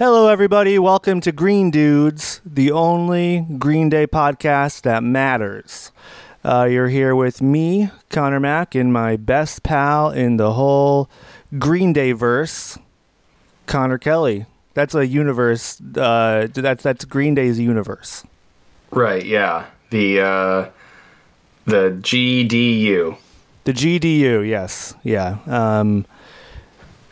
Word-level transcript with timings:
Hello, 0.00 0.28
everybody. 0.28 0.78
Welcome 0.78 1.20
to 1.20 1.30
Green 1.30 1.70
Dudes, 1.70 2.40
the 2.42 2.72
only 2.72 3.44
Green 3.58 3.90
Day 3.90 4.06
podcast 4.06 4.80
that 4.80 5.02
matters. 5.02 5.92
Uh, 6.42 6.66
you're 6.70 6.88
here 6.88 7.14
with 7.14 7.42
me, 7.42 7.90
Connor 8.08 8.40
Mack, 8.40 8.74
and 8.74 8.94
my 8.94 9.16
best 9.16 9.62
pal 9.62 10.10
in 10.10 10.38
the 10.38 10.54
whole 10.54 11.10
Green 11.58 11.92
Day 11.92 12.12
verse, 12.12 12.78
Connor 13.66 13.98
Kelly. 13.98 14.46
That's 14.72 14.94
a 14.94 15.06
universe. 15.06 15.78
Uh, 15.94 16.48
that's 16.50 16.82
that's 16.82 17.04
Green 17.04 17.34
Day's 17.34 17.60
universe. 17.60 18.24
Right. 18.90 19.26
Yeah. 19.26 19.66
The 19.90 20.20
uh, 20.22 20.70
the 21.66 21.90
GDU. 22.00 23.18
The 23.64 23.72
GDU. 23.74 24.48
Yes. 24.48 24.94
Yeah. 25.02 25.36
Um, 25.46 26.06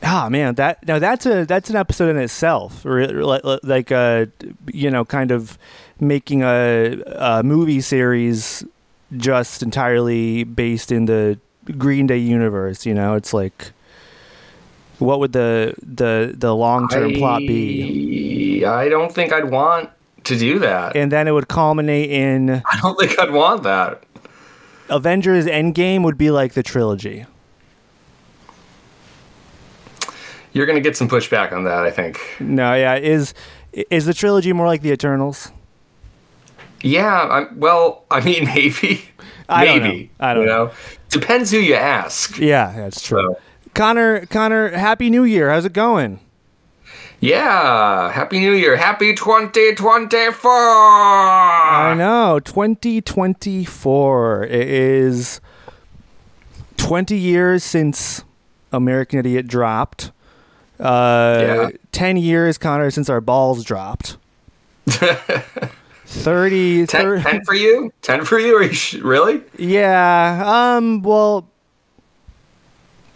Ah 0.02 0.28
man, 0.30 0.54
that 0.54 0.86
now 0.86 0.98
that's 0.98 1.26
a 1.26 1.44
that's 1.44 1.70
an 1.70 1.76
episode 1.76 2.10
in 2.10 2.18
itself. 2.18 2.84
Like 2.84 3.92
uh, 3.92 4.26
you 4.72 4.90
know, 4.90 5.04
kind 5.04 5.30
of 5.30 5.58
making 6.00 6.42
a, 6.42 7.02
a 7.16 7.42
movie 7.42 7.80
series 7.80 8.64
just 9.16 9.62
entirely 9.62 10.44
based 10.44 10.92
in 10.92 11.06
the 11.06 11.38
Green 11.76 12.06
Day 12.06 12.18
universe. 12.18 12.86
You 12.86 12.94
know, 12.94 13.14
it's 13.14 13.34
like 13.34 13.72
what 14.98 15.20
would 15.20 15.32
the 15.32 15.74
the 15.82 16.34
the 16.36 16.54
long 16.54 16.88
term 16.88 17.14
plot 17.14 17.40
be? 17.40 18.64
I 18.64 18.88
don't 18.88 19.12
think 19.12 19.32
I'd 19.32 19.50
want 19.50 19.90
to 20.24 20.38
do 20.38 20.58
that. 20.60 20.96
And 20.96 21.10
then 21.10 21.28
it 21.28 21.32
would 21.32 21.48
culminate 21.48 22.10
in. 22.10 22.50
I 22.50 22.78
don't 22.82 22.98
think 22.98 23.18
I'd 23.18 23.30
want 23.30 23.62
that. 23.64 24.02
Avengers 24.90 25.46
Endgame 25.46 26.02
would 26.04 26.18
be 26.18 26.30
like 26.30 26.54
the 26.54 26.62
trilogy. 26.62 27.26
You're 30.58 30.66
going 30.66 30.74
to 30.74 30.82
get 30.82 30.96
some 30.96 31.08
pushback 31.08 31.52
on 31.52 31.62
that, 31.64 31.84
I 31.84 31.92
think. 31.92 32.18
No, 32.40 32.74
yeah, 32.74 32.96
is 32.96 33.32
is 33.72 34.06
the 34.06 34.12
trilogy 34.12 34.52
more 34.52 34.66
like 34.66 34.82
the 34.82 34.90
Eternals? 34.90 35.52
Yeah, 36.82 37.28
I'm, 37.30 37.60
well, 37.60 38.04
I 38.10 38.20
mean, 38.20 38.44
maybe, 38.54 39.04
I 39.48 39.66
maybe. 39.66 40.10
Don't 40.18 40.28
I 40.28 40.34
don't 40.34 40.42
you 40.42 40.48
know. 40.48 40.64
know. 40.66 40.72
Depends 41.10 41.52
who 41.52 41.58
you 41.58 41.74
ask. 41.74 42.38
Yeah, 42.38 42.72
that's 42.76 43.00
true. 43.00 43.36
So, 43.36 43.40
Connor, 43.74 44.26
Connor, 44.26 44.70
Happy 44.70 45.10
New 45.10 45.22
Year. 45.22 45.50
How's 45.50 45.64
it 45.64 45.72
going? 45.72 46.18
yeah, 47.20 48.10
Happy 48.10 48.40
New 48.40 48.52
Year, 48.52 48.76
Happy 48.76 49.14
2024. 49.14 50.50
I 50.50 51.94
know, 51.96 52.40
2024. 52.40 54.44
It 54.44 54.68
is 54.68 55.40
20 56.78 57.16
years 57.16 57.62
since 57.62 58.24
American 58.72 59.20
Idiot 59.20 59.46
dropped. 59.46 60.10
Uh, 60.80 61.38
Yeah. 61.40 61.70
10 61.92 62.16
years, 62.16 62.56
Connor, 62.58 62.90
since 62.90 63.08
our 63.10 63.20
balls 63.20 63.64
dropped. 63.64 64.16
30, 64.86 66.86
10, 66.86 66.88
30 67.04 67.22
10 67.22 67.44
for 67.44 67.54
you? 67.54 67.92
10 68.02 68.24
for 68.24 68.38
you? 68.38 68.56
Are 68.56 68.62
you 68.62 68.72
sh- 68.72 68.94
really? 68.94 69.42
Yeah. 69.58 70.76
Um. 70.76 71.02
Well, 71.02 71.46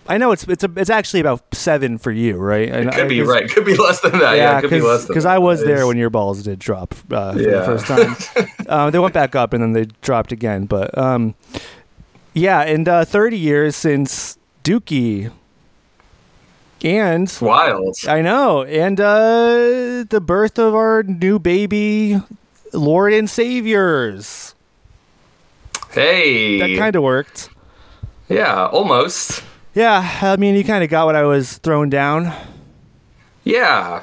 I 0.08 0.18
know 0.18 0.33
it's 0.33 0.42
it's 0.44 0.64
a, 0.64 0.70
it's 0.77 0.90
actually 0.90 1.20
about 1.20 1.42
seven 1.55 1.96
for 1.96 2.10
you, 2.10 2.36
right? 2.36 2.68
It 2.68 2.92
could 2.92 3.08
be 3.08 3.22
right. 3.22 3.48
Could 3.48 3.64
be 3.64 3.77
less 3.77 4.00
than 4.00 4.12
that. 4.18 4.36
Yeah, 4.36 4.52
Yeah, 4.52 4.58
it 4.58 4.60
could 4.62 4.70
be 4.70 4.80
less 4.80 5.06
because. 5.06 5.24
I 5.24 5.38
was 5.38 5.64
there 5.64 5.86
when 5.86 5.96
your 5.96 6.10
balls 6.10 6.42
did 6.42 6.58
drop 6.58 6.92
uh, 7.10 7.33
for 7.33 7.38
the 7.38 7.62
first 7.64 7.86
time. 7.86 8.16
um, 8.68 8.90
they 8.90 8.98
went 8.98 9.14
back 9.14 9.34
up 9.36 9.52
and 9.55 9.62
then 9.62 9.72
they 9.72 9.86
dropped 10.02 10.33
again. 10.33 10.66
But 10.66 10.96
um, 10.98 11.34
yeah, 12.34 12.60
and 12.62 12.86
uh, 12.88 13.05
30 13.06 13.38
years 13.38 13.74
since 13.77 14.36
Dookie, 14.64 15.30
and 16.84 17.25
It's 17.25 17.41
wild. 17.41 17.97
I 18.08 18.22
know, 18.22 18.62
and 18.64 19.00
uh, 19.00 20.05
the 20.08 20.22
birth 20.25 20.58
of 20.58 20.75
our 20.75 21.02
new 21.02 21.39
baby, 21.39 22.20
Lord 22.72 23.12
and 23.12 23.28
Saviors. 23.28 24.55
Hey. 25.91 26.58
That 26.58 26.78
kind 26.78 26.97
of 26.97 27.02
worked. 27.02 27.51
yeah, 28.29 28.67
almost. 28.67 29.42
Yeah, 29.74 30.18
I 30.23 30.36
mean, 30.36 30.55
you 30.55 30.64
kind 30.64 30.84
of 30.84 30.90
got 30.90 31.07
what 31.07 31.17
I 31.17 31.23
was 31.24 31.58
throwing 31.58 31.90
down. 31.90 32.33
Yeah, 33.45 34.02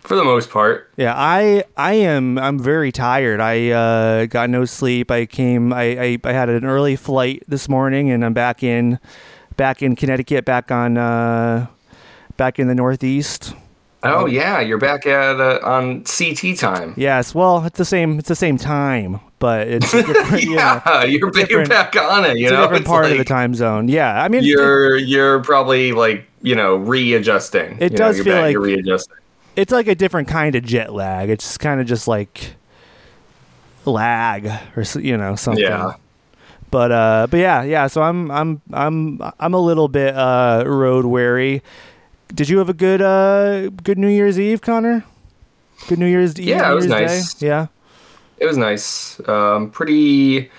for 0.00 0.16
the 0.16 0.24
most 0.24 0.50
part. 0.50 0.90
Yeah, 0.96 1.14
I 1.16 1.64
I 1.76 1.94
am 1.94 2.38
I'm 2.38 2.58
very 2.58 2.90
tired. 2.90 3.40
I 3.40 3.70
uh, 3.70 4.26
got 4.26 4.50
no 4.50 4.64
sleep. 4.64 5.10
I 5.10 5.26
came 5.26 5.72
I, 5.72 5.82
I 5.82 6.18
I 6.24 6.32
had 6.32 6.48
an 6.48 6.64
early 6.64 6.96
flight 6.96 7.42
this 7.46 7.68
morning, 7.68 8.10
and 8.10 8.24
I'm 8.24 8.32
back 8.32 8.62
in 8.62 8.98
back 9.56 9.82
in 9.82 9.94
Connecticut, 9.94 10.44
back 10.44 10.70
on 10.70 10.96
uh, 10.98 11.66
back 12.40 12.58
in 12.58 12.68
the 12.68 12.74
Northeast. 12.74 13.54
Oh 14.02 14.24
yeah, 14.24 14.60
you're 14.60 14.78
back 14.78 15.04
at 15.06 15.38
uh, 15.38 15.60
on 15.62 16.04
CT 16.04 16.56
time. 16.56 16.94
Yes, 16.96 17.34
well, 17.34 17.62
it's 17.66 17.76
the 17.76 17.84
same 17.84 18.18
it's 18.18 18.28
the 18.30 18.34
same 18.34 18.56
time, 18.56 19.20
but 19.40 19.68
it's 19.68 19.92
a 19.92 20.02
different, 20.02 20.42
you 20.44 20.56
know, 20.56 20.80
Yeah, 20.86 21.04
you're, 21.04 21.30
ba- 21.30 21.46
you're 21.50 21.66
back 21.66 21.94
on 21.96 22.24
it. 22.24 22.38
You 22.38 22.46
it's 22.46 22.52
know, 22.52 22.60
a 22.60 22.62
different 22.62 22.80
It's 22.84 22.88
part 22.88 23.04
of 23.12 23.18
the 23.18 23.24
time 23.24 23.54
zone. 23.54 23.88
Yeah, 23.88 24.22
I 24.22 24.28
mean, 24.28 24.42
You're 24.42 24.96
you're 24.96 25.40
probably 25.42 25.92
like 25.92 26.26
you 26.40 26.54
know 26.54 26.76
readjusting. 26.76 27.72
It 27.78 27.82
You 27.82 27.88
know, 27.90 27.96
does 27.96 28.16
you're 28.16 28.24
feel 28.24 28.34
back, 28.36 28.42
like- 28.44 28.52
you're 28.54 28.62
readjusting. 28.62 29.16
it's 29.56 29.70
like 29.70 29.86
a 29.86 29.94
different 29.94 30.28
kind 30.28 30.54
of 30.54 30.64
jet 30.64 30.94
lag. 30.94 31.28
It's 31.28 31.58
kind 31.58 31.78
of 31.78 31.86
just 31.86 32.08
like 32.08 32.54
lag 33.84 34.46
or 34.76 34.84
you 34.98 35.16
know 35.18 35.36
something. 35.36 35.62
Yeah. 35.62 35.92
But 36.70 36.92
uh, 36.92 37.26
but 37.30 37.36
yeah, 37.38 37.64
yeah. 37.64 37.86
So 37.88 38.00
I'm 38.02 38.30
I'm 38.30 38.62
I'm 38.72 39.20
I'm 39.38 39.52
a 39.54 39.60
little 39.60 39.88
bit 39.88 40.14
uh 40.14 40.62
road 40.66 41.04
weary. 41.04 41.62
Did 42.34 42.48
you 42.48 42.58
have 42.58 42.68
a 42.68 42.74
good 42.74 43.02
uh 43.02 43.68
good 43.82 43.98
New 43.98 44.08
Year's 44.08 44.38
Eve, 44.38 44.60
Connor? 44.60 45.04
Good 45.88 45.98
New 45.98 46.06
Year's 46.06 46.38
Eve. 46.38 46.46
Yeah, 46.48 46.66
New 46.68 46.72
it 46.72 46.74
was 46.74 46.86
Year's 46.86 47.00
nice. 47.00 47.34
Day? 47.34 47.46
Yeah. 47.48 47.66
It 48.38 48.46
was 48.46 48.56
nice. 48.56 49.20
Um, 49.28 49.70
pretty 49.70 50.50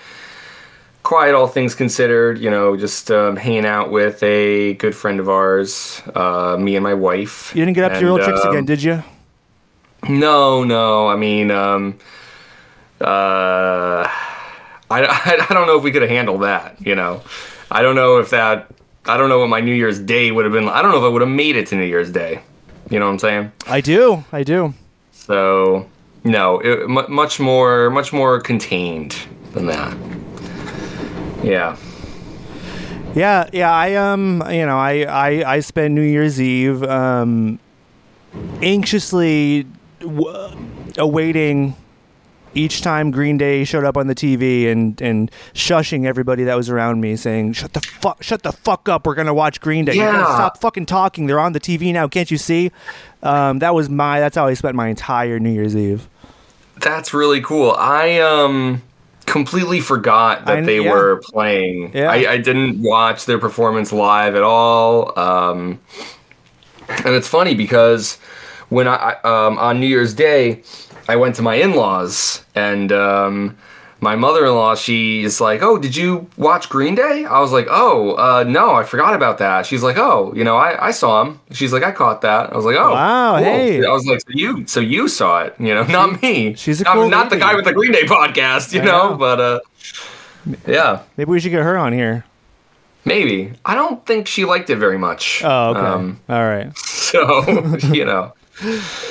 quiet, 1.02 1.34
all 1.34 1.48
things 1.48 1.74
considered. 1.74 2.38
You 2.38 2.50
know, 2.50 2.76
just 2.76 3.10
um, 3.10 3.36
hanging 3.36 3.66
out 3.66 3.90
with 3.90 4.22
a 4.22 4.74
good 4.74 4.94
friend 4.94 5.18
of 5.18 5.28
ours, 5.28 6.02
uh, 6.14 6.56
me 6.58 6.76
and 6.76 6.82
my 6.84 6.94
wife. 6.94 7.52
You 7.54 7.64
didn't 7.64 7.74
get 7.74 7.84
up 7.84 7.92
to 7.94 8.00
your 8.00 8.10
And, 8.10 8.20
old 8.20 8.28
tricks 8.28 8.44
um, 8.44 8.50
again, 8.52 8.64
did 8.64 8.82
you? 8.82 9.02
No, 10.08 10.62
no. 10.64 11.08
I 11.08 11.16
mean, 11.16 11.50
um, 11.50 11.98
uh, 13.00 14.04
I, 14.06 14.10
I, 14.90 15.46
I 15.50 15.52
don't 15.54 15.66
know 15.66 15.76
if 15.78 15.82
we 15.82 15.90
could 15.92 16.02
have 16.02 16.10
handled 16.10 16.42
that. 16.42 16.76
You 16.84 16.94
know, 16.94 17.22
I 17.70 17.82
don't 17.82 17.96
know 17.96 18.18
if 18.18 18.30
that. 18.30 18.70
I 19.06 19.16
don't 19.16 19.28
know 19.28 19.40
what 19.40 19.48
my 19.48 19.60
New 19.60 19.74
Year's 19.74 19.98
Day 19.98 20.30
would 20.30 20.44
have 20.44 20.52
been. 20.52 20.68
I 20.68 20.80
don't 20.82 20.92
know 20.92 20.98
if 20.98 21.04
I 21.04 21.08
would 21.08 21.22
have 21.22 21.30
made 21.30 21.56
it 21.56 21.66
to 21.68 21.74
New 21.76 21.84
Year's 21.84 22.10
Day. 22.10 22.40
You 22.90 22.98
know 22.98 23.06
what 23.06 23.12
I'm 23.12 23.18
saying? 23.18 23.52
I 23.66 23.80
do. 23.80 24.24
I 24.32 24.42
do. 24.42 24.74
So 25.12 25.88
no, 26.24 26.60
it, 26.60 26.88
mu 26.88 27.06
much 27.08 27.40
more, 27.40 27.90
much 27.90 28.12
more 28.12 28.40
contained 28.40 29.16
than 29.52 29.66
that. 29.66 29.96
Yeah. 31.42 31.76
Yeah, 33.14 33.48
yeah. 33.52 33.72
I 33.72 33.94
um, 33.96 34.42
you 34.50 34.64
know, 34.64 34.78
I 34.78 35.02
I 35.02 35.54
I 35.56 35.60
spend 35.60 35.94
New 35.94 36.02
Year's 36.02 36.40
Eve 36.40 36.82
um, 36.84 37.58
anxiously 38.62 39.66
w- 40.00 40.56
awaiting 40.96 41.76
each 42.54 42.82
time 42.82 43.10
Green 43.10 43.38
Day 43.38 43.64
showed 43.64 43.84
up 43.84 43.96
on 43.96 44.06
the 44.06 44.14
TV 44.14 44.70
and 44.70 45.00
and 45.00 45.30
shushing 45.54 46.06
everybody 46.06 46.44
that 46.44 46.54
was 46.56 46.68
around 46.70 47.00
me, 47.00 47.16
saying, 47.16 47.54
"Shut 47.54 47.72
the 47.72 47.80
fuck, 47.80 48.22
shut 48.22 48.42
the 48.42 48.52
fuck 48.52 48.88
up. 48.88 49.06
We're 49.06 49.14
gonna 49.14 49.34
watch 49.34 49.60
Green 49.60 49.84
Day. 49.84 49.94
Yeah. 49.94 50.24
stop 50.24 50.58
fucking 50.60 50.86
talking. 50.86 51.26
They're 51.26 51.40
on 51.40 51.52
the 51.52 51.60
TV 51.60 51.92
now. 51.92 52.08
Can't 52.08 52.30
you 52.30 52.38
see?" 52.38 52.70
Um, 53.22 53.60
that 53.60 53.74
was 53.74 53.88
my. 53.88 54.20
That's 54.20 54.36
how 54.36 54.46
I 54.46 54.54
spent 54.54 54.74
my 54.74 54.88
entire 54.88 55.38
New 55.38 55.50
Year's 55.50 55.76
Eve. 55.76 56.08
That's 56.80 57.14
really 57.14 57.40
cool. 57.40 57.72
I 57.78 58.18
um 58.18 58.82
completely 59.26 59.80
forgot 59.80 60.46
that 60.46 60.58
I- 60.58 60.60
they 60.62 60.80
yeah. 60.80 60.90
were 60.90 61.22
playing. 61.24 61.92
Yeah. 61.94 62.10
I, 62.10 62.32
I 62.32 62.36
didn't 62.38 62.82
watch 62.82 63.26
their 63.26 63.38
performance 63.38 63.92
live 63.92 64.34
at 64.34 64.42
all. 64.42 65.16
Um, 65.18 65.80
and 66.88 67.14
it's 67.14 67.28
funny 67.28 67.54
because 67.54 68.16
when 68.68 68.88
I 68.88 69.14
um, 69.24 69.58
on 69.58 69.80
New 69.80 69.86
Year's 69.86 70.12
Day, 70.14 70.62
I 71.12 71.16
went 71.16 71.34
to 71.36 71.42
my 71.42 71.56
in-laws 71.56 72.42
and 72.54 72.90
um, 72.90 73.58
my 74.00 74.16
mother-in-law 74.16 74.76
she's 74.76 75.42
like, 75.42 75.60
"Oh, 75.62 75.76
did 75.76 75.94
you 75.94 76.26
watch 76.38 76.70
Green 76.70 76.94
Day?" 76.94 77.26
I 77.26 77.38
was 77.40 77.52
like, 77.52 77.66
"Oh, 77.70 78.12
uh, 78.16 78.44
no, 78.48 78.74
I 78.74 78.82
forgot 78.82 79.12
about 79.14 79.36
that." 79.36 79.66
She's 79.66 79.82
like, 79.82 79.98
"Oh, 79.98 80.32
you 80.34 80.42
know, 80.42 80.56
I, 80.56 80.88
I 80.88 80.90
saw 80.90 81.20
him." 81.22 81.38
She's 81.52 81.70
like, 81.70 81.82
"I 81.82 81.92
caught 81.92 82.22
that." 82.22 82.50
I 82.50 82.56
was 82.56 82.64
like, 82.64 82.76
"Oh, 82.76 82.92
Wow, 82.94 83.34
cool." 83.36 83.44
hey. 83.44 83.84
I 83.84 83.90
was 83.92 84.06
like, 84.06 84.20
"So 84.22 84.28
you, 84.30 84.66
so 84.66 84.80
you 84.80 85.06
saw 85.06 85.42
it, 85.42 85.54
you 85.60 85.74
know, 85.74 85.82
not 85.84 86.22
me." 86.22 86.54
she's 86.54 86.80
a 86.80 86.84
not, 86.84 86.94
cool 86.94 87.08
not 87.10 87.28
the 87.28 87.36
guy 87.36 87.54
with 87.56 87.66
the 87.66 87.74
Green 87.74 87.92
Day 87.92 88.04
podcast, 88.04 88.72
you 88.72 88.80
know, 88.80 89.10
know. 89.10 89.16
but 89.18 89.38
uh, 89.38 89.60
yeah, 90.66 91.02
Maybe 91.18 91.30
we 91.30 91.40
should 91.40 91.50
get 91.50 91.62
her 91.62 91.76
on 91.76 91.92
here. 91.92 92.24
maybe. 93.04 93.52
I 93.66 93.74
don't 93.74 94.04
think 94.06 94.26
she 94.28 94.46
liked 94.46 94.70
it 94.70 94.76
very 94.76 94.98
much. 94.98 95.42
Oh, 95.44 95.70
okay. 95.72 95.80
Um, 95.80 96.20
All 96.30 96.42
right. 96.42 96.74
so 97.10 97.44
you 97.92 98.06
know, 98.06 98.32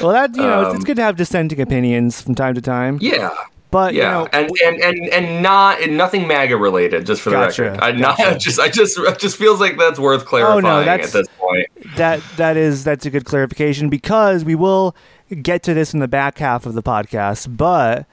Well, 0.02 0.12
that 0.12 0.36
you 0.36 0.42
know, 0.42 0.62
it's, 0.62 0.70
it's 0.70 0.76
um, 0.78 0.84
good 0.84 0.96
to 0.98 1.02
have 1.04 1.16
dissenting 1.18 1.60
opinions 1.62 2.22
from 2.22 2.36
time 2.36 2.54
to 2.56 2.62
time. 2.62 3.00
yeah, 3.02 3.34
But 3.72 3.94
Yeah, 3.94 4.04
you 4.04 4.12
know, 4.12 4.30
and, 4.34 4.52
and 4.66 4.82
and 4.84 5.10
and 5.10 5.44
not 5.44 5.82
and 5.82 5.98
nothing 5.98 6.28
MAGA 6.28 6.58
related, 6.58 7.06
just 7.06 7.22
for 7.22 7.32
the 7.32 7.38
Gotcha, 7.38 7.64
record. 7.64 7.80
I 7.82 7.92
gotcha. 7.92 8.24
not 8.32 8.40
just 8.40 8.60
I 8.60 8.70
just 8.70 8.98
it 9.00 9.20
just 9.20 9.38
feels 9.38 9.60
like 9.60 9.78
that's 9.78 10.00
worth 10.00 10.22
Oh, 10.24 10.26
clarifying 10.26 10.64
no, 10.86 10.92
at 10.92 11.04
this 11.12 11.28
point. 11.40 11.68
that 11.96 12.22
that 12.38 12.56
is 12.58 12.84
that's 12.84 13.06
a 13.06 13.10
good 13.10 13.26
clarification 13.26 13.90
because 13.90 14.46
we 14.46 14.56
will 14.56 14.96
get 15.42 15.64
to 15.64 15.74
this 15.74 15.94
in 15.94 16.00
the 16.02 16.08
back 16.08 16.38
half 16.38 16.66
of 16.66 16.74
the 16.74 16.84
podcast. 16.84 17.56
But 17.58 18.06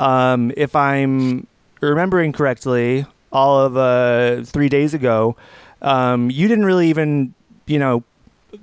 um, 0.00 0.52
if 0.56 0.74
I'm 0.74 1.46
remembering 1.80 2.32
correctly, 2.32 3.06
all 3.32 3.60
of 3.60 3.76
uh, 3.76 4.42
three 4.44 4.68
days 4.68 4.94
ago, 4.94 5.36
um, 5.80 6.30
you 6.30 6.48
didn't 6.48 6.64
really 6.64 6.88
even 6.88 7.34
you 7.66 7.78
know 7.78 8.02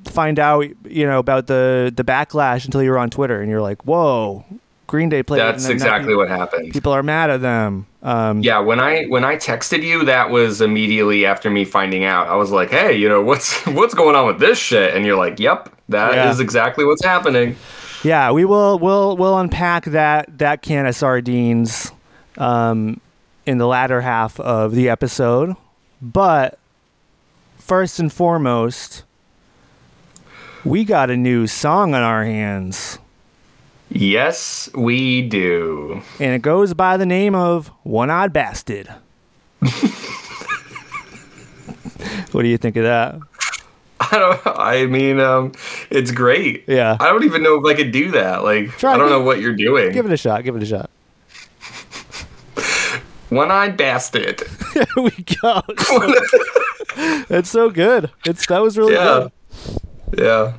find 0.05 0.39
out 0.39 0.65
you 0.85 1.05
know 1.05 1.19
about 1.19 1.47
the 1.47 1.91
the 1.95 2.03
backlash 2.03 2.65
until 2.65 2.81
you 2.83 2.91
were 2.91 2.97
on 2.99 3.09
Twitter, 3.09 3.41
and 3.41 3.49
you're 3.49 3.61
like, 3.61 3.83
"Whoa, 3.85 4.45
Green 4.87 5.09
Day 5.09 5.23
played." 5.23 5.39
That's 5.41 5.63
and 5.65 5.79
then 5.79 5.87
now 5.87 5.95
exactly 5.95 6.15
what 6.15 6.29
happened. 6.29 6.71
people 6.73 6.91
are 6.91 7.03
mad 7.03 7.29
at 7.29 7.41
them. 7.41 7.85
Um, 8.01 8.41
Yeah, 8.41 8.59
when 8.59 8.79
I 8.79 9.03
when 9.05 9.23
I 9.25 9.35
texted 9.35 9.83
you, 9.83 10.05
that 10.05 10.29
was 10.29 10.61
immediately 10.61 11.25
after 11.25 11.49
me 11.49 11.65
finding 11.65 12.03
out. 12.03 12.27
I 12.27 12.35
was 12.35 12.51
like, 12.51 12.69
"Hey, 12.69 12.95
you 12.95 13.09
know 13.09 13.21
what's 13.21 13.61
what's 13.67 13.93
going 13.93 14.15
on 14.15 14.27
with 14.27 14.39
this 14.39 14.57
shit?" 14.57 14.95
And 14.95 15.05
you're 15.05 15.17
like, 15.17 15.39
"Yep, 15.39 15.69
that 15.89 16.11
is 16.29 16.37
Yeah. 16.39 16.43
exactly 16.43 16.85
what's 16.85 17.03
happening." 17.03 17.55
Yeah, 18.03 18.31
we 18.31 18.45
will 18.45 18.79
we'll 18.79 19.17
we'll 19.17 19.37
unpack 19.37 19.85
that 19.85 20.37
that 20.37 20.61
can 20.61 20.85
of 20.85 20.95
sardines 20.95 21.91
um, 22.37 23.01
in 23.45 23.57
the 23.57 23.67
latter 23.67 23.99
half 23.99 24.39
of 24.39 24.73
the 24.75 24.87
episode. 24.87 25.55
But 26.01 26.57
first 27.57 27.99
and 27.99 28.11
foremost, 28.13 29.03
we 30.65 30.83
got 30.83 31.09
a 31.09 31.17
new 31.17 31.47
song 31.47 31.93
on 31.95 32.01
our 32.01 32.23
hands, 32.23 32.99
Yes, 33.89 34.69
we 34.75 35.27
do. 35.27 36.01
and 36.19 36.33
it 36.33 36.41
goes 36.41 36.73
by 36.73 36.97
the 36.97 37.05
name 37.05 37.33
of 37.35 37.67
One 37.83 38.09
Eyed 38.09 38.31
Bastard. 38.33 38.87
what 42.31 42.43
do 42.43 42.47
you 42.47 42.57
think 42.57 42.75
of 42.75 42.83
that? 42.83 43.19
I 43.99 44.17
don't. 44.17 44.41
I 44.45 44.85
mean, 44.85 45.19
um, 45.19 45.51
it's 45.89 46.11
great. 46.11 46.63
Yeah. 46.67 46.97
I 46.99 47.07
don't 47.09 47.23
even 47.25 47.43
know 47.43 47.55
if 47.59 47.65
I 47.65 47.73
could 47.75 47.91
do 47.91 48.11
that. 48.11 48.43
Like, 48.43 48.69
Try 48.77 48.93
I 48.93 48.97
don't 48.97 49.09
know 49.09 49.21
what 49.21 49.41
you're 49.41 49.55
doing. 49.55 49.91
Give 49.91 50.05
it 50.05 50.11
a 50.13 50.17
shot. 50.17 50.43
Give 50.45 50.55
it 50.55 50.63
a 50.63 50.65
shot. 50.65 50.89
One-eyed 53.29 53.77
bastard. 53.77 54.41
There 54.73 54.85
we 55.03 55.09
go. 55.41 55.61
It's 57.29 57.49
so 57.49 57.69
good. 57.69 58.11
It's 58.25 58.45
that 58.47 58.59
was 58.61 58.77
really 58.77 58.93
Yeah. 58.93 59.03
good. 59.23 59.31
Yeah. 60.17 60.53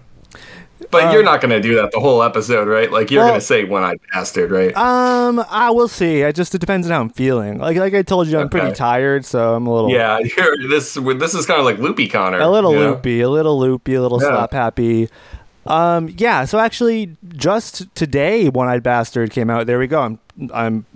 But 0.90 1.12
you're 1.12 1.22
not 1.22 1.40
gonna 1.40 1.60
do 1.60 1.76
that 1.76 1.92
the 1.92 2.00
whole 2.00 2.22
episode, 2.22 2.66
right? 2.66 2.90
Like 2.90 3.10
you're 3.10 3.20
Um, 3.20 3.26
Well- 3.26 3.32
gonna 3.34 3.40
say 3.42 3.64
one-eyed 3.64 4.00
bastard, 4.12 4.50
right? 4.50 4.76
Um, 4.76 5.44
I 5.50 5.70
will 5.70 5.86
see. 5.88 6.22
It 6.22 6.34
just 6.34 6.54
it 6.54 6.58
depends 6.58 6.86
on 6.88 6.92
how 6.92 7.00
I'm 7.00 7.10
feeling. 7.10 7.58
Like 7.58 7.76
like 7.76 7.94
I 7.94 8.02
told 8.02 8.26
you, 8.28 8.38
I'm 8.40 8.48
pretty 8.48 8.72
tired, 8.72 9.24
so 9.24 9.54
I'm 9.54 9.66
a 9.66 9.74
little 9.74 9.90
yeah, 9.90 10.18
you're 10.36 10.68
this. 10.68 10.94
This 10.94 11.34
is 11.34 11.46
kind 11.46 11.60
of 11.60 11.64
like 11.66 11.78
Loopy 11.78 12.08
Connor. 12.08 12.40
a 12.40 12.48
little 12.48 12.72
you 12.72 12.80
know? 12.80 12.90
loopy, 12.92 13.20
a 13.20 13.28
little 13.30 13.58
loopy, 13.60 13.94
a 13.94 14.02
little 14.02 14.20
Yeah. 14.20 14.28
slap 14.30 14.52
happy. 14.52 15.08
Um, 15.66 16.12
yeah. 16.16 16.44
So 16.46 16.58
actually, 16.58 17.14
just 17.36 17.94
today, 17.94 18.48
One 18.48 18.66
Eyed 18.66 18.82
Bastard 18.82 19.30
came 19.30 19.50
out. 19.50 19.66
There 19.66 19.78
we 19.78 19.86
go. 19.86 20.00
I'm 20.00 20.18
I'm 20.52 20.86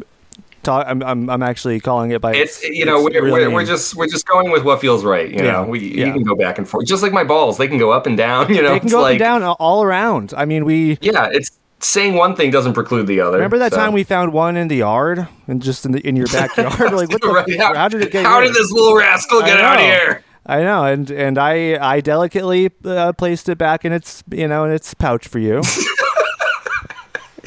talk, 0.64 0.86
I'm, 0.88 1.02
I'm 1.02 1.30
I'm 1.30 1.42
actually 1.42 1.78
calling 1.80 2.10
it 2.10 2.20
by 2.20 2.34
It's 2.34 2.62
you 2.64 2.84
know 2.84 3.06
its 3.06 3.14
we're, 3.14 3.30
we're, 3.30 3.50
we're 3.50 3.64
just 3.66 3.94
we're 3.94 4.06
just 4.08 4.26
going 4.26 4.50
with 4.50 4.64
what 4.64 4.80
feels 4.80 5.04
right. 5.04 5.28
You 5.30 5.36
Yeah, 5.44 5.52
know, 5.52 5.64
we 5.64 5.78
yeah. 5.80 6.06
you 6.06 6.12
can 6.12 6.22
go 6.24 6.34
back 6.34 6.58
and 6.58 6.68
forth, 6.68 6.86
just 6.86 7.02
like 7.02 7.12
my 7.12 7.24
balls. 7.24 7.58
They 7.58 7.68
can 7.68 7.78
go 7.78 7.90
up 7.92 8.06
and 8.06 8.16
down. 8.16 8.48
You 8.54 8.62
know, 8.62 8.72
they 8.74 8.80
can 8.80 8.88
go 8.88 9.04
up 9.04 9.10
and 9.10 9.18
down 9.18 9.42
all- 9.42 9.82
around. 9.84 10.32
I 10.36 10.44
mean, 10.44 10.64
we 10.64 10.98
yeah, 11.00 11.28
it's 11.32 11.50
saying 11.80 12.14
one 12.14 12.34
thing 12.34 12.50
doesn't 12.50 12.72
preclude 12.72 13.06
the 13.06 13.20
other. 13.20 13.36
remember 13.36 13.58
that 13.58 13.72
so. 13.72 13.78
time 13.78 13.92
we 13.92 14.04
found 14.04 14.32
one 14.32 14.56
in 14.56 14.68
the 14.68 14.76
yard 14.76 15.28
and 15.46 15.60
just 15.62 15.84
in 15.84 15.92
the 15.92 16.00
in 16.06 16.16
your 16.16 16.26
backyard. 16.28 16.78
like 16.92 17.10
what 17.10 17.20
the 17.22 17.28
Right, 17.28 17.48
f- 17.60 17.76
how, 17.76 17.88
did 17.88 18.02
it 18.02 18.10
get 18.12 18.24
How 18.24 18.40
here? 18.40 18.48
did 18.52 18.56
this 18.56 18.70
little 18.72 18.96
rascal 18.96 19.40
get 19.42 19.60
out 19.60 19.76
of 19.76 19.82
here? 19.84 20.24
I 20.46 20.62
know, 20.62 20.84
and 20.84 21.10
and 21.10 21.38
I 21.38 21.78
I 21.80 22.00
delicately 22.00 22.70
uh, 22.84 23.12
placed 23.14 23.48
it 23.48 23.56
back 23.58 23.84
in 23.84 23.92
its 23.92 24.22
you 24.30 24.46
know 24.48 24.64
in 24.64 24.72
its 24.72 24.92
pouch 24.94 25.26
for 25.26 25.38
you. 25.38 25.62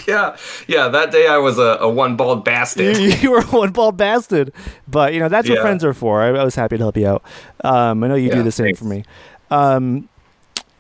Yeah, 0.18 0.38
yeah. 0.69 0.88
That 0.88 1.12
day 1.12 1.27
I 1.27 1.38
was 1.38 1.59
a, 1.59 1.80
a 1.81 1.89
one 1.89 2.15
bald 2.15 2.45
bastard. 2.45 2.95
you 2.95 3.30
were 3.30 3.39
a 3.39 3.45
one 3.48 3.71
ball 3.71 3.92
bastard, 3.92 4.54
but 4.88 5.13
you 5.13 5.19
know 5.19 5.27
that's 5.27 5.50
what 5.50 5.59
friends 5.59 5.83
are 5.83 5.94
for. 5.94 6.21
I, 6.21 6.30
I 6.30 6.45
was 6.45 6.56
happy 6.56 6.77
to 6.77 6.83
help 6.83 6.95
you 6.95 7.07
out. 7.07 7.24
Um, 7.62 8.01
I 8.06 8.07
know 8.07 8.15
you 8.15 8.31
do 8.31 8.42
the 8.42 8.51
same 8.51 8.68
thanks. 8.68 8.80
for 8.80 8.86
me. 8.86 9.04
Um, 9.51 10.07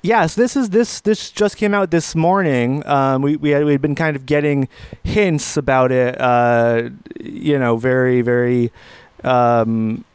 yes, 0.01 0.35
this 0.35 0.55
is 0.55 0.69
this 0.69 1.01
this 1.01 1.29
just 1.29 1.57
came 1.57 1.73
out 1.73 1.91
this 1.91 2.15
morning. 2.15 2.87
Um, 2.87 3.21
we 3.21 3.35
we 3.35 3.49
had 3.49 3.65
we'd 3.65 3.81
been 3.81 3.95
kind 3.95 4.15
of 4.15 4.25
getting 4.25 4.69
hints 5.03 5.57
about 5.57 5.91
it. 5.91 6.15
Uh, 6.21 6.91
you 7.19 7.59
know, 7.59 7.75
very 7.75 8.21
very, 8.21 8.71
um, 9.25 10.05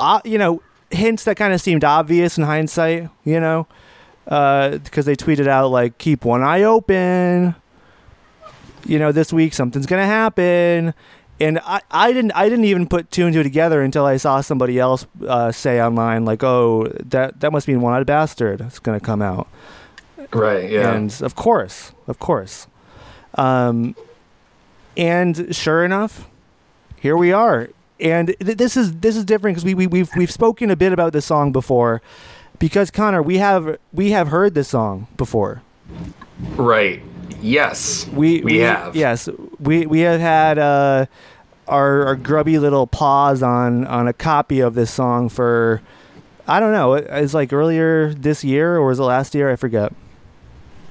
uh, 0.00 0.20
you 0.24 0.38
know, 0.38 0.62
hints 0.90 1.22
that 1.24 1.36
kind 1.36 1.54
of 1.54 1.60
seemed 1.60 1.84
obvious 1.84 2.38
in 2.38 2.42
hindsight. 2.42 3.08
You 3.22 3.38
know, 3.38 3.68
because 4.24 5.04
they 5.04 5.14
tweeted 5.14 5.46
out 5.46 5.68
like 5.68 5.98
keep 5.98 6.24
one 6.24 6.42
eye 6.42 6.64
open 6.64 7.54
you 8.86 8.98
know 8.98 9.12
this 9.12 9.32
week 9.32 9.52
something's 9.54 9.86
gonna 9.86 10.06
happen 10.06 10.94
and 11.38 11.58
I, 11.64 11.80
I 11.90 12.12
didn't 12.12 12.32
I 12.32 12.48
didn't 12.48 12.64
even 12.64 12.86
put 12.88 13.10
two 13.10 13.24
and 13.26 13.34
two 13.34 13.42
together 13.42 13.82
until 13.82 14.04
I 14.06 14.16
saw 14.16 14.40
somebody 14.40 14.78
else 14.78 15.06
uh, 15.26 15.52
say 15.52 15.80
online 15.82 16.24
like 16.24 16.42
oh 16.42 16.86
that 17.04 17.40
that 17.40 17.52
must 17.52 17.68
mean 17.68 17.80
one 17.80 17.92
eyed 17.94 18.06
bastard 18.06 18.60
it's 18.60 18.78
gonna 18.78 19.00
come 19.00 19.22
out 19.22 19.48
Right. 20.32 20.70
Yeah. 20.70 20.92
and 20.94 21.14
of 21.22 21.34
course 21.36 21.92
of 22.06 22.18
course 22.18 22.66
um 23.36 23.94
and 24.96 25.54
sure 25.54 25.84
enough 25.84 26.28
here 26.98 27.16
we 27.16 27.32
are 27.32 27.68
and 28.00 28.34
th- 28.40 28.56
this 28.58 28.76
is 28.76 28.92
this 28.98 29.16
is 29.16 29.24
different 29.24 29.56
because 29.56 29.64
we, 29.64 29.74
we 29.74 29.86
we've 29.86 30.10
we've 30.16 30.30
spoken 30.30 30.70
a 30.70 30.76
bit 30.76 30.92
about 30.92 31.12
this 31.12 31.24
song 31.26 31.52
before 31.52 32.02
because 32.58 32.90
Connor 32.90 33.22
we 33.22 33.38
have 33.38 33.78
we 33.92 34.10
have 34.10 34.28
heard 34.28 34.54
this 34.54 34.68
song 34.68 35.06
before 35.16 35.62
right. 36.56 37.02
Yes. 37.40 38.06
We 38.08 38.40
We 38.40 38.58
have. 38.58 38.94
yes 38.96 39.28
we 39.58 39.86
we 39.86 40.00
have 40.00 40.20
had 40.20 40.58
uh, 40.58 41.06
our 41.68 42.06
our 42.06 42.16
grubby 42.16 42.58
little 42.58 42.86
paws 42.86 43.42
on 43.42 43.86
on 43.86 44.08
a 44.08 44.12
copy 44.12 44.60
of 44.60 44.74
this 44.74 44.90
song 44.90 45.28
for 45.28 45.80
I 46.48 46.60
don't 46.60 46.72
know 46.72 46.94
it's 46.94 47.34
like 47.34 47.52
earlier 47.52 48.14
this 48.14 48.44
year 48.44 48.76
or 48.76 48.86
was 48.86 48.98
it 48.98 49.02
last 49.04 49.34
year 49.34 49.50
I 49.50 49.56
forget. 49.56 49.92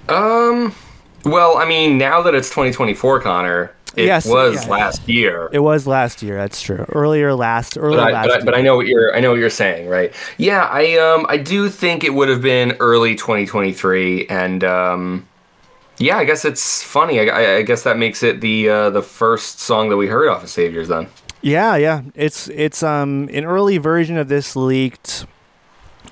Um. 0.09 0.73
Well, 1.23 1.57
I 1.57 1.65
mean, 1.65 1.97
now 1.97 2.21
that 2.21 2.35
it's 2.35 2.49
2024, 2.49 3.21
Connor, 3.21 3.71
it 3.95 4.05
Yes, 4.05 4.27
was 4.27 4.63
yeah. 4.63 4.71
last 4.71 5.09
year. 5.09 5.49
It 5.51 5.57
was 5.57 5.87
last 5.87 6.21
year. 6.21 6.37
That's 6.37 6.61
true. 6.61 6.85
Earlier 6.93 7.33
last 7.33 7.77
earlier 7.79 7.97
but 7.97 8.09
I, 8.09 8.11
last 8.11 8.27
but, 8.27 8.41
I, 8.41 8.45
but 8.45 8.55
I 8.55 8.61
know 8.61 8.75
what 8.75 8.85
you're 8.85 9.15
I 9.15 9.21
know 9.21 9.31
what 9.31 9.39
you're 9.39 9.49
saying, 9.49 9.89
right? 9.89 10.13
Yeah, 10.37 10.65
I 10.71 10.97
um 10.97 11.25
I 11.27 11.37
do 11.37 11.67
think 11.69 12.03
it 12.03 12.13
would 12.13 12.29
have 12.29 12.43
been 12.43 12.73
early 12.79 13.15
2023, 13.15 14.27
and 14.27 14.63
um 14.63 15.25
yeah, 15.97 16.17
I 16.17 16.25
guess 16.25 16.45
it's 16.45 16.83
funny. 16.83 17.19
I, 17.19 17.57
I, 17.57 17.61
guess 17.61 17.83
that 17.83 17.97
makes 17.97 18.21
it 18.23 18.41
the 18.41 18.69
uh, 18.69 18.89
the 18.89 19.01
first 19.01 19.59
song 19.59 19.89
that 19.89 19.97
we 19.97 20.07
heard 20.07 20.27
off 20.27 20.43
of 20.43 20.49
Saviors. 20.49 20.87
Then 20.87 21.07
Yeah, 21.41 21.75
yeah. 21.75 22.01
It's 22.15 22.47
it's 22.49 22.83
um 22.83 23.29
an 23.31 23.45
early 23.45 23.77
version 23.77 24.17
of 24.17 24.27
this 24.27 24.55
leaked. 24.55 25.25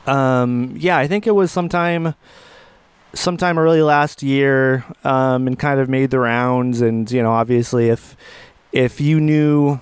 Um, 0.07 0.75
yeah, 0.77 0.97
I 0.97 1.07
think 1.07 1.27
it 1.27 1.31
was 1.31 1.51
sometime 1.51 2.15
sometime 3.13 3.59
early 3.59 3.81
last 3.81 4.23
year, 4.23 4.85
um, 5.03 5.47
and 5.47 5.57
kind 5.57 5.79
of 5.79 5.89
made 5.89 6.11
the 6.11 6.19
rounds. 6.19 6.81
And 6.81 7.09
you 7.11 7.21
know, 7.21 7.31
obviously, 7.31 7.89
if 7.89 8.15
if 8.71 9.01
you 9.01 9.19
knew, 9.19 9.79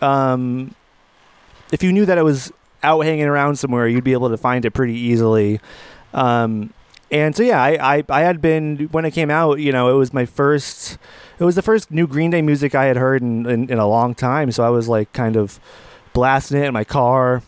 um, 0.00 0.74
if 1.72 1.82
you 1.82 1.92
knew 1.92 2.06
that 2.06 2.18
it 2.18 2.22
was 2.22 2.52
out 2.82 3.00
hanging 3.00 3.26
around 3.26 3.56
somewhere, 3.56 3.86
you'd 3.86 4.04
be 4.04 4.12
able 4.12 4.30
to 4.30 4.36
find 4.36 4.64
it 4.64 4.70
pretty 4.70 4.94
easily. 4.94 5.60
Um, 6.14 6.72
and 7.10 7.34
so 7.34 7.42
yeah, 7.42 7.62
I, 7.62 7.98
I 7.98 8.04
I 8.08 8.20
had 8.20 8.40
been 8.40 8.88
when 8.92 9.04
it 9.04 9.12
came 9.12 9.30
out. 9.30 9.58
You 9.58 9.72
know, 9.72 9.88
it 9.94 9.98
was 9.98 10.12
my 10.12 10.26
first. 10.26 10.98
It 11.38 11.44
was 11.44 11.54
the 11.54 11.62
first 11.62 11.90
new 11.90 12.06
Green 12.06 12.30
Day 12.30 12.42
music 12.42 12.74
I 12.74 12.84
had 12.84 12.96
heard 12.96 13.22
in, 13.22 13.46
in, 13.46 13.70
in 13.70 13.78
a 13.78 13.88
long 13.88 14.14
time. 14.14 14.52
So 14.52 14.62
I 14.62 14.68
was 14.68 14.88
like 14.88 15.12
kind 15.12 15.36
of 15.36 15.58
blasting 16.12 16.62
it 16.62 16.66
in 16.66 16.74
my 16.74 16.84
car, 16.84 17.42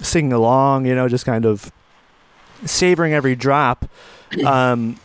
singing 0.00 0.32
along. 0.32 0.86
You 0.86 0.94
know, 0.94 1.08
just 1.08 1.24
kind 1.24 1.44
of 1.46 1.72
savoring 2.64 3.12
every 3.12 3.34
drop. 3.34 3.88
Um, 4.44 4.98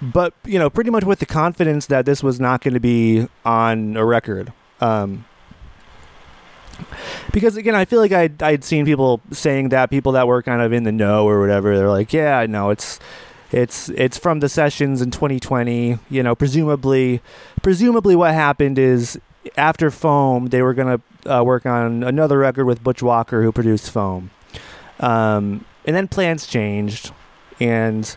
but 0.00 0.34
you 0.44 0.58
know, 0.58 0.70
pretty 0.70 0.90
much 0.90 1.04
with 1.04 1.18
the 1.18 1.26
confidence 1.26 1.86
that 1.86 2.06
this 2.06 2.22
was 2.22 2.40
not 2.40 2.62
going 2.62 2.74
to 2.74 2.80
be 2.80 3.26
on 3.44 3.96
a 3.96 4.04
record. 4.04 4.52
Um, 4.80 5.26
because 7.32 7.56
again, 7.56 7.74
I 7.74 7.84
feel 7.84 8.00
like 8.00 8.12
I'd, 8.12 8.42
I'd 8.42 8.64
seen 8.64 8.84
people 8.84 9.20
saying 9.30 9.70
that 9.70 9.90
people 9.90 10.12
that 10.12 10.26
were 10.26 10.42
kind 10.42 10.62
of 10.62 10.72
in 10.72 10.84
the 10.84 10.92
know 10.92 11.28
or 11.28 11.40
whatever. 11.40 11.76
They're 11.76 11.88
like, 11.88 12.12
yeah, 12.12 12.46
no, 12.48 12.70
it's 12.70 12.98
it's 13.52 13.88
it's 13.90 14.18
from 14.18 14.40
the 14.40 14.48
sessions 14.48 15.02
in 15.02 15.10
2020. 15.10 15.98
You 16.08 16.22
know, 16.22 16.34
presumably, 16.34 17.20
presumably 17.62 18.16
what 18.16 18.32
happened 18.34 18.78
is 18.78 19.18
after 19.56 19.90
Foam, 19.90 20.46
they 20.46 20.62
were 20.62 20.74
gonna 20.74 21.00
uh, 21.26 21.42
work 21.44 21.66
on 21.66 22.02
another 22.02 22.38
record 22.38 22.66
with 22.66 22.82
Butch 22.82 23.02
Walker, 23.02 23.42
who 23.42 23.52
produced 23.52 23.90
Foam, 23.90 24.30
um, 25.00 25.64
and 25.84 25.96
then 25.96 26.08
plans 26.08 26.46
changed, 26.46 27.12
and 27.58 28.16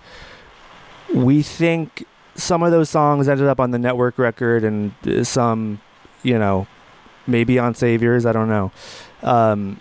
we 1.13 1.41
think 1.41 2.05
some 2.35 2.63
of 2.63 2.71
those 2.71 2.89
songs 2.89 3.27
ended 3.27 3.47
up 3.47 3.59
on 3.59 3.71
the 3.71 3.79
network 3.79 4.17
record, 4.17 4.63
and 4.63 4.93
uh, 5.07 5.23
some, 5.23 5.81
you 6.23 6.37
know, 6.37 6.67
maybe 7.27 7.59
on 7.59 7.75
Saviors. 7.75 8.25
I 8.25 8.31
don't 8.31 8.49
know. 8.49 8.71
Um, 9.21 9.79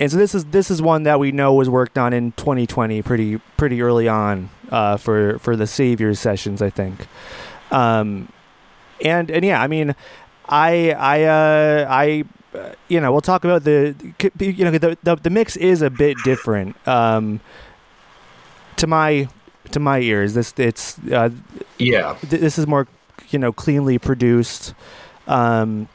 and 0.00 0.10
so 0.10 0.16
this 0.16 0.34
is 0.34 0.44
this 0.46 0.70
is 0.70 0.82
one 0.82 1.04
that 1.04 1.20
we 1.20 1.30
know 1.30 1.54
was 1.54 1.70
worked 1.70 1.98
on 1.98 2.12
in 2.12 2.32
2020, 2.32 3.02
pretty 3.02 3.38
pretty 3.56 3.80
early 3.80 4.08
on 4.08 4.50
uh, 4.70 4.96
for 4.96 5.38
for 5.38 5.56
the 5.56 5.66
Saviors 5.66 6.18
sessions, 6.18 6.60
I 6.60 6.70
think. 6.70 7.06
Um, 7.70 8.28
and 9.04 9.30
and 9.30 9.44
yeah, 9.44 9.62
I 9.62 9.68
mean, 9.68 9.94
I 10.48 10.90
I 10.90 11.24
uh, 11.24 11.86
I 11.88 12.24
uh, 12.54 12.72
you 12.88 13.00
know 13.00 13.12
we'll 13.12 13.20
talk 13.20 13.44
about 13.44 13.64
the 13.64 13.94
you 14.38 14.64
know 14.64 14.72
the 14.72 14.98
the, 15.02 15.16
the 15.16 15.30
mix 15.30 15.56
is 15.56 15.80
a 15.82 15.90
bit 15.90 16.16
different 16.24 16.76
um, 16.88 17.40
to 18.76 18.86
my 18.86 19.28
to 19.70 19.80
my 19.80 20.00
ears. 20.00 20.34
This 20.34 20.52
it's 20.56 20.98
uh, 21.10 21.30
yeah. 21.78 22.16
Th- 22.28 22.40
this 22.40 22.58
is 22.58 22.66
more 22.66 22.88
you 23.30 23.38
know 23.38 23.52
cleanly 23.52 23.98
produced. 23.98 24.74
Um, 25.26 25.88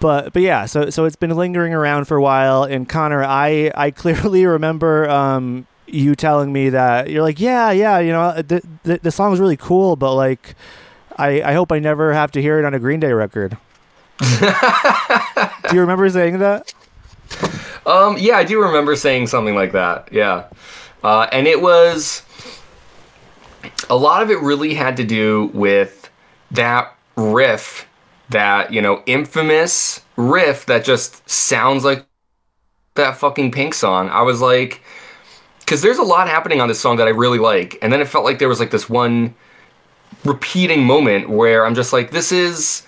but 0.00 0.32
but 0.32 0.42
yeah, 0.42 0.66
so 0.66 0.90
so 0.90 1.04
it's 1.04 1.16
been 1.16 1.30
lingering 1.30 1.74
around 1.74 2.06
for 2.06 2.16
a 2.16 2.22
while. 2.22 2.64
And 2.64 2.88
Connor, 2.88 3.24
I 3.24 3.70
I 3.74 3.90
clearly 4.02 4.46
remember 4.46 5.08
um, 5.08 5.66
you 5.86 6.14
telling 6.14 6.52
me 6.52 6.70
that 6.70 7.10
you're 7.10 7.22
like, 7.22 7.40
yeah, 7.40 7.70
yeah, 7.70 7.98
you 7.98 8.12
know, 8.12 8.34
the 8.34 8.62
the, 8.84 8.98
the 9.02 9.10
song's 9.10 9.40
really 9.40 9.56
cool, 9.56 9.96
but 9.96 10.14
like, 10.14 10.54
I 11.16 11.42
I 11.42 11.52
hope 11.54 11.72
I 11.72 11.78
never 11.78 12.12
have 12.12 12.30
to 12.32 12.42
hear 12.42 12.58
it 12.58 12.64
on 12.64 12.74
a 12.74 12.78
Green 12.78 13.00
Day 13.00 13.12
record. 13.12 13.56
do 14.40 15.74
you 15.74 15.80
remember 15.80 16.08
saying 16.08 16.38
that? 16.38 16.72
Um, 17.84 18.16
yeah, 18.18 18.36
I 18.36 18.44
do 18.44 18.62
remember 18.62 18.94
saying 18.94 19.26
something 19.26 19.56
like 19.56 19.72
that. 19.72 20.12
Yeah, 20.12 20.44
uh, 21.02 21.26
and 21.32 21.48
it 21.48 21.60
was 21.60 22.22
a 23.90 23.96
lot 23.96 24.22
of 24.22 24.30
it 24.30 24.40
really 24.40 24.74
had 24.74 24.96
to 24.98 25.04
do 25.04 25.50
with 25.52 26.08
that 26.52 26.94
riff 27.16 27.88
that, 28.32 28.72
you 28.72 28.82
know, 28.82 29.02
infamous 29.06 30.00
riff 30.16 30.66
that 30.66 30.84
just 30.84 31.28
sounds 31.28 31.84
like 31.84 32.06
that 32.94 33.16
fucking 33.16 33.52
Pink 33.52 33.74
song. 33.74 34.10
I 34.10 34.22
was 34.22 34.40
like, 34.40 34.82
because 35.60 35.80
there's 35.80 35.98
a 35.98 36.02
lot 36.02 36.28
happening 36.28 36.60
on 36.60 36.68
this 36.68 36.80
song 36.80 36.96
that 36.96 37.06
I 37.06 37.10
really 37.10 37.38
like. 37.38 37.78
And 37.80 37.92
then 37.92 38.00
it 38.00 38.08
felt 38.08 38.24
like 38.24 38.38
there 38.38 38.48
was 38.48 38.60
like 38.60 38.70
this 38.70 38.88
one 38.90 39.34
repeating 40.24 40.84
moment 40.84 41.30
where 41.30 41.64
I'm 41.64 41.74
just 41.74 41.92
like, 41.92 42.10
this 42.10 42.32
is, 42.32 42.82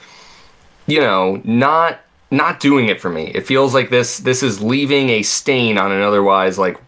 you 0.87 1.01
know, 1.01 1.41
not 1.45 2.01
not 2.31 2.59
doing 2.59 2.89
it 2.89 3.01
for 3.01 3.11
me. 3.11 3.31
It 3.35 3.47
feels 3.47 3.75
like 3.75 3.91
this 3.91 4.19
this 4.19 4.43
is 4.43 4.61
leaving 4.61 5.11
a 5.11 5.23
stain 5.23 5.79
on 5.79 5.93
an 5.93 6.03
otherwise 6.03 6.59
like 6.59 6.79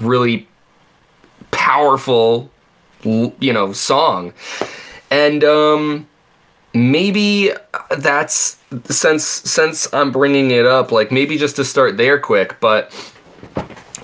really 0.00 0.48
powerful 1.50 2.50
you 3.02 3.52
know 3.52 3.72
song. 3.72 4.32
And 5.10 5.44
um 5.44 6.08
maybe 6.74 7.52
that's 7.98 8.58
since 8.90 9.24
since 9.24 9.92
I'm 9.94 10.10
bringing 10.10 10.50
it 10.50 10.66
up, 10.66 10.92
like 10.92 11.12
maybe 11.12 11.38
just 11.38 11.56
to 11.56 11.64
start 11.64 11.96
there 11.96 12.18
quick, 12.18 12.58
but 12.60 12.92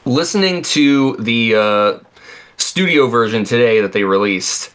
listening 0.05 0.63
to 0.63 1.17
the 1.17 1.55
uh, 1.55 1.99
studio 2.57 3.09
version 3.09 3.45
today 3.45 3.81
that 3.81 3.93
they 3.93 4.05
released, 4.05 4.73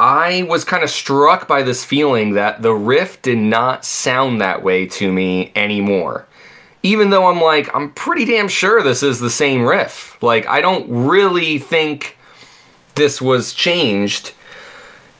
I 0.00 0.44
was 0.48 0.64
kind 0.64 0.82
of 0.82 0.90
struck 0.90 1.46
by 1.46 1.62
this 1.62 1.84
feeling 1.84 2.34
that 2.34 2.62
the 2.62 2.74
riff 2.74 3.20
did 3.22 3.38
not 3.38 3.84
sound 3.84 4.40
that 4.40 4.62
way 4.62 4.86
to 4.86 5.12
me 5.12 5.52
anymore. 5.54 6.26
Even 6.82 7.08
though 7.08 7.28
I'm 7.28 7.40
like, 7.40 7.74
I'm 7.74 7.92
pretty 7.92 8.26
damn 8.26 8.48
sure 8.48 8.82
this 8.82 9.02
is 9.02 9.18
the 9.18 9.30
same 9.30 9.62
riff. 9.62 10.22
Like, 10.22 10.46
I 10.46 10.60
don't 10.60 10.86
really 10.90 11.58
think 11.58 12.18
this 12.94 13.22
was 13.22 13.54
changed 13.54 14.32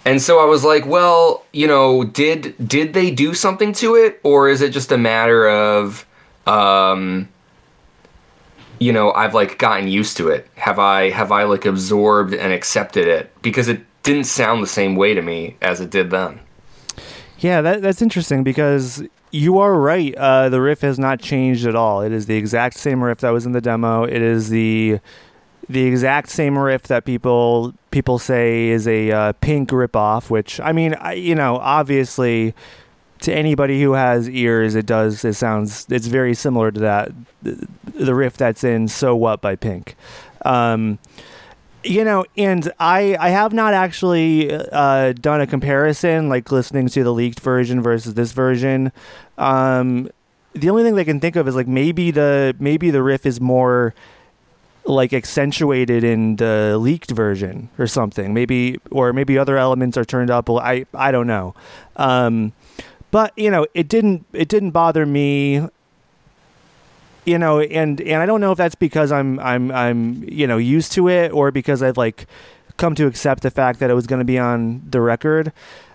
and 0.04 0.20
so 0.20 0.38
I 0.40 0.44
was 0.44 0.64
like, 0.64 0.87
well, 0.87 1.44
you 1.52 1.66
know, 1.66 2.04
did 2.04 2.54
did 2.66 2.94
they 2.94 3.11
do 3.11 3.34
something 3.34 3.73
to 3.75 3.94
it, 3.96 4.20
or 4.23 4.49
is 4.49 4.61
it 4.61 4.70
just 4.70 4.92
a 4.92 4.99
matter 4.99 5.49
of, 5.49 6.06
um, 6.46 7.28
you 8.78 8.92
know, 8.92 9.12
I've 9.12 9.34
like 9.34 9.58
gotten 9.58 9.88
used 9.88 10.16
to 10.18 10.28
it? 10.28 10.49
Have 10.56 10.78
I 10.78 11.11
have 11.11 11.32
I 11.32 11.44
like 11.44 11.64
absorbed 11.64 12.34
and 12.34 12.52
accepted 12.52 13.06
it 13.06 13.30
because 13.42 13.68
it 13.68 13.80
didn't 14.04 14.25
sound 14.25 14.62
the 14.62 14.68
same 14.68 14.94
way 14.94 15.14
to 15.14 15.23
me 15.23 15.56
as 15.61 15.80
it 15.80 15.90
did 15.90 16.11
then. 16.11 16.38
Yeah, 17.38 17.61
that, 17.62 17.82
that's 17.82 18.00
interesting 18.00 18.44
because 18.44 19.02
you 19.32 19.58
are 19.58 19.75
right. 19.75 20.14
Uh, 20.14 20.49
the 20.49 20.61
riff 20.61 20.82
has 20.82 20.99
not 20.99 21.20
changed 21.20 21.66
at 21.66 21.75
all. 21.75 22.02
It 22.02 22.12
is 22.12 22.26
the 22.26 22.37
exact 22.37 22.76
same 22.76 23.02
riff 23.02 23.18
that 23.18 23.30
was 23.30 23.44
in 23.44 23.52
the 23.52 23.61
demo. 23.61 24.04
It 24.04 24.23
is 24.23 24.50
the 24.50 25.00
the 25.68 25.85
exact 25.85 26.28
same 26.28 26.59
riff 26.59 26.85
that 26.85 27.04
people 27.04 27.75
people 27.90 28.18
say 28.18 28.68
is 28.68 28.87
a 28.87 29.11
uh, 29.11 29.33
Pink 29.35 29.71
ripoff. 29.71 30.30
Which 30.30 30.61
I 30.61 30.73
mean, 30.73 30.94
I, 30.94 31.14
you 31.14 31.35
know, 31.35 31.56
obviously, 31.56 32.54
to 33.21 33.35
anybody 33.35 33.80
who 33.83 33.92
has 33.92 34.28
ears, 34.28 34.75
it 34.75 34.87
does. 34.87 35.25
It 35.25 35.35
sounds. 35.35 35.87
It's 35.90 36.06
very 36.06 36.35
similar 36.35 36.71
to 36.71 36.80
that 36.80 37.12
the, 37.42 38.14
riff 38.14 38.37
that's 38.37 38.64
in 38.64 38.88
"So 38.88 39.16
What" 39.16 39.40
by 39.40 39.56
Pink. 39.56 39.97
Um, 40.44 40.99
you 41.83 42.04
know, 42.04 42.25
and 42.37 42.73
I 42.78 43.16
I 43.18 43.30
have 43.30 43.52
not 43.52 43.75
actually 43.75 44.52
uh, 44.52 45.12
done 45.12 45.40
a 45.40 45.47
comparison, 45.47 46.28
like 46.28 46.50
listening 46.50 46.88
to 46.88 47.04
the 47.04 47.12
leaked 47.12 47.40
version 47.40 47.83
versus 47.83 48.14
this 48.14 48.33
version. 48.33 48.92
Um, 49.38 50.09
the 50.54 50.71
only 50.71 50.83
thing 50.83 50.94
they 50.94 51.04
can 51.04 51.21
think 51.21 51.37
of 51.37 51.49
is 51.49 51.56
like 51.56 51.68
maybe 51.68 52.11
the 52.11 52.54
maybe 52.59 52.90
the 52.90 53.02
riff 53.02 53.26
is 53.26 53.40
more 53.40 53.94
like 54.86 55.12
accentuated 55.12 56.04
in 56.04 56.36
the 56.36 56.76
leaked 56.78 57.10
version 57.10 57.68
or 57.78 57.86
something. 57.86 58.34
Maybe 58.34 58.78
or 58.90 59.12
maybe 59.12 59.38
other 59.38 59.56
elements 59.56 59.96
are 59.96 60.04
turned 60.04 60.30
up. 60.30 60.50
I 60.50 60.86
I 60.94 61.10
don't 61.10 61.26
know. 61.26 61.54
Um, 61.96 62.52
but 63.10 63.32
you 63.36 63.50
know, 63.50 63.66
it 63.74 63.88
didn't 63.88 64.26
it 64.32 64.48
didn't 64.48 64.70
bother 64.70 65.06
me. 65.06 65.68
You 67.24 67.38
know, 67.38 67.60
and 67.60 68.00
and 68.00 68.20
I 68.20 68.26
don't 68.26 68.40
know 68.40 68.52
if 68.52 68.58
that's 68.58 68.74
because 68.74 69.10
I'm 69.10 69.40
I'm 69.40 69.70
I'm 69.70 70.24
you 70.28 70.46
know 70.46 70.58
used 70.58 70.92
to 70.92 71.08
it 71.08 71.32
or 71.32 71.50
because 71.50 71.82
I've 71.82 71.96
like 71.96 72.26
come 72.76 72.94
to 72.96 73.06
accept 73.06 73.42
the 73.42 73.50
fact 73.50 73.80
that 73.80 73.90
it 73.90 73.94
was 73.94 74.06
going 74.06 74.18
to 74.18 74.24
be 74.24 74.38
on 74.38 74.82
the 74.88 75.00
record. 75.00 75.52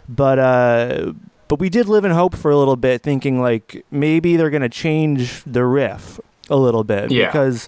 But 0.07 0.39
uh, 0.39 1.13
but 1.47 1.59
we 1.59 1.69
did 1.69 1.87
live 1.87 2.05
in 2.05 2.11
hope 2.11 2.35
for 2.35 2.49
a 2.49 2.57
little 2.57 2.75
bit, 2.75 3.03
thinking 3.03 3.41
like 3.41 3.85
maybe 3.91 4.37
they're 4.37 4.49
going 4.49 4.63
to 4.63 4.69
change 4.69 5.43
the 5.43 5.65
riff 5.65 6.19
a 6.49 6.55
little 6.55 6.83
bit 6.83 7.11
yeah. 7.11 7.27
because 7.27 7.67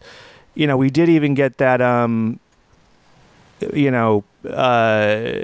you 0.56 0.68
know, 0.68 0.78
we 0.78 0.90
did 0.90 1.10
even 1.10 1.34
get 1.34 1.58
that, 1.58 1.82
um, 1.82 2.40
you 3.74 3.92
know, 3.92 4.24
uh, 4.50 5.42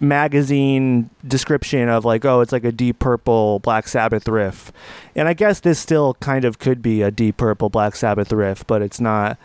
magazine 0.00 1.10
description 1.26 1.88
of 1.88 2.04
like, 2.04 2.24
oh, 2.24 2.40
it's 2.40 2.52
like 2.52 2.64
a 2.64 2.72
Deep 2.72 2.98
Purple 2.98 3.58
Black 3.60 3.88
Sabbath 3.88 4.28
riff, 4.28 4.72
and 5.16 5.28
I 5.28 5.34
guess 5.34 5.60
this 5.60 5.78
still 5.78 6.14
kind 6.14 6.44
of 6.44 6.58
could 6.58 6.82
be 6.82 7.02
a 7.02 7.10
Deep 7.10 7.36
Purple 7.36 7.68
Black 7.68 7.96
Sabbath 7.96 8.32
riff, 8.32 8.66
but 8.66 8.82
it's 8.82 9.00
not, 9.00 9.38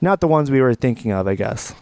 not 0.00 0.20
the 0.20 0.28
ones 0.28 0.50
we 0.50 0.60
were 0.60 0.74
thinking 0.74 1.12
of, 1.12 1.26
I 1.26 1.34
guess. 1.34 1.74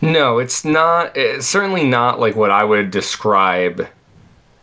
No, 0.00 0.38
it's 0.38 0.64
not. 0.64 1.16
It's 1.16 1.46
certainly 1.46 1.84
not 1.84 2.18
like 2.18 2.34
what 2.34 2.50
I 2.50 2.64
would 2.64 2.90
describe 2.90 3.86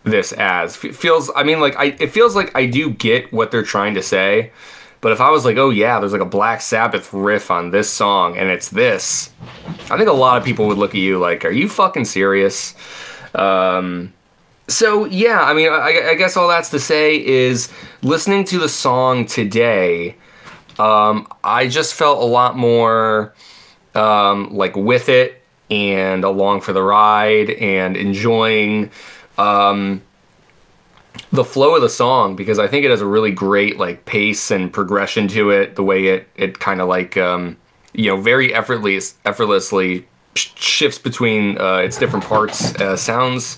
this 0.04 0.34
as. 0.34 0.76
Feels. 0.76 1.32
I 1.36 1.44
mean, 1.44 1.60
like 1.60 1.76
I. 1.78 1.96
It 2.00 2.12
feels 2.12 2.36
like 2.36 2.54
I 2.56 2.66
do 2.66 2.90
get 2.90 3.32
what 3.32 3.52
they're 3.52 3.64
trying 3.64 3.94
to 3.94 4.02
say 4.02 4.52
but 5.02 5.12
if 5.12 5.22
I 5.22 5.30
was 5.30 5.46
like, 5.46 5.58
oh 5.58 5.70
yeah, 5.70 6.00
there's 6.00 6.12
like 6.12 6.22
a 6.22 6.26
Black 6.26 6.62
Sabbath 6.62 7.14
riff 7.14 7.52
on 7.52 7.72
this 7.72 7.90
song 7.90 8.38
and 8.38 8.50
it's 8.50 8.70
this, 8.70 9.32
I 9.90 9.98
think 9.98 10.10
a 10.10 10.14
lot 10.14 10.38
of 10.38 10.44
people 10.44 10.68
would 10.68 10.78
look 10.78 10.92
at 10.92 11.02
you 11.02 11.20
like, 11.20 11.46
are 11.46 11.52
you 11.52 11.70
fucking 11.70 12.06
serious? 12.06 12.76
Um, 13.34 14.14
so 14.68 15.06
yeah, 15.06 15.42
I 15.42 15.54
mean, 15.54 15.70
I, 15.72 16.10
I, 16.10 16.16
guess 16.16 16.36
all 16.36 16.48
that's 16.48 16.70
to 16.72 16.80
say 16.80 17.24
is 17.24 17.72
listening 18.02 18.44
to 18.46 18.60
the 18.60 18.70
song 18.70 19.26
today, 19.26 20.16
um, 20.78 21.28
I 21.44 21.68
just 21.68 21.94
felt 21.94 22.22
a 22.22 22.26
lot 22.26 22.58
more 22.58 23.34
um, 23.96 24.56
like 24.56 24.76
with 24.76 25.10
it 25.10 25.42
and 25.72 26.24
along 26.24 26.62
for 26.62 26.74
the 26.74 26.82
ride 26.82 27.52
and 27.52 27.96
enjoying. 27.96 28.92
Um, 29.38 30.02
the 31.32 31.44
flow 31.44 31.76
of 31.76 31.82
the 31.82 31.90
song 31.90 32.36
because 32.36 32.58
I 32.58 32.68
think 32.68 32.86
it 32.86 32.92
has 32.92 33.02
a 33.02 33.06
really 33.06 33.32
great 33.32 33.78
like 33.78 34.06
pace 34.06 34.52
and 34.52 34.72
progression 34.72 35.28
to 35.30 35.52
it. 35.52 35.76
The 35.76 35.84
way 35.84 36.08
it 36.08 36.28
it 36.36 36.60
kind 36.60 36.82
of 36.82 36.88
like 36.88 37.18
um, 37.18 37.58
you 37.94 38.08
know 38.08 38.20
very 38.20 38.54
effortless 38.54 39.16
effortlessly 39.26 40.08
sh- 40.36 40.50
shifts 40.56 40.98
between 40.98 41.60
uh, 41.60 41.78
its 41.78 41.98
different 41.98 42.26
parts. 42.26 42.74
Uh, 42.76 42.96
sounds 42.96 43.58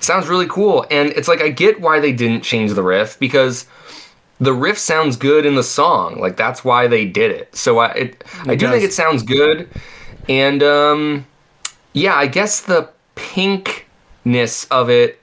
sounds 0.00 0.28
really 0.28 0.46
cool, 0.46 0.86
and 0.90 1.08
it's 1.10 1.28
like 1.28 1.40
I 1.40 1.48
get 1.48 1.80
why 1.80 2.00
they 2.00 2.12
didn't 2.12 2.42
change 2.42 2.72
the 2.72 2.82
riff 2.82 3.18
because 3.18 3.66
the 4.38 4.52
riff 4.52 4.76
sounds 4.76 5.16
good 5.16 5.46
in 5.46 5.54
the 5.54 5.62
song. 5.62 6.20
Like 6.20 6.36
that's 6.36 6.64
why 6.64 6.86
they 6.86 7.06
did 7.06 7.30
it. 7.30 7.56
So 7.56 7.78
I 7.78 7.92
it, 7.92 8.08
it 8.08 8.24
I 8.40 8.54
do 8.54 8.66
does. 8.66 8.72
think 8.72 8.84
it 8.84 8.92
sounds 8.92 9.22
good, 9.22 9.68
and 10.28 10.62
um, 10.62 11.26
yeah, 11.94 12.14
I 12.14 12.26
guess 12.26 12.60
the 12.60 12.90
pinkness 13.14 14.66
of 14.70 14.90
it 14.90 15.18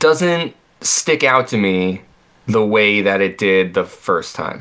doesn't 0.00 0.54
stick 0.80 1.22
out 1.22 1.48
to 1.48 1.56
me 1.56 2.02
the 2.46 2.64
way 2.64 3.00
that 3.02 3.20
it 3.20 3.38
did 3.38 3.74
the 3.74 3.84
first 3.84 4.34
time. 4.34 4.60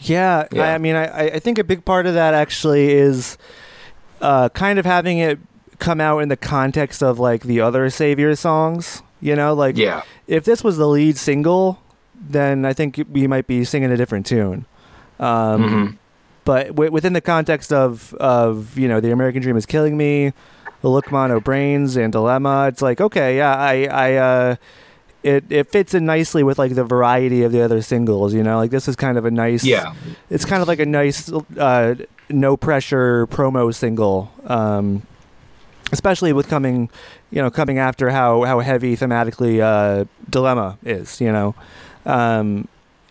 Yeah, 0.00 0.48
yeah. 0.50 0.64
I, 0.64 0.74
I 0.74 0.78
mean, 0.78 0.96
I, 0.96 1.30
I 1.30 1.38
think 1.38 1.58
a 1.58 1.64
big 1.64 1.84
part 1.84 2.06
of 2.06 2.14
that 2.14 2.34
actually 2.34 2.90
is 2.92 3.38
uh, 4.20 4.48
kind 4.48 4.78
of 4.80 4.84
having 4.84 5.18
it 5.18 5.38
come 5.78 6.00
out 6.00 6.18
in 6.18 6.28
the 6.28 6.36
context 6.36 7.02
of 7.02 7.18
like 7.20 7.42
the 7.44 7.60
other 7.60 7.88
Savior 7.90 8.34
songs. 8.34 9.02
You 9.20 9.36
know, 9.36 9.54
like 9.54 9.76
Yeah. 9.76 10.02
if 10.26 10.44
this 10.44 10.64
was 10.64 10.76
the 10.78 10.88
lead 10.88 11.16
single, 11.16 11.80
then 12.20 12.64
I 12.64 12.72
think 12.72 13.00
we 13.10 13.28
might 13.28 13.46
be 13.46 13.64
singing 13.64 13.92
a 13.92 13.96
different 13.96 14.26
tune. 14.26 14.64
Um, 15.20 15.62
Mhm. 15.62 15.96
But 16.44 16.66
w- 16.68 16.90
within 16.90 17.12
the 17.12 17.20
context 17.20 17.72
of 17.72 18.14
of 18.14 18.76
you 18.76 18.88
know 18.88 18.98
the 18.98 19.12
American 19.12 19.42
Dream 19.42 19.56
is 19.56 19.64
killing 19.66 19.96
me, 19.96 20.32
the 20.82 20.88
Look 20.90 21.10
Ma, 21.10 21.26
No 21.26 21.40
Brains 21.40 21.96
and 21.96 22.12
Dilemma, 22.12 22.66
it's 22.68 22.82
like 22.82 23.00
okay, 23.00 23.36
yeah, 23.38 23.54
I 23.56 23.84
I 23.86 24.14
uh, 24.16 24.56
it 25.22 25.44
it 25.50 25.70
fits 25.70 25.94
in 25.94 26.04
nicely 26.04 26.42
with 26.42 26.58
like 26.58 26.74
the 26.74 26.84
variety 26.84 27.42
of 27.44 27.52
the 27.52 27.62
other 27.62 27.80
singles. 27.82 28.34
You 28.34 28.42
know, 28.42 28.56
like 28.58 28.70
this 28.70 28.88
is 28.88 28.96
kind 28.96 29.16
of 29.16 29.24
a 29.24 29.30
nice 29.30 29.64
Yeah. 29.64 29.94
it's 30.30 30.44
kind 30.44 30.60
of 30.62 30.68
like 30.68 30.80
a 30.80 30.86
nice 30.86 31.30
uh, 31.32 31.94
no 32.28 32.56
pressure 32.56 33.26
promo 33.28 33.72
single 33.74 34.30
um, 34.46 35.02
especially 35.92 36.32
with 36.32 36.48
coming 36.48 36.88
you 37.30 37.40
know 37.42 37.50
coming 37.50 37.78
after 37.78 38.08
how 38.10 38.42
how 38.44 38.60
heavy 38.60 38.96
thematically 38.96 39.60
uh, 39.60 40.04
dilemma 40.30 40.78
is 40.82 41.20
you 41.20 41.30
know 41.30 41.54
um, 42.06 42.66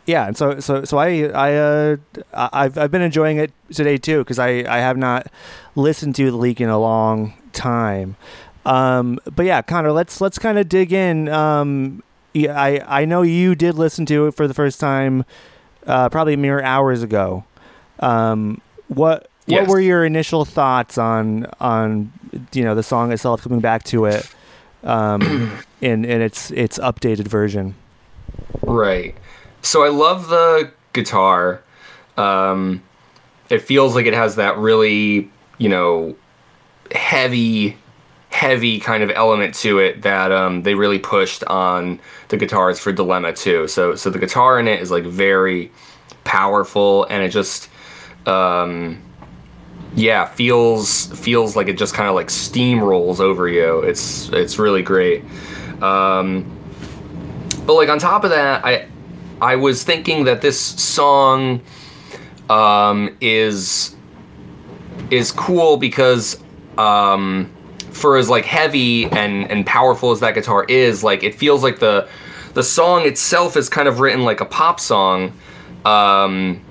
yeah 0.08 0.25
and 0.28 0.36
so 0.36 0.60
so 0.60 0.84
so 0.84 0.98
i 0.98 1.30
i 1.36 1.54
uh 1.56 1.96
i've 2.34 2.75
i've 2.80 2.90
been 2.90 3.04
enjoying 3.04 3.38
it 3.38 3.51
today 3.72 3.98
too 3.98 4.18
because 4.20 4.40
i 4.40 4.50
i 4.68 4.80
have 4.80 4.98
not 4.98 5.28
listened 5.75 6.16
to 6.16 6.32
the 6.32 6.38
leak 6.38 6.60
in 6.60 6.70
a 6.70 6.80
long 6.80 7.34
time 7.53 8.15
um 8.65 9.20
but 9.36 9.46
yeah 9.46 9.62
connor 9.62 9.91
let's 9.91 10.22
let's 10.22 10.38
kind 10.39 10.58
of 10.60 10.70
dig 10.70 10.93
in 10.93 11.27
um 11.29 12.01
yeah, 12.34 12.60
i 12.60 13.01
i 13.01 13.05
know 13.05 13.22
you 13.22 13.55
did 13.55 13.75
listen 13.75 14.05
to 14.05 14.27
it 14.27 14.31
for 14.36 14.48
the 14.48 14.53
first 14.53 14.79
time 14.79 15.25
uh 15.88 16.08
probably 16.10 16.36
mere 16.36 16.62
hours 16.62 17.01
ago 17.03 17.43
um 18.00 18.62
what 18.88 19.27
what 19.48 19.62
Yes. 19.62 19.70
were 19.70 19.79
your 19.79 20.05
initial 20.05 20.46
thoughts 20.46 20.98
on 20.98 21.46
on 21.60 22.12
you 22.53 22.63
know 22.63 22.75
the 22.75 22.84
song 22.84 23.12
itself 23.12 23.41
coming 23.41 23.60
back 23.60 23.84
to 23.84 24.05
it 24.05 24.25
um 24.84 25.62
in 25.81 26.05
in 26.05 26.22
its 26.22 26.51
its 26.51 26.77
updated 26.79 27.27
version 27.27 27.75
Right. 28.63 29.15
So 29.63 29.84
I 29.84 29.89
love 29.89 30.29
the 30.29 30.72
guitar. 30.93 31.62
Um, 32.17 32.81
it 33.50 33.60
feels 33.62 33.96
like 33.96 34.05
it 34.05 34.13
has 34.13 34.36
that 34.36 34.58
really, 34.58 35.29
you 35.58 35.67
know, 35.70 36.15
heavy, 36.95 37.77
heavy 38.29 38.79
kind 38.79 39.03
of 39.03 39.12
element 39.12 39.55
to 39.55 39.79
it 39.79 40.01
that 40.01 40.31
um, 40.31 40.63
they 40.63 40.75
really 40.75 41.00
pushed 41.00 41.43
on 41.45 42.00
the 42.29 42.38
guitars 42.38 42.79
for 42.79 42.91
Dilemma 42.91 43.33
too. 43.33 43.67
So, 43.67 43.95
so 43.95 44.10
the 44.10 44.19
guitar 44.19 44.60
in 44.60 44.67
it 44.67 44.81
is 44.81 44.91
like 44.91 45.03
very 45.03 45.71
powerful, 46.24 47.05
and 47.05 47.24
it 47.24 47.29
just, 47.29 47.69
um, 48.25 49.01
yeah, 49.95 50.25
feels 50.25 51.07
feels 51.07 51.55
like 51.55 51.67
it 51.67 51.77
just 51.77 51.93
kind 51.93 52.07
of 52.07 52.15
like 52.15 52.27
steamrolls 52.27 53.19
over 53.19 53.48
you. 53.48 53.79
It's 53.79 54.29
it's 54.29 54.57
really 54.57 54.81
great. 54.81 55.24
Um, 55.81 56.57
but 57.65 57.74
like 57.74 57.89
on 57.89 58.00
top 58.00 58.24
of 58.24 58.29
that, 58.29 58.65
I 58.65 58.88
I 59.41 59.55
was 59.55 59.83
thinking 59.83 60.25
that 60.25 60.41
this 60.41 60.60
song 60.60 61.62
um, 62.50 63.17
is 63.19 63.95
is 65.10 65.31
cool 65.31 65.77
because 65.77 66.41
um, 66.82 67.52
for 67.92 68.18
as 68.18 68.30
like 68.30 68.46
heavy 68.46 69.06
and 69.06 69.50
and 69.52 69.66
powerful 69.66 70.12
as 70.12 70.20
that 70.22 70.34
guitar 70.34 70.64
is, 70.64 71.04
like 71.04 71.24
it 71.24 71.36
feels 71.36 71.64
like 71.64 71.80
the 71.80 72.08
the 72.54 72.64
song 72.64 73.06
itself 73.06 73.56
is 73.56 73.70
kind 73.70 73.88
of 73.88 74.00
written 74.00 74.24
like 74.24 74.42
a 74.42 74.46
pop 74.46 74.80
song. 74.80 75.34
Um, 75.86 76.62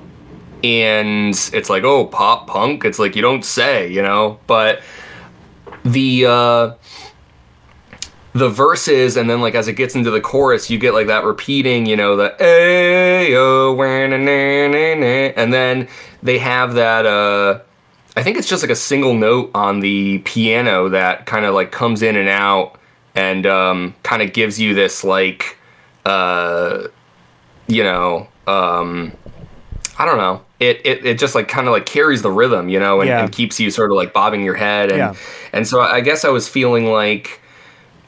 and 0.62 1.34
it's 1.54 1.70
like, 1.70 1.84
oh, 1.84 2.06
pop 2.06 2.46
punk. 2.46 2.84
It's 2.84 2.98
like 2.98 3.16
you 3.16 3.22
don't 3.22 3.44
say, 3.44 3.90
you 3.90 4.02
know. 4.02 4.38
But 4.46 4.82
the 5.84 6.26
uh, 6.26 6.74
the 8.32 8.48
verses 8.48 9.16
and 9.16 9.28
then 9.28 9.40
like 9.40 9.54
as 9.54 9.68
it 9.68 9.72
gets 9.72 9.96
into 9.96 10.10
the 10.10 10.20
chorus 10.20 10.70
you 10.70 10.78
get 10.78 10.94
like 10.94 11.08
that 11.08 11.24
repeating 11.24 11.84
you 11.84 11.96
know 11.96 12.14
the 12.14 12.32
ayo 12.38 13.76
wah, 13.76 14.06
na, 14.06 14.16
na, 14.16 14.68
na, 14.68 14.94
na," 14.94 15.32
and 15.36 15.52
then 15.52 15.88
they 16.22 16.38
have 16.38 16.74
that 16.74 17.04
uh 17.06 17.58
i 18.20 18.22
think 18.22 18.36
it's 18.36 18.48
just 18.48 18.62
like 18.62 18.70
a 18.70 18.76
single 18.76 19.14
note 19.14 19.50
on 19.54 19.80
the 19.80 20.18
piano 20.20 20.88
that 20.90 21.24
kind 21.26 21.44
of 21.44 21.54
like 21.54 21.72
comes 21.72 22.02
in 22.02 22.16
and 22.16 22.28
out 22.28 22.78
and 23.14 23.46
um 23.46 23.94
kind 24.02 24.20
of 24.22 24.32
gives 24.32 24.60
you 24.60 24.74
this 24.74 25.02
like 25.04 25.56
uh 26.04 26.82
you 27.66 27.82
know 27.82 28.28
um 28.46 29.12
i 29.98 30.04
don't 30.04 30.18
know 30.18 30.42
it, 30.60 30.80
it, 30.84 31.06
it 31.06 31.18
just 31.18 31.34
like 31.34 31.48
kind 31.48 31.66
of 31.66 31.72
like 31.72 31.86
carries 31.86 32.20
the 32.20 32.30
rhythm, 32.30 32.68
you 32.68 32.78
know, 32.78 33.00
and, 33.00 33.08
Yeah. 33.08 33.22
and 33.22 33.32
keeps 33.32 33.58
you 33.58 33.70
sort 33.70 33.90
of 33.90 33.96
like 33.96 34.12
bobbing 34.12 34.44
your 34.44 34.52
head. 34.52 34.90
And, 34.90 34.98
Yeah. 34.98 35.14
and 35.54 35.66
so 35.66 35.80
I 35.80 36.02
guess 36.02 36.22
I 36.22 36.28
was 36.28 36.50
feeling 36.50 36.84
like, 36.92 37.40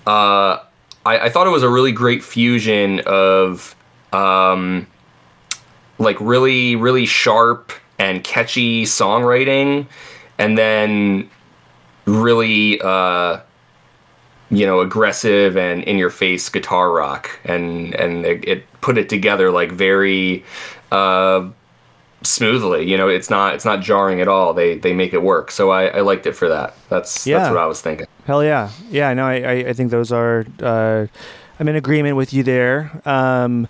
uh, 0.07 0.59
I, 1.07 1.19
I 1.19 1.29
thought 1.31 1.47
it 1.47 1.51
was 1.51 1.63
a 1.63 1.71
really 1.71 1.93
great 1.93 2.23
fusion 2.23 3.01
of 3.07 3.75
um, 4.13 4.87
like 5.99 6.19
really 6.21 6.77
really 6.77 7.07
sharp 7.07 7.73
and 8.03 8.25
catchy 8.25 8.85
songwriting, 8.85 9.87
and 10.39 10.59
then 10.59 11.31
really 12.07 12.81
uh, 12.83 13.39
you 14.51 14.67
know 14.67 14.81
aggressive 14.81 15.57
and 15.57 15.85
in 15.85 15.97
your 15.99 16.11
face 16.11 16.49
guitar 16.49 16.91
rock, 16.91 17.31
and 17.45 17.95
and 17.95 18.27
it, 18.27 18.49
it 18.49 18.81
put 18.81 18.99
it 18.99 19.09
together 19.09 19.51
like 19.51 19.73
very. 19.73 20.45
Uh, 20.91 21.49
smoothly 22.25 22.89
you 22.89 22.97
know 22.97 23.09
it's 23.09 23.29
not 23.29 23.53
it's 23.53 23.65
not 23.65 23.81
jarring 23.81 24.21
at 24.21 24.29
all 24.29 24.55
they 24.55 24.79
they 24.79 24.93
make 24.95 25.13
it 25.13 25.21
work 25.23 25.51
so 25.51 25.71
i 25.73 25.87
i 25.87 26.01
liked 26.03 26.25
it 26.25 26.35
for 26.37 26.49
that 26.49 26.73
that's 26.89 27.27
Yeah. 27.27 27.39
that's 27.39 27.51
what 27.51 27.59
i 27.59 27.67
was 27.67 27.81
thinking 27.81 28.07
Hell 28.27 28.45
yeah, 28.45 28.71
yeah. 28.91 29.13
No, 29.15 29.27
I, 29.27 29.35
I, 29.41 29.53
I 29.71 29.73
think 29.73 29.91
those 29.91 30.13
are. 30.13 30.47
Uh, 30.63 31.07
I'm 31.59 31.67
in 31.69 31.75
agreement 31.75 32.15
with 32.17 32.33
you 32.33 32.45
there. 32.45 32.93
Um, 33.05 33.67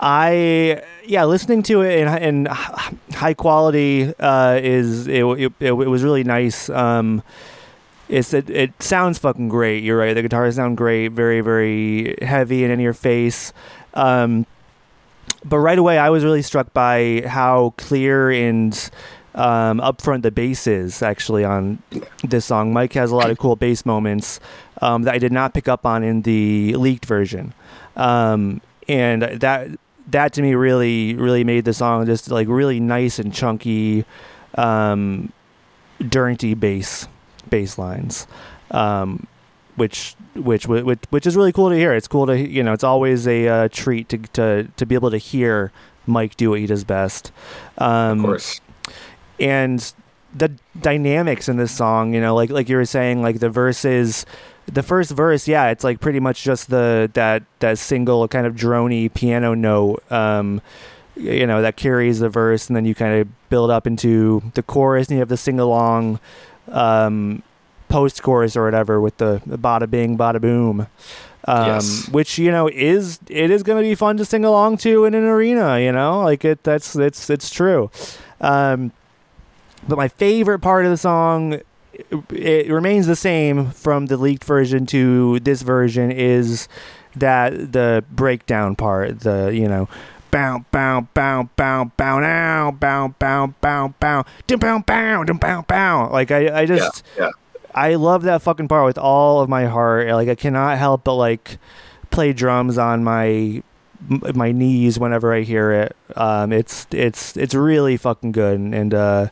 I 0.00 0.82
yeah, 1.04 1.24
listening 1.26 1.62
to 1.64 1.82
it 1.82 1.98
in, 1.98 2.22
in 2.22 2.46
high 2.46 3.34
quality 3.34 4.14
uh, 4.18 4.58
is 4.62 5.06
it, 5.06 5.22
it, 5.24 5.52
it, 5.60 5.72
was 5.72 6.02
really 6.02 6.24
nice. 6.24 6.70
Um, 6.70 7.22
it's 8.08 8.32
it, 8.32 8.48
it 8.48 8.82
sounds 8.82 9.18
fucking 9.18 9.50
great. 9.50 9.84
You're 9.84 9.98
right. 9.98 10.14
The 10.14 10.22
guitars 10.22 10.56
sound 10.56 10.78
great. 10.78 11.08
Very 11.08 11.42
very 11.42 12.16
heavy 12.22 12.64
and 12.64 12.72
in 12.72 12.80
your 12.80 12.94
face. 12.94 13.52
Um, 13.92 14.46
but 15.44 15.58
right 15.58 15.78
away, 15.78 15.98
I 15.98 16.08
was 16.08 16.24
really 16.24 16.42
struck 16.42 16.72
by 16.72 17.22
how 17.26 17.74
clear 17.76 18.30
and 18.30 18.72
um, 19.34 19.80
upfront 19.80 20.22
the 20.22 20.30
bass 20.30 20.66
is 20.66 21.02
actually 21.02 21.44
on 21.44 21.82
this 22.24 22.46
song. 22.46 22.72
Mike 22.72 22.94
has 22.94 23.10
a 23.10 23.16
lot 23.16 23.30
of 23.30 23.38
cool 23.38 23.56
bass 23.56 23.84
moments 23.84 24.40
um, 24.80 25.02
that 25.02 25.14
I 25.14 25.18
did 25.18 25.32
not 25.32 25.54
pick 25.54 25.68
up 25.68 25.84
on 25.84 26.02
in 26.02 26.22
the 26.22 26.74
leaked 26.76 27.04
version, 27.06 27.54
um, 27.96 28.60
and 28.88 29.22
that 29.22 29.70
that 30.12 30.32
to 30.34 30.42
me 30.42 30.54
really 30.54 31.14
really 31.14 31.44
made 31.44 31.64
the 31.64 31.74
song 31.74 32.06
just 32.06 32.30
like 32.30 32.48
really 32.48 32.80
nice 32.80 33.18
and 33.18 33.32
chunky, 33.32 34.04
um, 34.56 35.32
dirty 36.06 36.54
bass 36.54 37.08
bass 37.48 37.78
lines. 37.78 38.26
Um, 38.70 39.26
which 39.76 40.14
which 40.34 40.66
which 40.66 40.98
which 41.10 41.26
is 41.26 41.36
really 41.36 41.52
cool 41.52 41.70
to 41.70 41.76
hear. 41.76 41.94
It's 41.94 42.08
cool 42.08 42.26
to 42.26 42.38
you 42.38 42.62
know. 42.62 42.72
It's 42.72 42.84
always 42.84 43.26
a 43.26 43.48
uh, 43.48 43.68
treat 43.70 44.08
to 44.10 44.18
to 44.18 44.68
to 44.76 44.86
be 44.86 44.94
able 44.94 45.10
to 45.10 45.18
hear 45.18 45.72
Mike 46.06 46.36
do 46.36 46.50
what 46.50 46.60
he 46.60 46.66
does 46.66 46.84
best. 46.84 47.32
Um, 47.78 48.20
of 48.20 48.26
course 48.26 48.60
and 49.40 49.92
the 50.34 50.52
dynamics 50.80 51.48
in 51.48 51.56
this 51.56 51.72
song, 51.72 52.14
you 52.14 52.20
know, 52.20 52.34
like 52.34 52.50
like 52.50 52.68
you 52.68 52.76
were 52.76 52.84
saying, 52.84 53.22
like 53.22 53.40
the 53.40 53.48
verses, 53.48 54.26
the 54.72 54.82
first 54.82 55.10
verse, 55.10 55.48
yeah, 55.48 55.68
it's 55.68 55.84
like 55.84 56.00
pretty 56.00 56.20
much 56.20 56.42
just 56.42 56.70
the 56.70 57.10
that 57.14 57.42
that 57.60 57.78
single 57.78 58.26
kind 58.28 58.46
of 58.46 58.54
drony 58.54 59.12
piano 59.12 59.54
note, 59.54 60.02
um, 60.12 60.60
you 61.16 61.46
know, 61.46 61.62
that 61.62 61.76
carries 61.76 62.20
the 62.20 62.28
verse, 62.28 62.68
and 62.68 62.76
then 62.76 62.84
you 62.84 62.94
kind 62.94 63.20
of 63.20 63.48
build 63.48 63.70
up 63.70 63.86
into 63.86 64.42
the 64.54 64.62
chorus, 64.62 65.08
and 65.08 65.14
you 65.16 65.20
have 65.20 65.28
the 65.28 65.36
sing 65.36 65.58
along, 65.60 66.18
um, 66.68 67.42
post 67.88 68.22
chorus 68.22 68.56
or 68.56 68.64
whatever 68.64 69.00
with 69.00 69.16
the, 69.18 69.42
the 69.46 69.58
bada 69.58 69.90
bing, 69.90 70.16
bada 70.16 70.40
boom. 70.40 70.86
Um, 71.48 71.66
Yes. 71.66 72.08
which 72.10 72.38
you 72.38 72.50
know 72.50 72.68
is 72.68 73.18
it 73.28 73.50
is 73.50 73.62
going 73.62 73.82
to 73.82 73.88
be 73.88 73.94
fun 73.94 74.18
to 74.18 74.26
sing 74.26 74.44
along 74.44 74.76
to 74.78 75.06
in 75.06 75.14
an 75.14 75.24
arena, 75.24 75.80
you 75.80 75.90
know, 75.90 76.20
like 76.22 76.44
it 76.44 76.62
that's 76.62 76.94
it's 76.94 77.30
it's 77.30 77.50
true. 77.50 77.90
Um, 78.42 78.92
but 79.88 79.96
my 79.96 80.08
favorite 80.08 80.58
part 80.58 80.84
of 80.84 80.90
the 80.90 80.98
song 80.98 81.60
it, 82.30 82.70
remains 82.70 83.06
the 83.06 83.16
same 83.16 83.70
from 83.70 84.06
the 84.06 84.16
leaked 84.16 84.44
version 84.44 84.86
to 84.86 85.40
this 85.40 85.62
version 85.62 86.10
is 86.10 86.68
that 87.16 87.72
the 87.72 88.04
breakdown 88.10 88.76
part 88.76 89.20
the 89.20 89.50
you 89.52 89.66
know 89.66 89.88
bow 90.30 90.64
bow 90.70 91.08
bow 91.12 91.48
bow 91.56 91.90
bow 91.96 92.20
now 92.20 92.70
bow 92.70 93.08
bow 93.18 93.52
bow 93.60 93.92
bow 93.98 94.24
dum 94.46 94.60
bow 94.60 94.78
bow 94.78 95.24
dum 95.24 95.38
bow 95.38 95.62
bow 95.62 96.08
like 96.12 96.30
i 96.30 96.60
i 96.60 96.66
just 96.66 97.02
yeah 97.16 97.24
yeah. 97.24 97.30
I 97.74 97.94
love 97.94 98.22
that 98.22 98.42
fucking 98.42 98.68
part 98.68 98.84
with 98.84 98.98
all 98.98 99.40
of 99.40 99.48
my 99.48 99.66
heart. 99.66 100.08
Like 100.08 100.28
I 100.28 100.34
cannot 100.34 100.78
help 100.78 101.04
but 101.04 101.14
like 101.14 101.58
play 102.10 102.32
drums 102.32 102.78
on 102.78 103.04
my 103.04 103.62
my 104.08 104.52
knees 104.52 104.98
whenever 104.98 105.34
I 105.34 105.42
hear 105.42 105.72
it. 105.72 105.96
Um, 106.16 106.52
it's 106.52 106.86
it's 106.90 107.36
it's 107.36 107.54
really 107.54 107.96
fucking 107.96 108.32
good 108.32 108.58
and, 108.58 108.74
and 108.74 108.94
uh, 108.94 109.28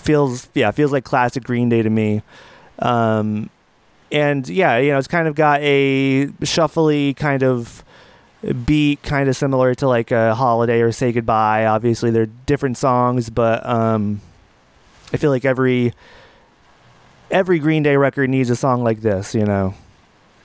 feels 0.00 0.48
yeah 0.54 0.70
feels 0.70 0.92
like 0.92 1.04
classic 1.04 1.44
Green 1.44 1.68
Day 1.68 1.82
to 1.82 1.90
me. 1.90 2.22
Um, 2.78 3.50
and 4.12 4.48
yeah, 4.48 4.78
you 4.78 4.90
know, 4.90 4.98
it's 4.98 5.06
kind 5.08 5.28
of 5.28 5.34
got 5.34 5.60
a 5.60 6.26
shuffly 6.40 7.14
kind 7.14 7.42
of 7.42 7.84
beat, 8.66 9.02
kind 9.02 9.28
of 9.28 9.36
similar 9.36 9.74
to 9.76 9.86
like 9.86 10.10
a 10.10 10.34
Holiday 10.34 10.80
or 10.80 10.90
Say 10.92 11.12
Goodbye. 11.12 11.66
Obviously, 11.66 12.10
they're 12.10 12.26
different 12.46 12.76
songs, 12.78 13.30
but 13.30 13.64
um, 13.66 14.20
I 15.12 15.16
feel 15.18 15.30
like 15.30 15.44
every 15.44 15.92
every 17.30 17.58
Green 17.58 17.82
Day 17.82 17.96
record 17.96 18.30
needs 18.30 18.50
a 18.50 18.56
song 18.56 18.82
like 18.82 19.02
this. 19.02 19.34
You 19.34 19.44
know, 19.44 19.74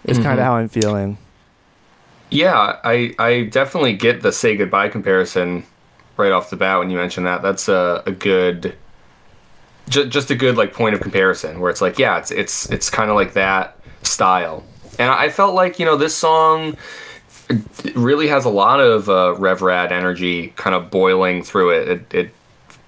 it's 0.03 0.19
kind 0.19 0.37
Mhm. 0.37 0.41
of 0.41 0.45
how 0.45 0.55
I'm 0.55 0.69
feeling. 0.69 1.17
Yeah, 2.29 2.77
I 2.83 3.13
I 3.17 3.43
definitely 3.51 3.93
get 3.93 4.21
the 4.21 4.31
say 4.31 4.55
goodbye 4.55 4.89
comparison 4.89 5.63
right 6.17 6.31
off 6.31 6.49
the 6.49 6.55
bat 6.55 6.79
when 6.79 6.89
you 6.89 6.97
mention 6.97 7.23
that. 7.23 7.41
That's 7.41 7.67
a, 7.69 8.03
a 8.05 8.11
good, 8.11 8.75
ju- 9.89 10.07
just 10.07 10.31
a 10.31 10.35
good 10.35 10.57
like 10.57 10.73
point 10.73 10.95
of 10.95 11.01
comparison 11.01 11.59
where 11.59 11.69
it's 11.69 11.81
like, 11.81 11.99
yeah, 11.99 12.17
it's 12.17 12.31
it's 12.31 12.69
it's 12.71 12.89
kind 12.89 13.09
of 13.09 13.15
like 13.15 13.33
that 13.33 13.77
style. 14.03 14.63
And 14.97 15.09
I 15.09 15.29
felt 15.29 15.55
like 15.55 15.79
you 15.79 15.85
know 15.85 15.97
this 15.97 16.15
song 16.15 16.77
really 17.95 18.27
has 18.27 18.45
a 18.45 18.49
lot 18.49 18.79
of 18.79 19.09
uh, 19.09 19.35
Rev 19.37 19.61
Rad 19.61 19.91
energy 19.91 20.49
kind 20.55 20.75
of 20.75 20.89
boiling 20.89 21.43
through 21.43 21.71
it. 21.71 21.87
It, 21.89 22.13
it 22.13 22.29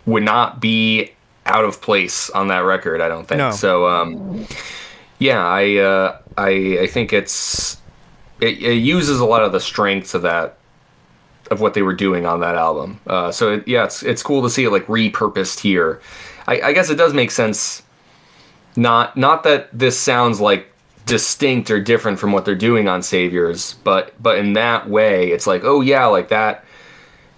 would 0.05 0.23
not 0.23 0.60
be 0.60 1.12
out 1.45 1.63
of 1.63 1.81
place 1.81 2.29
on 2.31 2.47
that 2.49 2.60
record, 2.60 3.01
I 3.01 3.07
don't 3.07 3.27
think. 3.27 3.39
No. 3.39 3.51
So 3.51 3.88
um, 3.88 4.47
yeah, 5.19 5.45
I 5.45 5.75
uh, 5.77 6.17
I 6.38 6.79
I 6.81 6.88
think 6.88 7.13
it's 7.13 7.77
it, 8.39 8.62
it 8.62 8.75
uses 8.75 9.19
a 9.19 9.25
lot 9.25 9.43
of 9.43 9.51
the 9.51 9.60
strengths 9.60 10.13
of 10.13 10.21
that 10.23 10.57
of 11.49 11.62
what 11.62 11.73
they 11.73 11.81
were 11.81 11.93
doing 11.93 12.25
on 12.25 12.41
that 12.41 12.55
album. 12.55 12.99
Uh, 13.07 13.31
so 13.31 13.53
it, 13.53 13.67
yeah, 13.67 13.86
it's 13.86 14.03
it's 14.03 14.23
cool 14.23 14.41
to 14.43 14.49
see 14.49 14.65
it 14.65 14.71
like 14.71 14.86
repurposed 14.88 15.60
here. 15.60 16.01
I, 16.47 16.62
I 16.62 16.73
guess 16.73 16.89
it 16.89 16.95
does 16.95 17.13
make 17.13 17.31
sense. 17.31 17.83
Not 18.75 19.17
not 19.17 19.43
that 19.43 19.69
this 19.77 19.99
sounds 19.99 20.39
like 20.39 20.71
distinct 21.05 21.71
or 21.71 21.79
different 21.79 22.19
from 22.19 22.31
what 22.31 22.45
they're 22.45 22.55
doing 22.55 22.88
on 22.88 23.01
Saviors, 23.01 23.73
but 23.83 24.13
but 24.21 24.38
in 24.38 24.53
that 24.53 24.89
way, 24.89 25.31
it's 25.31 25.47
like 25.47 25.63
oh 25.63 25.81
yeah, 25.81 26.05
like 26.05 26.29
that. 26.29 26.63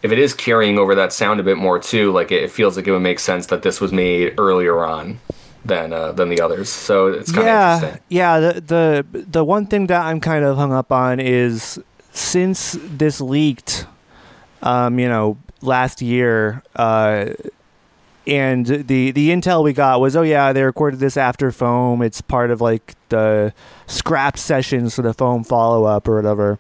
If 0.02 0.14
it 0.14 0.20
is 0.20 0.34
carrying 0.34 0.80
over 0.80 0.96
that 0.96 1.12
sound 1.12 1.42
a 1.42 1.44
bit 1.44 1.58
more 1.58 1.78
too, 1.78 2.12
like 2.14 2.32
it, 2.32 2.44
it 2.44 2.52
feels 2.52 2.78
like 2.78 2.88
it 2.88 2.92
would 2.92 3.02
make 3.02 3.20
sense 3.20 3.48
that 3.48 3.64
this 3.64 3.82
was 3.82 3.92
made 3.92 4.34
earlier 4.38 4.84
on 4.86 5.20
than 5.66 5.94
uh, 5.94 6.12
than 6.12 6.30
the 6.30 6.42
others. 6.42 6.70
So 6.70 7.08
it's 7.08 7.32
kind 7.32 7.42
of 7.42 7.46
yeah, 7.46 7.76
interesting. 7.76 8.02
yeah. 8.10 8.40
The 8.40 8.62
the 8.62 9.24
the 9.24 9.46
one 9.46 9.66
thing 9.66 9.88
that 9.88 10.02
I'm 10.06 10.20
kind 10.20 10.46
of 10.46 10.58
hung 10.58 10.74
up 10.74 10.92
on 10.92 11.20
is 11.20 11.80
since 12.12 12.78
this 12.82 13.22
leaked, 13.22 13.86
um, 14.62 15.00
you 15.00 15.08
know, 15.08 15.38
last 15.62 16.02
year, 16.02 16.64
uh, 16.76 17.34
and 18.30 18.66
the 18.66 19.12
the 19.12 19.30
intel 19.30 19.64
we 19.64 19.74
got 19.74 20.00
was, 20.00 20.16
oh 20.16 20.22
yeah, 20.22 20.54
they 20.54 20.64
recorded 20.64 21.00
this 21.00 21.18
after 21.18 21.52
Foam. 21.52 22.02
It's 22.02 22.22
part 22.22 22.52
of 22.52 22.62
like 22.62 22.96
the 23.10 23.54
scrap 23.88 24.38
sessions 24.38 24.96
for 24.96 25.02
the 25.02 25.14
Foam 25.14 25.44
follow 25.44 25.86
up 25.86 26.08
or 26.08 26.16
whatever. 26.16 26.60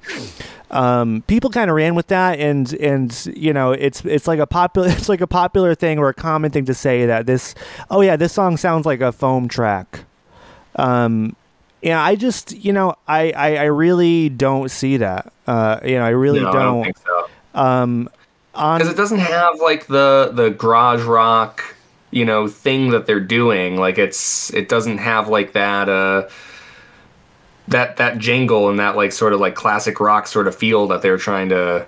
Um, 0.71 1.23
people 1.27 1.49
kind 1.49 1.69
of 1.69 1.75
ran 1.75 1.95
with 1.95 2.08
that, 2.08 2.39
and 2.39 2.71
and 2.73 3.32
you 3.36 3.53
know, 3.53 3.71
it's 3.71 4.03
it's 4.05 4.27
like 4.27 4.39
a 4.39 4.47
popular 4.47 4.88
it's 4.91 5.10
like 5.10 5.21
a 5.21 5.27
popular 5.27 5.75
thing 5.75 5.99
or 5.99 6.10
a 6.10 6.13
common 6.13 6.51
thing 6.51 6.65
to 6.65 6.73
say 6.73 7.05
that 7.05 7.25
this, 7.25 7.55
oh 7.89 8.01
yeah, 8.01 8.15
this 8.15 8.34
song 8.34 8.58
sounds 8.58 8.86
like 8.86 9.01
a 9.01 9.12
Foam 9.12 9.47
track. 9.47 10.05
Um, 10.75 11.36
yeah, 11.82 12.01
I 12.03 12.15
just 12.15 12.51
you 12.51 12.73
know, 12.73 12.95
I 13.08 13.32
I, 13.32 13.55
I 13.58 13.63
really 13.65 14.29
don't 14.29 14.69
see 14.69 14.97
that. 14.97 15.32
Uh, 15.47 15.79
you 15.84 15.95
know, 15.95 16.03
I 16.03 16.10
really 16.10 16.41
No, 16.41 16.49
I 16.49 16.53
don't 16.53 16.84
think 16.84 16.97
so. 16.97 17.29
um, 17.53 18.10
on 18.60 18.78
because 18.80 18.93
it 18.93 18.98
doesn't 18.98 19.19
have 19.19 19.60
like 19.62 19.88
the 19.88 20.32
the 20.34 20.50
garage 20.52 21.02
rock 21.04 21.76
you 22.12 22.26
know 22.26 22.48
thing 22.48 22.89
that 22.91 23.06
they're 23.08 23.19
doing 23.19 23.78
like 23.78 23.98
it's 23.98 24.54
it 24.54 24.67
doesn't 24.69 24.98
have 25.00 25.28
like 25.30 25.54
that 25.54 25.88
uh 25.89 26.28
that 27.67 27.98
that 27.98 28.17
jingle 28.17 28.69
and 28.69 28.80
that 28.80 28.95
like 28.95 29.12
sort 29.12 29.34
of 29.34 29.39
like 29.39 29.56
classic 29.56 30.00
rock 30.00 30.26
sort 30.28 30.48
of 30.48 30.56
feel 30.56 30.88
that 30.88 31.02
they're 31.02 31.17
trying 31.17 31.50
to 31.50 31.86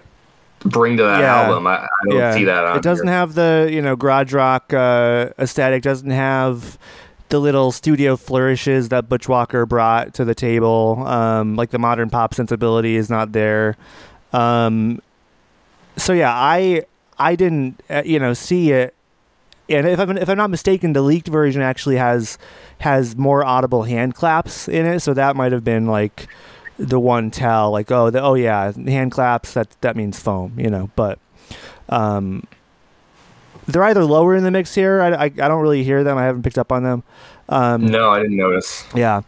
bring 0.64 0.96
to 0.98 1.04
that 1.04 1.22
Yeah. 1.22 1.42
album 1.42 1.66
i, 1.66 1.78
I 1.84 1.88
don't 2.10 2.34
see 2.34 2.44
that 2.46 2.64
on 2.66 2.78
it 2.78 2.84
doesn't 2.84 3.08
here. 3.08 3.16
have 3.16 3.34
the 3.34 3.68
you 3.72 3.82
know 3.82 3.96
garage 3.96 4.32
rock 4.34 4.72
uh, 4.74 5.30
aesthetic. 5.40 5.82
Doesn't 5.82 6.12
have 6.12 6.78
the 7.30 7.40
little 7.40 7.72
studio 7.72 8.16
flourishes 8.18 8.90
that 8.90 9.08
Butch 9.10 9.28
Walker 9.30 9.66
brought 9.66 10.14
to 10.16 10.26
the 10.26 10.36
table. 10.36 11.02
Um, 11.08 11.56
like 11.56 11.70
the 11.72 11.80
modern 11.80 12.10
pop 12.10 12.34
sensibility 12.34 12.96
is 12.98 13.10
not 13.10 13.32
there. 13.32 13.76
Um, 14.34 15.02
so 15.97 16.13
yeah, 16.13 16.34
I 16.34 16.86
I 17.17 17.36
didn't 17.36 17.82
uh, 17.89 18.04
you 18.06 18.19
know 18.19 18.34
see 18.34 18.71
it. 18.71 18.95
And 19.69 19.88
if 19.88 19.99
I'm 19.99 20.17
if 20.17 20.30
I'm 20.30 20.38
not 20.38 20.49
mistaken, 20.49 20.93
the 20.93 21.01
leaked 21.01 21.27
version 21.27 21.62
actually 21.62 21.97
has 21.97 22.38
has 22.80 23.15
more 23.15 23.43
audible 23.45 23.84
hand 23.84 24.15
claps 24.15 24.67
in 24.67 24.86
it. 24.86 24.99
So 25.01 25.13
that 25.13 25.36
might 25.36 25.51
have 25.51 25.63
been 25.63 25.88
like 25.88 26.27
the 26.77 26.99
one 26.99 27.32
tell, 27.32 27.71
like 27.71 27.91
oh 27.91 28.10
the, 28.10 28.21
oh 28.21 28.34
yeah, 28.34 28.71
hand 28.71 29.12
claps. 29.12 29.54
That 29.54 29.69
that 29.82 29.95
means 29.95 30.19
foam, 30.19 30.54
you 30.58 30.69
know. 30.69 30.89
But 30.95 31.19
um, 31.89 32.45
they're 33.67 33.84
either 33.84 34.04
lower 34.04 34.36
in 34.36 34.43
the 34.43 34.51
mix 34.51 34.75
here. 34.75 35.01
I, 35.01 35.12
I, 35.12 35.23
I 35.23 35.30
don't 35.30 35.62
really 35.62 35.84
hear 35.84 36.04
them. 36.04 36.17
I 36.17 36.23
haven't 36.23 36.43
picked 36.43 36.58
up 36.58 36.71
on 36.71 36.84
them. 36.84 37.04
Um, 37.49 37.86
no 37.88 38.10
i 38.10 38.21
didn't 38.21 38.38
notice 38.38 38.86
yeah, 38.95 39.21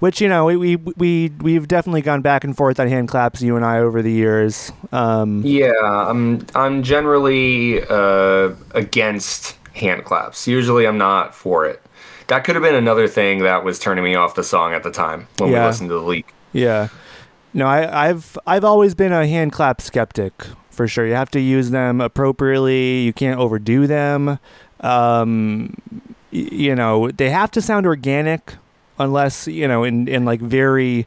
which 0.00 0.20
you 0.20 0.28
know 0.28 0.44
we, 0.46 0.56
we 0.56 0.76
we 0.96 1.32
we've 1.40 1.68
definitely 1.68 2.02
gone 2.02 2.22
back 2.22 2.44
and 2.44 2.56
forth 2.56 2.78
on 2.80 2.88
hand 2.88 3.08
claps. 3.08 3.40
You 3.42 3.56
and 3.56 3.64
I 3.64 3.78
over 3.78 4.02
the 4.02 4.12
years. 4.12 4.72
Um, 4.92 5.42
yeah 5.44 5.72
i'm 5.82 6.46
i'm 6.54 6.82
generally 6.82 7.82
uh 7.88 8.54
against 8.74 9.56
hand 9.74 10.04
claps 10.04 10.46
usually 10.48 10.86
i'm 10.86 10.96
not 10.98 11.34
for 11.34 11.66
it 11.66 11.82
that 12.28 12.44
could 12.44 12.54
have 12.56 12.62
been 12.64 12.74
another 12.74 13.06
thing 13.08 13.40
that 13.40 13.62
was 13.64 13.78
turning 13.78 14.02
me 14.04 14.14
off 14.14 14.34
the 14.34 14.42
song 14.44 14.72
at 14.74 14.82
the 14.82 14.90
time 14.90 15.26
when 15.38 15.50
Yeah. 15.50 15.60
we 15.62 15.66
listened 15.66 15.88
to 15.90 15.94
the 15.94 16.00
leak 16.02 16.26
Yeah. 16.52 16.88
No, 17.54 17.66
I, 17.66 18.08
I've 18.08 18.36
I've 18.46 18.64
always 18.64 18.94
been 18.94 19.12
a 19.12 19.26
hand 19.26 19.52
clap 19.52 19.80
skeptic 19.80 20.32
for 20.70 20.86
sure. 20.86 21.06
You 21.06 21.14
have 21.14 21.30
to 21.30 21.40
use 21.40 21.70
them 21.70 22.00
appropriately. 22.02 23.00
You 23.00 23.12
can't 23.14 23.40
overdo 23.40 23.86
them. 23.86 24.38
Um, 24.80 25.74
y- 26.32 26.48
you 26.52 26.74
know, 26.74 27.10
they 27.10 27.30
have 27.30 27.50
to 27.52 27.62
sound 27.62 27.86
organic, 27.86 28.54
unless 28.98 29.46
you 29.46 29.68
know, 29.68 29.84
in 29.84 30.08
in 30.08 30.24
like 30.24 30.40
very 30.40 31.06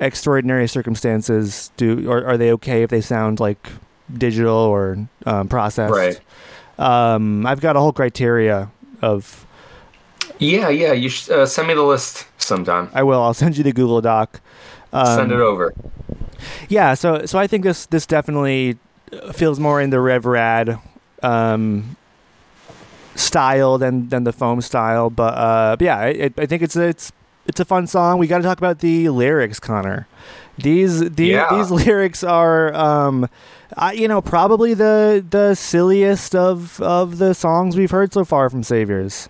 extraordinary 0.00 0.66
circumstances. 0.66 1.70
Do 1.76 2.10
or 2.10 2.24
are 2.24 2.36
they 2.36 2.52
okay 2.52 2.82
if 2.82 2.90
they 2.90 3.00
sound 3.00 3.40
like 3.40 3.68
digital 4.12 4.56
or 4.56 4.98
um, 5.26 5.48
processed? 5.48 5.92
Right. 5.92 6.20
Um, 6.78 7.46
I've 7.46 7.60
got 7.60 7.76
a 7.76 7.80
whole 7.80 7.92
criteria 7.92 8.70
of. 9.02 9.46
Yeah, 10.38 10.70
yeah. 10.70 10.92
You 10.92 11.10
should 11.10 11.32
uh, 11.32 11.46
send 11.46 11.68
me 11.68 11.74
the 11.74 11.82
list 11.82 12.26
sometime. 12.38 12.90
I 12.94 13.02
will. 13.02 13.22
I'll 13.22 13.34
send 13.34 13.56
you 13.56 13.64
the 13.64 13.72
Google 13.72 14.00
Doc. 14.00 14.40
Um, 14.92 15.16
send 15.16 15.32
it 15.32 15.40
over. 15.40 15.74
Yeah, 16.68 16.94
so 16.94 17.26
so 17.26 17.38
I 17.38 17.46
think 17.46 17.64
this 17.64 17.86
this 17.86 18.06
definitely 18.06 18.78
feels 19.32 19.60
more 19.60 19.80
in 19.80 19.90
the 19.90 20.00
Rev 20.00 20.24
Rad 20.24 20.78
um, 21.22 21.96
style 23.20 23.78
than 23.78 24.08
than 24.08 24.24
the 24.24 24.32
foam 24.32 24.60
style, 24.60 25.10
but 25.10 25.34
uh, 25.34 25.76
but 25.76 25.84
yeah, 25.84 25.98
I, 25.98 26.30
I 26.38 26.46
think 26.46 26.62
it's 26.62 26.76
a, 26.76 26.82
it's 26.88 27.12
it's 27.46 27.60
a 27.60 27.64
fun 27.64 27.86
song. 27.86 28.18
We 28.18 28.26
got 28.26 28.38
to 28.38 28.44
talk 28.44 28.58
about 28.58 28.80
the 28.80 29.08
lyrics, 29.08 29.60
Connor. 29.60 30.06
These 30.58 31.10
these 31.10 31.30
Yeah. 31.30 31.48
these 31.50 31.70
lyrics 31.86 32.22
are 32.24 32.74
um, 32.74 33.28
I, 33.76 33.92
you 33.92 34.08
know 34.08 34.20
probably 34.20 34.74
the 34.74 35.24
the 35.28 35.54
silliest 35.54 36.34
of 36.34 36.80
of 36.80 37.18
the 37.18 37.34
songs 37.34 37.76
we've 37.76 37.90
heard 37.90 38.12
so 38.12 38.24
far 38.24 38.50
from 38.50 38.62
Saviors. 38.62 39.28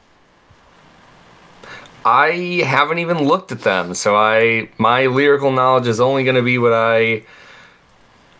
I 2.04 2.62
haven't 2.64 2.98
even 2.98 3.24
looked 3.26 3.52
at 3.52 3.60
them, 3.60 3.94
so 3.94 4.16
I 4.16 4.70
my 4.78 5.06
lyrical 5.06 5.52
knowledge 5.52 5.86
is 5.86 6.00
only 6.00 6.24
going 6.24 6.36
to 6.36 6.42
be 6.42 6.56
what 6.58 6.72
I 6.72 7.22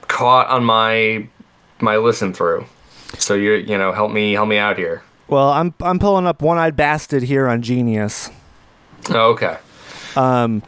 caught 0.08 0.48
on 0.48 0.64
my 0.64 1.26
my 1.80 1.96
listen 1.98 2.32
through. 2.32 2.64
So 3.18 3.34
you 3.34 3.52
you 3.52 3.76
know 3.76 3.92
help 3.92 4.12
me 4.12 4.32
help 4.32 4.48
me 4.48 4.56
out 4.56 4.78
here. 4.78 5.02
Well, 5.30 5.50
I'm 5.50 5.72
I'm 5.80 5.98
pulling 5.98 6.26
up 6.26 6.42
One 6.42 6.58
Eyed 6.58 6.76
Bastard 6.76 7.22
here 7.22 7.48
on 7.48 7.62
Genius. 7.62 8.30
Oh, 9.10 9.30
okay. 9.30 9.56
um 10.16 10.62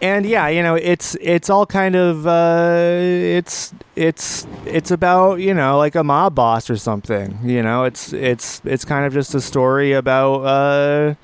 and 0.00 0.24
yeah 0.26 0.46
you 0.46 0.62
know 0.62 0.76
it's 0.76 1.16
it's 1.20 1.50
all 1.50 1.66
kind 1.66 1.96
of 1.96 2.24
uh 2.24 2.76
it's 3.00 3.74
it's 3.96 4.46
it's 4.64 4.92
about 4.92 5.40
you 5.40 5.52
know 5.52 5.76
like 5.76 5.96
a 5.96 6.04
mob 6.04 6.36
boss 6.36 6.70
or 6.70 6.76
something 6.76 7.36
you 7.42 7.60
know 7.62 7.82
it's 7.82 8.12
it's 8.12 8.60
it's 8.64 8.84
kind 8.84 9.04
of 9.06 9.12
just 9.12 9.34
a 9.34 9.40
story 9.40 9.92
about 9.92 10.34
uh 10.44 11.14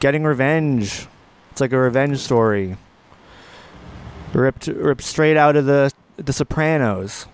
getting 0.00 0.24
revenge 0.24 1.06
it's 1.52 1.60
like 1.60 1.70
a 1.72 1.78
revenge 1.78 2.18
story 2.18 2.76
ripped 4.32 4.66
ripped 4.66 5.02
straight 5.04 5.36
out 5.36 5.54
of 5.54 5.66
the 5.66 5.92
the 6.16 6.32
sopranos 6.32 7.26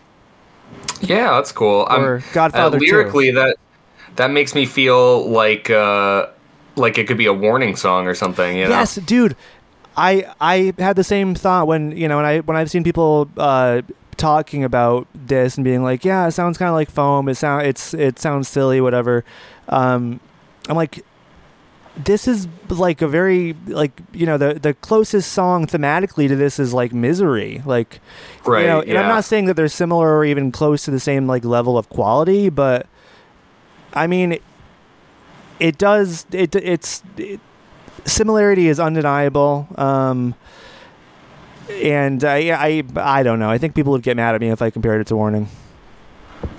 Yeah, 1.00 1.30
that's 1.32 1.52
cool. 1.52 1.86
I'm- 1.88 2.02
or 2.02 2.22
godfather 2.34 2.76
uh, 2.76 2.80
2. 2.80 2.84
lyrically 2.86 3.30
that 3.30 3.56
that 4.16 4.30
makes 4.30 4.54
me 4.54 4.66
feel 4.66 5.28
like 5.28 5.70
uh 5.70 6.26
like 6.76 6.98
it 6.98 7.06
could 7.06 7.18
be 7.18 7.26
a 7.26 7.32
warning 7.32 7.76
song 7.76 8.06
or 8.06 8.14
something. 8.14 8.56
You 8.56 8.64
know? 8.64 8.70
Yes, 8.70 8.96
dude. 8.96 9.36
I 9.96 10.32
I 10.40 10.74
had 10.78 10.96
the 10.96 11.04
same 11.04 11.34
thought 11.34 11.66
when 11.66 11.96
you 11.96 12.08
know 12.08 12.16
when 12.16 12.26
I 12.26 12.40
when 12.40 12.56
I've 12.56 12.70
seen 12.70 12.82
people 12.82 13.28
uh, 13.36 13.82
talking 14.16 14.64
about 14.64 15.06
this 15.14 15.56
and 15.56 15.64
being 15.64 15.82
like, 15.82 16.04
yeah, 16.04 16.26
it 16.26 16.32
sounds 16.32 16.58
kind 16.58 16.68
of 16.68 16.74
like 16.74 16.90
foam. 16.90 17.28
It 17.28 17.36
sound 17.36 17.66
it's 17.66 17.94
it 17.94 18.18
sounds 18.18 18.48
silly, 18.48 18.80
whatever. 18.80 19.24
Um, 19.68 20.18
I'm 20.68 20.76
like, 20.76 21.04
this 21.96 22.26
is 22.26 22.48
like 22.68 23.02
a 23.02 23.08
very 23.08 23.54
like 23.66 23.92
you 24.12 24.26
know 24.26 24.36
the 24.36 24.54
the 24.54 24.74
closest 24.74 25.32
song 25.32 25.66
thematically 25.66 26.26
to 26.26 26.34
this 26.34 26.58
is 26.58 26.74
like 26.74 26.92
misery 26.92 27.62
like 27.64 28.00
Right, 28.44 28.62
you 28.62 28.66
know 28.66 28.80
and 28.80 28.98
i'm 28.98 29.08
not 29.08 29.24
saying 29.24 29.44
that 29.46 29.54
they're 29.54 29.68
similar 29.68 30.16
or 30.16 30.24
even 30.24 30.50
close 30.50 30.84
to 30.86 30.90
the 30.90 30.98
same 30.98 31.28
like 31.28 31.44
level 31.44 31.78
of 31.78 31.88
quality 31.90 32.48
but 32.48 32.88
i 33.94 34.06
mean 34.06 34.38
it 35.60 35.78
does 35.78 36.26
it 36.32 36.54
it's 36.56 37.02
it, 37.16 37.40
similarity 38.04 38.68
is 38.68 38.78
undeniable 38.78 39.66
um 39.76 40.34
and 41.82 42.22
I, 42.24 42.50
I 42.52 42.82
I 42.96 43.22
don't 43.22 43.38
know. 43.38 43.48
I 43.48 43.56
think 43.56 43.74
people 43.74 43.92
would 43.92 44.02
get 44.02 44.16
mad 44.18 44.34
at 44.34 44.40
me 44.42 44.50
if 44.50 44.60
I 44.60 44.68
compared 44.68 45.00
it 45.00 45.06
to 45.06 45.16
Warning. 45.16 45.48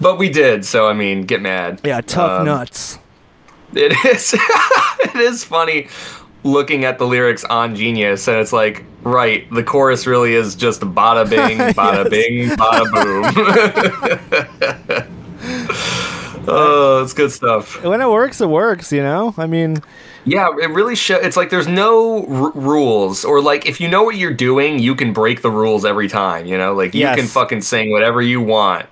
But 0.00 0.18
we 0.18 0.28
did, 0.30 0.64
so 0.64 0.88
I 0.88 0.92
mean, 0.92 1.22
get 1.22 1.42
mad. 1.42 1.80
Yeah, 1.84 2.00
tough 2.00 2.40
Um, 2.40 2.46
nuts. 2.46 2.98
It 3.74 3.92
is. 4.06 4.34
it 5.00 5.16
is 5.16 5.44
funny 5.44 5.88
looking 6.44 6.84
at 6.84 6.98
the 6.98 7.06
lyrics 7.06 7.44
on 7.44 7.74
Genius, 7.74 8.28
and 8.28 8.38
it's 8.38 8.52
like, 8.52 8.84
right, 9.02 9.50
the 9.52 9.62
chorus 9.62 10.06
really 10.06 10.34
is 10.34 10.54
just 10.54 10.80
bada 10.80 11.28
bing, 11.30 11.58
bada 11.74 12.08
bing, 12.10 12.50
bada 12.50 12.84
boom. 12.92 13.24
oh, 16.48 17.00
it's 17.02 17.12
good 17.14 17.32
stuff. 17.32 17.82
When 17.84 18.00
it 18.00 18.08
works, 18.08 18.40
it 18.40 18.48
works. 18.48 18.92
You 18.92 19.02
know. 19.02 19.34
I 19.36 19.46
mean, 19.46 19.78
Yeah, 20.24 20.48
it 20.60 20.70
really 20.70 20.94
shows. 20.96 21.24
It's 21.24 21.36
like 21.36 21.50
there's 21.50 21.68
no 21.68 22.24
r- 22.26 22.52
rules, 22.54 23.24
or 23.24 23.40
like 23.40 23.66
if 23.66 23.80
you 23.80 23.88
know 23.88 24.02
what 24.02 24.16
you're 24.16 24.32
doing, 24.34 24.78
you 24.78 24.94
can 24.94 25.12
break 25.12 25.42
the 25.42 25.50
rules 25.50 25.84
every 25.84 26.08
time. 26.08 26.46
You 26.46 26.58
know, 26.58 26.74
like 26.74 26.94
you 26.94 27.00
Yes. 27.00 27.16
can 27.16 27.26
fucking 27.26 27.62
sing 27.62 27.90
whatever 27.92 28.20
you 28.22 28.40
want 28.40 28.86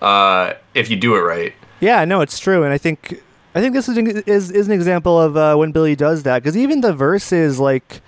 uh, 0.00 0.54
if 0.74 0.90
you 0.90 0.96
do 0.96 1.14
it 1.16 1.20
right. 1.20 1.52
Yeah, 1.80 2.04
no, 2.04 2.20
it's 2.20 2.38
true, 2.38 2.62
and 2.62 2.72
I 2.72 2.78
think 2.78 3.22
I 3.54 3.60
think 3.60 3.74
this 3.74 3.88
is 3.88 3.96
an- 3.96 4.22
is, 4.26 4.50
is 4.50 4.66
an 4.68 4.72
example 4.72 5.20
of 5.20 5.36
uh, 5.36 5.56
when 5.56 5.72
Billy 5.72 5.96
does 5.96 6.22
that 6.24 6.42
because 6.42 6.56
even 6.56 6.80
the 6.82 6.92
verses, 6.92 7.58
like 7.58 8.00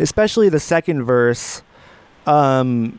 especially 0.00 0.48
the 0.48 0.60
second 0.60 1.04
verse, 1.04 1.62
um, 2.26 2.98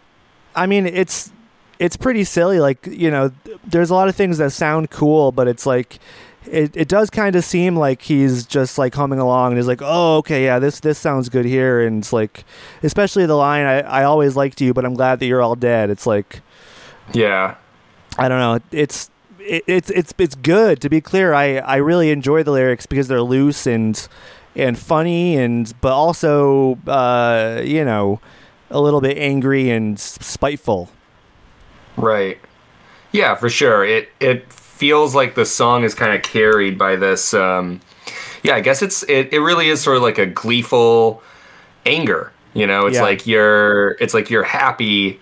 I 0.55 0.65
mean 0.65 0.85
it's 0.85 1.31
it's 1.79 1.97
pretty 1.97 2.23
silly. 2.23 2.59
Like 2.59 2.85
you 2.87 3.11
know, 3.11 3.31
there's 3.65 3.89
a 3.89 3.95
lot 3.95 4.07
of 4.07 4.15
things 4.15 4.37
that 4.37 4.51
sound 4.51 4.89
cool, 4.89 5.31
but 5.31 5.47
it's 5.47 5.65
like 5.65 5.99
it, 6.45 6.75
it 6.75 6.87
does 6.87 7.09
kind 7.09 7.35
of 7.35 7.43
seem 7.43 7.75
like 7.75 8.01
he's 8.01 8.45
just 8.45 8.77
like 8.77 8.95
humming 8.95 9.19
along 9.19 9.51
and 9.51 9.57
he's 9.57 9.67
like, 9.67 9.81
oh, 9.83 10.17
okay, 10.17 10.45
yeah, 10.45 10.59
this 10.59 10.79
this 10.79 10.97
sounds 10.97 11.29
good 11.29 11.45
here, 11.45 11.81
and 11.81 11.99
it's 11.99 12.13
like, 12.13 12.45
especially 12.83 13.25
the 13.25 13.35
line, 13.35 13.65
I 13.65 13.81
I 13.81 14.03
always 14.03 14.35
liked 14.35 14.61
you, 14.61 14.73
but 14.73 14.85
I'm 14.85 14.93
glad 14.93 15.19
that 15.19 15.25
you're 15.25 15.41
all 15.41 15.55
dead. 15.55 15.89
It's 15.89 16.05
like. 16.07 16.41
Yeah, 17.13 17.55
I 18.17 18.29
don't 18.29 18.39
know. 18.39 18.59
It's 18.71 19.09
it, 19.39 19.63
it's 19.67 19.89
it's 19.89 20.13
it's 20.17 20.35
good. 20.35 20.81
To 20.81 20.89
be 20.89 21.01
clear, 21.01 21.33
I 21.33 21.57
I 21.57 21.77
really 21.77 22.11
enjoy 22.11 22.43
the 22.43 22.51
lyrics 22.51 22.85
because 22.85 23.07
they're 23.07 23.21
loose 23.21 23.67
and 23.67 24.07
and 24.55 24.77
funny 24.77 25.37
and 25.37 25.73
but 25.81 25.93
also 25.93 26.75
uh, 26.87 27.61
you 27.63 27.85
know 27.85 28.19
a 28.69 28.81
little 28.81 29.01
bit 29.01 29.17
angry 29.17 29.69
and 29.69 29.99
spiteful. 29.99 30.89
Right. 31.97 32.39
Yeah, 33.11 33.35
for 33.35 33.49
sure. 33.49 33.85
It 33.85 34.09
it 34.19 34.51
feels 34.53 35.15
like 35.15 35.35
the 35.35 35.45
song 35.45 35.83
is 35.83 35.95
kind 35.95 36.13
of 36.15 36.23
carried 36.23 36.77
by 36.77 36.95
this. 36.95 37.33
Um, 37.33 37.81
yeah, 38.43 38.55
I 38.55 38.61
guess 38.61 38.81
it's 38.81 39.03
it, 39.03 39.33
it 39.33 39.39
really 39.41 39.69
is 39.69 39.81
sort 39.81 39.97
of 39.97 40.03
like 40.03 40.17
a 40.17 40.25
gleeful 40.25 41.23
anger. 41.85 42.33
You 42.53 42.67
know, 42.67 42.87
it's 42.87 42.99
Yeah. 42.99 43.01
like 43.01 43.27
you're 43.27 43.91
it's 44.01 44.13
like 44.13 44.29
you're 44.29 44.43
happy 44.43 45.21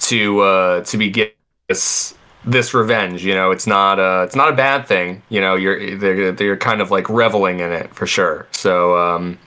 to 0.00 0.40
uh, 0.40 0.84
to 0.84 0.98
be 0.98 1.10
getting 1.10 1.34
this 1.68 2.14
this 2.46 2.74
revenge. 2.74 3.24
You 3.24 3.34
know, 3.34 3.50
it's 3.50 3.66
not 3.66 3.98
a 3.98 4.22
it's 4.24 4.36
not 4.36 4.48
a 4.48 4.56
bad 4.56 4.86
thing. 4.86 5.22
You 5.28 5.40
know, 5.40 5.54
you're 5.56 5.96
they're 5.96 6.32
they're 6.32 6.56
kind 6.56 6.80
of 6.80 6.90
like 6.90 7.08
reveling 7.08 7.60
in 7.60 7.72
it 7.72 7.94
for 7.94 8.06
sure. 8.06 8.46
So 8.52 8.96
um, 8.96 9.38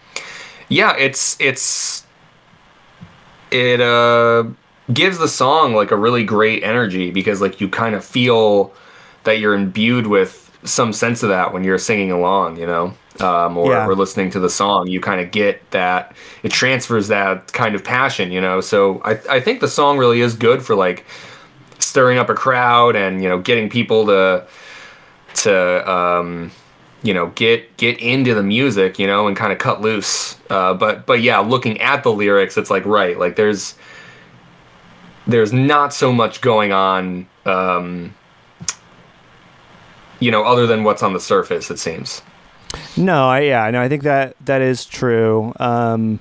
yeah, 0.69 0.95
it's 0.97 1.37
it's 1.39 2.05
it 3.51 3.79
uh 3.81 4.43
gives 4.93 5.17
the 5.17 5.27
song 5.27 5.73
like 5.73 5.91
a 5.91 5.95
really 5.97 6.23
great 6.23 6.63
energy 6.63 7.11
because 7.11 7.41
like 7.41 7.59
you 7.61 7.67
kind 7.69 7.95
of 7.95 8.03
feel 8.03 8.73
that 9.23 9.39
you're 9.39 9.53
imbued 9.53 10.07
with 10.07 10.43
some 10.63 10.91
sense 10.93 11.23
of 11.23 11.29
that 11.29 11.53
when 11.53 11.63
you're 11.63 11.77
singing 11.77 12.11
along, 12.11 12.57
you 12.57 12.65
know, 12.65 12.93
um, 13.19 13.57
or, 13.57 13.71
Yeah. 13.71 13.85
or 13.85 13.95
listening 13.95 14.29
to 14.31 14.39
the 14.39 14.49
song. 14.49 14.87
You 14.87 14.99
kind 15.01 15.21
of 15.21 15.31
get 15.31 15.69
that 15.71 16.15
it 16.43 16.51
transfers 16.51 17.07
that 17.09 17.51
kind 17.53 17.75
of 17.75 17.83
passion, 17.83 18.31
you 18.31 18.41
know. 18.41 18.61
So 18.61 19.01
I 19.05 19.19
I 19.29 19.39
think 19.39 19.59
the 19.59 19.67
song 19.67 19.97
really 19.97 20.21
is 20.21 20.33
good 20.35 20.63
for 20.63 20.75
like 20.75 21.05
stirring 21.79 22.17
up 22.17 22.29
a 22.29 22.33
crowd 22.33 22.95
and 22.95 23.21
you 23.21 23.29
know 23.29 23.39
getting 23.39 23.69
people 23.69 24.05
to 24.07 24.47
to 25.35 25.89
um, 25.91 26.51
you 27.03 27.13
know 27.13 27.27
get 27.27 27.77
get 27.77 27.99
into 27.99 28.33
the 28.33 28.43
music, 28.43 28.99
you 28.99 29.07
know, 29.07 29.27
and 29.27 29.37
kind 29.37 29.51
of 29.51 29.59
cut 29.59 29.81
loose. 29.81 30.37
Uh, 30.49 30.73
but 30.73 31.05
but 31.05 31.21
yeah, 31.21 31.39
looking 31.39 31.79
at 31.81 32.03
the 32.03 32.11
lyrics, 32.11 32.57
it's 32.57 32.69
like 32.69 32.85
right, 32.85 33.17
like 33.17 33.35
there's 33.35 33.75
there's 35.25 35.53
not 35.53 35.93
so 35.93 36.11
much 36.11 36.41
going 36.41 36.71
on, 36.71 37.27
um, 37.45 38.13
you 40.19 40.31
know, 40.31 40.43
other 40.43 40.65
than 40.65 40.83
what's 40.83 41.03
on 41.03 41.13
the 41.13 41.19
surface. 41.19 41.69
It 41.69 41.79
seems. 41.79 42.21
No, 42.95 43.29
I, 43.29 43.41
yeah, 43.41 43.69
no, 43.69 43.81
I 43.81 43.87
think 43.87 44.03
that 44.03 44.35
that 44.45 44.61
is 44.61 44.85
true. 44.85 45.53
Um, 45.59 46.19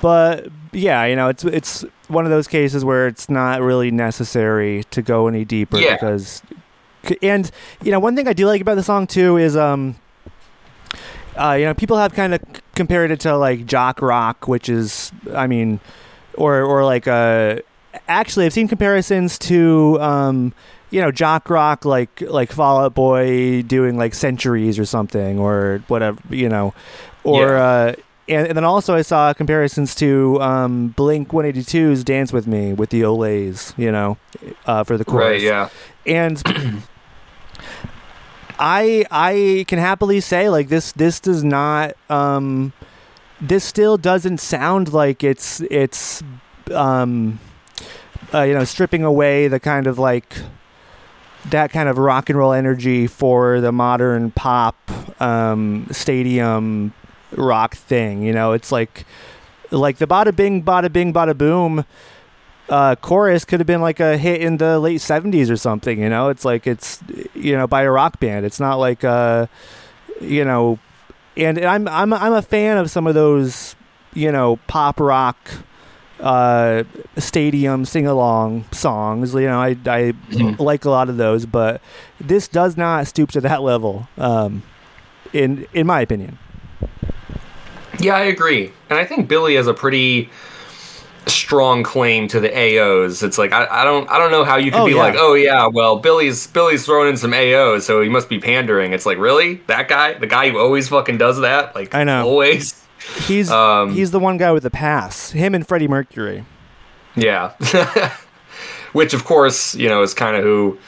but 0.00 0.48
yeah, 0.72 1.04
you 1.04 1.16
know, 1.16 1.28
it's 1.28 1.44
it's 1.44 1.84
one 2.08 2.24
of 2.24 2.30
those 2.30 2.46
cases 2.46 2.84
where 2.84 3.06
it's 3.06 3.28
not 3.28 3.60
really 3.60 3.90
necessary 3.90 4.84
to 4.90 5.02
go 5.02 5.26
any 5.28 5.44
deeper 5.44 5.78
Yeah. 5.78 5.94
because, 5.94 6.42
and 7.22 7.50
you 7.82 7.90
know, 7.92 8.00
one 8.00 8.14
thing 8.16 8.28
I 8.28 8.32
do 8.32 8.46
like 8.46 8.60
about 8.60 8.74
the 8.76 8.82
song 8.82 9.06
too 9.06 9.36
is 9.36 9.56
um, 9.56 9.96
uh, 11.36 11.52
you 11.58 11.64
know, 11.64 11.74
people 11.74 11.96
have 11.96 12.12
kind 12.14 12.34
of 12.34 12.40
compared 12.74 13.10
it 13.10 13.20
to 13.20 13.36
like 13.36 13.66
jock 13.66 14.02
rock, 14.02 14.48
which 14.48 14.68
is, 14.68 15.12
I 15.34 15.46
mean, 15.46 15.80
or 16.34 16.62
or 16.62 16.84
like 16.84 17.06
uh, 17.08 17.60
actually, 18.08 18.46
I've 18.46 18.52
seen 18.52 18.68
comparisons 18.68 19.38
to 19.40 19.98
um, 20.00 20.52
you 20.90 21.00
know, 21.00 21.10
jock 21.12 21.48
rock 21.50 21.84
like 21.84 22.20
like 22.22 22.50
Fall 22.52 22.78
Out 22.80 22.94
Boy 22.94 23.62
doing 23.62 23.96
like 23.96 24.14
Centuries 24.14 24.78
or 24.78 24.84
something 24.84 25.38
or 25.38 25.82
whatever, 25.88 26.20
you 26.30 26.48
know, 26.48 26.74
or 27.24 27.48
Yeah. 27.48 27.62
uh, 27.62 27.92
and, 28.30 28.46
and 28.48 28.56
then 28.56 28.64
also 28.64 28.94
I 28.94 29.02
saw 29.02 29.32
comparisons 29.34 29.94
to 29.96 30.40
um, 30.40 30.88
Blink 30.88 31.28
182's 31.28 32.04
Dance 32.04 32.32
with 32.32 32.46
Me 32.46 32.72
with 32.72 32.90
the 32.90 33.02
Olays, 33.02 33.76
you 33.76 33.90
know, 33.92 34.16
uh, 34.66 34.84
for 34.84 34.96
the 34.96 35.04
chorus 35.04 35.24
Right. 35.24 35.40
Yeah. 35.42 35.68
and 36.06 36.42
I 38.58 39.04
I 39.10 39.64
can 39.68 39.78
happily 39.78 40.20
say 40.20 40.48
like 40.48 40.68
this 40.68 40.92
this 40.92 41.18
does 41.20 41.42
not 41.42 41.94
um 42.10 42.72
this 43.40 43.64
still 43.64 43.96
doesn't 43.96 44.38
sound 44.38 44.92
like 44.92 45.24
it's 45.24 45.60
it's 45.70 46.22
um 46.74 47.38
uh, 48.34 48.42
you 48.42 48.52
know 48.54 48.64
stripping 48.64 49.02
away 49.02 49.48
the 49.48 49.58
kind 49.60 49.86
of 49.86 49.98
like 49.98 50.36
that 51.48 51.70
kind 51.70 51.88
of 51.88 51.96
rock 51.96 52.28
and 52.28 52.38
roll 52.38 52.52
energy 52.52 53.06
for 53.06 53.60
the 53.62 53.72
modern 53.72 54.30
pop 54.32 54.76
um 55.22 55.86
stadium 55.90 56.92
rock 57.36 57.74
thing 57.76 58.22
you 58.22 58.32
know? 58.32 58.52
It's 58.52 58.72
like 58.72 59.04
like 59.70 59.98
the 59.98 60.06
bada 60.06 60.34
bing 60.34 60.62
bada 60.64 60.92
bing 60.92 61.12
bada 61.12 61.36
boom 61.36 61.84
uh, 62.68 62.94
chorus 62.96 63.44
could 63.44 63.58
have 63.58 63.66
been 63.66 63.80
like 63.80 63.98
a 63.98 64.16
hit 64.16 64.40
in 64.40 64.58
the 64.58 64.78
late 64.78 65.00
70s 65.00 65.50
or 65.50 65.56
something 65.56 65.98
you 66.00 66.08
know? 66.08 66.28
It's 66.28 66.44
like 66.44 66.66
it's 66.66 67.00
you 67.34 67.56
know 67.56 67.66
by 67.66 67.82
a 67.82 67.90
rock 67.90 68.20
band. 68.20 68.44
It's 68.46 68.60
not 68.60 68.76
like 68.76 69.04
uh 69.04 69.46
you 70.20 70.44
know 70.44 70.78
and 71.36 71.58
i'm 71.64 71.88
i'm 71.88 72.12
i'm 72.12 72.32
a 72.34 72.42
fan 72.42 72.76
of 72.76 72.90
some 72.90 73.06
of 73.06 73.14
those 73.14 73.74
you 74.12 74.30
know 74.30 74.56
pop 74.66 75.00
rock 75.00 75.38
uh 76.18 76.82
stadium 77.16 77.84
sing 77.86 78.06
along 78.06 78.64
songs 78.72 79.32
you 79.32 79.42
know? 79.48 79.58
I 79.58 79.70
i 79.86 80.12
Mhm. 80.30 80.58
like 80.58 80.84
a 80.84 80.90
lot 80.90 81.08
of 81.08 81.16
those 81.16 81.46
but 81.46 81.80
this 82.20 82.48
does 82.48 82.76
not 82.76 83.06
stoop 83.06 83.30
to 83.32 83.40
that 83.40 83.62
level 83.62 84.08
um 84.18 84.62
in 85.32 85.66
in 85.72 85.86
my 85.86 86.00
opinion 86.02 86.36
Yeah, 88.00 88.14
I 88.16 88.22
agree, 88.24 88.72
and 88.88 88.98
I 88.98 89.04
think 89.04 89.28
Billy 89.28 89.54
has 89.56 89.66
a 89.66 89.74
pretty 89.74 90.30
strong 91.26 91.82
claim 91.82 92.26
to 92.28 92.40
the 92.40 92.48
AOs. 92.48 93.22
It's 93.22 93.38
like 93.38 93.52
I, 93.52 93.66
I 93.70 93.84
don't 93.84 94.08
I 94.10 94.18
don't 94.18 94.30
know 94.30 94.42
how 94.44 94.56
you 94.56 94.70
could 94.70 94.80
Oh, 94.80 94.86
be 94.86 94.92
yeah. 94.92 94.98
like, 94.98 95.14
oh 95.18 95.34
yeah, 95.34 95.66
well 95.66 95.98
Billy's 95.98 96.46
Billy's 96.48 96.84
throwing 96.86 97.08
in 97.10 97.16
some 97.16 97.32
AOs, 97.32 97.82
so 97.82 98.00
he 98.00 98.08
must 98.08 98.28
be 98.28 98.40
pandering. 98.40 98.92
It's 98.92 99.06
like 99.06 99.18
really 99.18 99.56
that 99.66 99.88
guy, 99.88 100.14
the 100.14 100.26
guy 100.26 100.50
who 100.50 100.58
always 100.58 100.88
fucking 100.88 101.18
does 101.18 101.40
that, 101.40 101.74
like 101.74 101.94
I 101.94 102.04
know. 102.04 102.26
always. 102.26 102.84
he's 103.26 103.50
Um, 103.50 103.92
he's 103.94 104.10
the 104.10 104.18
one 104.18 104.38
guy 104.38 104.50
with 104.52 104.62
the 104.62 104.70
pass 104.70 105.30
him 105.30 105.54
and 105.54 105.66
freddie 105.66 105.88
mercury 105.88 106.44
Yeah, 107.16 107.52
which 108.92 109.14
of 109.14 109.24
course 109.24 109.74
you 109.74 109.88
know 109.88 110.02
is 110.02 110.14
kind 110.14 110.36
of 110.36 110.42
who 110.42 110.78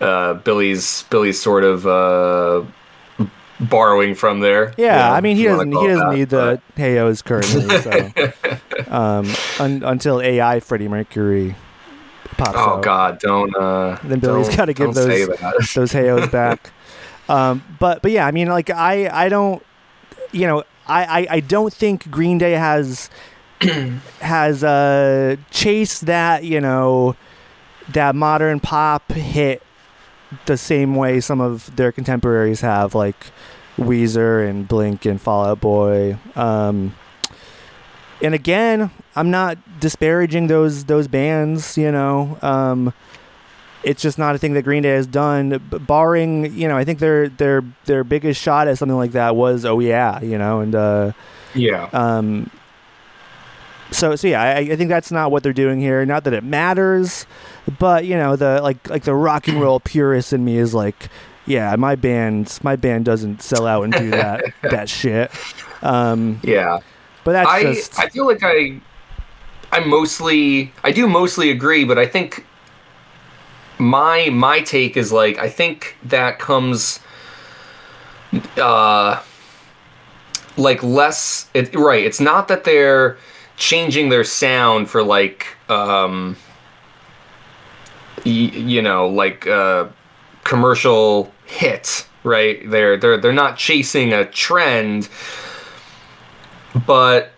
uh, 0.00 0.34
Billy's 0.34 1.04
Billy's 1.04 1.40
sort 1.40 1.64
of 1.64 1.86
uh, 1.86 2.62
borrowing 3.68 4.14
from 4.14 4.40
there. 4.40 4.74
Yeah, 4.76 5.06
you 5.06 5.10
know, 5.10 5.16
I 5.16 5.20
mean 5.20 5.36
he 5.36 5.44
doesn't 5.44 5.72
he 5.72 5.86
doesn't 5.86 6.08
that, 6.08 6.14
need 6.16 6.28
the 6.30 6.60
Heos 6.76 7.22
currently, 7.22 7.68
so 7.80 8.12
um, 8.92 9.26
un, 9.58 9.82
until 9.84 10.20
AI 10.20 10.60
Freddie 10.60 10.88
Mercury 10.88 11.54
pops 12.36 12.56
Oh 12.56 12.76
out. 12.76 12.82
God, 12.82 13.18
don't. 13.18 13.54
Uh, 13.56 13.98
Then 14.04 14.20
Billy's 14.20 14.54
got 14.54 14.66
to 14.66 14.72
give 14.74 14.94
those 14.94 15.28
those 15.74 15.92
Hayos 15.92 16.30
back. 16.30 16.70
Um, 17.28 17.62
but 17.78 18.02
but 18.02 18.10
yeah, 18.10 18.26
I 18.26 18.30
mean, 18.32 18.48
like 18.48 18.70
I 18.70 19.08
I 19.08 19.28
don't, 19.28 19.64
you 20.32 20.46
know, 20.46 20.64
I 20.86 21.04
I, 21.22 21.26
I 21.36 21.40
don't 21.40 21.72
think 21.72 22.10
Green 22.10 22.38
Day 22.38 22.52
has 22.52 23.10
has 24.20 24.64
uh 24.64 25.36
chased 25.50 26.06
that 26.06 26.44
you 26.44 26.60
know 26.60 27.16
that 27.92 28.14
modern 28.14 28.60
pop 28.60 29.10
hit 29.12 29.62
the 30.46 30.56
same 30.56 30.94
way 30.94 31.20
some 31.20 31.40
of 31.40 31.74
their 31.76 31.92
contemporaries 31.92 32.60
have, 32.62 32.94
like 32.94 33.26
Weezer 33.78 34.48
and 34.48 34.66
Blink 34.68 35.04
and 35.06 35.20
Fall 35.20 35.44
Out 35.44 35.60
Boy. 35.60 36.16
Um, 36.36 36.94
and 38.22 38.34
again, 38.34 38.90
I'm 39.16 39.30
not 39.30 39.58
disparaging 39.80 40.46
those 40.46 40.84
those 40.84 41.08
bands. 41.08 41.76
You 41.76 41.90
know, 41.90 42.38
um, 42.42 42.92
it's 43.82 44.00
just 44.02 44.18
not 44.18 44.34
a 44.34 44.38
thing 44.38 44.52
that 44.54 44.62
Green 44.62 44.82
Day 44.82 44.90
has 44.94 45.06
done. 45.06 45.58
Barring, 45.86 46.54
you 46.54 46.68
know, 46.68 46.76
I 46.76 46.84
think 46.84 46.98
their 47.00 47.28
their 47.28 47.62
their 47.86 48.04
biggest 48.04 48.40
shot 48.40 48.68
at 48.68 48.78
something 48.78 48.96
like 48.96 49.12
that 49.12 49.34
was 49.34 49.64
Oh 49.64 49.80
Yeah, 49.80 50.20
you 50.22 50.38
know, 50.38 50.60
and 50.60 50.74
uh, 50.74 51.12
Yeah. 51.54 51.88
um, 51.92 52.50
so 53.90 54.14
so 54.16 54.28
yeah, 54.28 54.40
I, 54.40 54.58
I 54.58 54.76
think 54.76 54.88
that's 54.88 55.10
not 55.10 55.30
what 55.30 55.42
they're 55.42 55.52
doing 55.52 55.80
here. 55.80 56.06
Not 56.06 56.24
that 56.24 56.32
it 56.32 56.44
matters, 56.44 57.26
but 57.78 58.04
you 58.04 58.16
know, 58.16 58.36
the 58.36 58.60
like 58.62 58.88
like 58.88 59.02
the 59.02 59.14
rock 59.14 59.48
and 59.48 59.60
roll 59.60 59.80
purist 59.80 60.32
in 60.32 60.44
me 60.44 60.56
is 60.58 60.72
like, 60.74 61.08
yeah, 61.46 61.74
my 61.76 61.96
band 61.96 62.58
my 62.62 62.76
band 62.76 63.04
doesn't 63.04 63.42
sell 63.42 63.66
out 63.66 63.82
and 63.82 63.94
do 63.94 64.10
that 64.12 64.52
that 64.62 64.88
shit. 64.88 65.30
Um, 65.82 66.40
Yeah. 66.42 66.78
but 67.24 67.32
that's 67.32 67.50
I 67.50 67.62
just 67.62 67.98
I 67.98 68.08
feel 68.08 68.26
like 68.26 68.40
I 68.42 68.80
I 69.72 69.80
mostly 69.80 70.72
I 70.84 70.92
do 70.92 71.08
mostly 71.08 71.50
agree, 71.50 71.84
but 71.84 71.98
I 71.98 72.06
think 72.06 72.46
my 73.78 74.28
my 74.30 74.60
take 74.60 74.96
is 74.96 75.12
like 75.12 75.38
I 75.38 75.48
think 75.48 75.96
that 76.04 76.38
comes 76.38 77.00
uh 78.56 79.20
like 80.56 80.82
less 80.82 81.48
it 81.54 81.74
right, 81.74 82.04
it's 82.04 82.20
not 82.20 82.48
that 82.48 82.64
they're 82.64 83.16
changing 83.56 84.08
their 84.08 84.24
sound 84.24 84.88
for 84.90 85.02
like 85.02 85.46
um 85.68 86.36
y- 88.24 88.30
you 88.30 88.82
know, 88.82 89.08
like 89.08 89.46
uh 89.46 89.86
commercial 90.44 91.32
hit, 91.46 92.06
right? 92.24 92.68
They're 92.70 92.96
they're 92.96 93.18
they're 93.18 93.32
not 93.32 93.56
chasing 93.56 94.12
a 94.12 94.24
trend 94.24 95.08
but 96.86 97.32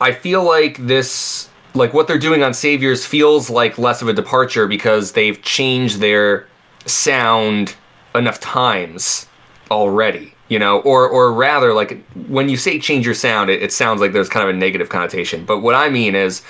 I 0.00 0.12
feel 0.12 0.44
like 0.44 0.86
this 0.86 1.48
like 1.74 1.94
what 1.94 2.08
they're 2.08 2.18
doing 2.18 2.42
on 2.42 2.52
Saviors 2.52 3.06
feels 3.06 3.48
like 3.48 3.78
less 3.78 4.02
of 4.02 4.08
a 4.08 4.12
departure 4.12 4.66
because 4.66 5.12
they've 5.12 5.40
changed 5.42 6.00
their 6.00 6.48
sound 6.86 7.76
enough 8.14 8.40
times 8.40 9.26
already, 9.70 10.34
you 10.48 10.58
know, 10.58 10.80
or 10.80 11.08
or 11.08 11.32
rather 11.32 11.72
like 11.72 12.04
when 12.28 12.48
you 12.48 12.56
say 12.56 12.78
change 12.78 13.04
your 13.04 13.14
sound, 13.14 13.50
it, 13.50 13.62
it 13.62 13.72
sounds 13.72 14.00
like 14.00 14.12
there's 14.12 14.28
kind 14.28 14.48
of 14.48 14.54
a 14.54 14.58
negative 14.58 14.88
connotation. 14.88 15.44
But 15.44 15.58
what 15.58 15.74
I 15.74 15.88
mean 15.88 16.14
is 16.14 16.42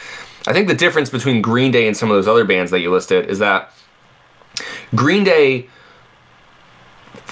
I 0.46 0.52
think 0.52 0.68
the 0.68 0.74
difference 0.74 1.10
between 1.10 1.42
Green 1.42 1.70
Day 1.70 1.86
and 1.86 1.96
some 1.96 2.10
of 2.10 2.16
those 2.16 2.28
other 2.28 2.44
bands 2.44 2.70
that 2.70 2.80
you 2.80 2.90
listed 2.90 3.28
is 3.28 3.38
that 3.40 3.72
Green 4.94 5.24
Day 5.24 5.68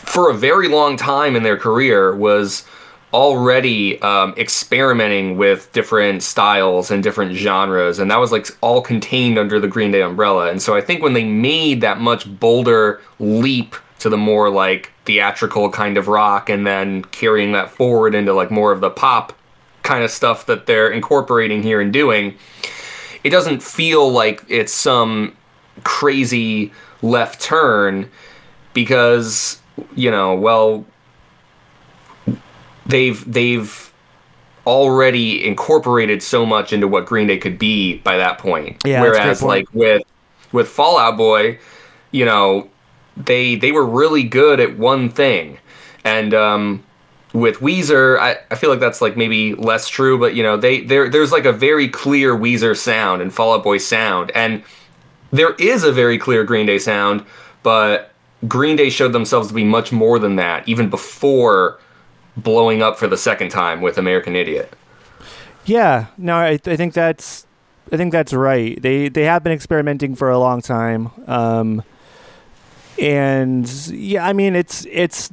for 0.08 0.30
a 0.30 0.34
very 0.34 0.68
long 0.68 0.96
time 0.96 1.36
in 1.36 1.42
their 1.42 1.58
career 1.58 2.14
was 2.16 2.64
already 3.12 4.00
um, 4.02 4.34
experimenting 4.36 5.36
with 5.36 5.70
different 5.72 6.22
styles 6.22 6.90
and 6.90 7.02
different 7.02 7.32
genres 7.34 7.98
and 7.98 8.10
that 8.10 8.18
was 8.18 8.32
like 8.32 8.46
all 8.60 8.82
contained 8.82 9.38
under 9.38 9.60
the 9.60 9.68
green 9.68 9.90
day 9.90 10.02
umbrella. 10.02 10.50
And 10.50 10.60
so 10.60 10.74
i 10.74 10.80
think 10.80 11.02
when 11.02 11.12
they 11.12 11.24
made 11.24 11.80
that 11.82 12.00
much 12.00 12.38
bolder 12.38 13.00
leap 13.18 13.76
to 13.98 14.08
the 14.08 14.16
more 14.16 14.50
like 14.50 14.92
theatrical 15.04 15.70
kind 15.70 15.96
of 15.96 16.08
rock 16.08 16.48
and 16.48 16.66
then 16.66 17.02
carrying 17.04 17.52
that 17.52 17.70
forward 17.70 18.14
into 18.14 18.32
like 18.32 18.50
more 18.50 18.72
of 18.72 18.80
the 18.80 18.90
pop 18.90 19.32
kind 19.82 20.04
of 20.04 20.10
stuff 20.10 20.46
that 20.46 20.66
they're 20.66 20.90
incorporating 20.90 21.62
here 21.62 21.80
and 21.80 21.92
doing 21.92 22.34
it 23.24 23.30
doesn't 23.30 23.62
feel 23.62 24.10
like 24.10 24.44
it's 24.48 24.72
some 24.72 25.36
crazy 25.84 26.72
left 27.02 27.40
turn 27.40 28.10
because 28.74 29.60
you 29.94 30.10
know 30.10 30.34
well 30.34 30.84
they've 32.86 33.30
they've 33.30 33.92
already 34.68 35.46
incorporated 35.46 36.22
so 36.22 36.44
much 36.44 36.74
into 36.74 36.86
what 36.86 37.06
Green 37.06 37.26
Day 37.26 37.38
could 37.38 37.58
be 37.58 37.98
by 37.98 38.18
that 38.18 38.36
point. 38.36 38.76
Yeah, 38.84 39.00
Whereas 39.00 39.40
point. 39.40 39.48
like 39.48 39.74
with 39.74 40.02
with 40.52 40.68
Fall 40.68 40.98
Out 40.98 41.16
Boy, 41.16 41.58
you 42.10 42.26
know, 42.26 42.68
they 43.16 43.56
they 43.56 43.72
were 43.72 43.86
really 43.86 44.22
good 44.22 44.60
at 44.60 44.76
one 44.76 45.08
thing. 45.08 45.58
And 46.04 46.34
um 46.34 46.84
with 47.32 47.58
Weezer, 47.58 48.18
I, 48.18 48.36
I 48.50 48.54
feel 48.54 48.70
like 48.70 48.80
that's 48.80 49.00
like 49.02 49.16
maybe 49.16 49.54
less 49.54 49.88
true, 49.88 50.18
but 50.18 50.34
you 50.34 50.42
know, 50.42 50.56
they 50.56 50.82
there 50.82 51.08
there's 51.08 51.32
like 51.32 51.46
a 51.46 51.52
very 51.52 51.88
clear 51.88 52.36
Weezer 52.36 52.76
sound 52.76 53.22
and 53.22 53.32
Fall 53.32 53.54
Out 53.54 53.62
Boy 53.62 53.78
sound. 53.78 54.30
And 54.34 54.62
there 55.30 55.54
is 55.54 55.82
a 55.84 55.92
very 55.92 56.18
clear 56.18 56.44
Green 56.44 56.66
Day 56.66 56.78
sound, 56.78 57.24
but 57.62 58.12
Green 58.46 58.77
Day 58.77 58.90
showed 58.90 59.12
themselves 59.12 59.48
to 59.48 59.55
be 59.55 59.64
much 59.64 59.90
more 59.90 60.18
than 60.18 60.37
that, 60.37 60.68
even 60.68 60.88
before 60.90 61.79
blowing 62.37 62.83
up 62.83 62.98
for 62.98 63.09
the 63.09 63.16
second 63.16 63.48
time 63.48 63.81
with 63.81 63.98
American 63.98 64.37
Idiot. 64.37 64.74
Yeah, 65.64 66.07
no, 66.16 66.37
I, 66.37 66.59
I 66.64 66.77
think 66.77 66.94
that's 66.94 67.46
I 67.92 67.96
think 67.96 68.12
that's 68.12 68.33
right. 68.33 68.81
They 68.81 69.09
they 69.09 69.24
have 69.24 69.42
been 69.42 69.53
experimenting 69.53 70.14
for 70.14 70.31
a 70.31 70.38
long 70.38 70.62
time, 70.62 71.11
um, 71.27 71.83
and 72.98 73.68
yeah, 73.88 74.27
I 74.27 74.33
mean 74.33 74.55
it's 74.55 74.87
it's 74.90 75.31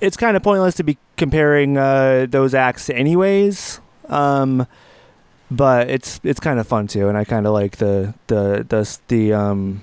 it's 0.00 0.16
kind 0.16 0.36
of 0.36 0.42
pointless 0.42 0.74
to 0.76 0.82
be 0.82 0.98
comparing 1.16 1.76
uh, 1.76 2.26
those 2.28 2.54
acts, 2.54 2.90
anyways. 2.90 3.80
Um, 4.08 4.66
but 5.50 5.90
it's 5.90 6.20
it's 6.22 6.40
kind 6.40 6.58
of 6.58 6.66
fun 6.66 6.86
too, 6.86 7.08
and 7.08 7.18
I 7.18 7.24
kind 7.24 7.46
of 7.46 7.52
like 7.52 7.76
the 7.76 8.14
the 8.28 8.64
the 8.68 8.98
the 9.08 9.32
um 9.32 9.82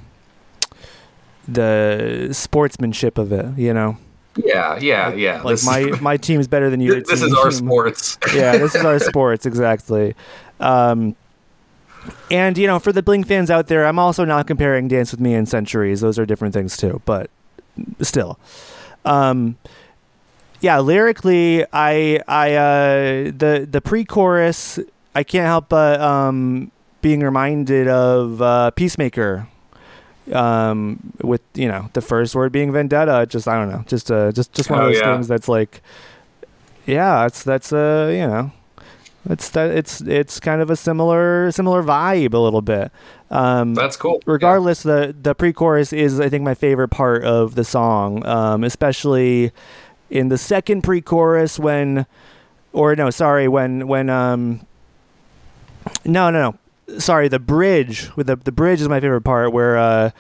the 1.48 2.30
sportsmanship 2.32 3.18
of 3.18 3.32
it. 3.32 3.58
You 3.58 3.74
know, 3.74 3.98
Yeah, 4.36 4.78
yeah, 4.80 5.14
yeah. 5.14 5.42
like 5.42 5.54
This- 5.56 5.66
my 5.66 5.84
my 6.02 6.18
team's 6.18 6.48
better 6.48 6.70
than 6.70 6.80
your 6.82 7.02
this 7.02 7.22
is 7.22 7.34
our 7.34 7.52
sports. 7.64 8.18
yeah, 8.34 8.58
this 8.58 8.76
is 8.76 8.84
our 8.86 9.00
sports 9.00 9.46
exactly. 9.46 10.16
Um, 10.60 11.16
and 12.32 12.58
you 12.58 12.68
know, 12.68 12.80
for 12.80 12.92
the 12.94 13.04
Blink 13.04 13.28
fans 13.28 13.50
out 13.52 13.68
there, 13.68 13.86
I'm 13.86 14.00
also 14.00 14.24
not 14.26 14.48
comparing 14.48 14.88
Dance 14.88 15.12
with 15.12 15.20
Me 15.20 15.34
and 15.34 15.48
Centuries; 15.48 16.02
those 16.02 16.18
are 16.18 16.26
different 16.26 16.54
things 16.54 16.78
too. 16.78 17.02
But 17.06 17.30
still, 18.02 18.40
um, 19.06 19.58
yeah, 20.62 20.80
lyrically, 20.80 21.66
I, 21.74 22.22
I, 22.28 22.54
uh, 22.56 23.24
the 23.36 23.68
the 23.70 23.82
pre-chorus, 23.82 24.80
I 25.14 25.24
can't 25.24 25.46
help 25.46 25.70
but 25.70 26.00
um, 26.00 26.72
being 27.02 27.20
reminded 27.22 27.88
of 27.88 28.42
uh, 28.42 28.72
Peacemaker. 28.72 29.48
Um, 30.34 31.14
with 31.22 31.42
you 31.54 31.68
know 31.68 31.90
the 31.94 32.02
first 32.02 32.36
word 32.36 32.52
being 32.52 32.72
vendetta, 32.72 33.26
just 33.30 33.48
I 33.48 33.58
don't 33.58 33.70
know, 33.70 33.84
just 33.88 34.12
uh, 34.12 34.32
just 34.34 34.54
just 34.54 34.70
one 34.70 34.80
of 34.80 34.86
Oh, 34.86 34.88
those 34.90 34.98
yeah. 35.00 35.14
things 35.14 35.28
that's 35.28 35.48
like, 35.48 35.82
yeah, 36.86 37.26
it's 37.26 37.44
that's 37.44 37.72
uh, 37.72 38.10
you 38.12 38.28
know, 38.28 38.52
it's 39.30 39.50
that 39.52 39.72
it's 39.72 40.02
it's 40.02 40.40
kind 40.40 40.62
of 40.62 40.70
a 40.70 40.76
similar 40.76 41.50
similar 41.52 41.82
vibe 41.84 42.34
a 42.34 42.38
little 42.40 42.62
bit. 42.62 42.92
Um, 43.30 43.74
That's 43.76 43.98
cool. 43.98 44.22
regardless 44.26 44.84
the 44.84 45.14
the 45.22 45.36
pre-chorus 45.36 45.92
is 45.92 46.18
i 46.22 46.30
think 46.30 46.46
my 46.46 46.54
favorite 46.54 46.88
part 46.88 47.26
of 47.26 47.56
the 47.56 47.66
song 47.66 48.26
um, 48.26 48.64
especially 48.64 49.52
in 50.10 50.30
the 50.30 50.38
second 50.38 50.82
pre-chorus 50.84 51.60
when 51.60 52.06
or 52.72 52.96
no 52.96 53.10
sorry 53.10 53.50
when 53.50 53.86
when 53.90 54.10
um 54.10 54.66
no 56.06 56.30
no 56.32 56.52
no 56.52 56.58
sorry 56.98 57.28
the 57.28 57.40
bridge 57.40 58.10
with 58.16 58.28
the 58.28 58.36
the 58.36 58.52
bridge 58.52 58.82
is 58.82 58.88
my 58.88 59.00
favorite 59.00 59.22
part 59.22 59.52
where 59.54 59.78
uh 59.78 60.12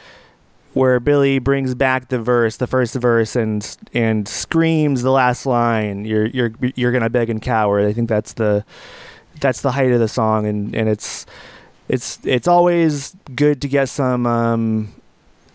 where 0.78 1.00
Billie 1.00 1.40
brings 1.40 1.74
back 1.74 2.10
the 2.10 2.20
verse, 2.20 2.58
the 2.58 2.68
first 2.68 2.94
verse, 2.96 3.36
and 3.36 3.78
and 3.94 4.28
screams 4.28 5.02
the 5.02 5.12
last 5.12 5.46
line. 5.46 6.06
You're 6.06 6.28
you're 6.28 6.52
you're 6.62 6.92
gonna 6.92 7.10
beg 7.10 7.30
and 7.30 7.42
cower. 7.42 7.86
I 7.86 7.94
think 7.94 8.08
that's 8.08 8.34
the 8.34 8.64
that's 9.42 9.62
the 9.62 9.72
height 9.72 9.92
of 9.92 10.00
the 10.00 10.08
song, 10.08 10.46
and 10.46 10.76
and 10.76 10.88
it's 10.88 11.26
it's 11.90 12.20
it's 12.24 12.48
always 12.48 13.16
good 13.36 13.62
to 13.62 13.68
get 13.68 13.90
some 13.90 14.26
um, 14.28 14.94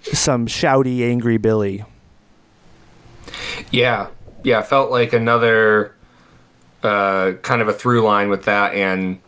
some 0.03 0.47
shouty, 0.47 1.03
angry 1.09 1.36
Billie. 1.36 1.84
Yeah, 3.70 4.09
yeah. 4.43 4.62
Felt 4.62 4.91
like 4.91 5.12
another 5.12 5.95
uh, 6.82 7.32
kind 7.43 7.62
of 7.62 7.68
a 7.68 7.72
through 7.72 8.03
line 8.03 8.28
with 8.28 8.45
that 8.45 8.74
and 8.74 9.20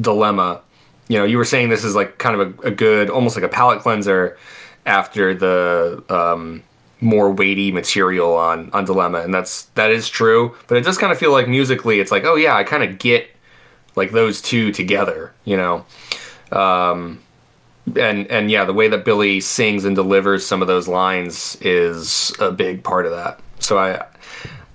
dilemma. 0.00 0.60
You 1.08 1.18
know, 1.18 1.24
you 1.24 1.38
were 1.38 1.44
saying 1.44 1.68
this 1.68 1.84
is 1.84 1.94
like 1.94 2.18
kind 2.18 2.40
of 2.40 2.58
a, 2.64 2.68
a 2.68 2.70
good, 2.70 3.10
almost 3.10 3.36
like 3.36 3.44
a 3.44 3.48
palate 3.48 3.80
cleanser 3.80 4.36
after 4.84 5.34
the 5.34 6.02
um, 6.08 6.62
more 7.00 7.30
weighty 7.30 7.72
material 7.72 8.34
on 8.34 8.70
on 8.72 8.84
dilemma, 8.84 9.20
and 9.20 9.32
that's 9.32 9.64
that 9.74 9.90
is 9.90 10.08
true. 10.08 10.56
But 10.66 10.78
it 10.78 10.84
does 10.84 10.98
kind 10.98 11.12
of 11.12 11.18
feel 11.18 11.32
like 11.32 11.48
musically, 11.48 12.00
it's 12.00 12.10
like, 12.10 12.24
oh 12.24 12.36
yeah, 12.36 12.56
I 12.56 12.64
kind 12.64 12.82
of 12.82 12.98
get 12.98 13.28
like 13.94 14.12
those 14.12 14.40
two 14.40 14.72
together. 14.72 15.32
You 15.44 15.56
know. 15.56 15.84
Um, 16.52 17.20
and 17.94 18.26
and 18.28 18.50
yeah, 18.50 18.64
the 18.64 18.72
way 18.72 18.88
that 18.88 19.04
Billie 19.04 19.40
sings 19.40 19.84
and 19.84 19.94
delivers 19.94 20.44
some 20.44 20.60
of 20.60 20.68
those 20.68 20.88
lines 20.88 21.56
is 21.60 22.32
a 22.40 22.50
big 22.50 22.82
part 22.82 23.06
of 23.06 23.12
that. 23.12 23.40
So 23.60 23.78
I 23.78 24.04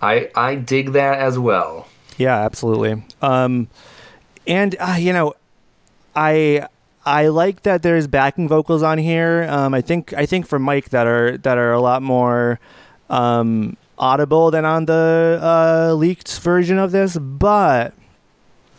I 0.02 0.30
I 0.36 0.56
dig 0.56 0.94
that 0.94 1.20
as 1.20 1.38
well. 1.38 1.88
Yeah, 2.18 2.38
absolutely. 2.40 3.04
Um, 3.22 3.68
and 4.48 4.76
uh, 4.80 4.96
you 4.98 5.12
know, 5.12 5.34
I 6.16 6.68
I 7.06 7.28
like 7.28 7.64
that 7.64 7.82
there's 7.84 8.08
backing 8.08 8.48
vocals 8.48 8.84
on 8.84 8.98
here. 8.98 9.48
Um, 9.50 9.74
I 9.74 9.82
think 9.82 10.14
I 10.14 10.26
think 10.26 10.48
for 10.48 10.60
Mike 10.60 10.90
that 10.90 11.08
are 11.08 11.38
that 11.40 11.58
are 11.58 11.74
a 11.74 11.82
lot 11.82 12.02
more 12.02 12.60
um, 13.10 13.78
audible 13.98 14.52
than 14.52 14.66
on 14.66 14.86
the 14.86 15.40
uh, 15.42 15.94
leaked 15.94 16.40
version 16.40 16.78
of 16.78 16.92
this. 16.92 17.18
But 17.18 17.94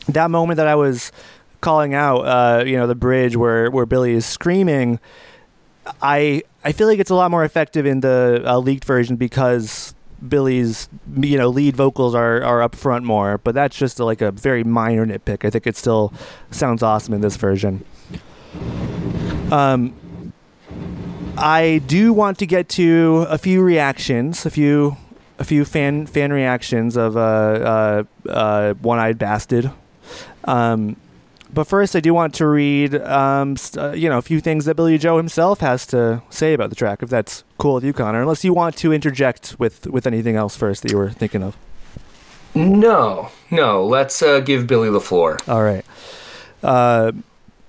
that 0.09 0.31
moment 0.31 0.57
that 0.59 0.67
I 0.67 0.75
was 0.75 1.13
calling 1.61 1.95
out, 1.95 2.21
uh, 2.21 2.65
you 2.65 2.77
know, 2.77 2.87
the 2.87 2.95
bridge 2.95 3.37
where 3.37 3.71
where 3.71 3.87
Billie 3.87 4.13
is 4.13 4.27
screaming, 4.27 5.01
I 6.01 6.43
I 6.65 6.73
feel 6.73 6.87
like 6.87 6.99
it's 6.99 7.11
a 7.11 7.15
lot 7.15 7.31
more 7.31 7.45
effective 7.45 7.87
in 7.87 8.01
the 8.01 8.43
uh, 8.47 8.59
leaked 8.59 8.85
version 8.85 9.17
because 9.17 9.95
Billie's 10.29 10.89
you 11.17 11.37
know 11.37 11.49
lead 11.49 11.77
vocals 11.77 12.15
are 12.15 12.43
are 12.43 12.63
up 12.63 12.75
front 12.75 13.05
more, 13.05 13.39
but 13.39 13.55
that's 13.55 13.77
just 13.77 13.99
a, 14.01 14.05
like 14.05 14.21
a 14.21 14.31
very 14.31 14.65
minor 14.65 15.07
nitpick. 15.07 15.45
I 15.45 15.51
think 15.51 15.67
it 15.67 15.77
still 15.77 16.13
sounds 16.51 16.83
awesome 16.83 17.15
in 17.15 17.21
this 17.21 17.37
version. 17.37 17.85
Um, 19.51 20.33
I 21.37 21.83
do 21.87 22.13
want 22.13 22.39
to 22.39 22.47
get 22.47 22.69
to 22.71 23.27
a 23.29 23.39
few 23.39 23.63
reactions, 23.63 24.47
a 24.47 24.51
few 24.51 24.97
a 25.39 25.45
few 25.45 25.65
fan 25.65 26.07
fan 26.07 26.33
reactions 26.33 26.97
of 26.97 27.17
uh, 27.17 27.21
uh, 27.21 28.03
uh, 28.29 28.75
One 28.75 28.99
Eyed 28.99 29.19
Bastard. 29.19 29.71
Um, 30.45 30.97
but 31.53 31.65
first, 31.65 31.95
I 31.95 32.01
do 32.01 32.15
want 32.15 32.35
to 32.37 32.47
read, 32.47 32.95
um, 32.95 33.57
st- 33.57 33.85
uh, 33.85 33.93
you 33.93 34.09
know, 34.09 34.19
a 34.19 34.23
few 34.23 34.41
things 34.41 34.65
that 34.65 34.75
Billie 34.75 34.97
Joe 34.97 35.19
himself 35.19 35.61
has 35.61 35.87
to 35.89 36.23
say 36.31 36.55
about 36.55 36.71
the 36.71 36.77
track, 36.77 37.03
if 37.03 37.11
that's 37.11 37.45
cool 37.59 37.75
with 37.75 37.85
you, 37.85 37.93
Connor. 37.93 38.23
Unless 38.23 38.45
you 38.45 38.55
want 38.55 38.77
to 38.77 38.93
interject 38.93 39.57
with 39.59 39.87
with 39.87 40.07
anything 40.07 40.37
else 40.37 40.57
first 40.57 40.83
that 40.83 40.91
you 40.91 40.97
were 40.97 41.11
thinking 41.11 41.43
of. 41.43 41.57
No, 42.55 43.31
no. 43.51 43.85
Let's 43.85 44.23
uh, 44.23 44.41
give 44.41 44.67
Billie 44.67 44.91
the 44.91 45.01
floor. 45.01 45.39
All 45.47 45.63
right. 45.63 45.85
Uh, 46.63 47.13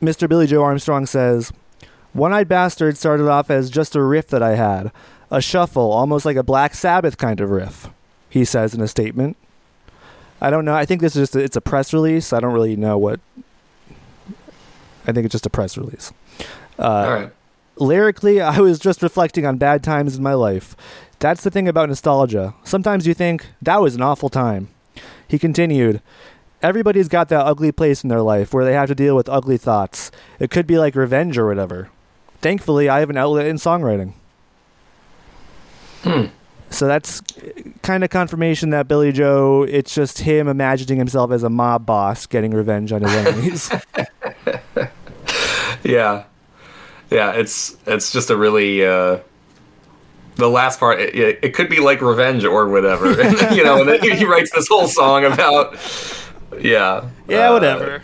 Mr. 0.02 0.28
Billie 0.30 0.48
Joe 0.48 0.64
Armstrong 0.64 1.06
says, 1.06 1.52
"One 2.14 2.34
Eyed 2.34 2.48
Bastard 2.48 2.98
started 2.98 3.28
off 3.28 3.50
as 3.50 3.70
just 3.70 3.96
a 3.96 4.02
riff 4.02 4.28
that 4.28 4.44
I 4.44 4.56
had, 4.56 4.92
a 5.30 5.42
shuffle, 5.42 5.92
almost 5.92 6.26
like 6.26 6.38
a 6.38 6.44
Black 6.44 6.74
Sabbath 6.74 7.18
kind 7.18 7.42
of 7.42 7.50
riff." 7.50 7.90
He 8.30 8.46
says 8.46 8.74
in 8.74 8.82
a 8.82 8.88
statement. 8.88 9.38
I 10.42 10.50
don't 10.50 10.66
know. 10.66 10.76
I 10.76 10.86
think 10.86 11.00
this 11.00 11.16
is 11.16 11.30
just 11.30 11.36
a, 11.38 11.40
it's 11.40 11.56
a 11.56 11.62
press 11.62 11.94
release. 11.94 12.34
I 12.34 12.42
don't 12.42 12.54
really 12.54 12.76
know 12.76 12.98
what 12.98 13.22
I 15.06 15.12
think 15.12 15.26
it's 15.26 15.34
just 15.34 15.46
a 15.46 15.50
press 15.50 15.78
release. 15.78 16.12
Uh, 16.80 16.84
All 16.84 17.12
right. 17.14 17.32
Lyrically, 17.78 18.40
I 18.40 18.60
was 18.60 18.80
just 18.80 19.02
reflecting 19.02 19.46
on 19.46 19.58
bad 19.58 19.84
times 19.84 20.16
in 20.16 20.24
my 20.24 20.34
life. 20.34 20.76
That's 21.20 21.44
the 21.44 21.50
thing 21.50 21.68
about 21.68 21.90
nostalgia. 21.90 22.54
Sometimes 22.64 23.08
you 23.08 23.14
think, 23.14 23.48
that 23.62 23.82
was 23.82 23.96
an 23.96 24.02
awful 24.02 24.30
time. 24.30 24.70
He 25.28 25.40
continued, 25.40 26.02
Everybody's 26.62 27.10
got 27.10 27.28
that 27.28 27.46
ugly 27.46 27.74
place 27.74 28.04
in 28.04 28.10
their 28.10 28.22
life 28.22 28.54
where 28.54 28.64
they 28.64 28.74
have 28.74 28.88
to 28.88 28.96
deal 28.96 29.18
with 29.18 29.28
ugly 29.28 29.58
thoughts. 29.58 30.12
It 30.40 30.50
could 30.50 30.66
be 30.66 30.78
like 30.78 30.96
revenge 30.96 31.38
or 31.38 31.46
whatever. 31.46 31.90
Thankfully, 32.40 32.88
I 32.88 33.00
have 33.00 33.10
an 33.10 33.18
outlet 33.18 33.48
in 33.48 33.58
songwriting. 33.58 34.14
Hmm. 36.04 36.26
So 36.70 36.88
that's 36.88 37.22
kind 37.82 38.04
of 38.04 38.10
confirmation 38.10 38.70
that 38.72 38.88
Billie 38.88 39.12
Joe, 39.12 39.64
it's 39.64 39.94
just 39.94 40.20
him 40.20 40.48
imagining 40.48 40.98
himself 40.98 41.32
as 41.32 41.44
a 41.44 41.50
mob 41.50 41.86
boss 41.86 42.26
getting 42.26 42.52
revenge 42.52 42.92
on 42.92 43.02
his 43.02 43.12
enemies. 43.16 43.72
Yeah, 45.92 46.24
yeah. 47.12 47.32
It's 47.34 47.76
it's 47.86 48.12
just 48.12 48.30
a 48.30 48.38
really 48.38 48.86
uh, 48.86 49.20
the 50.36 50.50
last 50.50 50.80
part. 50.80 51.00
It, 51.00 51.40
it, 51.44 51.54
could 51.54 51.70
be 51.70 51.80
like 51.80 52.02
revenge 52.02 52.46
or 52.46 52.68
whatever. 52.70 53.10
you 53.54 53.64
know, 53.64 53.82
and 53.82 53.90
then 53.90 54.02
he 54.18 54.26
writes 54.26 54.52
this 54.52 54.68
whole 54.68 54.88
song 54.88 55.26
about 55.26 55.76
yeah, 56.60 57.10
yeah, 57.28 57.50
uh, 57.50 57.54
whatever. 57.54 58.04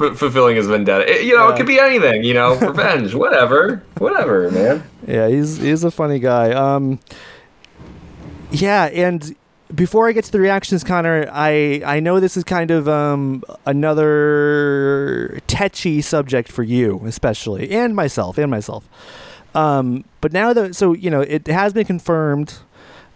f- 0.00 0.16
fulfilling 0.18 0.56
his 0.56 0.66
vendetta. 0.66 1.08
It- 1.10 1.24
you 1.24 1.36
know, 1.36 1.48
Yeah. 1.48 1.54
it 1.54 1.56
could 1.56 1.66
be 1.66 1.78
anything. 1.78 2.24
You 2.24 2.34
know, 2.34 2.56
revenge, 2.56 3.14
whatever, 3.24 3.82
whatever, 3.98 4.50
man. 4.50 4.82
Yeah, 5.06 5.28
he's 5.28 5.58
he's 5.58 5.84
a 5.84 5.90
funny 5.90 6.18
guy. 6.18 6.52
Um, 6.52 6.98
yeah, 8.50 8.86
and 8.86 9.34
before 9.74 10.08
I 10.08 10.12
get 10.12 10.24
to 10.24 10.32
the 10.32 10.40
reactions, 10.40 10.84
Connor, 10.84 11.28
I 11.32 11.82
I 11.84 12.00
know 12.00 12.20
this 12.20 12.36
is 12.36 12.44
kind 12.44 12.70
of 12.70 12.88
um 12.88 13.42
another 14.14 15.40
tetchy 15.46 16.00
subject 16.00 16.50
for 16.50 16.62
you, 16.62 17.00
especially, 17.06 17.70
and 17.70 17.94
myself, 17.94 18.38
and 18.38 18.50
myself. 18.50 18.88
Um, 19.54 20.04
but 20.20 20.32
now 20.32 20.52
that 20.52 20.74
so 20.74 20.92
you 20.92 21.10
know 21.10 21.20
it 21.20 21.46
has 21.46 21.72
been 21.72 21.84
confirmed 21.86 22.54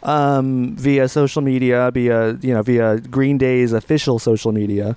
um, 0.02 0.76
via 0.76 1.08
social 1.08 1.42
media, 1.42 1.90
via 1.92 2.34
you 2.40 2.54
know 2.54 2.62
via 2.62 2.98
Green 3.00 3.38
Day's 3.38 3.72
official 3.72 4.18
social 4.18 4.52
media. 4.52 4.96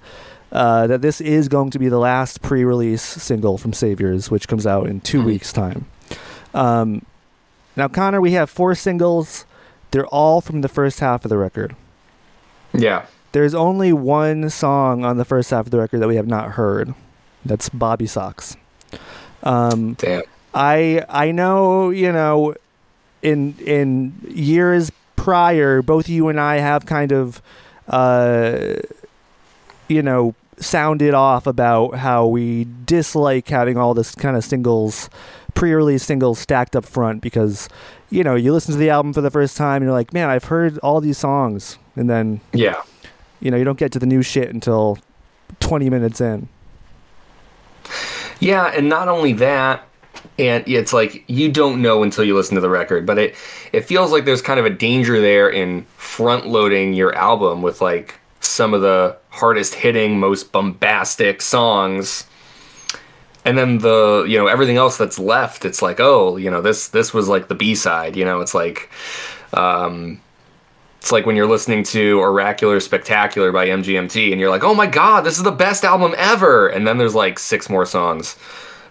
Uh, 0.51 0.85
that 0.85 1.01
this 1.01 1.21
is 1.21 1.47
going 1.47 1.69
to 1.71 1.79
be 1.79 1.87
the 1.87 1.97
last 1.97 2.41
pre-release 2.41 3.01
single 3.01 3.57
from 3.57 3.71
Saviors, 3.71 4.29
which 4.29 4.49
comes 4.49 4.67
out 4.67 4.85
in 4.85 4.99
2 4.99 5.21
Mhm. 5.21 5.25
weeks' 5.25 5.53
time. 5.53 5.85
Um, 6.53 7.05
now, 7.77 7.87
Connor, 7.87 8.19
we 8.19 8.33
have 8.33 8.49
four 8.49 8.75
singles. 8.75 9.45
They're 9.91 10.07
all 10.07 10.41
from 10.41 10.61
the 10.61 10.67
first 10.67 10.99
half 10.99 11.25
of 11.25 11.29
the 11.29 11.37
record. 11.37 11.75
Yeah, 12.73 13.05
There's 13.33 13.53
only 13.53 13.91
one 13.91 14.49
song 14.49 15.03
on 15.03 15.17
the 15.17 15.25
first 15.25 15.49
half 15.51 15.65
of 15.65 15.71
the 15.71 15.79
record 15.79 15.99
that 15.99 16.07
we 16.07 16.15
have 16.15 16.27
not 16.27 16.51
heard. 16.51 16.93
That's 17.43 17.67
Bobby 17.69 18.07
Sox. 18.07 18.55
Um, 19.43 19.93
damn. 19.95 20.23
I 20.53 21.05
I 21.09 21.31
know 21.31 21.89
you 21.89 22.11
know, 22.11 22.55
in 23.21 23.55
in 23.59 24.13
years 24.29 24.91
prior, 25.15 25.81
both 25.81 26.09
you 26.09 26.29
and 26.29 26.39
I 26.39 26.57
have 26.57 26.85
kind 26.85 27.11
of, 27.11 27.41
uh, 27.87 28.75
you 29.87 30.01
know, 30.01 30.33
sounded 30.57 31.13
off 31.13 31.47
about 31.47 31.95
how 31.95 32.25
we 32.27 32.67
dislike 32.85 33.47
having 33.47 33.77
all 33.77 33.93
this 33.93 34.15
kind 34.15 34.35
of 34.35 34.43
singles, 34.43 35.09
pre-release 35.53 36.03
singles 36.03 36.39
stacked 36.39 36.75
up 36.75 36.85
front 36.85 37.21
because, 37.21 37.69
you 38.11 38.23
know, 38.23 38.35
you 38.35 38.53
listen 38.53 38.73
to 38.73 38.77
the 38.77 38.89
album 38.91 39.13
for 39.13 39.21
the 39.21 39.31
first 39.31 39.57
time 39.57 39.77
and 39.77 39.85
you're 39.85 39.93
like, 39.93 40.13
man, 40.13 40.29
I've 40.29 40.43
heard 40.45 40.77
all 40.79 41.01
these 41.01 41.17
songs, 41.17 41.77
and 41.95 42.09
then 42.09 42.41
Yeah, 42.53 42.81
you 43.39 43.49
know 43.49 43.57
you 43.57 43.63
don't 43.63 43.79
get 43.79 43.91
to 43.93 43.99
the 43.99 44.05
new 44.05 44.21
shit 44.21 44.49
until 44.53 44.99
20 45.59 45.89
minutes 45.89 46.21
in. 46.21 46.47
yeah, 48.39 48.65
and 48.75 48.89
not 48.89 49.07
only 49.07 49.33
that. 49.33 49.87
And 50.37 50.63
it's 50.67 50.93
like 50.93 51.23
you 51.27 51.51
don't 51.51 51.81
know 51.81 52.03
until 52.03 52.23
you 52.23 52.35
listen 52.35 52.55
to 52.55 52.61
the 52.61 52.69
record, 52.69 53.05
but 53.05 53.17
it 53.17 53.35
it 53.71 53.81
feels 53.85 54.11
like 54.11 54.25
there's 54.25 54.41
kind 54.41 54.59
of 54.59 54.65
a 54.65 54.69
danger 54.69 55.19
there 55.21 55.49
in 55.49 55.83
front 55.97 56.47
loading 56.47 56.93
your 56.93 57.15
album 57.15 57.61
with 57.61 57.81
like 57.81 58.19
some 58.39 58.73
of 58.73 58.81
the 58.81 59.17
hardest 59.29 59.73
hitting, 59.73 60.19
most 60.19 60.51
bombastic 60.51 61.41
songs. 61.41 62.25
And 63.43 63.57
then 63.57 63.79
the 63.79 64.25
you 64.27 64.37
know 64.37 64.47
everything 64.47 64.77
else 64.77 64.97
that's 64.97 65.17
left, 65.17 65.65
it's 65.65 65.81
like 65.81 65.99
oh 65.99 66.37
you 66.37 66.51
know 66.51 66.61
this 66.61 66.89
this 66.89 67.13
was 67.13 67.27
like 67.27 67.47
the 67.47 67.55
B 67.55 67.73
side, 67.73 68.15
you 68.15 68.23
know 68.23 68.39
it's 68.39 68.53
like, 68.53 68.89
um, 69.53 70.21
it's 70.99 71.11
like 71.11 71.25
when 71.25 71.35
you're 71.35 71.47
listening 71.47 71.83
to 71.85 72.19
Oracular 72.19 72.79
Spectacular 72.79 73.51
by 73.51 73.67
MGMT 73.67 74.31
and 74.31 74.39
you're 74.39 74.51
like 74.51 74.63
oh 74.63 74.75
my 74.75 74.85
god 74.85 75.21
this 75.21 75.37
is 75.37 75.43
the 75.43 75.51
best 75.51 75.83
album 75.83 76.13
ever, 76.17 76.67
and 76.67 76.85
then 76.85 76.99
there's 76.99 77.15
like 77.15 77.39
six 77.39 77.67
more 77.67 77.85
songs, 77.85 78.37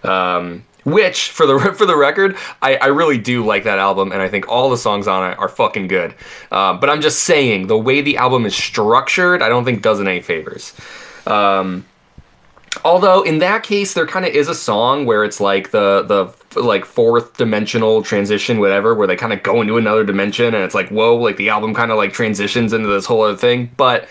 um, 0.03 0.65
which 0.83 1.29
for 1.29 1.45
the 1.45 1.57
for 1.77 1.85
the 1.85 1.95
record 1.95 2.35
I, 2.61 2.75
I 2.75 2.87
really 2.87 3.17
do 3.17 3.45
like 3.45 3.63
that 3.63 3.79
album 3.79 4.11
and 4.11 4.21
I 4.21 4.27
think 4.27 4.49
all 4.49 4.69
the 4.69 4.77
songs 4.77 5.07
on 5.07 5.31
it 5.31 5.39
are 5.39 5.47
fucking 5.47 5.87
good, 5.87 6.13
um, 6.51 6.81
but 6.81 6.89
I'm 6.89 6.99
just 6.99 7.19
saying 7.23 7.67
the 7.67 7.77
way 7.77 8.01
the 8.01 8.17
album 8.17 8.45
is 8.45 8.53
structured 8.53 9.41
I 9.41 9.47
don't 9.47 9.63
think 9.63 9.81
does 9.81 10.01
it 10.01 10.07
any 10.07 10.19
favors. 10.19 10.73
Um, 11.25 11.85
Although 12.85 13.21
in 13.23 13.39
that 13.39 13.63
case, 13.63 13.93
there 13.93 14.07
kind 14.07 14.25
of 14.25 14.33
is 14.33 14.47
a 14.47 14.55
song 14.55 15.05
where 15.05 15.23
it's 15.23 15.39
like 15.39 15.71
the 15.71 16.03
the 16.03 16.59
like 16.59 16.85
fourth 16.85 17.37
dimensional 17.37 18.01
transition, 18.01 18.59
whatever, 18.59 18.95
where 18.95 19.07
they 19.07 19.15
kind 19.15 19.33
of 19.33 19.43
go 19.43 19.61
into 19.61 19.77
another 19.77 20.03
dimension, 20.03 20.53
and 20.53 20.63
it's 20.63 20.75
like 20.75 20.89
whoa, 20.89 21.15
like 21.15 21.37
the 21.37 21.49
album 21.49 21.73
kind 21.73 21.91
of 21.91 21.97
like 21.97 22.13
transitions 22.13 22.73
into 22.73 22.87
this 22.87 23.05
whole 23.05 23.21
other 23.23 23.37
thing. 23.37 23.69
But 23.77 24.07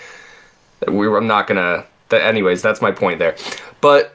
we, 0.86 1.06
I'm 1.08 1.26
not 1.26 1.46
gonna. 1.46 1.86
Anyways, 2.12 2.60
that's 2.60 2.82
my 2.82 2.90
point 2.90 3.18
there. 3.18 3.36
But 3.80 4.14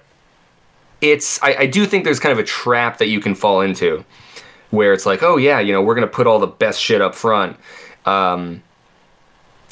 it's 1.01 1.41
I, 1.43 1.55
I 1.59 1.65
do 1.65 1.85
think 1.85 2.03
there's 2.03 2.19
kind 2.19 2.33
of 2.33 2.39
a 2.39 2.47
trap 2.47 2.99
that 2.99 3.07
you 3.07 3.19
can 3.19 3.35
fall 3.35 3.61
into, 3.61 4.05
where 4.69 4.93
it's 4.93 5.05
like, 5.05 5.23
oh 5.23 5.37
yeah, 5.37 5.59
you 5.59 5.73
know, 5.73 5.81
we're 5.81 5.95
gonna 5.95 6.07
put 6.07 6.27
all 6.27 6.39
the 6.39 6.47
best 6.47 6.79
shit 6.79 7.01
up 7.01 7.15
front. 7.15 7.57
Um, 8.05 8.61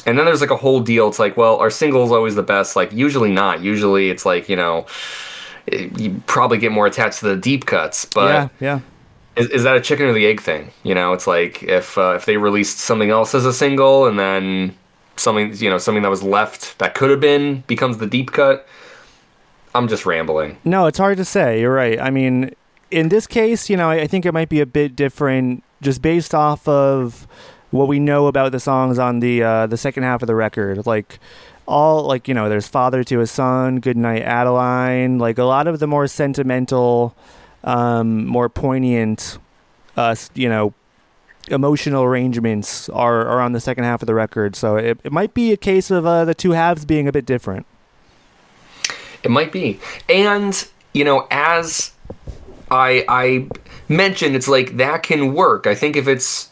and 0.05 0.17
then 0.17 0.25
there's 0.25 0.41
like 0.41 0.51
a 0.51 0.57
whole 0.57 0.79
deal. 0.79 1.07
It's 1.07 1.19
like, 1.19 1.37
well, 1.37 1.57
are 1.57 1.69
singles 1.69 2.11
always 2.11 2.35
the 2.35 2.43
best? 2.43 2.75
Like, 2.75 2.91
usually 2.91 3.31
not. 3.31 3.61
Usually 3.61 4.09
it's 4.09 4.25
like, 4.25 4.49
you 4.49 4.55
know, 4.55 4.85
eh, 5.71 5.89
you 5.97 6.21
probably 6.27 6.57
get 6.57 6.71
more 6.71 6.87
attached 6.87 7.19
to 7.19 7.27
the 7.27 7.37
deep 7.37 7.65
cuts. 7.65 8.05
But 8.05 8.51
yeah, 8.59 8.79
yeah. 8.79 8.79
is, 9.35 9.49
is 9.49 9.63
that 9.63 9.75
a 9.75 9.81
chicken 9.81 10.05
or 10.05 10.13
the 10.13 10.25
egg 10.25 10.41
thing? 10.41 10.71
You 10.83 10.95
know, 10.95 11.13
it's 11.13 11.27
like 11.27 11.63
if 11.63 11.97
uh, 11.97 12.13
if 12.15 12.25
they 12.25 12.37
released 12.37 12.79
something 12.79 13.09
else 13.09 13.33
as 13.33 13.45
a 13.45 13.53
single 13.53 14.07
and 14.07 14.19
then 14.19 14.75
something, 15.15 15.55
you 15.55 15.69
know, 15.69 15.77
something 15.77 16.03
that 16.03 16.09
was 16.09 16.23
left 16.23 16.77
that 16.79 16.95
could 16.95 17.09
have 17.09 17.19
been 17.19 17.63
becomes 17.67 17.97
the 17.97 18.07
deep 18.07 18.31
cut. 18.31 18.67
I'm 19.75 19.87
just 19.87 20.05
rambling. 20.05 20.57
No, 20.63 20.85
it's 20.85 20.99
hard 20.99 21.17
to 21.17 21.25
say. 21.25 21.59
You're 21.61 21.73
right. 21.73 21.99
I 21.99 22.11
mean, 22.11 22.53
in 22.91 23.09
this 23.09 23.25
case, 23.25 23.69
you 23.69 23.77
know, 23.77 23.89
I 23.89 24.05
think 24.05 24.25
it 24.25 24.31
might 24.31 24.49
be 24.49 24.59
a 24.59 24.67
bit 24.67 24.95
different 24.95 25.63
just 25.81 26.01
based 26.01 26.35
off 26.35 26.67
of 26.67 27.27
what 27.73 27.87
we 27.87 27.99
know 27.99 28.27
about 28.27 28.51
the 28.51 28.59
songs 28.59 28.99
on 28.99 29.19
the 29.19 29.41
uh, 29.41 29.67
the 29.67 29.77
second 29.77 30.03
half 30.03 30.21
of 30.21 30.27
the 30.27 30.35
record. 30.35 30.85
Like 30.85 31.19
all 31.65 32.03
like 32.03 32.27
you 32.27 32.33
know, 32.33 32.47
there's 32.47 32.67
father 32.67 33.03
to 33.03 33.19
his 33.19 33.31
son, 33.31 33.79
good 33.79 33.97
night 33.97 34.21
Adeline. 34.21 35.17
Like 35.17 35.39
a 35.39 35.43
lot 35.43 35.67
of 35.67 35.79
the 35.79 35.87
more 35.87 36.07
sentimental, 36.07 37.15
um, 37.63 38.27
more 38.27 38.47
poignant, 38.47 39.39
uh, 39.97 40.15
you 40.35 40.47
know, 40.47 40.73
emotional 41.49 42.03
arrangements 42.03 42.89
are 42.89 43.25
are 43.27 43.41
on 43.41 43.53
the 43.53 43.59
second 43.59 43.85
half 43.85 44.03
of 44.03 44.05
the 44.05 44.13
record. 44.13 44.55
So 44.55 44.77
it 44.77 44.99
it 45.03 45.11
might 45.11 45.33
be 45.33 45.51
a 45.51 45.57
case 45.57 45.89
of 45.89 46.05
uh, 46.05 46.25
the 46.25 46.35
two 46.35 46.51
halves 46.51 46.85
being 46.85 47.07
a 47.07 47.11
bit 47.11 47.25
different. 47.25 47.65
It 49.23 49.31
might 49.31 49.51
be. 49.51 49.79
And, 50.09 50.67
you 50.93 51.03
know, 51.03 51.27
as 51.31 51.91
I 52.69 53.03
I 53.09 53.47
mentioned, 53.89 54.35
it's 54.35 54.47
like 54.47 54.77
that 54.77 55.01
can 55.01 55.33
work. 55.33 55.65
I 55.65 55.73
think 55.73 55.95
if 55.95 56.07
it's 56.07 56.51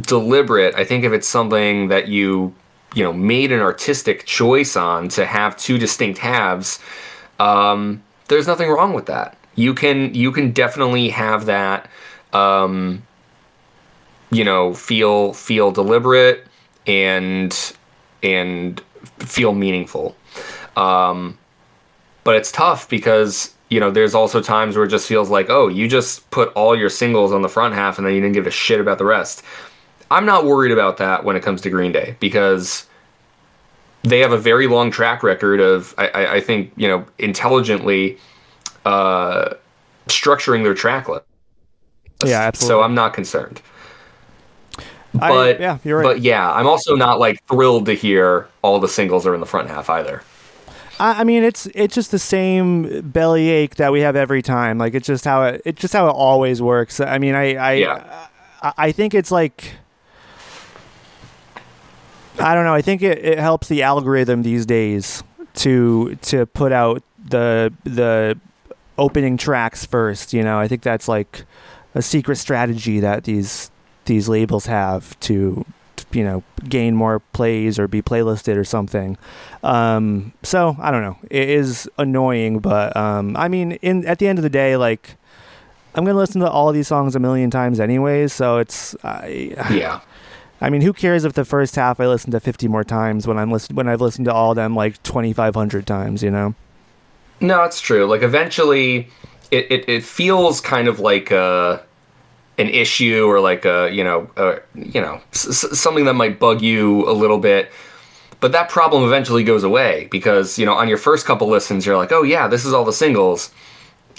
deliberate, 0.00 0.74
I 0.74 0.84
think 0.84 1.04
if 1.04 1.12
it's 1.12 1.28
something 1.28 1.88
that 1.88 2.08
you, 2.08 2.54
you 2.94 3.04
know, 3.04 3.12
made 3.12 3.52
an 3.52 3.60
artistic 3.60 4.26
choice 4.26 4.76
on 4.76 5.08
to 5.10 5.26
have 5.26 5.56
two 5.56 5.78
distinct 5.78 6.18
halves, 6.18 6.78
um, 7.38 8.02
there's 8.28 8.46
nothing 8.46 8.70
wrong 8.70 8.92
with 8.92 9.06
that. 9.06 9.36
You 9.54 9.74
can 9.74 10.14
you 10.14 10.32
can 10.32 10.52
definitely 10.52 11.08
have 11.10 11.46
that 11.46 11.88
um, 12.32 13.02
you 14.30 14.44
know, 14.44 14.72
feel 14.74 15.32
feel 15.32 15.70
deliberate 15.72 16.46
and 16.86 17.74
and 18.22 18.80
feel 19.18 19.54
meaningful. 19.54 20.16
Um, 20.76 21.38
but 22.24 22.36
it's 22.36 22.52
tough 22.52 22.88
because 22.88 23.54
you 23.70 23.80
know 23.80 23.90
there's 23.90 24.14
also 24.14 24.40
times 24.40 24.76
where 24.76 24.84
it 24.84 24.88
just 24.88 25.06
feels 25.06 25.30
like 25.30 25.48
oh 25.48 25.68
you 25.68 25.88
just 25.88 26.28
put 26.30 26.52
all 26.54 26.76
your 26.76 26.88
singles 26.88 27.32
on 27.32 27.42
the 27.42 27.48
front 27.48 27.74
half 27.74 27.98
and 27.98 28.06
then 28.06 28.14
you 28.14 28.20
didn't 28.20 28.34
give 28.34 28.46
a 28.46 28.50
shit 28.50 28.80
about 28.80 28.98
the 28.98 29.04
rest 29.04 29.42
i'm 30.10 30.26
not 30.26 30.44
worried 30.44 30.72
about 30.72 30.96
that 30.98 31.24
when 31.24 31.36
it 31.36 31.42
comes 31.42 31.60
to 31.60 31.70
green 31.70 31.92
day 31.92 32.16
because 32.20 32.86
they 34.02 34.18
have 34.20 34.32
a 34.32 34.38
very 34.38 34.66
long 34.66 34.90
track 34.90 35.22
record 35.22 35.60
of 35.60 35.94
i, 35.98 36.08
I, 36.08 36.34
I 36.36 36.40
think 36.40 36.72
you 36.76 36.88
know 36.88 37.04
intelligently 37.18 38.18
uh, 38.86 39.54
structuring 40.06 40.62
their 40.64 40.74
track 40.74 41.08
list 41.08 41.24
Yeah, 42.24 42.40
absolutely. 42.40 42.80
so 42.80 42.82
i'm 42.82 42.94
not 42.94 43.12
concerned 43.14 43.60
I- 45.20 45.28
but 45.28 45.60
yeah, 45.60 45.78
you're 45.84 45.98
right. 45.98 46.04
but 46.04 46.20
yeah 46.20 46.50
i'm 46.52 46.66
also 46.66 46.94
not 46.96 47.18
like 47.18 47.42
thrilled 47.46 47.86
to 47.86 47.94
hear 47.94 48.48
all 48.62 48.78
the 48.80 48.88
singles 48.88 49.26
are 49.26 49.34
in 49.34 49.40
the 49.40 49.46
front 49.46 49.68
half 49.68 49.90
either 49.90 50.22
I, 50.98 51.20
I 51.20 51.24
mean, 51.24 51.44
it's 51.44 51.64
it's 51.74 51.94
just 51.94 52.10
the 52.10 52.18
same 52.18 53.00
bellyache 53.00 53.76
that 53.76 53.90
we 53.90 54.00
have 54.02 54.16
every 54.16 54.42
time. 54.42 54.76
Like 54.76 54.92
it's 54.92 55.06
just 55.06 55.24
how 55.24 55.44
it 55.44 55.62
it's 55.64 55.80
just 55.80 55.94
how 55.94 56.06
it 56.08 56.10
always 56.10 56.60
works. 56.60 57.00
I 57.00 57.16
mean, 57.16 57.34
I 57.34 57.54
I 57.54 57.72
Yeah. 57.72 58.26
I, 58.60 58.72
I 58.76 58.92
think 58.92 59.14
it's 59.14 59.30
like 59.30 59.72
I 62.40 62.54
don't 62.54 62.64
know. 62.64 62.74
I 62.74 62.82
think 62.82 63.02
it, 63.02 63.18
it 63.24 63.38
helps 63.38 63.68
the 63.68 63.82
algorithm 63.82 64.42
these 64.42 64.66
days 64.66 65.22
to 65.54 66.16
to 66.22 66.46
put 66.46 66.72
out 66.72 67.02
the 67.28 67.72
the 67.84 68.38
opening 68.98 69.36
tracks 69.36 69.84
first. 69.84 70.32
You 70.32 70.42
know, 70.42 70.58
I 70.58 70.68
think 70.68 70.82
that's 70.82 71.08
like 71.08 71.44
a 71.94 72.02
secret 72.02 72.36
strategy 72.36 73.00
that 73.00 73.24
these 73.24 73.70
these 74.04 74.28
labels 74.28 74.66
have 74.66 75.18
to, 75.20 75.64
to 75.96 76.06
you 76.12 76.24
know 76.24 76.42
gain 76.68 76.94
more 76.94 77.20
plays 77.20 77.78
or 77.78 77.88
be 77.88 78.02
playlisted 78.02 78.56
or 78.56 78.64
something. 78.64 79.18
Um, 79.62 80.32
so 80.42 80.76
I 80.80 80.90
don't 80.90 81.02
know. 81.02 81.18
It 81.30 81.48
is 81.48 81.88
annoying, 81.98 82.60
but 82.60 82.96
um, 82.96 83.36
I 83.36 83.48
mean, 83.48 83.72
in 83.72 84.06
at 84.06 84.18
the 84.18 84.28
end 84.28 84.38
of 84.38 84.42
the 84.42 84.50
day, 84.50 84.76
like 84.76 85.16
I'm 85.94 86.04
gonna 86.04 86.18
listen 86.18 86.40
to 86.40 86.50
all 86.50 86.72
these 86.72 86.88
songs 86.88 87.16
a 87.16 87.18
million 87.20 87.50
times 87.50 87.80
anyways. 87.80 88.32
So 88.32 88.58
it's 88.58 88.96
I, 89.04 89.54
yeah 89.70 90.00
I 90.60 90.68
mean, 90.70 90.82
who 90.82 90.92
cares 90.92 91.24
if 91.24 91.32
the 91.32 91.44
first 91.44 91.74
half 91.76 92.00
I 92.00 92.06
listen 92.06 92.30
to 92.32 92.40
50 92.40 92.68
more 92.68 92.84
times 92.84 93.26
when 93.26 93.38
I'm 93.38 93.50
listen 93.50 93.74
when 93.76 93.88
I've 93.88 94.00
listened 94.00 94.26
to 94.26 94.32
all 94.32 94.50
of 94.50 94.56
them 94.56 94.74
like 94.74 95.02
2,500 95.02 95.86
times, 95.86 96.22
you 96.22 96.30
know? 96.30 96.54
No, 97.40 97.62
it's 97.64 97.80
true. 97.80 98.04
Like 98.04 98.22
eventually, 98.22 99.08
it, 99.50 99.66
it, 99.70 99.88
it 99.88 100.04
feels 100.04 100.60
kind 100.60 100.88
of 100.88 101.00
like 101.00 101.30
a 101.30 101.82
an 102.58 102.68
issue 102.68 103.24
or 103.24 103.40
like 103.40 103.64
a 103.64 103.88
you 103.90 104.04
know 104.04 104.30
a, 104.36 104.58
you 104.74 105.00
know 105.00 105.20
s- 105.32 105.78
something 105.78 106.04
that 106.04 106.14
might 106.14 106.38
bug 106.38 106.60
you 106.60 107.08
a 107.08 107.12
little 107.12 107.38
bit. 107.38 107.72
But 108.40 108.52
that 108.52 108.68
problem 108.70 109.04
eventually 109.04 109.44
goes 109.44 109.64
away 109.64 110.08
because 110.10 110.58
you 110.58 110.66
know 110.66 110.74
on 110.74 110.88
your 110.88 110.98
first 110.98 111.24
couple 111.24 111.48
listens 111.48 111.86
you're 111.86 111.96
like, 111.96 112.12
oh 112.12 112.22
yeah, 112.22 112.46
this 112.48 112.66
is 112.66 112.74
all 112.74 112.84
the 112.84 112.92
singles. 112.92 113.50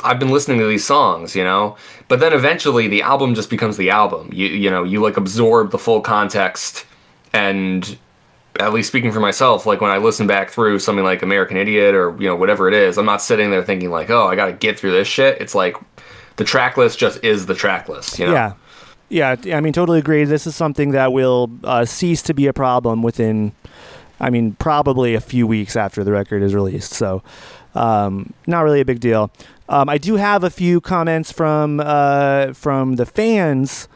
I've 0.03 0.19
been 0.19 0.31
listening 0.31 0.59
to 0.59 0.67
these 0.67 0.85
songs, 0.85 1.35
you 1.35 1.43
know. 1.43 1.75
But 2.07 2.19
then 2.19 2.33
eventually 2.33 2.87
the 2.87 3.01
album 3.01 3.35
just 3.35 3.49
becomes 3.49 3.77
the 3.77 3.89
album. 3.89 4.29
You 4.33 4.47
you 4.47 4.69
know 4.69 4.83
you 4.83 5.01
like 5.01 5.17
absorb 5.17 5.71
the 5.71 5.79
full 5.79 6.01
context 6.01 6.85
and 7.33 7.97
at 8.59 8.73
least 8.73 8.89
speaking 8.89 9.11
for 9.11 9.19
myself, 9.19 9.65
like 9.65 9.81
when 9.81 9.91
I 9.91 9.97
listen 9.97 10.27
back 10.27 10.49
through 10.49 10.79
something 10.79 11.05
like 11.05 11.21
American 11.21 11.57
Idiot 11.57 11.95
or 11.95 12.15
you 12.19 12.27
know 12.27 12.35
whatever 12.35 12.67
it 12.67 12.73
is, 12.73 12.97
I'm 12.97 13.05
not 13.05 13.21
sitting 13.21 13.49
there 13.51 13.63
thinking 13.63 13.89
like, 13.91 14.09
oh, 14.09 14.27
I 14.27 14.35
got 14.35 14.47
to 14.47 14.53
get 14.53 14.77
through 14.77 14.91
this 14.91 15.07
shit. 15.07 15.41
It's 15.41 15.55
like 15.55 15.77
the 16.35 16.43
track 16.43 16.77
list 16.77 16.99
just 16.99 17.23
is 17.23 17.45
the 17.45 17.55
track 17.55 17.89
list. 17.89 18.19
You 18.19 18.27
know? 18.27 18.33
Yeah. 18.33 18.53
Yeah, 19.09 19.35
I 19.51 19.59
mean, 19.59 19.73
totally 19.73 19.99
agree. 19.99 20.23
This 20.23 20.47
is 20.47 20.55
something 20.55 20.91
that 20.91 21.11
will 21.11 21.51
uh, 21.65 21.83
cease 21.83 22.21
to 22.21 22.33
be 22.33 22.47
a 22.47 22.53
problem 22.53 23.03
within, 23.03 23.51
I 24.21 24.29
mean, 24.29 24.53
probably 24.53 25.15
a 25.15 25.19
few 25.19 25.45
weeks 25.45 25.75
after 25.75 26.05
the 26.05 26.13
record 26.13 26.41
is 26.41 26.55
released. 26.55 26.93
So, 26.93 27.21
um, 27.75 28.33
not 28.47 28.61
really 28.61 28.79
a 28.79 28.85
big 28.85 29.01
deal. 29.01 29.29
Um, 29.71 29.87
I 29.87 29.97
do 29.97 30.17
have 30.17 30.43
a 30.43 30.49
few 30.49 30.81
comments 30.81 31.31
from 31.31 31.79
uh, 31.79 32.51
from 32.51 32.97
the 32.97 33.05
fans 33.05 33.87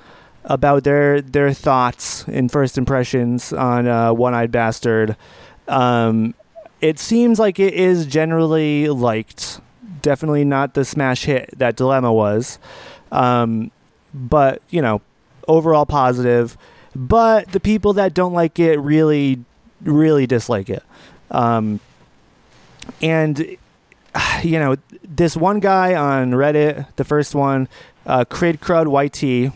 about 0.46 0.86
their 0.86 1.22
their 1.22 1.52
thoughts 1.52 2.24
and 2.30 2.50
first 2.50 2.78
impressions 2.78 3.52
on 3.52 3.86
uh, 3.86 4.14
One 4.14 4.34
Eyed 4.34 4.54
Bastard. 4.54 5.18
Um, 5.68 6.34
it 6.80 6.98
seems 6.98 7.40
like 7.40 7.60
it 7.60 7.74
is 7.74 8.06
generally 8.06 8.88
liked. 8.88 9.60
Definitely 10.02 10.46
not 10.46 10.76
the 10.76 10.86
smash 10.86 11.26
hit 11.26 11.50
that 11.58 11.76
Dilemma 11.76 12.14
was. 12.14 12.58
Um, 13.12 13.70
but, 14.14 14.62
you 14.70 14.82
know, 14.82 15.02
overall 15.48 15.86
positive. 15.86 16.58
But 16.96 17.52
the 17.52 17.60
people 17.60 17.94
that 17.94 18.14
don't 18.14 18.34
like 18.34 18.60
it 18.60 18.78
really, 18.80 19.44
really 19.82 20.26
dislike 20.26 20.70
it. 20.70 20.84
Um, 21.32 21.82
and, 23.02 23.58
you 24.44 24.60
know, 24.60 24.76
this 25.04 25.36
one 25.36 25.60
guy 25.60 25.96
on 25.96 26.32
Reddit, 26.32 26.88
the 26.96 27.04
first 27.04 27.36
one, 27.36 27.68
uh, 28.06 28.26
Crid 28.26 28.62
Crud 28.62 28.88
YT, 28.88 29.54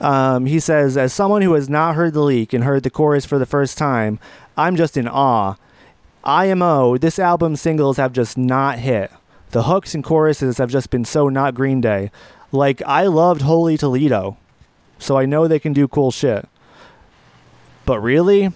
um, 0.00 0.46
he 0.46 0.58
says, 0.58 0.96
as 0.96 1.12
someone 1.12 1.42
who 1.42 1.54
has 1.54 1.68
not 1.68 1.94
heard 1.94 2.12
the 2.12 2.22
leak 2.22 2.52
and 2.52 2.64
heard 2.64 2.82
the 2.82 2.90
chorus 2.90 3.24
for 3.24 3.38
the 3.38 3.46
first 3.46 3.78
time, 3.78 4.18
I'm 4.56 4.76
just 4.76 4.96
in 4.96 5.06
awe. 5.06 5.54
IMO, 6.24 6.98
this 6.98 7.18
album's 7.18 7.60
singles 7.60 7.96
have 7.96 8.12
just 8.12 8.36
not 8.36 8.78
hit. 8.78 9.10
The 9.50 9.64
hooks 9.64 9.94
and 9.94 10.02
choruses 10.02 10.58
have 10.58 10.70
just 10.70 10.90
been 10.90 11.04
so 11.04 11.28
not 11.28 11.54
Green 11.54 11.80
Day. 11.80 12.10
Like, 12.50 12.82
I 12.82 13.06
loved 13.06 13.42
Holy 13.42 13.76
Toledo, 13.76 14.36
so 14.98 15.16
I 15.16 15.26
know 15.26 15.46
they 15.46 15.58
can 15.58 15.72
do 15.72 15.88
cool 15.88 16.10
shit. 16.10 16.48
But 17.86 18.00
really? 18.00 18.50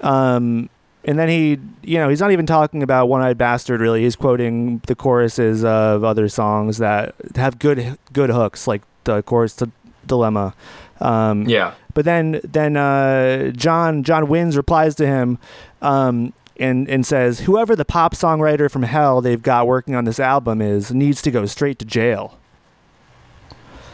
Um, 0.00 0.70
and 1.10 1.18
then 1.18 1.28
he, 1.28 1.58
you 1.82 1.98
know, 1.98 2.08
he's 2.08 2.20
not 2.20 2.30
even 2.30 2.46
talking 2.46 2.82
about 2.84 3.08
One 3.08 3.20
Eyed 3.20 3.36
Bastard, 3.36 3.80
really. 3.80 4.02
He's 4.04 4.14
quoting 4.14 4.78
the 4.86 4.94
choruses 4.94 5.64
of 5.64 6.04
other 6.04 6.28
songs 6.28 6.78
that 6.78 7.14
have 7.34 7.58
good 7.58 7.98
good 8.12 8.30
hooks, 8.30 8.66
like 8.68 8.82
the 9.04 9.22
chorus 9.24 9.56
to 9.56 9.70
Dilemma. 10.06 10.54
Um, 11.00 11.48
Yeah. 11.48 11.72
but 11.94 12.04
then 12.04 12.40
then 12.44 12.76
uh, 12.76 13.50
John 13.50 14.04
John 14.04 14.28
Wins 14.28 14.56
replies 14.56 14.94
to 14.96 15.06
him 15.06 15.38
um, 15.82 16.32
and 16.58 16.88
and 16.88 17.04
says, 17.04 17.40
"Whoever 17.40 17.74
the 17.74 17.84
pop 17.84 18.14
songwriter 18.14 18.70
from 18.70 18.84
hell 18.84 19.20
they've 19.20 19.42
got 19.42 19.66
working 19.66 19.94
on 19.96 20.04
this 20.04 20.20
album 20.20 20.62
is 20.62 20.92
needs 20.94 21.22
to 21.22 21.30
go 21.32 21.44
straight 21.46 21.78
to 21.80 21.84
jail." 21.84 22.38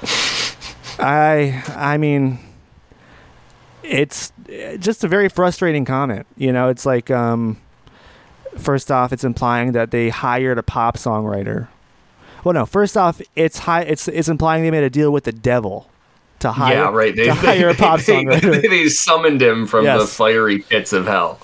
I 0.99 1.63
I 1.77 1.97
mean, 1.99 2.39
it's 3.83 4.33
just 4.79 5.05
a 5.05 5.09
very 5.09 5.29
frustrating 5.29 5.85
comment. 5.85 6.27
You 6.37 6.53
know, 6.53 6.69
it's 6.69 6.87
like 6.87 7.11
um, 7.11 7.61
first 8.57 8.91
off, 8.91 9.13
it's 9.13 9.25
implying 9.25 9.73
that 9.73 9.91
they 9.91 10.09
hired 10.09 10.59
a 10.59 10.63
pop 10.63 10.97
songwriter. 10.97 11.69
Well, 12.45 12.55
no. 12.55 12.67
First 12.67 12.97
off, 12.97 13.21
it's 13.35 13.59
hi- 13.59 13.83
it's 13.83 14.09
it's 14.09 14.29
implying 14.29 14.63
they 14.63 14.71
made 14.71 14.85
a 14.85 14.91
deal 14.91 15.13
with 15.13 15.25
the 15.25 15.33
devil 15.33 15.89
to 16.41 16.53
hire 16.53 16.77
yeah, 16.77 16.91
right. 16.91 17.15
to 17.15 17.31
hire 17.35 17.71
a 17.71 17.75
pop 17.75 18.01
they, 18.01 18.13
songwriter. 18.13 18.63
they 18.71 18.89
summoned 18.89 19.43
him 19.43 19.67
from 19.67 19.85
the 19.85 20.07
fiery 20.07 20.61
pits 20.61 20.93
of 20.93 21.07
hell. 21.07 21.41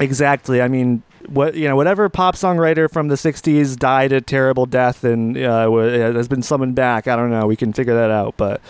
Exactly. 0.00 0.62
I 0.62 0.68
mean, 0.68 1.02
what 1.28 1.54
you 1.54 1.68
know, 1.68 1.76
whatever 1.76 2.08
pop 2.08 2.34
songwriter 2.34 2.90
from 2.90 3.08
the 3.08 3.14
'60s 3.14 3.76
died 3.76 4.12
a 4.12 4.20
terrible 4.20 4.66
death 4.66 5.04
and 5.04 5.36
uh, 5.36 5.70
has 5.70 6.28
been 6.28 6.42
summoned 6.42 6.74
back. 6.74 7.06
I 7.06 7.16
don't 7.16 7.30
know. 7.30 7.46
We 7.46 7.56
can 7.56 7.72
figure 7.72 7.94
that 7.94 8.10
out. 8.10 8.36
But 8.36 8.60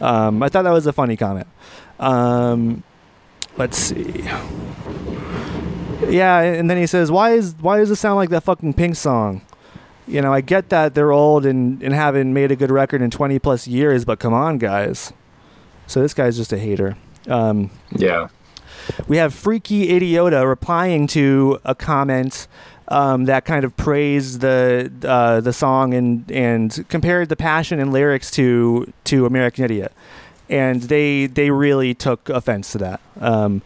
um, 0.00 0.42
I 0.42 0.48
thought 0.48 0.62
that 0.62 0.72
was 0.72 0.86
a 0.86 0.92
funny 0.92 1.16
comment. 1.16 1.46
Um, 1.98 2.82
let's 3.60 3.76
see. 3.76 4.24
Yeah, 6.08 6.40
and 6.40 6.70
then 6.70 6.78
he 6.78 6.86
says, 6.86 7.12
"Why 7.12 7.32
is 7.32 7.54
why 7.60 7.78
does 7.78 7.90
it 7.90 7.96
sound 7.96 8.16
like 8.16 8.30
that 8.30 8.42
fucking 8.42 8.72
Pink 8.72 8.96
song?" 8.96 9.42
You 10.08 10.22
know, 10.22 10.32
I 10.32 10.40
get 10.40 10.70
that 10.70 10.94
they're 10.94 11.12
old 11.12 11.44
and, 11.46 11.80
and 11.82 11.94
haven't 11.94 12.32
made 12.32 12.50
a 12.50 12.56
good 12.56 12.70
record 12.70 13.00
in 13.00 13.10
20 13.10 13.38
plus 13.38 13.68
years, 13.68 14.04
but 14.04 14.18
come 14.18 14.32
on, 14.32 14.58
guys. 14.58 15.12
So 15.86 16.00
this 16.00 16.14
guy's 16.14 16.36
just 16.36 16.52
a 16.52 16.58
hater. 16.58 16.96
Um, 17.28 17.70
yeah. 17.94 18.28
We 19.06 19.18
have 19.18 19.32
Freaky 19.32 19.88
Idiota 19.88 20.48
replying 20.48 21.06
to 21.08 21.60
a 21.64 21.76
comment 21.76 22.48
um, 22.88 23.26
that 23.26 23.44
kind 23.44 23.64
of 23.64 23.76
praised 23.76 24.40
the 24.40 24.90
uh, 25.04 25.40
the 25.40 25.52
song 25.52 25.94
and 25.94 26.28
and 26.32 26.84
compared 26.88 27.28
the 27.28 27.36
passion 27.36 27.78
and 27.78 27.92
lyrics 27.92 28.30
to 28.32 28.92
to 29.04 29.26
American 29.26 29.64
Idiot, 29.64 29.92
and 30.50 30.82
they 30.82 31.26
they 31.26 31.50
really 31.50 31.94
took 31.94 32.28
offense 32.28 32.72
to 32.72 32.78
that. 32.78 33.00
Um, 33.20 33.62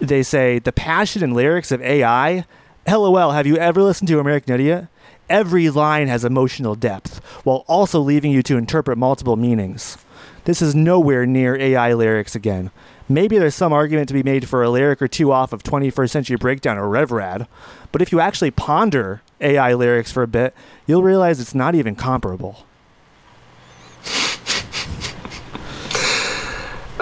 they 0.00 0.24
say 0.24 0.58
the 0.58 0.72
passion 0.72 1.22
and 1.22 1.34
lyrics 1.34 1.70
of 1.70 1.80
AI. 1.82 2.44
LOL. 2.88 3.30
Have 3.30 3.46
you 3.46 3.56
ever 3.58 3.80
listened 3.80 4.08
to 4.08 4.18
American 4.18 4.54
Idiot? 4.54 4.88
Every 5.30 5.70
line 5.70 6.08
has 6.08 6.24
emotional 6.24 6.74
depth, 6.74 7.24
while 7.44 7.64
also 7.68 8.00
leaving 8.00 8.32
you 8.32 8.42
to 8.42 8.56
interpret 8.56 8.98
multiple 8.98 9.36
meanings. 9.36 9.96
This 10.44 10.60
is 10.60 10.74
nowhere 10.74 11.24
near 11.24 11.54
AI 11.54 11.94
lyrics 11.94 12.34
again. 12.34 12.72
Maybe 13.08 13.38
there's 13.38 13.54
some 13.54 13.72
argument 13.72 14.08
to 14.08 14.14
be 14.14 14.24
made 14.24 14.48
for 14.48 14.64
a 14.64 14.70
lyric 14.70 15.00
or 15.00 15.06
two 15.06 15.30
off 15.30 15.52
of 15.52 15.62
21st 15.62 16.10
Century 16.10 16.36
Breakdown 16.36 16.76
or 16.76 16.88
RevRad, 16.88 17.46
but 17.92 18.02
if 18.02 18.10
you 18.10 18.18
actually 18.18 18.50
ponder 18.50 19.22
AI 19.40 19.74
lyrics 19.74 20.10
for 20.10 20.24
a 20.24 20.28
bit, 20.28 20.54
you'll 20.86 21.02
realize 21.04 21.38
it's 21.38 21.54
not 21.54 21.76
even 21.76 21.94
comparable. 21.94 22.66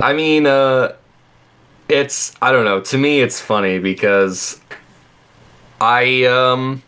I 0.01 0.13
mean, 0.13 0.47
uh, 0.47 0.95
it's 1.89 2.35
I 2.41 2.53
don't 2.53 2.65
know. 2.65 2.81
To 2.81 2.99
me, 2.99 3.21
it's 3.21 3.41
funny 3.41 3.79
because 3.79 4.61
I 5.81 6.25
um 6.25 6.83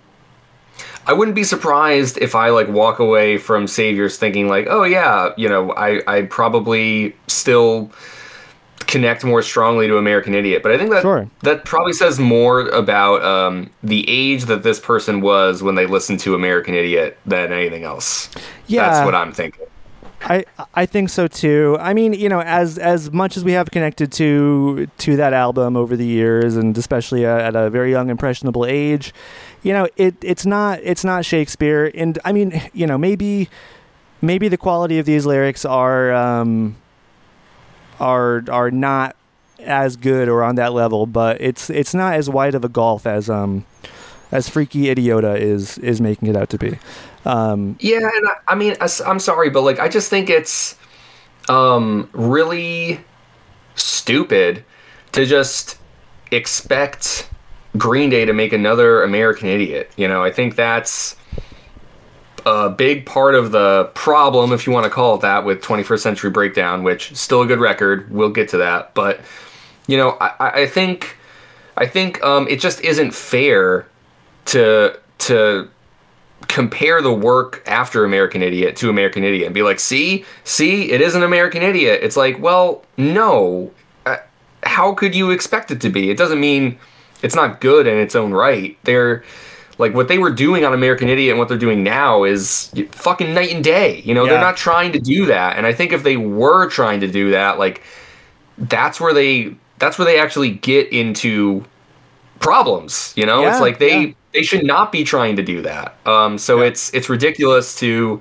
I 1.06 1.12
wouldn't 1.12 1.34
be 1.34 1.44
surprised 1.44 2.18
if 2.18 2.34
I 2.34 2.50
like 2.50 2.68
walk 2.68 2.98
away 2.98 3.38
from 3.38 3.66
Saviors 3.66 4.16
thinking 4.18 4.48
like, 4.48 4.66
oh 4.70 4.84
yeah, 4.84 5.30
you 5.36 5.48
know, 5.48 5.72
I 5.72 6.02
I 6.06 6.22
probably 6.22 7.16
still 7.26 7.90
connect 8.86 9.24
more 9.24 9.42
strongly 9.42 9.88
to 9.88 9.96
American 9.96 10.34
Idiot. 10.34 10.62
But 10.62 10.72
I 10.72 10.78
think 10.78 10.90
that 10.90 11.02
Sure. 11.02 11.28
that 11.42 11.64
probably 11.64 11.92
says 11.92 12.18
more 12.18 12.68
about 12.68 13.22
um, 13.24 13.70
the 13.82 14.04
age 14.08 14.44
that 14.44 14.62
this 14.62 14.78
person 14.78 15.20
was 15.20 15.62
when 15.62 15.74
they 15.74 15.86
listened 15.86 16.20
to 16.20 16.34
American 16.34 16.74
Idiot 16.74 17.18
than 17.26 17.52
anything 17.52 17.84
else. 17.84 18.28
Yeah. 18.66 18.88
That's 18.88 19.04
what 19.04 19.14
I'm 19.14 19.32
thinking. 19.32 19.66
I 20.25 20.45
I 20.75 20.87
think 20.87 21.09
so 21.09 21.27
too. 21.27 21.77
I 21.81 21.95
mean, 21.95 22.12
you 22.12 22.29
know, 22.29 22.41
as 22.43 22.79
as 22.79 23.12
much 23.12 23.37
as 23.37 23.45
we 23.45 23.53
have 23.53 23.70
connected 23.70 24.12
to 24.12 24.87
to 24.99 25.16
that 25.16 25.33
album 25.33 25.77
over 25.77 25.97
the 25.97 26.07
years, 26.07 26.57
and 26.57 26.77
especially 26.79 27.27
at 27.27 27.57
a 27.57 27.70
very 27.70 27.91
young, 27.91 28.09
impressionable 28.09 28.64
age, 28.64 29.12
you 29.62 29.73
know, 29.73 29.89
it 29.97 30.14
it's 30.23 30.47
not 30.47 30.81
it's 30.83 31.05
not 31.05 31.25
Shakespeare. 31.25 31.91
And 31.95 32.18
I 32.25 32.33
mean, 32.33 32.61
you 32.73 32.87
know, 32.87 32.97
maybe 32.99 33.49
maybe 34.20 34.49
the 34.49 34.57
quality 34.57 34.99
of 34.99 35.07
these 35.07 35.27
lyrics 35.27 35.64
are 35.64 36.12
um, 36.12 36.77
are 37.99 38.45
are 38.49 38.70
not 38.70 39.16
as 39.59 39.97
good 39.97 40.29
or 40.29 40.43
on 40.43 40.55
that 40.57 40.73
level, 40.73 41.07
but 41.07 41.41
it's 41.41 41.68
it's 41.68 41.95
not 41.95 42.14
as 42.14 42.31
wide 42.31 42.55
of 42.55 42.64
a 42.64 42.68
gulf 42.68 43.07
as 43.07 43.29
um 43.29 43.64
as 44.31 44.49
Freaky 44.49 44.85
Idiota 44.85 45.39
is 45.39 45.79
is 45.79 46.01
making 46.01 46.29
it 46.29 46.37
out 46.37 46.49
to 46.51 46.59
be. 46.59 46.79
Um, 47.25 47.77
Yeah, 47.81 47.99
and 47.99 48.29
I, 48.29 48.53
I 48.53 48.55
mean, 48.55 48.77
I, 48.81 48.89
am 49.07 49.18
sorry, 49.18 49.51
but 49.51 49.62
like, 49.62 49.79
I 49.79 49.89
just 49.89 50.11
think 50.11 50.31
it's 50.31 50.77
um, 51.49 52.09
really 52.12 53.01
stupid 53.75 54.64
to 55.12 55.27
just 55.27 55.79
expect 56.31 57.29
Green 57.77 58.11
Day 58.11 58.25
to 58.25 58.33
make 58.33 58.53
another 58.53 59.03
American 59.03 59.49
Idiot. 59.49 59.91
You 59.97 60.09
know, 60.09 60.23
I 60.23 60.31
think 60.31 60.57
that's 60.57 61.16
a 62.45 62.68
big 62.68 63.07
part 63.07 63.35
of 63.35 63.53
the 63.53 63.91
problem, 63.95 64.53
if 64.53 64.66
you 64.66 64.73
want 64.73 64.85
to 64.85 64.91
call 64.91 65.14
it 65.14 65.20
that, 65.20 65.45
with 65.45 65.62
21st 65.62 66.01
Century 66.01 66.31
Breakdown, 66.31 66.83
which 66.83 67.14
still 67.14 67.43
a 67.43 67.47
good 67.47 67.61
record. 67.61 68.11
We'll 68.11 68.31
get 68.31 68.49
to 68.51 68.59
that, 68.59 68.95
but 68.95 69.20
you 69.87 69.97
know, 69.97 70.16
I, 70.20 70.62
I 70.62 70.66
think 70.66 71.16
I 71.77 71.87
think 71.87 72.23
um, 72.23 72.47
it 72.49 72.61
just 72.61 72.81
isn't 72.83 73.14
fair 73.14 73.87
to 74.47 74.99
to 75.18 75.68
compare 76.53 77.00
the 77.00 77.12
work 77.12 77.62
after 77.66 78.05
American 78.05 78.42
Idiot 78.42 78.76
to 78.76 78.90
American 78.90 79.24
Idiot 79.24 79.46
and 79.46 79.55
be 79.55 79.62
like, 79.62 79.80
see, 79.80 80.22
see, 80.44 80.90
it 80.92 81.00
is 81.00 81.14
an 81.14 81.22
American 81.22 81.62
Idiot. 81.62 82.00
It's 82.03 82.14
like, 82.14 82.38
well, 82.38 82.84
no. 82.98 83.70
Uh, 84.05 84.18
how 84.62 84.92
could 84.92 85.14
you 85.16 85.30
expect 85.30 85.70
it 85.70 85.80
to 85.80 85.88
be? 85.88 86.11
It 86.11 86.18
doesn't 86.18 86.38
mean 86.38 86.78
it's 87.22 87.34
not 87.34 87.62
good 87.62 87.86
in 87.86 87.96
its 87.96 88.14
own 88.14 88.32
right. 88.32 88.76
They're 88.84 89.24
like 89.78 89.94
what 89.94 90.09
they 90.09 90.18
were 90.18 90.30
doing 90.30 90.62
on 90.66 90.74
American 90.74 91.09
Idiot 91.09 91.30
and 91.30 91.38
what 91.38 91.48
they're 91.48 91.57
doing 91.57 91.82
now 91.82 92.24
is 92.24 92.70
fucking 92.90 93.32
night 93.32 93.50
and 93.55 93.64
day. 93.64 94.03
You 94.05 94.12
know, 94.12 94.24
Yeah. 94.24 94.32
they're 94.32 94.40
not 94.40 94.59
trying 94.59 94.92
to 94.92 95.00
do 95.00 95.24
that. 95.26 95.57
And 95.57 95.66
I 95.66 95.72
think 95.72 95.94
if 95.94 96.03
they 96.03 96.18
were 96.18 96.68
trying 96.68 97.00
to 97.00 97.09
do 97.09 97.30
that, 97.30 97.59
like 97.59 97.82
that's 98.59 99.00
where 99.00 99.14
they 99.14 99.55
that's 99.78 99.98
where 99.98 100.05
they 100.05 100.20
actually 100.20 100.50
get 100.50 100.92
into 100.92 101.64
problems 102.40 103.14
you 103.16 103.24
know 103.24 103.42
Yeah, 103.42 103.53
it's 103.53 103.61
like 103.61 103.78
they 103.78 104.00
yeah. 104.09 104.12
They 104.35 104.43
should 104.43 104.64
not 104.64 104.93
be 104.93 105.05
trying 105.05 105.37
to 105.37 105.43
do 105.43 105.62
that. 105.62 105.97
Um 106.07 106.39
so 106.39 106.61
Yeah. 106.61 106.68
it's 106.68 106.93
it's 106.95 107.09
ridiculous 107.09 107.74
to 107.80 108.20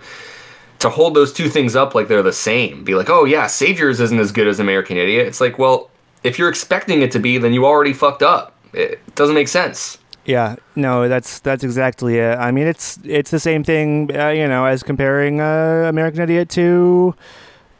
to 0.80 0.90
hold 0.90 1.14
those 1.16 1.32
two 1.32 1.48
things 1.50 1.76
up 1.76 1.94
like 1.96 2.08
they're 2.08 2.24
the 2.24 2.34
same. 2.34 2.84
Be 2.84 2.96
like 2.96 3.10
oh 3.10 3.26
yeah 3.26 3.48
saviors 3.48 4.00
isn't 4.00 4.20
as 4.20 4.32
good 4.32 4.48
as 4.48 4.60
american 4.60 4.98
idiot. 4.98 5.28
It's 5.28 5.42
like 5.42 5.58
well 5.60 5.90
if 6.24 6.38
you're 6.40 6.50
expecting 6.50 7.02
it 7.02 7.12
to 7.12 7.20
be 7.20 7.38
then 7.38 7.54
you 7.54 7.66
already 7.66 7.94
fucked 7.94 8.24
up. 8.24 8.56
It 8.74 9.00
doesn't 9.16 9.36
make 9.36 9.48
sense. 9.50 9.98
Yeah, 10.24 10.56
no, 10.76 11.10
that's 11.10 11.40
that's 11.40 11.64
exactly 11.64 12.18
it. 12.20 12.38
I 12.38 12.52
mean, 12.52 12.68
it's 12.68 13.00
it's 13.04 13.32
the 13.32 13.40
same 13.40 13.64
thing, 13.64 14.16
uh, 14.16 14.30
you 14.30 14.48
know, 14.48 14.66
as 14.66 14.84
comparing 14.84 15.42
uh, 15.42 15.88
American 15.90 16.22
Idiot 16.22 16.48
to 16.50 17.16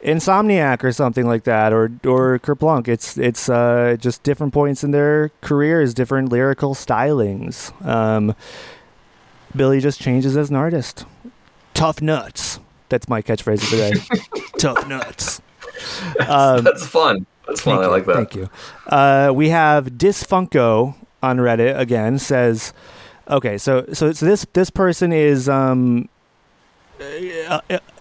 Insomniac 0.02 0.84
or 0.84 0.92
something 0.92 1.26
like 1.26 1.44
that, 1.44 1.72
or 1.72 1.90
or 2.04 2.38
Kerplunk. 2.40 2.88
It's 2.88 3.16
it's 3.18 3.48
uh, 3.48 3.96
just 3.98 4.22
different 4.22 4.52
points 4.52 4.82
in 4.82 4.90
their 4.90 5.30
careers, 5.40 5.94
different 5.94 6.30
lyrical 6.30 6.74
stylings. 6.74 7.72
Um, 7.86 8.34
Billie 9.54 9.80
just 9.80 10.00
changes 10.00 10.36
as 10.36 10.50
an 10.50 10.56
artist. 10.56 11.04
Tough 11.74 12.02
nuts. 12.02 12.58
That's 12.88 13.08
my 13.08 13.22
catchphrase 13.22 13.62
of 13.62 13.70
the 13.70 13.76
day. 13.76 14.50
Tough 14.58 14.86
nuts. 14.88 15.40
Um, 16.28 16.62
that's 16.62 16.86
fun 16.86 17.26
that's 17.46 17.60
fun 17.60 17.78
i 17.78 17.82
you, 17.82 17.88
like 17.88 18.06
that 18.06 18.14
Thank 18.14 18.34
you. 18.34 18.50
Uh, 18.86 19.32
we 19.34 19.48
have 19.50 19.86
Disfunko 19.86 20.94
on 21.22 21.38
Reddit 21.38 21.78
again 21.78 22.18
says, 22.18 22.72
okay, 23.28 23.58
so 23.58 23.84
so 23.92 24.12
so 24.12 24.26
this 24.26 24.46
this 24.52 24.70
person 24.70 25.12
is 25.12 25.48
um, 25.48 26.08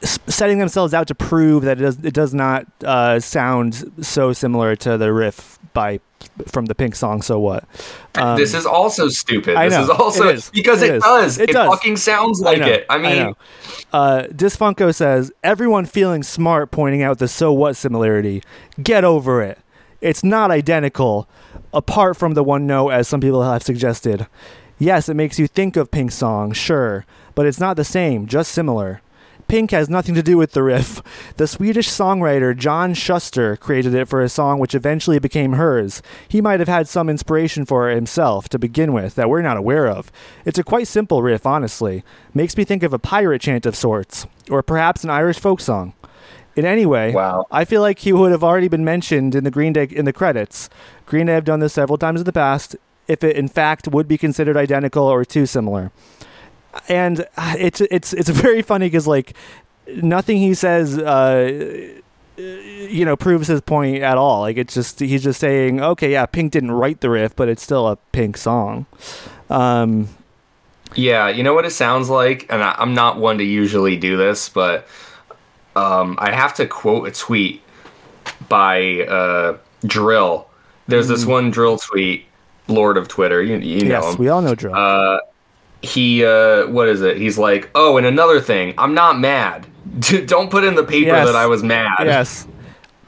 setting 0.03 0.59
themselves 0.59 0.93
out 0.93 1.07
to 1.07 1.15
prove 1.15 1.63
that 1.63 1.77
it 1.79 1.81
does 1.81 1.97
it 2.03 2.13
does 2.13 2.33
not 2.33 2.65
uh, 2.83 3.19
sound 3.19 3.91
so 4.01 4.33
similar 4.33 4.75
to 4.77 4.97
the 4.97 5.11
riff 5.13 5.59
by 5.73 5.99
from 6.47 6.65
the 6.67 6.75
Pink 6.75 6.95
song. 6.95 7.21
So 7.21 7.39
what? 7.39 7.63
Um, 8.15 8.37
this 8.37 8.53
is 8.53 8.65
also 8.65 9.09
stupid. 9.09 9.55
I 9.55 9.69
this 9.69 9.77
know. 9.77 9.83
is 9.83 9.89
also 9.89 10.27
It 10.29 10.35
is. 10.35 10.49
because 10.51 10.81
It 10.81 10.91
it, 10.91 10.95
is. 10.97 11.03
does. 11.03 11.39
It 11.39 11.49
It, 11.49 11.53
does. 11.53 11.69
fucking 11.69 11.97
sounds 11.97 12.41
like 12.41 12.59
know. 12.59 12.67
it. 12.67 12.85
I 12.89 12.97
mean, 12.97 13.15
know. 13.17 13.37
Uh, 13.91 14.23
Disfunko 14.27 14.93
says, 14.93 15.31
everyone 15.43 15.85
feeling 15.85 16.23
smart 16.23 16.71
pointing 16.71 17.01
out 17.01 17.17
the 17.19 17.27
so 17.27 17.51
what 17.51 17.75
similarity. 17.75 18.43
Get 18.81 19.03
over 19.03 19.41
it. 19.41 19.59
It's 19.99 20.23
not 20.23 20.49
identical, 20.51 21.27
apart 21.73 22.17
from 22.17 22.33
the 22.33 22.43
one 22.43 22.65
note, 22.65 22.89
as 22.89 23.07
some 23.07 23.19
people 23.21 23.43
have 23.43 23.61
suggested. 23.63 24.27
Yes, 24.81 25.09
it 25.09 25.13
makes 25.13 25.37
you 25.37 25.45
think 25.45 25.77
of 25.77 25.91
Pink's 25.91 26.15
song, 26.15 26.53
sure, 26.53 27.05
but 27.35 27.45
it's 27.45 27.59
not 27.59 27.77
the 27.77 27.83
same, 27.83 28.25
just 28.25 28.51
similar. 28.51 29.01
Pink 29.47 29.69
has 29.69 29.91
nothing 29.91 30.15
to 30.15 30.23
do 30.23 30.37
with 30.39 30.53
the 30.53 30.63
riff. 30.63 31.03
The 31.37 31.45
Swedish 31.45 31.87
songwriter 31.87 32.57
John 32.57 32.95
Schuster 32.95 33.55
created 33.57 33.93
it 33.93 34.07
for 34.07 34.23
a 34.23 34.29
song 34.29 34.57
which 34.57 34.73
eventually 34.73 35.19
became 35.19 35.53
hers. 35.53 36.01
He 36.27 36.41
might 36.41 36.59
have 36.59 36.67
had 36.67 36.87
some 36.87 37.09
inspiration 37.09 37.63
for 37.63 37.91
it 37.91 37.95
himself 37.95 38.49
to 38.49 38.57
begin 38.57 38.91
with 38.91 39.13
that 39.13 39.29
we're 39.29 39.43
not 39.43 39.55
aware 39.55 39.87
of. 39.87 40.11
It's 40.45 40.57
a 40.57 40.63
quite 40.63 40.87
simple 40.87 41.21
riff, 41.21 41.45
honestly. 41.45 42.03
Makes 42.33 42.57
me 42.57 42.63
think 42.63 42.81
of 42.81 42.91
a 42.91 42.97
pirate 42.97 43.41
chant 43.41 43.67
of 43.67 43.75
sorts, 43.75 44.25
or 44.49 44.63
perhaps 44.63 45.03
an 45.03 45.11
Irish 45.11 45.37
folk 45.37 45.61
song. 45.61 45.93
In 46.55 46.65
any 46.65 46.87
way, 46.87 47.13
Wow. 47.13 47.45
I 47.51 47.65
feel 47.65 47.81
like 47.81 47.99
he 47.99 48.13
would 48.13 48.31
have 48.31 48.43
already 48.43 48.67
been 48.67 48.83
mentioned 48.83 49.35
in 49.35 49.43
the 49.43 49.51
Green 49.51 49.73
Day 49.73 49.83
in 49.91 50.05
the 50.05 50.11
credits. 50.11 50.71
Green 51.05 51.27
Day 51.27 51.33
have 51.33 51.45
done 51.45 51.59
this 51.59 51.73
several 51.73 51.99
times 51.99 52.21
in 52.21 52.25
the 52.25 52.33
past. 52.33 52.75
If 53.11 53.23
it 53.23 53.35
in 53.35 53.47
fact 53.47 53.87
would 53.87 54.07
be 54.07 54.17
considered 54.17 54.57
identical 54.57 55.03
or 55.03 55.25
too 55.25 55.45
similar, 55.45 55.91
and 56.87 57.25
uh, 57.37 57.55
it's 57.57 57.81
it's 57.81 58.13
it's 58.13 58.29
very 58.45 58.61
funny 58.61 58.87
because 58.87 59.07
like 59.07 59.33
nothing 59.97 60.37
he 60.37 60.53
says, 60.53 60.97
uh, 60.97 61.91
you 62.37 63.05
know, 63.05 63.15
proves 63.15 63.47
his 63.47 63.61
point 63.61 64.01
at 64.03 64.17
all. 64.17 64.41
Like 64.41 64.57
it's 64.57 64.73
just 64.73 64.99
he's 64.99 65.23
just 65.23 65.39
saying, 65.39 65.81
okay, 65.81 66.11
yeah, 66.11 66.25
Pink 66.25 66.51
didn't 66.51 66.71
write 66.71 67.01
the 67.01 67.09
riff, 67.09 67.35
but 67.35 67.49
it's 67.49 67.61
still 67.61 67.87
a 67.87 67.95
Pink 68.11 68.37
song. 68.37 68.85
Um, 69.49 70.07
Yeah, 70.95 71.29
you 71.29 71.43
know 71.43 71.53
what 71.53 71.65
it 71.65 71.71
sounds 71.71 72.09
like, 72.09 72.51
and 72.51 72.63
I, 72.63 72.75
I'm 72.77 72.93
not 72.93 73.17
one 73.17 73.37
to 73.37 73.43
usually 73.43 73.97
do 73.97 74.17
this, 74.17 74.49
but 74.49 74.87
um, 75.75 76.17
I 76.19 76.31
have 76.31 76.53
to 76.55 76.67
quote 76.67 77.07
a 77.07 77.11
tweet 77.11 77.61
by 78.49 79.05
uh, 79.07 79.57
dril. 79.83 80.45
There's 80.87 81.07
this 81.07 81.25
one 81.25 81.51
dril 81.51 81.81
tweet, 81.81 82.25
Lord 82.71 82.97
of 82.97 83.07
Twitter. 83.07 83.41
You, 83.43 83.57
you 83.57 83.85
know 83.85 84.01
yes, 84.01 84.13
him. 84.13 84.19
we 84.19 84.29
all 84.29 84.41
know 84.41 84.55
dril. 84.55 84.73
Uh, 84.73 85.19
he 85.81 86.23
uh, 86.25 86.67
what 86.67 86.87
is 86.87 87.01
it? 87.01 87.17
He's 87.17 87.37
like, 87.37 87.69
oh, 87.75 87.97
and 87.97 88.05
another 88.05 88.39
thing, 88.39 88.73
I'm 88.77 88.93
not 88.93 89.19
mad. 89.19 89.67
Don't 90.25 90.49
put 90.51 90.63
in 90.63 90.75
the 90.75 90.83
paper 90.83 91.07
Yes. 91.07 91.25
that 91.27 91.35
I 91.35 91.47
was 91.47 91.63
mad. 91.63 91.91
Yes. 91.99 92.47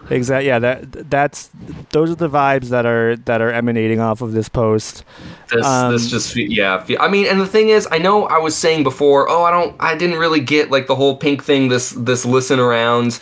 Exactly. 0.10 0.48
Yeah. 0.48 0.60
That 0.60 1.10
that's 1.10 1.50
those 1.92 2.12
are 2.12 2.16
the 2.16 2.30
vibes 2.30 2.70
that 2.70 2.86
are 2.86 3.16
that 3.18 3.42
are 3.42 3.52
emanating 3.52 4.00
off 4.00 4.22
of 4.22 4.34
this 4.34 4.50
post. 4.50 5.06
This 5.50 5.66
Um, 5.66 5.92
this 5.94 6.10
just 6.10 6.36
yeah. 6.36 6.84
I 7.00 7.08
mean, 7.08 7.26
and 7.26 7.40
the 7.40 7.48
thing 7.48 7.70
is, 7.70 7.88
I 7.92 8.00
know 8.00 8.26
I 8.26 8.38
was 8.38 8.56
saying 8.56 8.84
before, 8.84 9.30
oh, 9.30 9.44
I 9.44 9.52
don't, 9.52 9.76
I 9.80 9.96
didn't 9.96 10.18
really 10.18 10.42
get 10.42 10.72
like 10.72 10.88
the 10.88 10.96
whole 10.96 11.16
pink 11.16 11.44
thing. 11.44 11.70
This 11.70 11.92
this 11.92 12.26
listen 12.26 12.60
around, 12.60 13.20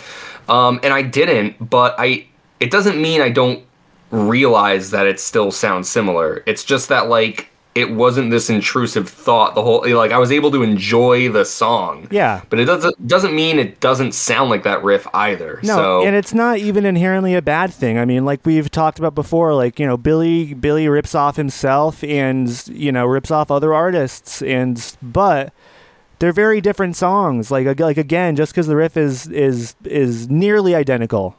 um, 0.50 0.80
and 0.82 0.94
I 0.94 1.04
didn't. 1.04 1.70
But 1.70 1.96
I, 2.00 2.26
it 2.60 2.72
doesn't 2.72 3.00
mean 3.00 3.22
I 3.22 3.30
don't 3.30 3.64
realize 4.12 4.91
that 4.91 5.07
it 5.07 5.20
still 5.20 5.51
sounds 5.51 5.89
similar. 5.89 6.43
It's 6.45 6.64
just 6.64 6.89
that 6.89 7.09
like 7.09 7.51
it 7.74 7.89
wasn't 7.91 8.32
this 8.32 8.49
intrusive 8.49 9.07
thought. 9.07 9.55
The 9.55 9.64
whole 9.64 9.88
like 9.95 10.12
I 10.12 10.18
was 10.18 10.32
able 10.32 10.51
to 10.51 10.62
enjoy 10.62 11.30
the 11.30 11.45
song. 11.45 12.07
Yeah. 12.12 12.41
But 12.49 12.59
it 12.59 12.66
doesn't 12.66 13.07
doesn't 13.07 13.34
mean 13.34 13.59
it 13.59 13.80
doesn't 13.80 14.12
sound 14.14 14.49
like 14.49 14.64
that 14.64 14.84
riff 14.84 15.07
either. 15.14 15.59
No, 15.64 15.76
so 15.76 16.05
and 16.05 16.16
it's 16.16 16.34
not 16.34 16.57
even 16.57 16.86
inherently 16.86 17.34
a 17.34 17.41
bad 17.41 17.74
thing. 17.74 17.97
I 17.97 18.05
mean, 18.05 18.26
like 18.26 18.45
we've 18.45 18.70
talked 18.70 18.99
about 18.99 19.16
before, 19.16 19.53
like 19.53 19.80
you 19.80 19.88
know, 19.88 19.95
Billie 19.95 20.53
Billie 20.53 20.89
rips 20.89 21.16
off 21.16 21.38
himself 21.38 22.03
and 22.03 22.68
you 22.68 22.91
know 22.91 23.05
rips 23.05 23.32
off 23.32 23.49
other 23.49 23.74
artists, 23.74 24.41
and 24.41 24.95
but 25.01 25.53
they're 26.20 26.34
very 26.34 26.59
different 26.59 26.97
songs. 26.97 27.51
Like 27.51 27.80
like 27.80 27.97
again, 27.97 28.36
just 28.36 28.51
because 28.51 28.68
the 28.68 28.76
riff 28.76 28.97
is 28.97 29.28
is 29.28 29.76
is 29.86 30.30
nearly 30.30 30.76
identical, 30.76 31.38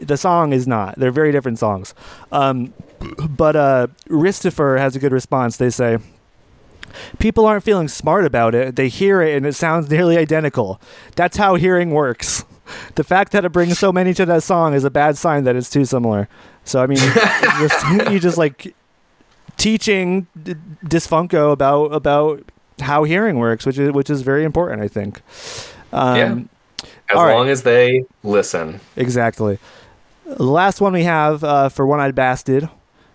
the 0.00 0.16
song 0.16 0.52
is 0.52 0.66
not. 0.66 0.98
They're 0.98 1.10
very 1.10 1.32
different 1.32 1.58
songs. 1.58 1.94
Um, 2.32 2.72
but 3.28 3.56
uh, 3.56 3.86
Ristifer 4.08 4.76
has 4.78 4.96
a 4.96 4.98
good 4.98 5.12
response. 5.12 5.56
They 5.56 5.70
say. 5.70 5.98
People 7.18 7.44
aren't 7.44 7.64
feeling 7.64 7.88
smart 7.88 8.24
about 8.24 8.54
it. 8.54 8.76
They 8.76 8.88
hear 8.88 9.20
it 9.20 9.36
and 9.36 9.44
it 9.46 9.54
sounds 9.54 9.90
nearly 9.90 10.16
identical. 10.16 10.80
That's 11.16 11.36
how 11.36 11.56
hearing 11.56 11.90
works. 11.90 12.44
The 12.94 13.02
fact 13.02 13.32
that 13.32 13.44
it 13.44 13.50
brings 13.50 13.78
so 13.78 13.92
many 13.92 14.14
to 14.14 14.24
that 14.26 14.42
song 14.44 14.74
is 14.74 14.84
a 14.84 14.90
bad 14.90 15.18
sign 15.18 15.42
that 15.44 15.56
it's 15.56 15.68
too 15.68 15.84
similar. 15.84 16.28
So 16.64 16.80
I 16.82 16.86
mean, 16.86 16.98
just, 17.58 18.10
you 18.12 18.20
just 18.20 18.38
like 18.38 18.74
teaching 19.56 20.26
D- 20.40 20.54
Disfunko 20.84 21.52
about 21.52 21.86
about 21.92 22.42
how 22.80 23.04
hearing 23.04 23.38
works, 23.38 23.66
which 23.66 23.78
is 23.78 23.92
which 23.92 24.10
is 24.10 24.22
very 24.22 24.44
important, 24.44 24.82
I 24.82 24.88
think. 24.88 25.20
Um, 25.92 26.48
as 26.82 27.16
all 27.16 27.26
right. 27.26 27.34
long 27.34 27.48
as 27.48 27.62
they 27.62 28.04
listen. 28.22 28.80
Exactly. 28.96 29.58
The 30.26 30.42
last 30.42 30.80
one 30.80 30.94
we 30.94 31.04
have 31.04 31.44
uh, 31.44 31.68
for 31.68 31.86
One 31.86 32.00
Eyed 32.00 32.14
Bastard 32.14 32.70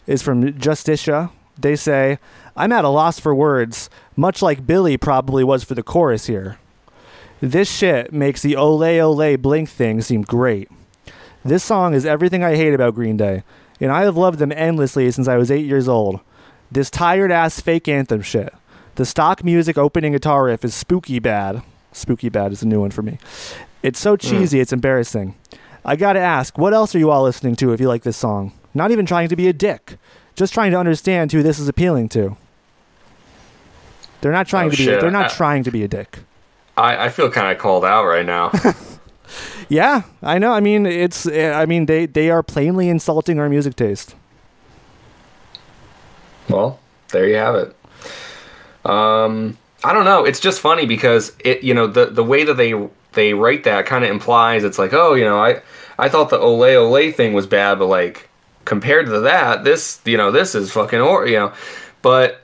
is 0.05 0.21
from 0.21 0.57
Justicia. 0.59 1.31
They 1.57 1.75
say, 1.75 2.19
I'm 2.55 2.71
at 2.71 2.85
a 2.85 2.89
loss 2.89 3.19
for 3.19 3.33
words, 3.33 3.89
much 4.15 4.43
like 4.43 4.67
Billie 4.67 4.95
probably 4.95 5.43
was 5.43 5.63
for 5.63 5.73
the 5.73 5.81
chorus 5.81 6.27
here. 6.27 6.59
This 7.41 7.69
shit 7.69 8.13
makes 8.13 8.43
the 8.43 8.55
ole 8.55 8.83
ole 8.83 9.37
blink 9.37 9.69
thing 9.69 10.01
seem 10.01 10.21
great. 10.21 10.69
This 11.43 11.63
song 11.63 11.95
is 11.95 12.05
everything 12.05 12.43
I 12.43 12.55
hate 12.55 12.75
about 12.75 12.93
Green 12.93 13.17
Day, 13.17 13.43
and 13.81 13.91
I 13.91 14.03
have 14.03 14.15
loved 14.15 14.37
them 14.37 14.51
endlessly 14.51 15.09
since 15.09 15.27
I 15.27 15.37
was 15.37 15.49
eight 15.49 15.65
years 15.65 15.87
old. 15.87 16.19
This 16.71 16.91
tired 16.91 17.31
ass 17.31 17.59
fake 17.59 17.87
anthem 17.87 18.21
shit. 18.21 18.53
The 18.95 19.05
stock 19.05 19.43
music 19.43 19.79
opening 19.79 20.11
guitar 20.11 20.43
riff 20.43 20.63
is 20.63 20.75
spooky 20.75 21.17
bad. 21.17 21.63
Spooky 21.91 22.29
bad 22.29 22.51
is 22.51 22.61
a 22.61 22.67
new 22.67 22.81
one 22.81 22.91
for 22.91 23.01
me. 23.01 23.17
It's 23.81 23.99
so 23.99 24.15
cheesy, 24.15 24.59
it's 24.59 24.73
embarrassing. 24.73 25.33
I 25.85 25.95
gotta 25.95 26.19
ask, 26.19 26.57
what 26.57 26.73
else 26.73 26.93
are 26.95 26.99
you 26.99 27.09
all 27.11 27.23
listening 27.23 27.55
to 27.57 27.73
if 27.73 27.79
you 27.79 27.87
like 27.87 28.03
this 28.03 28.17
song? 28.17 28.53
Not 28.73 28.91
even 28.91 29.05
trying 29.05 29.29
to 29.29 29.35
be 29.35 29.47
a 29.47 29.53
dick, 29.53 29.97
just 30.35 30.53
trying 30.53 30.71
to 30.71 30.77
understand 30.77 31.31
who 31.31 31.41
this 31.41 31.57
is 31.59 31.67
appealing 31.67 32.09
to. 32.09 32.37
They're 34.21 34.31
not 34.31 34.47
trying 34.47 34.67
Oh, 34.67 34.71
to 34.71 34.77
be. 34.77 34.83
shit. 34.83 34.99
They're 35.01 35.11
not 35.11 35.31
I- 35.31 35.35
trying 35.35 35.63
to 35.63 35.71
be 35.71 35.83
a 35.83 35.87
dick. 35.87 36.19
I, 36.77 37.05
I 37.05 37.09
feel 37.09 37.29
kind 37.29 37.51
of 37.51 37.57
called 37.57 37.83
out 37.85 38.05
right 38.05 38.25
now. 38.25 38.51
Yeah, 39.71 40.01
I 40.23 40.39
know. 40.39 40.51
I 40.53 40.59
mean, 40.59 40.87
it's. 40.87 41.27
eh, 41.27 41.51
I 41.53 41.67
mean, 41.67 41.85
they 41.85 42.07
they 42.07 42.31
are 42.31 42.41
plainly 42.41 42.89
insulting 42.89 43.37
our 43.39 43.47
music 43.47 43.75
taste. 43.75 44.15
Well, 46.49 46.79
there 47.11 47.27
you 47.27 47.35
have 47.35 47.53
it. 47.53 47.75
Um, 48.89 49.57
I 49.83 49.93
don't 49.93 50.05
know. 50.05 50.25
It's 50.25 50.39
just 50.39 50.59
funny 50.61 50.87
because 50.87 51.33
it, 51.45 51.63
you 51.63 51.75
know, 51.75 51.85
the 51.85 52.07
the 52.07 52.23
way 52.23 52.43
that 52.43 52.55
they 52.55 52.73
they 53.13 53.33
write 53.33 53.63
that 53.63 53.85
kind 53.85 54.03
of 54.03 54.09
implies 54.09 54.63
it's 54.63 54.79
like, 54.79 54.93
oh, 54.93 55.13
you 55.13 55.25
know, 55.25 55.39
I 55.39 55.61
I 55.97 56.09
thought 56.09 56.29
the 56.29 56.39
ole 56.39 56.63
ole 56.63 57.11
thing 57.11 57.33
was 57.33 57.47
bad, 57.47 57.79
but 57.79 57.87
like 57.87 58.29
compared 58.65 59.07
to 59.07 59.21
that, 59.21 59.63
this, 59.63 59.99
you 60.05 60.17
know, 60.17 60.31
this 60.31 60.55
is 60.55 60.71
fucking 60.71 60.99
or 60.99 61.27
you 61.27 61.37
know, 61.37 61.53
but 62.01 62.41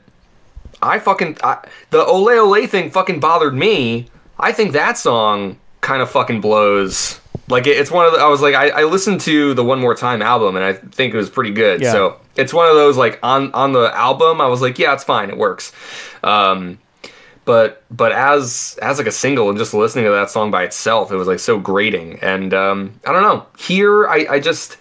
I 0.82 1.00
fucking 1.00 1.38
I, 1.44 1.66
the 1.92 2.04
ole 2.06 2.30
ole 2.30 2.68
thing 2.68 2.92
fucking 2.92 3.20
bothered 3.20 3.56
me. 3.56 4.08
I 4.38 4.52
think 4.52 4.74
that 4.74 4.98
song 4.98 5.58
kind 5.82 6.02
of 6.02 6.10
fucking 6.10 6.42
blows. 6.42 7.20
Like 7.48 7.68
it, 7.68 7.78
it's 7.78 7.92
one 7.92 8.06
of 8.06 8.14
the. 8.14 8.20
I 8.20 8.28
was 8.28 8.42
like, 8.42 8.56
I, 8.56 8.70
I 8.70 8.84
listened 8.86 9.22
to 9.22 9.54
the 9.54 9.64
One 9.64 9.80
More 9.80 9.96
Time 9.96 10.22
album, 10.22 10.56
and 10.56 10.66
I 10.66 10.74
think 10.74 11.14
it 11.14 11.18
was 11.18 11.30
pretty 11.30 11.52
good. 11.52 11.82
Yeah. 11.82 11.92
So 11.92 12.20
it's 12.36 12.54
one 12.54 12.68
of 12.68 12.76
those 12.76 12.98
like 12.98 13.20
on 13.24 13.54
on 13.54 13.74
the 13.74 13.96
album, 13.96 14.42
I 14.42 14.48
was 14.48 14.62
like, 14.62 14.80
yeah, 14.80 14.94
it's 14.94 15.04
fine, 15.04 15.30
it 15.30 15.38
works. 15.38 15.72
Um, 16.24 16.80
but 17.46 17.84
but 17.96 18.12
as 18.12 18.78
as 18.82 18.98
like 18.98 19.08
a 19.08 19.12
single 19.12 19.50
and 19.50 19.58
just 19.58 19.74
listening 19.74 20.06
to 20.06 20.12
that 20.12 20.30
song 20.30 20.52
by 20.52 20.64
itself, 20.64 21.12
it 21.12 21.16
was 21.16 21.28
like 21.28 21.40
so 21.40 21.60
grating. 21.60 22.20
And 22.20 22.54
um, 22.54 23.00
I 23.06 23.14
don't 23.14 23.22
know. 23.22 23.46
Here, 23.58 24.08
I 24.08 24.28
I 24.30 24.40
just. 24.40 24.78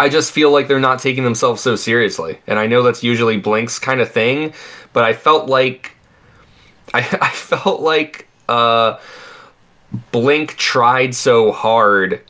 I 0.00 0.08
just 0.08 0.30
feel 0.30 0.52
like 0.52 0.68
they're 0.68 0.78
not 0.78 1.00
taking 1.00 1.24
themselves 1.24 1.60
so 1.60 1.74
seriously. 1.74 2.38
And 2.46 2.56
I 2.56 2.68
know 2.68 2.84
that's 2.84 3.02
usually 3.02 3.36
Blink's 3.36 3.80
kind 3.80 4.00
of 4.00 4.08
thing, 4.08 4.54
but 4.92 5.02
I 5.02 5.12
felt 5.12 5.48
like 5.48 5.96
I, 6.94 7.00
I 7.20 7.30
felt 7.30 7.80
like 7.80 8.28
uh, 8.48 8.98
Blink 10.12 10.54
tried 10.56 11.16
so 11.16 11.50
hard 11.50 12.22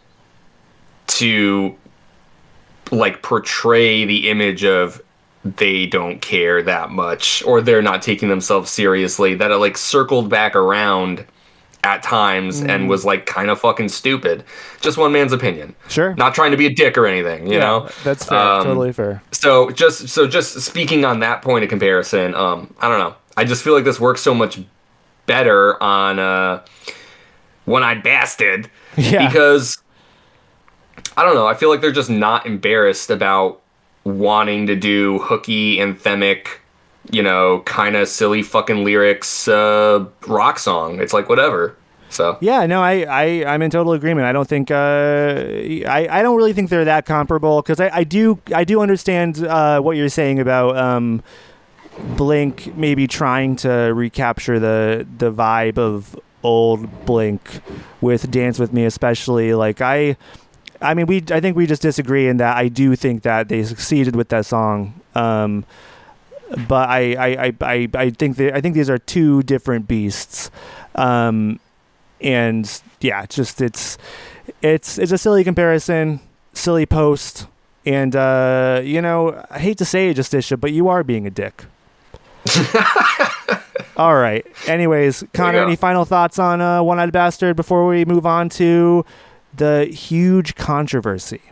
to 1.08 1.76
like 2.90 3.22
portray 3.22 4.06
the 4.06 4.30
image 4.30 4.64
of 4.64 5.02
they 5.44 5.86
don't 5.86 6.20
care 6.20 6.62
that 6.62 6.90
much 6.90 7.42
or 7.44 7.60
they're 7.60 7.82
not 7.82 8.02
taking 8.02 8.28
themselves 8.28 8.70
seriously 8.70 9.34
that 9.36 9.50
it 9.50 9.56
like 9.56 9.76
circled 9.78 10.28
back 10.28 10.56
around 10.56 11.24
at 11.84 12.02
times 12.02 12.60
and 12.60 12.88
was 12.88 13.04
like 13.04 13.24
kind 13.24 13.48
of 13.50 13.60
fucking 13.60 13.88
stupid. 13.88 14.42
Just 14.80 14.98
one 14.98 15.12
man's 15.12 15.32
opinion. 15.32 15.76
Sure. 15.88 16.12
Not 16.16 16.34
trying 16.34 16.50
to 16.50 16.56
be 16.56 16.66
a 16.66 16.74
dick 16.74 16.98
or 16.98 17.06
anything, 17.06 17.46
you 17.46 17.54
Yeah, 17.54 17.60
know. 17.60 17.88
that's 18.02 18.24
fair. 18.24 18.36
Um, 18.36 18.64
totally 18.64 18.92
fair. 18.92 19.22
So 19.30 19.70
just 19.70 20.08
so 20.08 20.26
just 20.26 20.60
speaking 20.60 21.04
on 21.04 21.20
that 21.20 21.40
point 21.40 21.62
of 21.62 21.70
comparison, 21.70 22.34
um, 22.34 22.74
I 22.80 22.88
don't 22.88 22.98
know. 22.98 23.14
I 23.36 23.44
just 23.44 23.62
feel 23.62 23.74
like 23.74 23.84
this 23.84 24.00
works 24.00 24.20
so 24.20 24.34
much 24.34 24.60
better 25.26 25.80
on 25.80 26.18
uh, 26.18 26.64
One 27.64 27.84
Eyed 27.84 28.02
Bastard 28.02 28.68
Yeah. 28.96 29.28
because 29.28 29.80
I 31.16 31.24
don't 31.24 31.36
know. 31.36 31.46
I 31.46 31.54
feel 31.54 31.68
like 31.70 31.80
they're 31.80 31.92
just 31.92 32.10
not 32.10 32.44
embarrassed 32.44 33.08
about 33.10 33.60
wanting 34.08 34.66
to 34.66 34.76
do 34.76 35.18
hooky 35.18 35.76
anthemic, 35.76 36.48
you 37.10 37.22
know, 37.22 37.60
kind 37.60 37.96
of 37.96 38.08
silly 38.08 38.42
fucking 38.42 38.84
lyrics 38.84 39.48
uh, 39.48 40.04
rock 40.26 40.58
song. 40.58 41.00
It's 41.00 41.12
like 41.12 41.28
whatever. 41.28 41.76
So 42.10 42.38
Yeah, 42.40 42.64
no, 42.66 42.82
I, 42.82 43.02
I, 43.02 43.54
I'm 43.54 43.62
in 43.62 43.70
total 43.70 43.92
agreement. 43.92 44.26
I 44.26 44.32
don't 44.32 44.48
think, 44.48 44.70
uh, 44.70 44.74
I, 44.74 46.08
I 46.10 46.22
don't 46.22 46.36
really 46.36 46.52
think 46.52 46.70
they're 46.70 46.84
that 46.84 47.04
comparable 47.04 47.60
because 47.60 47.80
I, 47.80 47.90
I 47.92 48.04
do, 48.04 48.40
I 48.54 48.64
do 48.64 48.80
understand 48.80 49.44
uh, 49.44 49.80
what 49.80 49.96
you're 49.96 50.08
saying 50.08 50.40
about 50.40 50.76
um, 50.76 51.22
Blink 52.16 52.76
maybe 52.76 53.06
trying 53.06 53.56
to 53.56 53.70
recapture 53.94 54.58
the, 54.58 55.06
the 55.18 55.30
vibe 55.30 55.78
of 55.78 56.18
old 56.42 57.04
Blink 57.04 57.60
with 58.00 58.30
Dance 58.30 58.58
with 58.58 58.72
Me, 58.72 58.84
especially. 58.84 59.52
Like 59.54 59.80
I, 59.80 60.16
I 60.80 60.94
mean, 60.94 61.06
we, 61.06 61.24
I 61.30 61.40
think 61.40 61.56
we 61.56 61.66
just 61.66 61.82
disagree 61.82 62.28
in 62.28 62.36
that 62.38 62.56
I 62.56 62.68
do 62.68 62.94
think 62.96 63.22
that 63.22 63.48
they 63.48 63.62
succeeded 63.64 64.14
with 64.14 64.28
that 64.28 64.46
song. 64.46 65.00
Um, 65.14 65.64
but 66.66 66.88
I, 66.88 67.12
I, 67.14 67.26
I, 67.46 67.54
I, 67.60 67.88
I 67.94 68.10
think 68.10 68.36
that 68.36 68.54
I 68.54 68.60
think 68.60 68.74
these 68.74 68.88
are 68.88 68.98
two 68.98 69.42
different 69.42 69.88
beasts. 69.88 70.50
Um, 70.94 71.60
and 72.20 72.80
yeah, 73.00 73.22
it's 73.22 73.36
just 73.36 73.60
it's 73.60 73.98
it's 74.62 74.98
it's 74.98 75.12
a 75.12 75.18
silly 75.18 75.44
comparison, 75.44 76.20
silly 76.52 76.86
post, 76.86 77.46
and 77.84 78.14
uh, 78.16 78.80
you 78.82 79.02
know 79.02 79.44
I 79.50 79.58
hate 79.58 79.78
to 79.78 79.84
say 79.84 80.08
it, 80.08 80.14
Justicia, 80.14 80.56
but 80.56 80.72
you 80.72 80.88
are 80.88 81.04
being 81.04 81.26
a 81.26 81.30
dick. 81.30 81.64
All 83.96 84.14
right. 84.14 84.46
Anyways, 84.66 85.24
Connor, 85.32 85.58
any 85.58 85.76
final 85.76 86.04
thoughts 86.04 86.38
on 86.38 86.60
uh, 86.60 86.82
One 86.82 86.98
Eyed 87.00 87.12
Bastard 87.12 87.56
before 87.56 87.86
we 87.86 88.04
move 88.04 88.26
on 88.26 88.48
to 88.50 89.04
the 89.58 89.86
huge 89.86 90.54
controversy? 90.54 91.42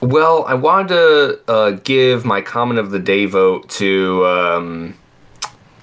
Well, 0.00 0.44
I 0.46 0.54
wanted 0.54 0.88
to 0.88 1.40
uh, 1.48 1.70
give 1.84 2.24
my 2.24 2.40
comment 2.40 2.80
of 2.80 2.90
the 2.90 2.98
day 2.98 3.26
vote 3.26 3.68
to 3.70 4.26
um, 4.26 4.94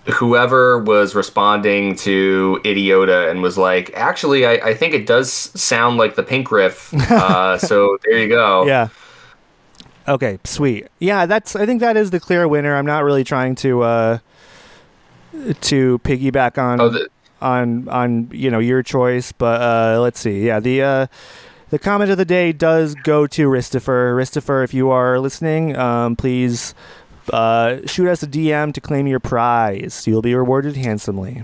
whoever 0.06 0.78
was 0.80 1.16
responding 1.16 1.96
to 1.98 2.60
Idiota 2.66 3.32
and 3.32 3.42
was 3.42 3.58
like, 3.58 3.92
actually, 3.94 4.46
I, 4.46 4.54
I 4.70 4.74
think 4.74 4.94
it 4.94 5.06
does 5.06 5.32
sound 5.32 5.98
like 5.98 6.16
the 6.16 6.24
pink 6.24 6.52
riff. 6.52 6.94
Uh, 6.94 7.58
so 7.60 7.98
there 8.04 8.18
you 8.20 8.28
go. 8.28 8.66
Yeah. 8.66 8.90
Okay, 10.08 10.40
sweet. 10.44 10.88
Yeah, 11.00 11.26
that's 11.26 11.56
I 11.56 11.66
think 11.66 11.82
that 11.82 11.96
is 11.96 12.10
the 12.10 12.20
clear 12.20 12.48
winner. 12.48 12.76
I'm 12.76 12.86
not 12.86 13.04
really 13.04 13.24
trying 13.24 13.54
to 13.56 13.84
uh 13.84 14.18
to 15.62 16.00
piggyback 16.00 16.58
on 16.58 16.82
Oh, 16.82 16.90
the, 16.90 17.08
on 17.42 17.88
on 17.90 18.30
you 18.32 18.50
know 18.50 18.60
your 18.60 18.84
choice, 18.84 19.32
but 19.32 19.62
uh, 19.62 20.00
let's 20.02 20.20
see. 20.20 20.46
Yeah, 20.46 20.60
the 20.60 20.82
uh, 20.82 21.08
the 21.70 21.80
comment 21.80 22.12
of 22.12 22.18
the 22.18 22.26
day 22.26 22.52
does 22.52 22.96
go 22.96 23.28
to 23.28 23.48
Ristifer. 23.48 24.16
Ristifer, 24.16 24.64
if 24.64 24.74
you 24.74 24.90
are 24.90 25.20
listening, 25.20 25.76
um, 25.76 26.16
please 26.16 26.74
uh, 27.32 27.80
shoot 27.86 28.08
us 28.10 28.24
a 28.24 28.28
DM 28.28 28.74
to 28.74 28.82
claim 28.82 29.08
your 29.08 29.20
prize. 29.20 30.08
You'll 30.08 30.22
be 30.22 30.34
rewarded 30.34 30.76
handsomely. 30.76 31.44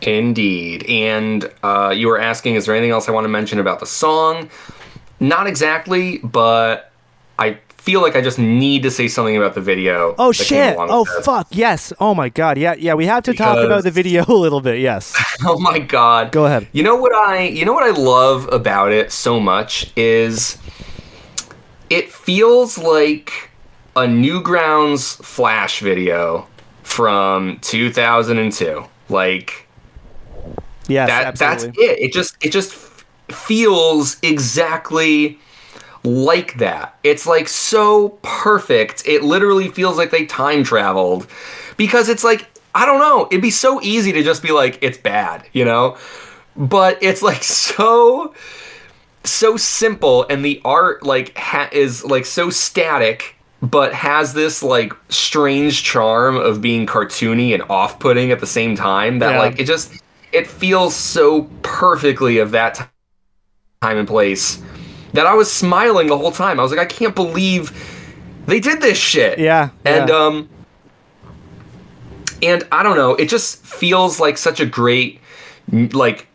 Indeed. 0.00 0.84
And 0.86 1.50
uh, 1.62 1.92
you 1.96 2.08
were 2.08 2.18
asking, 2.18 2.56
is 2.56 2.66
there 2.66 2.74
anything 2.74 2.90
else 2.90 3.08
I 3.08 3.12
want 3.12 3.24
to 3.24 3.28
mention 3.28 3.58
about 3.58 3.80
the 3.80 3.86
song? 3.86 4.50
Not 5.20 5.46
exactly, 5.46 6.18
but 6.18 6.92
I 7.38 7.58
feel 7.84 8.00
like 8.00 8.16
I 8.16 8.22
just 8.22 8.38
need 8.38 8.82
to 8.84 8.90
say 8.90 9.08
something 9.08 9.36
about 9.36 9.54
the 9.54 9.60
video. 9.60 10.14
Oh 10.18 10.32
shit! 10.32 10.74
Oh 10.78 11.04
this. 11.04 11.26
fuck! 11.26 11.48
Yes! 11.50 11.92
Oh 12.00 12.14
my 12.14 12.30
god! 12.30 12.56
Yeah, 12.56 12.74
yeah. 12.78 12.94
We 12.94 13.04
have 13.04 13.22
to 13.24 13.34
talk 13.34 13.58
about 13.58 13.84
the 13.84 13.90
video 13.90 14.24
a 14.28 14.32
little 14.32 14.60
bit. 14.60 14.80
Yes. 14.80 15.14
Oh 15.46 15.58
my 15.58 15.78
god. 15.78 16.32
Go 16.32 16.46
ahead. 16.46 16.68
You 16.72 16.82
know 16.82 16.96
what 16.96 17.12
I 17.12 17.42
you 17.42 17.64
know 17.64 17.72
what 17.74 17.82
I 17.82 17.90
love 17.90 18.50
about 18.52 18.92
it 18.92 19.12
so 19.12 19.38
much 19.38 19.92
is 19.96 20.56
it 21.90 22.10
feels 22.10 22.78
like 22.78 23.50
a 23.96 24.02
Newgrounds 24.02 25.22
Flash 25.22 25.80
video 25.80 26.46
from 26.82 27.58
2002. 27.60 28.84
Like 29.08 29.66
yeah, 30.86 31.06
that 31.06 31.36
that's 31.36 31.64
it. 31.64 31.74
It 31.76 32.12
just 32.12 32.36
it 32.42 32.52
just 32.52 32.72
feels 33.30 34.16
exactly 34.22 35.38
like 36.04 36.58
that. 36.58 36.98
It's 37.02 37.26
like 37.26 37.48
so 37.48 38.10
perfect. 38.22 39.02
It 39.06 39.22
literally 39.22 39.68
feels 39.68 39.96
like 39.96 40.10
they 40.10 40.26
time 40.26 40.62
traveled 40.62 41.26
because 41.76 42.08
it's 42.08 42.22
like 42.24 42.48
I 42.74 42.86
don't 42.86 42.98
know. 42.98 43.26
It'd 43.30 43.40
be 43.42 43.50
so 43.50 43.80
easy 43.82 44.12
to 44.12 44.22
just 44.22 44.42
be 44.42 44.50
like 44.52 44.78
it's 44.82 44.98
bad, 44.98 45.46
you 45.52 45.64
know? 45.64 45.96
But 46.56 46.98
it's 47.02 47.22
like 47.22 47.42
so 47.42 48.34
so 49.24 49.56
simple 49.56 50.26
and 50.28 50.44
the 50.44 50.60
art 50.64 51.02
like 51.02 51.36
ha- 51.38 51.70
is 51.72 52.04
like 52.04 52.26
so 52.26 52.50
static 52.50 53.34
but 53.62 53.94
has 53.94 54.34
this 54.34 54.62
like 54.62 54.92
strange 55.08 55.82
charm 55.82 56.36
of 56.36 56.60
being 56.60 56.84
cartoony 56.84 57.54
and 57.54 57.62
off-putting 57.70 58.30
at 58.30 58.40
the 58.40 58.46
same 58.46 58.76
time 58.76 59.20
that 59.20 59.30
Yeah. 59.32 59.38
like 59.38 59.58
it 59.58 59.64
just 59.64 59.94
it 60.32 60.46
feels 60.46 60.94
so 60.94 61.44
perfectly 61.62 62.36
of 62.36 62.50
that 62.50 62.74
ti- 62.74 62.84
time 63.80 63.96
and 63.96 64.06
place 64.06 64.60
that 65.14 65.26
I 65.26 65.34
was 65.34 65.50
smiling 65.50 66.08
the 66.08 66.18
whole 66.18 66.32
time. 66.32 66.60
I 66.60 66.62
was 66.62 66.70
like 66.70 66.80
I 66.80 66.84
can't 66.84 67.14
believe 67.14 67.72
they 68.46 68.60
did 68.60 68.80
this 68.80 68.98
shit. 68.98 69.38
Yeah. 69.38 69.70
And 69.84 70.08
yeah. 70.08 70.14
um 70.14 70.48
and 72.42 72.64
I 72.70 72.82
don't 72.82 72.96
know, 72.96 73.14
it 73.14 73.28
just 73.28 73.64
feels 73.64 74.20
like 74.20 74.36
such 74.36 74.60
a 74.60 74.66
great 74.66 75.20
like 75.70 76.28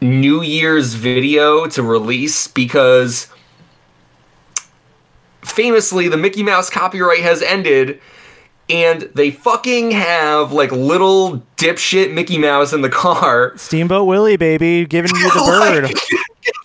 New 0.00 0.42
Year's 0.42 0.94
video 0.94 1.66
to 1.66 1.82
release 1.82 2.46
because 2.46 3.28
famously 5.42 6.08
the 6.08 6.16
Mickey 6.16 6.42
Mouse 6.42 6.70
copyright 6.70 7.22
has 7.22 7.42
ended 7.42 8.00
and 8.70 9.02
they 9.14 9.30
fucking 9.30 9.90
have 9.92 10.52
like 10.52 10.70
little 10.70 11.42
dipshit 11.56 12.12
Mickey 12.12 12.38
Mouse 12.38 12.72
in 12.72 12.82
the 12.82 12.88
car. 12.90 13.56
Steamboat 13.56 14.06
Willie, 14.06 14.36
baby, 14.36 14.86
giving 14.86 15.14
you 15.16 15.30
the 15.30 15.88
bird. 15.90 15.92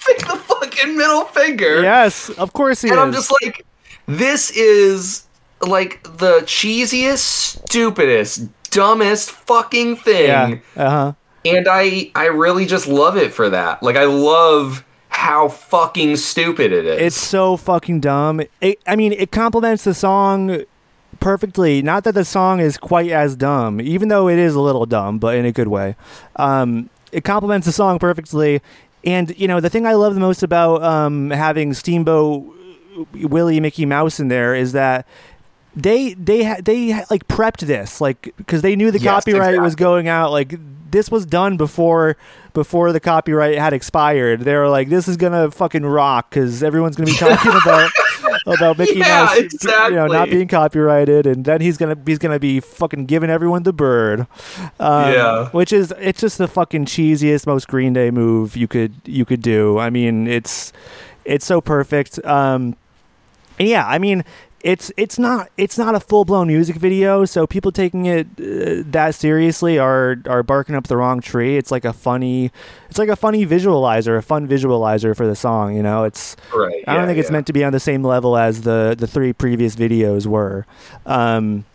Like, 0.06 0.43
fucking 0.84 0.98
middle 0.98 1.26
finger. 1.26 1.82
yes, 1.82 2.30
of 2.32 2.54
course 2.54 2.82
he 2.82 2.90
And 2.90 2.98
is. 2.98 3.04
I'm 3.04 3.12
just 3.14 3.32
like, 3.42 3.66
this 4.08 4.52
is 4.52 5.26
like 5.62 6.04
the 6.18 6.42
cheesiest, 6.42 7.62
stupidest, 7.68 8.48
dumbest 8.72 9.32
fucking 9.32 9.96
thing. 9.98 10.28
yeah. 10.28 10.56
Uh 10.86 10.90
huh. 10.90 11.14
And 11.46 11.68
I 11.70 12.12
I 12.16 12.26
really 12.28 12.66
just 12.66 12.88
love 12.88 13.18
it 13.18 13.34
for 13.34 13.50
that. 13.50 13.84
Like 13.84 13.96
I 13.98 14.06
love 14.06 14.86
how 15.10 15.50
fucking 15.50 16.16
stupid 16.18 16.72
it 16.72 16.86
is. 16.86 17.02
It's 17.02 17.16
so 17.18 17.56
fucking 17.58 18.00
dumb. 18.02 18.42
It, 18.62 18.80
I 18.88 18.96
mean, 18.96 19.12
it 19.14 19.32
complements 19.32 19.84
the 19.84 19.94
song 19.94 20.64
perfectly. 21.20 21.82
Not 21.82 22.04
that 22.06 22.14
the 22.16 22.26
song 22.26 22.60
is 22.60 22.78
quite 22.78 23.12
as 23.12 23.36
dumb, 23.36 23.80
even 23.82 24.08
though 24.10 24.28
it 24.28 24.40
is 24.40 24.56
a 24.56 24.60
little 24.62 24.86
dumb, 24.86 25.20
but 25.20 25.36
in 25.36 25.46
a 25.46 25.52
good 25.52 25.68
way. 25.68 25.96
Um, 26.38 26.90
it 27.12 27.24
complements 27.24 27.68
the 27.68 27.74
song 27.74 28.00
perfectly. 28.00 28.62
And 29.04 29.38
you 29.38 29.48
know, 29.48 29.60
the 29.60 29.70
thing 29.70 29.86
I 29.86 29.94
love 29.94 30.14
the 30.14 30.20
most 30.22 30.44
about 30.44 30.82
um, 30.84 31.30
having 31.30 31.74
Steamboat 31.74 32.46
Willie 33.14 33.60
Mickey 33.60 33.86
Mouse 33.86 34.20
in 34.20 34.28
there 34.28 34.56
is 34.56 34.72
that 34.74 35.08
they 35.76 36.14
they 36.14 36.44
ha- 36.44 36.62
they 36.64 36.92
ha- 36.92 37.06
like 37.10 37.28
prepped 37.28 37.66
this 37.66 38.00
like 38.00 38.34
because 38.38 38.62
they 38.62 38.76
knew 38.76 38.92
the 38.92 39.00
Yes, 39.00 39.26
copyright 39.26 39.60
was 39.60 39.76
going 39.76 40.08
out. 40.08 40.32
Like 40.32 40.56
this 40.92 41.10
was 41.10 41.26
done 41.26 41.58
before 41.58 42.16
before 42.54 42.92
the 42.92 43.00
copyright 43.00 43.58
had 43.58 43.74
expired. 43.74 44.42
They 44.42 44.56
were 44.56 44.70
like 44.70 44.90
this 44.90 45.08
is 45.08 45.18
gonna 45.18 45.50
fucking 45.52 45.86
rock 45.86 46.30
because 46.30 46.62
everyone's 46.62 46.96
gonna 46.96 47.08
be 47.08 47.18
talking 47.18 47.52
about 47.64 47.92
about 48.46 48.78
Mickey 48.78 49.00
Yeah, 49.00 49.26
Mouse 49.26 49.64
you 49.64 49.96
know 49.96 50.08
not 50.08 50.30
being 50.30 50.48
copyrighted 50.48 51.26
and 51.26 51.46
then 51.46 51.62
he's 51.62 51.78
gonna 51.78 51.98
he's 52.06 52.20
gonna 52.20 52.40
be 52.40 52.60
fucking 52.60 53.06
giving 53.06 53.30
everyone 53.30 53.64
the 53.64 53.74
bird. 53.74 54.28
Um, 54.80 55.14
Yeah. 55.14 55.50
which 55.50 55.72
is 55.74 55.94
it's 56.00 56.22
just 56.22 56.38
the 56.38 56.48
fucking 56.48 56.86
cheesiest 56.86 57.48
most 57.48 57.68
Green 57.68 57.94
Day 57.94 58.12
move 58.12 58.56
you 58.58 58.68
could 58.68 58.94
you 59.06 59.26
could 59.26 59.42
do. 59.42 59.78
I 59.80 59.90
mean 59.90 60.28
it's 60.28 60.74
it's 61.26 61.46
so 61.46 61.62
perfect. 61.62 62.24
Um 62.26 62.76
and 63.60 63.70
yeah, 63.70 63.86
I 63.88 64.00
mean, 64.00 64.24
it's 64.64 64.92
it's 64.96 65.20
not 65.20 65.50
it's 65.58 65.78
not 65.78 65.94
a 65.94 66.00
full 66.00 66.24
blown 66.24 66.48
music 66.48 66.78
video, 66.78 67.26
so 67.26 67.46
people 67.46 67.72
taking 67.72 68.06
it 68.06 68.28
uh, 68.40 68.84
that 68.92 69.14
seriously 69.14 69.78
are 69.78 70.18
are 70.26 70.42
barking 70.42 70.74
up 70.74 70.88
the 70.88 70.96
wrong 70.96 71.20
tree. 71.20 71.58
It's 71.58 71.70
like 71.70 71.84
a 71.84 71.92
funny, 71.92 72.50
it's 72.90 72.98
like 72.98 73.10
a 73.10 73.18
funny 73.18 73.46
visualizer, 73.46 74.18
a 74.18 74.22
fun 74.22 74.48
visualizer 74.48 75.16
for 75.16 75.28
the 75.28 75.36
song. 75.36 75.76
You 75.76 75.84
know, 75.84 76.06
it's 76.06 76.38
right. 76.56 76.82
I 76.88 76.94
don't 76.94 77.04
yeah, 77.04 77.08
think 77.08 77.20
it's 77.20 77.30
yeah. 77.30 77.34
meant 77.34 77.48
to 77.48 77.54
be 77.54 77.64
on 77.66 77.74
the 77.74 77.80
same 77.80 78.04
level 78.04 78.38
as 78.38 78.62
the 78.62 78.96
the 78.98 79.06
three 79.06 79.34
previous 79.34 79.76
videos 79.76 80.26
were. 80.26 80.66
Um, 81.06 81.66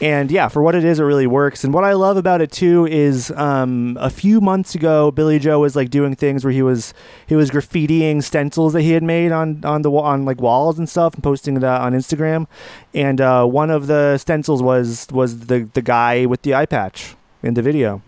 and 0.00 0.30
yeah, 0.30 0.48
for 0.48 0.62
what 0.62 0.74
it 0.74 0.84
is, 0.84 0.98
it 0.98 1.02
really 1.02 1.26
works. 1.26 1.62
And 1.62 1.74
what 1.74 1.84
I 1.84 1.92
love 1.92 2.16
about 2.16 2.40
it 2.40 2.50
too 2.50 2.86
is 2.86 3.30
um, 3.32 3.98
a 4.00 4.08
few 4.08 4.40
months 4.40 4.74
ago, 4.74 5.10
Billie 5.10 5.38
Joe 5.38 5.60
was 5.60 5.76
like 5.76 5.90
doing 5.90 6.16
things 6.16 6.44
where 6.44 6.52
he 6.52 6.62
was 6.62 6.94
he 7.26 7.36
was 7.36 7.50
graffitiing 7.50 8.22
stencils 8.22 8.72
that 8.72 8.82
he 8.82 8.92
had 8.92 9.02
made 9.02 9.30
on 9.30 9.64
on 9.64 9.82
the 9.82 9.90
on 9.90 10.24
like 10.24 10.40
walls 10.40 10.78
and 10.78 10.88
stuff, 10.88 11.14
and 11.14 11.22
posting 11.22 11.54
that 11.60 11.80
on 11.82 11.92
Instagram. 11.92 12.46
And 12.94 13.20
uh, 13.20 13.44
one 13.44 13.70
of 13.70 13.88
the 13.88 14.16
stencils 14.18 14.62
was 14.62 15.06
was 15.10 15.46
the 15.46 15.68
the 15.74 15.82
guy 15.82 16.24
with 16.26 16.42
the 16.42 16.54
eye 16.54 16.66
patch 16.66 17.14
in 17.42 17.54
the 17.54 17.62
video. 17.62 18.02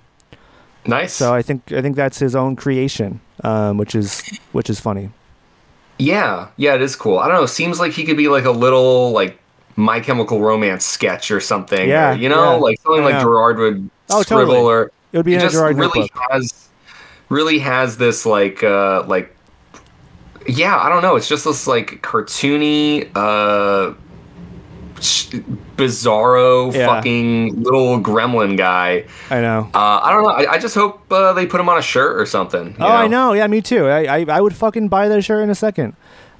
nice. 0.86 1.12
So 1.12 1.34
I 1.34 1.42
think 1.42 1.72
I 1.72 1.82
think 1.82 1.96
that's 1.96 2.18
his 2.18 2.34
own 2.34 2.56
creation, 2.56 3.20
um, 3.44 3.76
which 3.76 3.94
is 3.94 4.22
which 4.52 4.70
is 4.70 4.80
funny. 4.80 5.10
yeah, 5.98 6.48
yeah, 6.56 6.74
it 6.74 6.82
is 6.82 6.96
cool. 6.96 7.18
I 7.18 7.28
don't 7.28 7.36
know. 7.36 7.46
Seems 7.46 7.78
like 7.78 7.92
he 7.92 8.04
could 8.04 8.16
be 8.16 8.28
like 8.28 8.44
a 8.44 8.50
little 8.50 9.12
like 9.12 9.38
My 9.76 10.00
Chemical 10.00 10.40
Romance 10.40 10.84
sketch 10.84 11.30
or 11.30 11.40
something. 11.40 11.88
Yeah, 11.88 12.12
or, 12.12 12.16
you 12.16 12.28
know, 12.28 12.52
yeah. 12.52 12.56
like 12.56 12.80
something 12.82 13.04
like. 13.04 13.20
Gerard 13.20 13.58
would 13.58 13.90
Oh, 14.10 14.22
scribble 14.22 14.52
totally. 14.54 14.66
or 14.72 14.90
It 15.12 15.16
would 15.18 15.24
be 15.26 15.34
it 15.34 15.40
just 15.40 15.54
Gerard 15.54 15.76
really 15.76 16.00
notebook. 16.00 16.22
has 16.30 16.68
really 17.30 17.58
has 17.60 17.96
this 17.96 18.26
like 18.26 18.62
uh 18.62 19.04
like 19.06 19.34
yeah 20.46 20.76
i 20.76 20.90
don't 20.90 21.00
know 21.00 21.16
it's 21.16 21.28
just 21.28 21.46
this 21.46 21.66
like 21.66 22.02
cartoony 22.02 23.08
uh 23.14 23.94
sh- 25.00 25.36
bizarro 25.76 26.74
Yeah. 26.74 26.88
fucking 26.88 27.62
little 27.62 27.98
gremlin 28.00 28.58
guy 28.58 29.06
I 29.30 29.40
know. 29.40 29.70
uh 29.72 30.00
i 30.02 30.10
don't 30.12 30.24
know 30.24 30.30
i, 30.30 30.52
I 30.52 30.58
just 30.58 30.74
hope 30.74 31.10
uh, 31.10 31.32
they 31.32 31.46
put 31.46 31.58
him 31.60 31.70
on 31.70 31.78
a 31.78 31.82
shirt 31.82 32.20
or 32.20 32.26
something 32.26 32.76
Oh, 32.78 32.86
I 32.86 33.06
know. 33.06 33.32
Yeah, 33.32 33.46
me 33.46 33.62
too. 33.62 33.86
I, 33.86 34.18
I, 34.18 34.26
I 34.28 34.40
would 34.42 34.54
fucking 34.54 34.88
buy 34.88 35.08
that 35.08 35.22
shirt 35.22 35.42
in 35.42 35.48
a 35.50 35.54
second. 35.54 35.94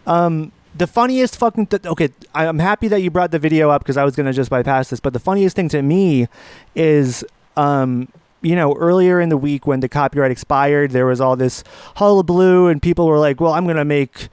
Um, 0.07 0.53
the 0.75 0.87
funniest 0.87 1.37
fucking 1.37 1.67
th- 1.67 1.85
okay. 1.87 2.11
I'm 2.35 2.59
happy 2.59 2.89
that 2.89 3.01
you 3.01 3.11
brought 3.11 3.31
the 3.31 3.39
video 3.39 3.71
up 3.71 3.83
because 3.83 3.97
I 3.97 4.05
was 4.05 4.17
gonna 4.17 4.33
just 4.33 4.51
bypass 4.51 4.91
this. 4.91 5.01
But 5.01 5.13
the 5.13 5.19
funniest 5.21 5.57
thing 5.57 5.69
to 5.71 5.83
me 5.83 6.29
is, 6.75 7.25
um, 7.57 8.09
you 8.41 8.57
know, 8.57 8.75
earlier 8.75 9.21
in 9.21 9.29
the 9.29 9.37
week 9.37 9.67
when 9.67 9.81
the 9.81 9.89
copyright 9.89 10.31
expired, 10.31 10.91
there 10.93 11.07
was 11.07 11.21
all 11.21 11.37
this 11.37 11.63
hullabaloo, 11.97 12.69
and 12.69 12.81
people 12.81 13.07
were 13.07 13.19
like, 13.19 13.41
"Well, 13.41 13.53
I'm 13.53 13.67
gonna 13.67 13.85
make 13.85 14.29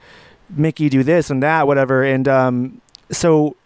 Mickey 0.48 0.88
do 0.88 1.02
this 1.02 1.30
and 1.30 1.42
that, 1.42 1.66
whatever." 1.66 2.02
And 2.02 2.26
um, 2.26 2.80
so 3.10 3.56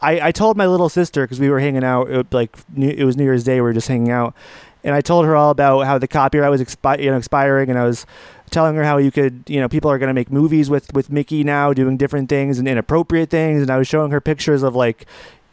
I, 0.00 0.28
I 0.28 0.32
told 0.32 0.56
my 0.56 0.66
little 0.66 0.88
sister 0.88 1.24
because 1.24 1.40
we 1.40 1.48
were 1.48 1.60
hanging 1.60 1.84
out, 1.84 2.10
it, 2.10 2.32
like 2.32 2.56
it 2.76 3.04
was 3.04 3.16
New 3.16 3.24
Year's 3.24 3.44
Day, 3.44 3.56
we 3.56 3.62
were 3.62 3.72
just 3.72 3.88
hanging 3.88 4.10
out, 4.10 4.34
and 4.82 4.94
I 4.94 5.00
told 5.00 5.24
her 5.24 5.34
all 5.36 5.50
about 5.50 5.82
how 5.82 5.98
the 5.98 6.08
copyright 6.08 6.50
was 6.50 6.60
expi- 6.60 7.02
you 7.02 7.10
know, 7.10 7.16
expiring, 7.16 7.70
and 7.70 7.78
I 7.78 7.84
was 7.84 8.04
telling 8.50 8.76
her 8.76 8.84
how 8.84 8.98
you 8.98 9.10
could, 9.10 9.44
you 9.48 9.60
know, 9.60 9.68
people 9.68 9.90
are 9.90 9.98
going 9.98 10.08
to 10.08 10.14
make 10.14 10.30
movies 10.30 10.70
with 10.70 10.92
with 10.94 11.10
Mickey 11.10 11.44
now, 11.44 11.72
doing 11.72 11.96
different 11.96 12.28
things 12.28 12.58
and 12.58 12.68
inappropriate 12.68 13.30
things, 13.30 13.62
and 13.62 13.70
I 13.70 13.78
was 13.78 13.88
showing 13.88 14.10
her 14.12 14.20
pictures 14.20 14.62
of 14.62 14.74
like. 14.74 15.06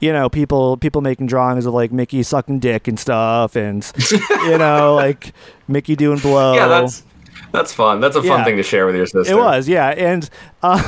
You 0.03 0.11
know, 0.11 0.29
people 0.29 0.77
people 0.77 1.01
making 1.01 1.27
drawings 1.27 1.67
of 1.67 1.75
like 1.75 1.91
Mickey 1.91 2.23
sucking 2.23 2.57
dick 2.57 2.87
and 2.87 2.99
stuff, 2.99 3.55
and 3.55 3.85
you 4.11 4.57
know, 4.57 4.95
like 4.95 5.31
Mickey 5.67 5.95
doing 5.95 6.17
blow. 6.17 6.55
yeah 6.55 6.67
that's 6.67 7.03
That's 7.51 7.71
fun. 7.71 7.99
That's 7.99 8.15
a 8.15 8.23
fun 8.23 8.39
Yeah. 8.39 8.43
thing 8.45 8.57
to 8.57 8.63
share 8.63 8.87
with 8.87 8.95
your 8.95 9.05
sister. 9.05 9.31
It 9.31 9.37
was, 9.37 9.67
yeah. 9.69 9.89
And 9.89 10.27
um, 10.63 10.81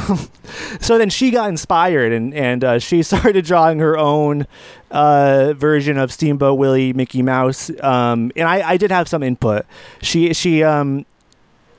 so 0.82 0.98
then 0.98 1.12
she 1.12 1.30
got 1.30 1.48
inspired 1.50 2.12
and, 2.12 2.34
and 2.34 2.64
uh, 2.64 2.80
she 2.80 3.04
started 3.12 3.46
drawing 3.46 3.78
her 3.78 3.96
own 4.00 4.48
uh, 4.90 5.54
version 5.58 6.00
of 6.00 6.12
Steamboat 6.12 6.58
Willie 6.58 6.92
Mickey 6.94 7.22
Mouse. 7.22 7.70
Um, 7.82 8.32
and 8.36 8.48
I, 8.48 8.68
I 8.68 8.78
did 8.78 8.90
have 8.90 9.08
some 9.08 9.22
input. 9.22 9.68
She 10.02 10.34
she 10.34 10.64
um, 10.64 11.06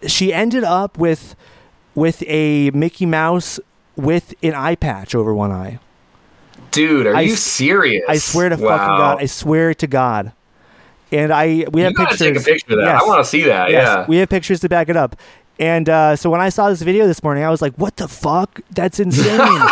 she 0.07 0.33
ended 0.33 0.65
up 0.65 0.99
with 0.99 1.37
with 1.95 2.23
a 2.27 2.71
Mickey 2.71 3.07
Mouse 3.07 3.61
with 3.97 4.35
an 4.43 4.55
eye 4.55 4.75
patch 4.75 5.15
over 5.15 5.35
one 5.35 5.53
eye. 5.53 5.79
Dude, 6.71 7.07
are 7.07 7.15
I 7.15 7.21
you 7.23 7.37
serious? 7.37 8.05
I 8.09 8.17
swear 8.17 8.49
to 8.49 8.57
wow. 8.57 8.69
fucking 8.69 8.97
God. 8.97 9.23
I 9.23 9.27
swear 9.27 9.75
to 9.75 9.87
God. 9.87 10.33
And 11.13 11.33
I 11.33 11.67
we 11.71 11.83
have 11.83 11.93
You 11.93 11.99
pictures. 11.99 12.19
take 12.19 12.37
a 12.37 12.41
picture 12.41 12.73
of 12.73 12.79
that. 12.79 12.87
Yes. 12.95 13.03
I 13.03 13.07
want 13.07 13.25
to 13.25 13.31
see 13.31 13.43
that. 13.43 13.71
Yes, 13.71 13.87
yeah. 13.87 14.07
we 14.09 14.17
have 14.17 14.29
pictures 14.29 14.61
to 14.61 14.69
back 14.69 14.89
it 14.89 14.97
up. 14.97 15.17
And 15.61 15.89
uh, 15.89 16.17
so 16.17 16.31
when 16.31 16.41
I 16.41 16.49
saw 16.49 16.69
this 16.69 16.83
video 16.83 17.07
this 17.07 17.23
morning, 17.23 17.45
I 17.45 17.51
was 17.51 17.63
like, 17.63 17.75
"What 17.77 17.97
the 17.97 18.09
fuck? 18.09 18.61
That's 18.73 18.99
insane! 19.07 19.63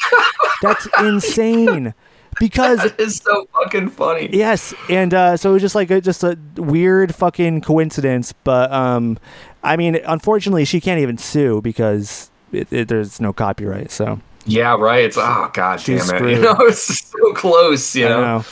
That's 0.62 0.86
insane!" 1.00 1.94
Because 2.42 2.84
it's 2.98 3.22
so 3.22 3.46
fucking 3.54 3.90
funny. 3.90 4.28
yes, 4.32 4.74
and 4.90 5.14
uh, 5.14 5.36
so 5.36 5.50
it 5.50 5.52
was 5.52 5.62
just 5.62 5.76
like 5.76 5.90
a, 5.92 6.00
just 6.00 6.24
a 6.24 6.36
weird 6.56 7.14
fucking 7.14 7.60
coincidence. 7.60 8.32
But 8.32 8.72
um, 8.72 9.18
I 9.62 9.76
mean, 9.76 9.94
unfortunately, 10.04 10.64
she 10.64 10.80
can't 10.80 11.00
even 11.00 11.18
sue 11.18 11.60
because 11.62 12.30
it, 12.50 12.72
it, 12.72 12.88
there's 12.88 13.20
no 13.20 13.32
copyright. 13.32 13.92
So 13.92 14.20
Yeah, 14.44 14.74
right. 14.76 15.04
It's 15.04 15.16
oh 15.16 15.50
god 15.54 15.80
She's 15.80 16.08
damn 16.08 16.16
it. 16.16 16.18
screwed. 16.18 16.36
You 16.38 16.42
know, 16.42 16.56
it's 16.60 17.04
so 17.08 17.32
close. 17.34 17.94
You 17.94 18.06
I 18.06 18.08
know. 18.08 18.20
know. 18.20 18.44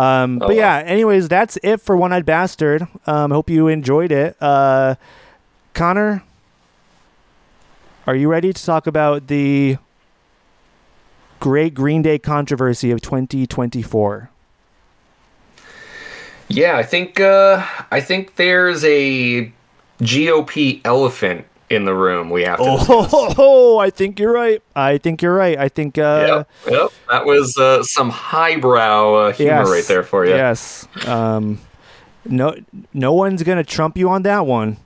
Um, 0.00 0.42
Oh, 0.42 0.48
but 0.48 0.56
yeah, 0.56 0.78
anyways, 0.84 1.28
that's 1.28 1.56
it 1.62 1.80
for 1.80 1.96
One 1.96 2.12
Eyed 2.12 2.26
Bastard. 2.26 2.86
Um, 3.06 3.30
hope 3.30 3.48
you 3.48 3.68
enjoyed 3.68 4.10
it. 4.12 4.36
Uh, 4.40 4.96
Connor, 5.74 6.22
are 8.06 8.14
you 8.16 8.28
ready 8.28 8.52
to 8.52 8.64
talk 8.66 8.86
about 8.86 9.28
the 9.28 9.78
great 11.40 11.74
Green 11.74 12.02
Day 12.02 12.18
controversy 12.18 12.90
of 12.90 13.00
2024? 13.00 14.30
Yeah, 16.48 16.76
I 16.76 16.82
think 16.82 17.20
uh, 17.20 17.64
I 17.90 18.00
think 18.00 18.36
there's 18.36 18.82
a 18.84 19.52
GOP 20.00 20.80
elephant 20.84 21.44
in 21.68 21.84
the 21.84 21.94
room. 21.94 22.30
We 22.30 22.42
have 22.42 22.58
to. 22.58 22.64
Oh, 23.38 23.78
I 23.78 23.90
think 23.90 24.18
you're 24.18 24.32
right. 24.32 24.62
I 24.74 24.98
think 24.98 25.20
you're 25.20 25.34
right. 25.34 25.58
I 25.58 25.68
think. 25.68 25.98
Uh, 25.98 26.44
Yep, 26.66 26.72
yep. 26.72 26.90
That 27.10 27.26
was 27.26 27.56
uh, 27.58 27.82
some 27.82 28.10
highbrow 28.10 29.14
uh, 29.14 29.32
humor 29.32 29.52
yes, 29.52 29.68
right 29.68 29.84
there 29.84 30.02
for 30.02 30.24
you. 30.24 30.32
Yes. 30.32 30.88
Um, 31.06 31.60
no, 32.24 32.54
no 32.94 33.12
one's 33.12 33.42
gonna 33.42 33.64
trump 33.64 33.96
you 33.96 34.08
on 34.08 34.22
that 34.22 34.46
one. 34.46 34.78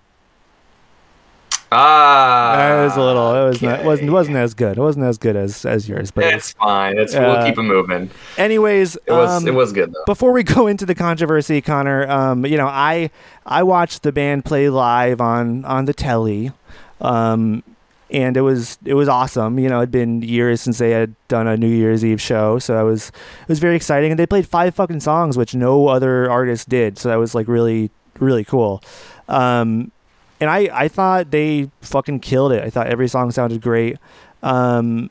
Ah, 1.74 2.54
That 2.56 2.84
was 2.84 2.96
a 2.96 3.00
little. 3.00 3.34
It 3.34 3.48
was 3.48 3.62
not, 3.62 3.84
wasn't 3.84 4.10
wasn't 4.12 4.36
as 4.36 4.54
good. 4.54 4.76
It 4.78 4.80
wasn't 4.80 5.06
as 5.06 5.18
good 5.18 5.36
as 5.36 5.64
as 5.64 5.88
yours. 5.88 6.10
But 6.10 6.24
it 6.24 6.34
It's 6.34 6.52
fine. 6.52 6.98
It's 6.98 7.14
Uh, 7.14 7.20
we'll 7.20 7.46
keep 7.46 7.58
it 7.58 7.62
moving. 7.62 8.10
anyways, 8.36 8.96
It 9.06 9.10
was 9.12 9.30
um, 9.42 9.48
it 9.48 9.54
was 9.54 9.72
good 9.72 9.92
though. 9.92 10.04
before 10.06 10.32
we 10.32 10.42
go 10.56 10.66
into 10.66 10.84
the 10.86 10.94
controversy, 10.94 11.60
Connor, 11.60 12.08
um, 12.10 12.44
you 12.46 12.56
know, 12.56 12.66
I 12.68 13.10
I 13.46 13.62
watched 13.62 14.02
the 14.02 14.12
band 14.12 14.44
play 14.44 14.68
live 14.68 15.20
on 15.20 15.64
on 15.64 15.86
the 15.86 15.94
telly, 15.94 16.52
um, 17.00 17.62
and 18.10 18.36
it 18.36 18.42
was 18.42 18.78
it 18.84 18.94
was 18.94 19.08
awesome. 19.08 19.58
You 19.58 19.68
know, 19.68 19.78
it'd 19.78 19.90
been 19.90 20.20
years 20.22 20.60
since 20.60 20.78
they 20.78 20.90
had 20.90 21.14
done 21.28 21.46
a 21.46 21.56
New 21.56 21.66
Year's 21.68 22.04
Eve 22.04 22.20
show, 22.20 22.58
so 22.58 22.78
it 22.86 22.90
was 22.90 23.08
it 23.08 23.48
was 23.48 23.58
very 23.58 23.76
exciting. 23.76 24.10
And 24.12 24.18
they 24.18 24.26
played 24.26 24.46
five 24.46 24.74
fucking 24.74 25.00
songs, 25.00 25.38
which 25.38 25.54
no 25.54 25.88
other 25.88 26.30
artist 26.30 26.68
did. 26.68 26.98
So 26.98 27.08
that 27.08 27.16
was 27.16 27.34
like 27.34 27.48
really 27.48 27.90
really 28.20 28.44
cool. 28.44 28.82
Um, 29.28 29.90
and 30.42 30.50
I 30.50 30.60
I 30.84 30.88
thought 30.88 31.30
they 31.30 31.70
fucking 31.80 32.18
killed 32.20 32.52
it. 32.52 32.62
I 32.64 32.70
thought 32.70 32.88
every 32.88 33.08
song 33.08 33.30
sounded 33.30 33.60
great. 33.62 33.96
Um, 34.42 35.08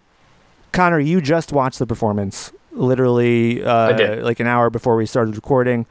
Connor, 0.73 0.99
you 0.99 1.21
just 1.21 1.51
watched 1.51 1.79
the 1.79 1.87
performance 1.87 2.51
literally 2.73 3.63
uh, 3.63 4.23
like 4.23 4.39
an 4.39 4.47
hour 4.47 4.69
before 4.69 4.95
we 4.95 5.05
started 5.05 5.35
recording. 5.35 5.85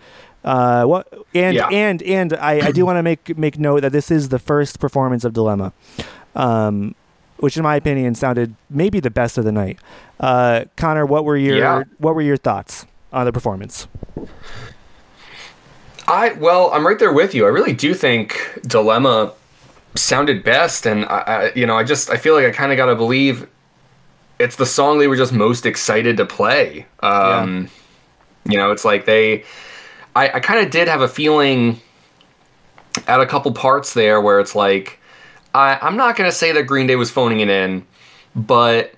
Uh, 0.44 0.84
what 0.84 1.02
and 1.34 1.54
Yeah. 1.56 1.68
and 1.68 2.02
and 2.02 2.32
I, 2.34 2.68
I 2.68 2.72
do 2.72 2.84
want 2.88 2.96
to 2.98 3.02
make 3.02 3.36
make 3.36 3.58
note 3.58 3.80
that 3.80 3.92
this 3.92 4.10
is 4.10 4.28
the 4.30 4.38
first 4.38 4.78
performance 4.80 5.24
of 5.24 5.32
Dilemma, 5.34 5.72
um, 6.34 6.94
which 7.38 7.56
in 7.56 7.62
my 7.62 7.76
opinion 7.76 8.14
sounded 8.14 8.54
maybe 8.70 9.00
the 9.00 9.10
best 9.10 9.36
of 9.38 9.44
the 9.44 9.52
night. 9.52 9.78
Uh, 10.18 10.64
Connor, 10.76 11.04
what 11.06 11.24
were 11.26 11.36
your 11.36 11.56
Yeah. 11.58 11.82
what 11.98 12.14
were 12.14 12.22
your 12.22 12.38
thoughts 12.38 12.86
on 13.12 13.26
the 13.26 13.32
performance? 13.32 13.86
I 16.10 16.32
well, 16.32 16.70
I'm 16.72 16.86
right 16.86 16.98
there 16.98 17.12
with 17.12 17.34
you. 17.34 17.44
I 17.46 17.48
really 17.48 17.72
do 17.72 17.94
think 17.94 18.58
Dilemma 18.62 19.32
sounded 19.94 20.42
best, 20.42 20.86
and 20.86 21.04
I, 21.04 21.18
I 21.26 21.52
you 21.54 21.66
know, 21.66 21.76
I 21.76 21.84
just 21.84 22.10
I 22.10 22.16
feel 22.16 22.34
like 22.34 22.44
I 22.44 22.50
kind 22.50 22.72
of 22.72 22.76
got 22.76 22.86
to 22.86 22.96
believe 22.96 23.46
it's 24.38 24.56
the 24.56 24.66
song 24.66 24.98
they 24.98 25.06
were 25.06 25.16
just 25.16 25.32
most 25.32 25.66
excited 25.66 26.16
to 26.16 26.26
play. 26.26 26.86
Um, 27.00 27.68
You 28.44 28.56
know, 28.56 28.70
it's 28.72 28.84
like 28.86 29.04
they, 29.04 29.44
I, 30.16 30.30
I 30.30 30.40
kind 30.40 30.64
of 30.64 30.70
did 30.72 30.88
have 30.88 31.02
a 31.02 31.08
feeling 31.08 31.78
at 33.06 33.20
a 33.20 33.26
couple 33.26 33.52
parts 33.52 33.92
there 33.92 34.18
where 34.20 34.40
it's 34.40 34.54
like, 34.54 34.98
I, 35.54 35.78
I'm 35.80 35.96
not 35.96 36.16
gonna 36.16 36.32
say 36.32 36.50
that 36.52 36.64
Green 36.64 36.86
Day 36.86 36.96
was 36.96 37.10
phoning 37.10 37.40
it 37.40 37.50
in, 37.50 37.86
but 38.34 38.92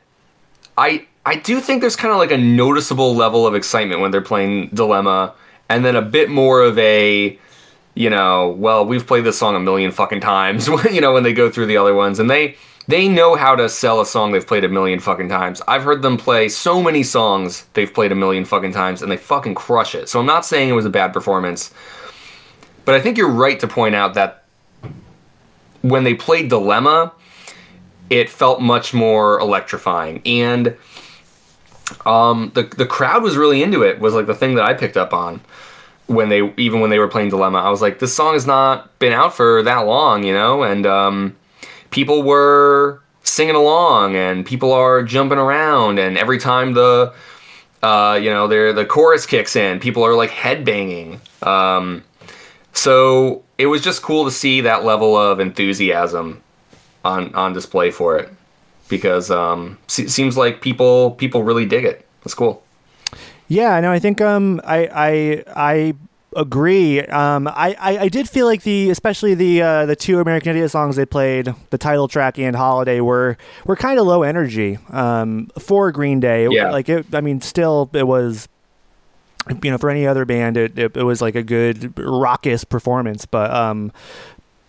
I 0.78 1.06
I 1.26 1.36
do 1.36 1.60
think 1.60 1.80
there's 1.80 1.96
kind 1.96 2.12
of 2.12 2.18
like 2.18 2.30
a 2.30 2.38
noticeable 2.38 3.14
level 3.14 3.46
of 3.46 3.54
excitement 3.54 4.00
when 4.00 4.12
they're 4.12 4.20
playing 4.20 4.68
Dilemma, 4.68 5.34
and 5.72 5.86
then 5.86 5.96
a 5.96 6.02
bit 6.02 6.28
more 6.28 6.60
of 6.62 6.78
a, 6.78 7.38
you 7.94 8.10
know, 8.10 8.50
well, 8.50 8.84
we've 8.84 9.06
played 9.06 9.24
this 9.24 9.38
song 9.38 9.56
a 9.56 9.60
million 9.60 9.90
fucking 9.90 10.20
times. 10.20 10.68
you 10.92 11.00
know, 11.00 11.14
when 11.14 11.22
they 11.22 11.32
go 11.32 11.50
through 11.50 11.66
the 11.66 11.78
other 11.78 11.94
ones, 11.94 12.18
and 12.18 12.28
they 12.28 12.56
they 12.88 13.08
know 13.08 13.36
how 13.36 13.56
to 13.56 13.68
sell 13.68 14.00
a 14.00 14.06
song 14.06 14.32
they've 14.32 14.46
played 14.46 14.64
a 14.64 14.68
million 14.68 15.00
fucking 15.00 15.30
times. 15.30 15.62
I've 15.66 15.84
heard 15.84 16.02
them 16.02 16.18
play 16.18 16.48
so 16.50 16.82
many 16.82 17.02
songs 17.02 17.64
they've 17.72 17.92
played 17.92 18.12
a 18.12 18.14
million 18.14 18.44
fucking 18.44 18.72
times, 18.72 19.00
and 19.00 19.10
they 19.10 19.16
fucking 19.16 19.54
crush 19.54 19.94
it. 19.94 20.10
So 20.10 20.20
I'm 20.20 20.26
not 20.26 20.44
saying 20.44 20.68
it 20.68 20.72
was 20.72 20.84
a 20.84 20.90
bad 20.90 21.14
performance, 21.14 21.72
but 22.84 22.94
I 22.94 23.00
think 23.00 23.16
you're 23.16 23.30
right 23.30 23.58
to 23.60 23.66
point 23.66 23.94
out 23.94 24.12
that 24.14 24.44
when 25.80 26.04
they 26.04 26.14
played 26.14 26.50
Dilemma, 26.50 27.12
it 28.10 28.28
felt 28.28 28.60
much 28.60 28.92
more 28.92 29.40
electrifying 29.40 30.20
and 30.26 30.76
um, 32.06 32.52
the 32.54 32.62
the 32.62 32.86
crowd 32.86 33.22
was 33.22 33.36
really 33.36 33.62
into 33.62 33.82
it 33.82 34.00
was 34.00 34.14
like 34.14 34.26
the 34.26 34.34
thing 34.34 34.54
that 34.56 34.64
I 34.64 34.74
picked 34.74 34.96
up 34.96 35.12
on 35.12 35.40
when 36.06 36.28
they 36.28 36.52
even 36.56 36.80
when 36.80 36.90
they 36.90 36.98
were 36.98 37.08
playing 37.08 37.30
Dilemma. 37.30 37.58
I 37.58 37.70
was 37.70 37.82
like, 37.82 37.98
this 37.98 38.14
song 38.14 38.34
has 38.34 38.46
not 38.46 38.98
been 38.98 39.12
out 39.12 39.34
for 39.34 39.62
that 39.62 39.80
long, 39.80 40.24
you 40.24 40.32
know, 40.32 40.62
and 40.62 40.86
um, 40.86 41.36
people 41.90 42.22
were 42.22 43.00
singing 43.24 43.54
along 43.54 44.16
and 44.16 44.44
people 44.44 44.72
are 44.72 45.02
jumping 45.02 45.38
around 45.38 45.98
and 45.98 46.18
every 46.18 46.38
time 46.38 46.72
the 46.74 47.14
uh, 47.82 48.18
you 48.20 48.30
know 48.30 48.48
the 48.48 48.72
the 48.72 48.84
chorus 48.84 49.26
kicks 49.26 49.56
in, 49.56 49.80
people 49.80 50.04
are 50.04 50.14
like 50.14 50.30
headbanging. 50.30 51.18
Um, 51.46 52.04
so 52.72 53.42
it 53.58 53.66
was 53.66 53.82
just 53.82 54.02
cool 54.02 54.24
to 54.24 54.30
see 54.30 54.62
that 54.62 54.84
level 54.84 55.16
of 55.16 55.40
enthusiasm 55.40 56.42
on 57.04 57.34
on 57.34 57.52
display 57.52 57.90
for 57.90 58.16
it 58.18 58.32
because 58.92 59.30
um, 59.30 59.78
se- 59.88 60.08
seems 60.08 60.36
like 60.36 60.60
people 60.60 61.12
people 61.12 61.42
really 61.42 61.64
dig 61.64 61.84
it. 61.84 62.06
That's 62.22 62.34
cool. 62.34 62.62
Yeah, 63.48 63.80
no, 63.80 63.90
I 63.90 63.98
think 63.98 64.20
um, 64.20 64.60
I 64.64 64.86
I 64.92 65.44
I 65.56 65.94
agree. 66.36 67.00
Um, 67.00 67.48
I, 67.48 67.74
I 67.80 67.98
I 68.00 68.08
did 68.08 68.28
feel 68.28 68.46
like 68.46 68.62
the 68.62 68.90
especially 68.90 69.34
the 69.34 69.62
uh, 69.62 69.86
the 69.86 69.96
two 69.96 70.20
American 70.20 70.50
Idiot 70.50 70.70
songs 70.70 70.96
they 70.96 71.06
played, 71.06 71.52
the 71.70 71.78
title 71.78 72.06
track 72.06 72.38
and 72.38 72.54
Holiday, 72.54 73.00
were 73.00 73.38
were 73.64 73.76
kind 73.76 73.98
of 73.98 74.06
low 74.06 74.22
energy 74.22 74.78
um, 74.90 75.48
for 75.58 75.90
Green 75.90 76.20
Day. 76.20 76.46
Yeah. 76.50 76.70
like 76.70 76.90
it. 76.90 77.06
I 77.14 77.22
mean, 77.22 77.40
still 77.40 77.90
it 77.94 78.06
was. 78.06 78.48
You 79.60 79.72
know, 79.72 79.78
for 79.78 79.90
any 79.90 80.06
other 80.06 80.24
band, 80.24 80.56
it, 80.56 80.78
it, 80.78 80.96
it 80.96 81.02
was 81.02 81.20
like 81.20 81.34
a 81.34 81.42
good 81.42 81.98
raucous 81.98 82.62
performance, 82.62 83.26
but 83.26 83.50
um, 83.50 83.90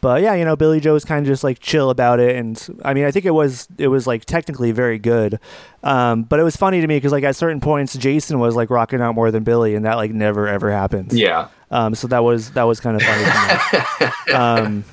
but 0.03 0.21
yeah, 0.21 0.33
you 0.33 0.43
know, 0.43 0.57
Billie 0.57 0.81
Joe 0.81 0.91
was 0.91 1.05
kind 1.05 1.25
of 1.25 1.31
just 1.31 1.45
like 1.45 1.59
chill 1.59 1.89
about 1.89 2.19
it, 2.19 2.35
and 2.35 2.61
I 2.83 2.93
mean, 2.93 3.05
I 3.05 3.11
think 3.11 3.23
it 3.23 3.31
was 3.31 3.69
it 3.77 3.87
was 3.87 4.05
like 4.05 4.25
technically 4.25 4.73
very 4.73 4.99
good, 4.99 5.39
um, 5.81 6.23
but 6.23 6.41
it 6.41 6.43
was 6.43 6.57
funny 6.57 6.81
to 6.81 6.87
me 6.87 6.97
because 6.97 7.13
like 7.13 7.23
at 7.23 7.37
certain 7.37 7.61
points, 7.61 7.95
Jason 7.95 8.37
was 8.37 8.53
like 8.53 8.69
rocking 8.69 8.99
out 9.01 9.15
more 9.15 9.31
than 9.31 9.43
Billie, 9.45 9.75
and 9.75 9.85
that 9.85 9.95
like 9.95 10.11
never 10.11 10.45
ever 10.45 10.69
happens. 10.71 11.17
Yeah, 11.17 11.47
Um, 11.71 11.95
so 11.95 12.07
that 12.09 12.19
was 12.19 12.51
that 12.51 12.63
was 12.63 12.81
kind 12.81 12.97
of 12.97 13.01
funny. 13.01 13.23
to 13.23 14.13
me. 14.27 14.33
um, 14.35 14.83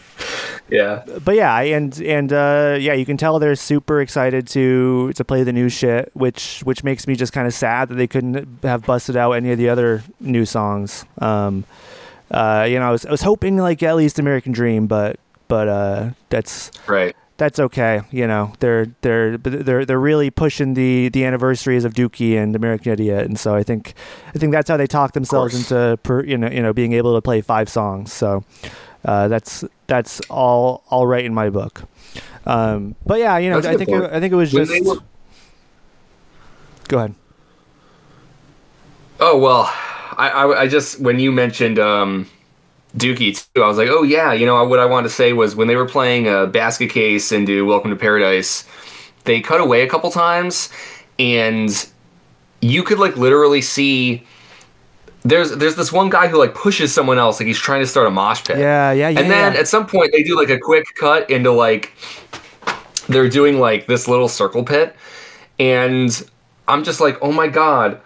yeah, 0.71 1.03
but 1.25 1.35
yeah, 1.35 1.59
and 1.59 2.01
and 2.01 2.33
uh, 2.33 2.77
yeah, 2.81 2.93
you 2.93 3.05
can 3.05 3.17
tell 3.17 3.41
they're 3.41 3.57
super 3.57 4.01
excited 4.01 4.47
to 4.49 5.13
to 5.15 5.25
play 5.25 5.43
the 5.43 5.53
new 5.53 5.69
shit, 5.69 6.13
which 6.15 6.61
which 6.61 6.85
makes 6.85 7.09
me 7.09 7.17
just 7.17 7.33
kind 7.33 7.49
of 7.49 7.53
sad 7.55 7.89
that 7.89 7.97
they 7.97 8.07
couldn't 8.07 8.63
have 8.63 8.87
busted 8.87 9.17
out 9.17 9.33
any 9.33 9.51
of 9.51 9.59
the 9.59 9.69
other 9.71 10.05
new 10.21 10.47
songs. 10.47 11.05
Um, 11.19 11.65
uh, 12.31 12.67
you 12.69 12.79
know, 12.79 12.89
I 12.89 12.91
was, 12.91 13.07
I 13.07 13.11
was 13.11 13.23
hoping 13.23 13.57
like 13.57 13.83
at 13.83 13.97
least 13.97 14.19
American 14.19 14.53
Dream, 14.53 14.87
but 14.87 15.19
but 15.49 15.69
uh, 15.69 16.11
that's 16.29 16.71
right. 16.87 17.17
that's 17.37 17.59
okay. 17.59 18.03
You 18.11 18.27
know, 18.27 18.53
they're 18.61 18.87
they're 19.01 19.37
they're 19.37 19.85
they're 19.85 20.01
really 20.01 20.31
pushing 20.31 20.75
the 20.75 21.09
the 21.09 21.25
anniversaries 21.25 21.85
of 21.85 21.95
Dookie 21.95 22.37
and 22.37 22.55
American 22.55 22.93
Idiot, 22.93 23.27
and 23.27 23.39
so 23.39 23.55
I 23.55 23.63
think 23.63 23.95
I 24.35 24.39
think 24.39 24.53
that's 24.53 24.69
how 24.69 24.77
they 24.77 24.87
talk 24.87 25.13
themselves 25.13 25.55
into 25.55 25.99
per, 26.03 26.25
you 26.25 26.39
know 26.39 26.49
you 26.49 26.63
know 26.63 26.73
being 26.73 26.93
able 26.93 27.15
to 27.15 27.23
play 27.23 27.41
five 27.41 27.69
songs. 27.69 28.13
So. 28.13 28.45
Uh, 29.03 29.29
that's 29.29 29.65
that's 29.87 30.21
all 30.29 30.85
all 30.91 31.07
right 31.07 31.25
in 31.25 31.33
my 31.33 31.49
book. 31.49 31.85
Um, 32.45 32.97
but 33.07 33.19
yeah, 33.19 33.39
you 33.39 33.49
know, 33.49 33.57
I 33.57 33.75
think 33.79 33.89
it. 33.89 34.13
I 34.13 34.21
think 34.21 34.31
it 34.31 34.37
was 34.37 34.53
just. 34.53 34.71
were- 34.85 34.99
Go 36.87 36.99
ahead. 36.99 37.15
Oh 39.19 39.39
well, 39.39 39.73
I, 40.21 40.29
I, 40.29 40.61
I 40.63 40.69
just 40.69 41.01
when 41.01 41.19
you 41.19 41.33
mentioned 41.33 41.79
um, 41.79 42.29
Dookie 42.95 43.43
too, 43.55 43.63
I 43.63 43.67
was 43.67 43.79
like, 43.79 43.89
oh 43.89 44.03
yeah, 44.03 44.35
you 44.35 44.45
know 44.45 44.63
what 44.65 44.79
I 44.79 44.85
wanted 44.85 45.09
to 45.09 45.15
say 45.15 45.33
was 45.33 45.57
when 45.57 45.67
they 45.67 45.77
were 45.77 45.87
playing 45.89 46.29
a 46.29 46.47
basket 46.47 46.91
case 46.91 47.33
into 47.33 47.65
Welcome 47.65 47.91
to 47.91 47.97
Paradise, 47.97 48.67
they 49.25 49.41
cut 49.41 49.63
away 49.63 49.81
a 49.81 49.89
couple 49.89 50.11
times, 50.11 50.69
and 51.19 51.71
you 52.61 52.83
could 52.83 52.99
like 52.99 53.17
literally 53.17 53.63
see. 53.63 54.23
There's 55.23 55.53
there's 55.53 55.77
this 55.77 55.91
one 55.91 56.11
guy 56.11 56.29
who 56.29 56.39
like 56.39 56.55
pushes 56.55 56.95
someone 56.95 57.19
else 57.19 57.41
like 57.41 57.47
he's 57.47 57.59
trying 57.59 57.81
to 57.81 57.87
start 57.87 58.07
a 58.07 58.11
mosh 58.11 58.45
pit. 58.45 58.59
Yeah, 58.59 58.93
yeah, 58.93 59.09
yeah. 59.09 59.21
and 59.21 59.31
then 59.31 59.55
yeah. 59.55 59.61
at 59.61 59.69
some 59.69 59.87
point 59.87 60.13
they 60.13 60.23
do 60.23 60.37
like 60.37 60.51
a 60.51 60.59
quick 60.59 60.87
cut 60.97 61.29
into 61.31 61.51
like 61.51 61.95
they're 63.09 63.29
doing 63.29 63.59
like 63.59 63.87
this 63.87 64.07
little 64.07 64.29
circle 64.29 64.63
pit 64.63 64.95
and 65.59 66.31
i'm 66.69 66.85
just 66.85 67.01
like 67.01 67.19
oh 67.21 67.33
my 67.33 67.49
god 67.49 68.01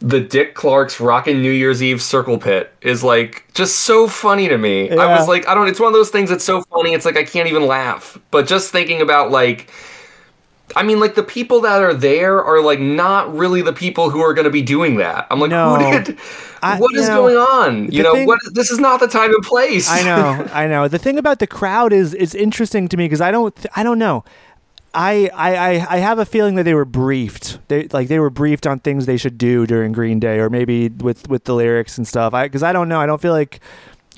the 0.00 0.20
dick 0.20 0.54
clark's 0.54 1.00
rockin' 1.00 1.40
new 1.40 1.50
year's 1.50 1.82
eve 1.82 2.02
circle 2.02 2.38
pit 2.38 2.72
is 2.82 3.02
like 3.02 3.46
just 3.54 3.76
so 3.76 4.06
funny 4.06 4.46
to 4.46 4.58
me 4.58 4.90
i 4.90 5.18
was 5.18 5.26
like 5.26 5.48
i 5.48 5.54
don't 5.54 5.68
it's 5.68 5.80
one 5.80 5.86
of 5.88 5.94
those 5.94 6.10
things 6.10 6.28
that's 6.28 6.44
so 6.44 6.60
funny 6.64 6.92
it's 6.92 7.06
like 7.06 7.16
i 7.16 7.24
can't 7.24 7.48
even 7.48 7.66
laugh 7.66 8.18
but 8.30 8.46
just 8.46 8.70
thinking 8.70 9.00
about 9.00 9.30
like 9.30 9.70
I 10.74 10.82
mean, 10.82 10.98
like 10.98 11.14
the 11.14 11.22
people 11.22 11.60
that 11.60 11.80
are 11.80 11.94
there 11.94 12.42
are 12.42 12.60
like 12.60 12.80
not 12.80 13.32
really 13.34 13.62
the 13.62 13.72
people 13.72 14.10
who 14.10 14.20
are 14.20 14.34
going 14.34 14.46
to 14.46 14.50
be 14.50 14.62
doing 14.62 14.96
that. 14.96 15.26
I'm 15.30 15.38
like, 15.38 15.50
No. 15.50 15.76
who 15.80 16.02
did? 16.02 16.18
I- 16.62 16.78
what 16.80 16.94
is 16.96 17.08
know, 17.08 17.22
going 17.22 17.36
on? 17.36 17.92
You 17.92 18.02
know, 18.02 18.14
thing- 18.14 18.26
what? 18.26 18.40
This 18.52 18.70
is 18.70 18.80
not 18.80 18.98
the 18.98 19.06
time 19.06 19.32
and 19.32 19.44
place. 19.44 19.88
I 19.88 20.02
know, 20.02 20.48
I 20.52 20.66
know. 20.66 20.88
The 20.88 20.98
thing 20.98 21.18
about 21.18 21.38
the 21.38 21.46
crowd 21.46 21.92
is 21.92 22.14
is 22.14 22.34
interesting 22.34 22.88
to 22.88 22.96
me 22.96 23.04
because 23.04 23.20
I 23.20 23.30
don't 23.30 23.54
th- 23.54 23.68
I 23.76 23.82
don't 23.84 23.98
know. 23.98 24.24
I, 24.96 25.30
I 25.34 25.96
I 25.96 25.98
have 25.98 26.18
a 26.18 26.24
feeling 26.24 26.54
that 26.54 26.62
they 26.62 26.72
were 26.72 26.86
briefed. 26.86 27.58
They 27.68 27.86
like 27.88 28.08
they 28.08 28.18
were 28.18 28.30
briefed 28.30 28.66
on 28.66 28.80
things 28.80 29.04
they 29.04 29.18
should 29.18 29.36
do 29.36 29.66
during 29.66 29.92
Green 29.92 30.18
Day, 30.18 30.38
or 30.38 30.48
maybe 30.48 30.88
with 30.88 31.28
with 31.28 31.44
the 31.44 31.54
lyrics 31.54 31.98
and 31.98 32.08
stuff. 32.08 32.32
I 32.32 32.46
because 32.46 32.62
I 32.62 32.72
don't 32.72 32.88
know. 32.88 32.98
I 32.98 33.04
don't 33.04 33.20
feel 33.20 33.32
like 33.32 33.60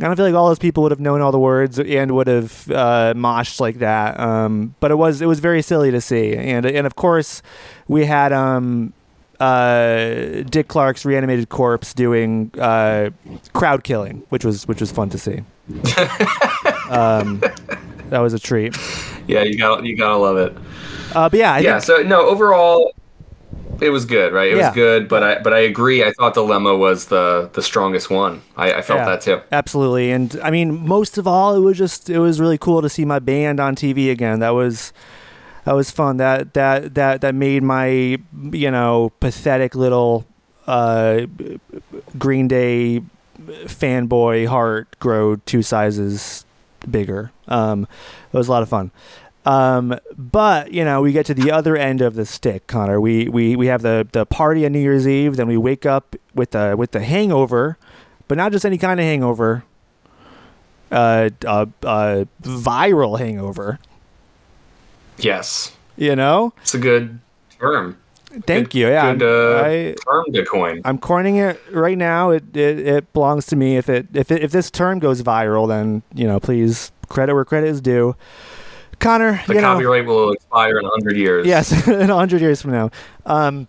I 0.00 0.04
don't 0.04 0.14
feel 0.14 0.24
like 0.24 0.34
all 0.34 0.46
those 0.46 0.60
people 0.60 0.84
would 0.84 0.92
have 0.92 1.00
known 1.00 1.20
all 1.20 1.32
the 1.32 1.38
words 1.40 1.80
and 1.80 2.12
would 2.12 2.28
have 2.28 2.70
uh, 2.70 3.14
moshed 3.16 3.58
like 3.58 3.80
that. 3.80 4.20
Um, 4.20 4.76
but 4.78 4.92
it 4.92 4.94
was 4.94 5.20
it 5.20 5.26
was 5.26 5.40
very 5.40 5.62
silly 5.62 5.90
to 5.90 6.00
see, 6.00 6.36
and 6.36 6.64
and 6.64 6.86
of 6.86 6.94
course 6.94 7.42
we 7.88 8.06
had 8.06 8.32
um, 8.32 8.92
uh, 9.40 10.44
Dick 10.48 10.68
Clark's 10.68 11.04
reanimated 11.04 11.48
corpse 11.48 11.92
doing 11.92 12.52
uh, 12.56 13.10
crowd 13.52 13.82
killing, 13.82 14.22
which 14.28 14.44
was 14.44 14.68
which 14.68 14.80
was 14.80 14.92
fun 14.92 15.10
to 15.10 15.18
see. 15.18 15.42
um, 16.90 17.42
that 18.10 18.18
was 18.20 18.34
a 18.34 18.38
treat. 18.38 18.76
Yeah, 19.26 19.42
you 19.42 19.58
got 19.58 19.84
you 19.84 19.96
gotta 19.96 20.16
love 20.16 20.36
it. 20.38 20.56
Uh, 21.14 21.28
but 21.28 21.38
yeah, 21.38 21.52
I 21.54 21.58
yeah. 21.60 21.72
think, 21.80 21.82
So 21.84 22.02
no, 22.02 22.26
overall, 22.28 22.92
it 23.80 23.90
was 23.90 24.04
good, 24.04 24.32
right? 24.32 24.48
It 24.52 24.56
Yeah. 24.56 24.68
was 24.68 24.74
good, 24.74 25.08
but 25.08 25.22
I 25.22 25.38
but 25.40 25.52
I 25.52 25.60
agree. 25.60 26.02
I 26.04 26.12
thought 26.12 26.34
Dilemma 26.34 26.76
was 26.76 27.06
the 27.06 27.50
the 27.52 27.62
strongest 27.62 28.10
one. 28.10 28.42
I, 28.56 28.72
I 28.74 28.82
felt 28.82 29.00
Yeah. 29.00 29.04
that 29.06 29.20
too. 29.20 29.40
absolutely. 29.52 30.10
And 30.10 30.38
I 30.42 30.50
mean, 30.50 30.86
most 30.86 31.18
of 31.18 31.26
all, 31.26 31.54
it 31.54 31.60
was 31.60 31.76
just 31.78 32.08
it 32.10 32.18
was 32.18 32.40
really 32.40 32.58
cool 32.58 32.82
to 32.82 32.88
see 32.88 33.04
my 33.04 33.18
band 33.18 33.60
on 33.60 33.76
TV 33.76 34.10
again. 34.10 34.40
That 34.40 34.50
was 34.54 34.92
that 35.64 35.72
was 35.74 35.90
fun. 35.90 36.16
That 36.16 36.54
that 36.54 36.94
that 36.94 37.20
that 37.20 37.34
made 37.34 37.62
my 37.62 37.88
you 38.52 38.70
know 38.70 39.12
pathetic 39.20 39.74
little 39.74 40.24
uh, 40.66 41.26
Green 42.18 42.48
Day 42.48 43.02
fanboy 43.66 44.46
heart 44.46 44.98
grow 44.98 45.36
two 45.36 45.62
sizes 45.62 46.44
bigger. 46.90 47.30
Um, 47.46 47.86
it 48.32 48.36
was 48.36 48.48
a 48.48 48.50
lot 48.50 48.62
of 48.62 48.68
fun. 48.68 48.90
Um, 49.46 49.98
but 50.16 50.72
you 50.72 50.84
know, 50.84 51.00
we 51.00 51.12
get 51.12 51.24
to 51.26 51.34
the 51.34 51.50
other 51.50 51.76
end 51.76 52.00
of 52.02 52.14
the 52.14 52.26
stick, 52.26 52.66
Connor. 52.66 53.00
We 53.00 53.28
we 53.28 53.56
we 53.56 53.66
have 53.68 53.82
the 53.82 54.06
the 54.12 54.26
party 54.26 54.66
on 54.66 54.72
New 54.72 54.78
Year's 54.80 55.06
Eve. 55.08 55.36
Then 55.36 55.46
we 55.46 55.56
wake 55.56 55.86
up 55.86 56.16
with 56.34 56.50
the 56.50 56.74
with 56.76 56.90
the 56.90 57.00
hangover, 57.00 57.78
but 58.26 58.36
not 58.36 58.52
just 58.52 58.66
any 58.66 58.76
kind 58.78 59.00
of 59.00 59.04
hangover. 59.04 59.64
Uh, 60.90 61.28
uh, 61.46 61.66
uh, 61.82 62.24
viral 62.42 63.18
hangover. 63.18 63.78
Yes, 65.18 65.72
You 65.96 66.14
know. 66.16 66.52
it's 66.62 66.74
a 66.74 66.78
good 66.78 67.18
term. 67.60 67.98
Thank 68.46 68.70
Good- 68.70 68.74
you. 68.74 68.88
Yeah, 68.88 69.14
good 69.14 69.22
uh, 69.22 69.62
I, 69.64 69.94
term 70.04 70.24
to 70.32 70.44
coin. 70.44 70.80
I'm 70.84 70.98
coining 70.98 71.36
it 71.36 71.60
right 71.72 71.98
now. 71.98 72.30
It, 72.30 72.56
it 72.56 72.78
it 72.78 73.12
belongs 73.12 73.46
to 73.46 73.56
me. 73.56 73.76
If 73.76 73.88
it 73.88 74.06
if 74.14 74.30
it, 74.30 74.42
if 74.42 74.52
this 74.52 74.70
term 74.70 74.98
goes 74.98 75.22
viral, 75.22 75.68
then 75.68 76.02
you 76.14 76.26
know, 76.26 76.40
please 76.40 76.92
credit 77.08 77.34
where 77.34 77.44
credit 77.44 77.68
is 77.68 77.80
due. 77.80 78.16
Connor, 78.98 79.40
The 79.46 79.54
you 79.54 79.60
know, 79.60 79.74
copyright 79.74 80.06
will 80.06 80.32
expire 80.32 80.78
in 80.78 80.84
hundred 80.84 81.16
years. 81.16 81.46
Yes, 81.46 81.86
in 81.88 82.10
a 82.10 82.14
hundred 82.14 82.40
years 82.40 82.60
from 82.60 82.72
now. 82.72 82.90
Um, 83.26 83.68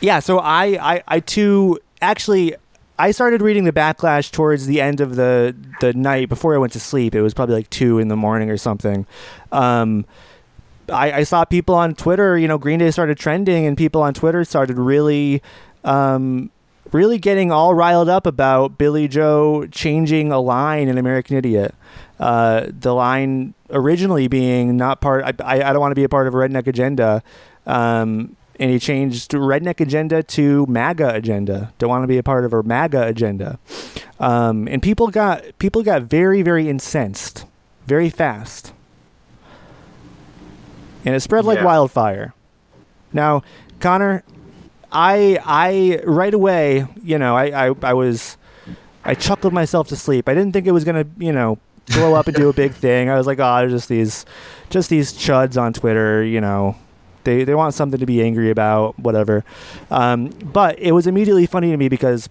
yeah, 0.00 0.20
so 0.20 0.38
I, 0.38 0.94
I, 0.94 1.02
I 1.06 1.20
too 1.20 1.78
actually 2.00 2.54
I 2.98 3.10
started 3.12 3.42
reading 3.42 3.64
the 3.64 3.72
backlash 3.72 4.30
towards 4.30 4.66
the 4.66 4.80
end 4.80 5.00
of 5.00 5.16
the 5.16 5.54
the 5.80 5.92
night 5.92 6.28
before 6.28 6.54
I 6.54 6.58
went 6.58 6.72
to 6.74 6.80
sleep. 6.80 7.14
It 7.14 7.22
was 7.22 7.34
probably 7.34 7.54
like 7.54 7.70
two 7.70 7.98
in 7.98 8.08
the 8.08 8.16
morning 8.16 8.50
or 8.50 8.56
something. 8.56 9.06
Um, 9.52 10.04
I, 10.90 11.18
I 11.18 11.22
saw 11.22 11.44
people 11.44 11.74
on 11.74 11.94
Twitter, 11.94 12.36
you 12.38 12.48
know, 12.48 12.58
Green 12.58 12.78
Day 12.78 12.90
started 12.90 13.18
trending, 13.18 13.66
and 13.66 13.76
people 13.76 14.02
on 14.02 14.14
Twitter 14.14 14.44
started 14.44 14.78
really, 14.78 15.42
um, 15.84 16.50
really 16.92 17.18
getting 17.18 17.52
all 17.52 17.74
riled 17.74 18.08
up 18.08 18.26
about 18.26 18.78
Billie 18.78 19.08
Joe 19.08 19.66
changing 19.70 20.32
a 20.32 20.40
line 20.40 20.88
in 20.88 20.98
American 20.98 21.36
Idiot. 21.36 21.74
Uh, 22.18 22.66
the 22.68 22.94
line 22.94 23.54
originally 23.70 24.28
being 24.28 24.76
not 24.76 25.00
part. 25.00 25.24
I, 25.24 25.68
I, 25.68 25.72
don't 25.72 25.80
want 25.80 25.92
to 25.92 25.96
be 25.96 26.04
a 26.04 26.08
part 26.08 26.26
of 26.26 26.34
a 26.34 26.36
redneck 26.36 26.66
agenda. 26.66 27.22
Um, 27.66 28.36
and 28.58 28.70
he 28.70 28.78
changed 28.78 29.30
redneck 29.30 29.80
agenda 29.80 30.22
to 30.22 30.66
MAGA 30.66 31.14
agenda. 31.14 31.72
Don't 31.78 31.88
want 31.88 32.02
to 32.02 32.06
be 32.06 32.18
a 32.18 32.22
part 32.22 32.44
of 32.44 32.52
a 32.52 32.62
MAGA 32.62 33.06
agenda. 33.06 33.58
Um, 34.20 34.68
and 34.68 34.82
people 34.82 35.08
got 35.08 35.58
people 35.58 35.82
got 35.82 36.02
very 36.02 36.42
very 36.42 36.68
incensed, 36.68 37.46
very 37.86 38.10
fast, 38.10 38.74
and 41.04 41.14
it 41.14 41.20
spread 41.20 41.44
like 41.44 41.58
Yeah. 41.58 41.64
wildfire. 41.64 42.34
Now, 43.12 43.42
Connor, 43.80 44.22
I 44.92 45.38
I 45.44 46.00
right 46.04 46.34
away, 46.34 46.86
you 47.02 47.18
know, 47.18 47.36
I, 47.36 47.68
I 47.68 47.74
I 47.82 47.92
was 47.94 48.36
I 49.04 49.14
chuckled 49.14 49.52
myself 49.52 49.88
to 49.88 49.96
sleep. 49.96 50.28
I 50.28 50.34
didn't 50.34 50.52
think 50.52 50.66
it 50.66 50.72
was 50.72 50.84
gonna, 50.84 51.06
you 51.18 51.32
know, 51.32 51.58
blow 51.86 52.14
up 52.14 52.26
and 52.28 52.36
do 52.36 52.48
a 52.48 52.52
big 52.52 52.72
thing. 52.86 53.08
I 53.08 53.16
was 53.16 53.26
like, 53.26 53.38
oh, 53.40 53.68
just 53.68 53.88
these 53.88 54.24
just 54.68 54.90
these 54.90 55.12
chuds 55.12 55.60
on 55.60 55.72
Twitter, 55.72 56.22
you 56.24 56.40
know. 56.40 56.76
They 57.24 57.44
they 57.44 57.54
want 57.54 57.74
something 57.74 58.00
to 58.00 58.06
be 58.06 58.22
angry 58.22 58.50
about, 58.50 58.98
whatever. 58.98 59.44
Um, 59.90 60.28
but 60.42 60.78
it 60.78 60.92
was 60.92 61.06
immediately 61.06 61.46
funny 61.46 61.70
to 61.70 61.76
me 61.76 61.88
because 61.88 62.28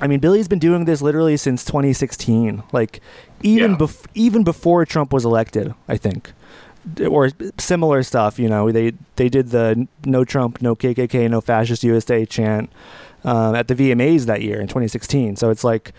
I 0.00 0.06
mean, 0.06 0.20
Billie's 0.20 0.46
been 0.48 0.58
doing 0.60 0.84
this 0.84 1.02
literally 1.02 1.36
since 1.36 1.64
2016. 1.64 2.62
Like 2.72 3.00
even 3.42 3.72
Yeah. 3.72 3.76
bef- 3.78 4.06
even 4.14 4.44
before 4.44 4.84
Trump 4.86 5.12
was 5.12 5.24
elected, 5.24 5.74
I 5.88 5.96
think. 5.96 6.32
Or 7.08 7.28
similar 7.58 8.02
stuff, 8.02 8.38
you 8.38 8.48
know. 8.48 8.70
They 8.72 8.92
they 9.16 9.28
did 9.28 9.50
the 9.50 9.86
no 10.04 10.24
Trump, 10.24 10.62
no 10.62 10.74
KKK, 10.74 11.28
no 11.30 11.40
fascist 11.40 11.84
USA 11.84 12.24
chant 12.24 12.70
um, 13.24 13.54
at 13.54 13.68
the 13.68 13.74
VMAs 13.74 14.26
that 14.26 14.42
year 14.42 14.60
in 14.60 14.68
2016. 14.68 15.36
So 15.36 15.50
it's 15.50 15.64
like, 15.64 15.92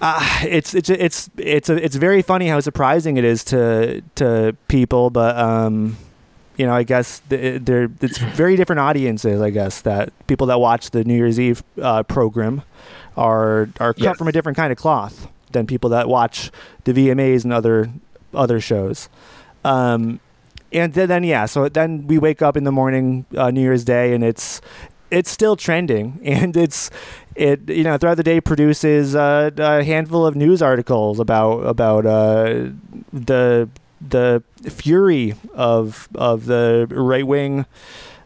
uh, 0.00 0.20
it's 0.42 0.74
it's 0.74 0.90
it's 0.90 1.30
it's 1.38 1.68
a, 1.70 1.82
it's 1.82 1.96
very 1.96 2.20
funny 2.20 2.48
how 2.48 2.60
surprising 2.60 3.16
it 3.16 3.24
is 3.24 3.42
to 3.44 4.02
to 4.16 4.54
people, 4.68 5.08
but 5.10 5.36
um, 5.38 5.96
you 6.56 6.66
know, 6.66 6.74
I 6.74 6.82
guess 6.82 7.22
they're 7.28 7.88
it's 8.02 8.18
very 8.18 8.56
different 8.56 8.80
audiences. 8.80 9.40
I 9.40 9.50
guess 9.50 9.80
that 9.82 10.12
people 10.26 10.46
that 10.48 10.60
watch 10.60 10.90
the 10.90 11.04
New 11.04 11.14
Year's 11.16 11.40
Eve 11.40 11.62
uh, 11.80 12.02
program 12.02 12.62
are 13.16 13.68
are 13.80 13.94
cut 13.94 13.98
Yes. 14.02 14.18
from 14.18 14.28
a 14.28 14.32
different 14.32 14.56
kind 14.56 14.72
of 14.72 14.78
cloth 14.78 15.28
than 15.52 15.66
people 15.66 15.88
that 15.90 16.08
watch 16.08 16.50
the 16.84 16.92
VMAs 16.92 17.44
and 17.44 17.52
other 17.52 17.88
other 18.34 18.60
shows. 18.60 19.08
Um, 19.64 20.20
and 20.72 20.92
then, 20.92 21.22
yeah, 21.22 21.46
so 21.46 21.68
then 21.68 22.06
we 22.06 22.18
wake 22.18 22.42
up 22.42 22.56
in 22.56 22.64
the 22.64 22.72
morning, 22.72 23.26
uh, 23.36 23.50
New 23.50 23.60
Year's 23.60 23.84
Day, 23.84 24.12
and 24.12 24.24
it's 24.24 24.60
it's 25.10 25.30
still 25.30 25.56
trending, 25.56 26.20
and 26.24 26.56
it's 26.56 26.90
it 27.36 27.68
you 27.68 27.84
know 27.84 27.96
throughout 27.96 28.16
the 28.16 28.22
day 28.22 28.40
produces 28.40 29.14
uh, 29.14 29.50
a 29.56 29.84
handful 29.84 30.26
of 30.26 30.34
news 30.36 30.60
articles 30.62 31.20
about 31.20 31.60
about 31.60 32.06
uh, 32.06 32.70
the 33.12 33.68
the 34.00 34.42
fury 34.68 35.34
of 35.54 36.08
of 36.14 36.46
the 36.46 36.86
right 36.90 37.26
wing, 37.26 37.66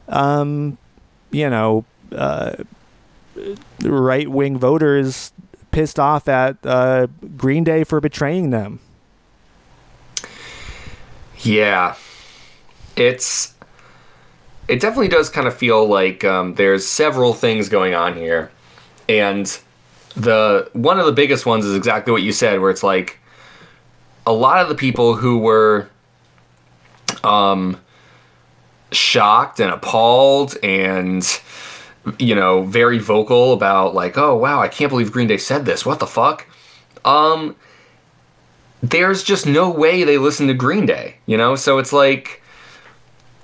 um, 0.09 0.78
you 1.31 1.48
know, 1.51 1.85
uh, 2.12 2.52
right 3.82 4.28
wing 4.28 4.59
voters 4.59 5.32
pissed 5.70 5.98
off 5.98 6.28
at 6.28 6.56
uh, 6.65 7.06
Green 7.36 7.65
Day 7.65 7.85
for 7.85 8.01
betraying 8.01 8.51
them. 8.51 8.81
Yeah, 11.40 11.94
it's 12.97 13.55
it 14.66 14.81
definitely 14.81 15.09
does 15.09 15.31
kind 15.31 15.47
of 15.47 15.56
feel 15.56 15.86
like 15.86 16.24
um, 16.24 16.55
there's 16.55 16.86
several 16.86 17.32
things 17.32 17.69
going 17.69 17.94
on 17.94 18.16
here, 18.16 18.51
and 19.09 19.47
the 20.15 20.69
one 20.73 20.98
of 20.98 21.06
the 21.06 21.12
biggest 21.12 21.47
ones 21.47 21.65
is 21.65 21.77
exactly 21.77 22.12
what 22.12 22.23
you 22.23 22.32
said, 22.32 22.60
where 22.60 22.70
it's 22.70 22.82
like 22.82 23.19
a 24.27 24.32
lot 24.32 24.60
of 24.60 24.69
the 24.69 24.74
people 24.74 25.15
who 25.15 25.39
were 25.39 25.89
um, 27.24 27.81
shocked 28.93 29.60
and 29.60 29.70
appalled 29.70 30.56
and 30.62 31.40
you 32.19 32.35
know 32.35 32.62
very 32.62 32.98
vocal 32.98 33.52
about 33.52 33.94
like 33.94 34.16
oh 34.16 34.35
wow 34.35 34.60
i 34.62 34.69
can't 34.69 34.89
believe 34.89 35.12
green 35.12 35.28
day 35.28 35.36
said 35.36 35.66
this. 35.66 35.85
What 35.85 35.98
the 35.98 36.06
fuck? 36.06 36.47
Um 37.05 37.55
there's 38.83 39.23
just 39.23 39.47
no 39.47 39.69
way 39.69 40.05
they 40.05 40.19
listen 40.19 40.47
to 40.47 40.55
green 40.55 40.87
day 40.87 41.17
you 41.27 41.37
know? 41.37 41.57
So 41.57 41.79
it's 41.79 41.93
like 41.93 42.43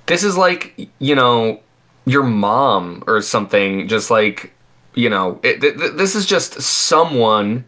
this 0.07 0.25
is 0.25 0.37
like 0.37 0.89
you 0.99 1.15
know 1.15 1.61
your 2.07 2.23
mom 2.23 3.03
or 3.07 3.23
something 3.23 3.89
just 3.89 4.11
like 4.11 4.53
you 4.95 5.09
know 5.09 5.41
it, 5.43 5.61
th- 5.61 5.77
th- 5.77 5.93
this 5.95 6.15
is 6.15 6.27
just 6.27 6.61
someone 6.61 7.65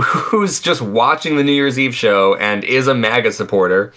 who's 0.00 0.60
just 0.60 0.80
watching 0.80 1.36
the 1.36 1.44
new 1.44 1.52
year's 1.52 1.78
eve 1.78 1.94
show 1.94 2.34
and 2.36 2.64
is 2.64 2.86
a 2.86 2.94
maga 2.94 3.32
supporter. 3.32 3.92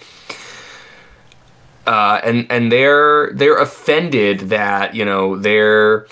Uh, 1.86 2.20
and 2.22 2.46
and 2.50 2.70
they're 2.70 3.32
they're 3.34 3.58
offended 3.58 4.40
that 4.40 4.94
you 4.94 5.04
know 5.04 5.36
their 5.36 6.06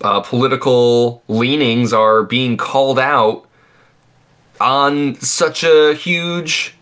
uh, 0.00 0.20
political 0.20 1.22
leanings 1.28 1.92
are 1.92 2.22
being 2.22 2.56
called 2.56 2.98
out 2.98 3.47
on 4.60 5.14
such 5.16 5.64
a 5.64 5.94
huge 5.94 6.74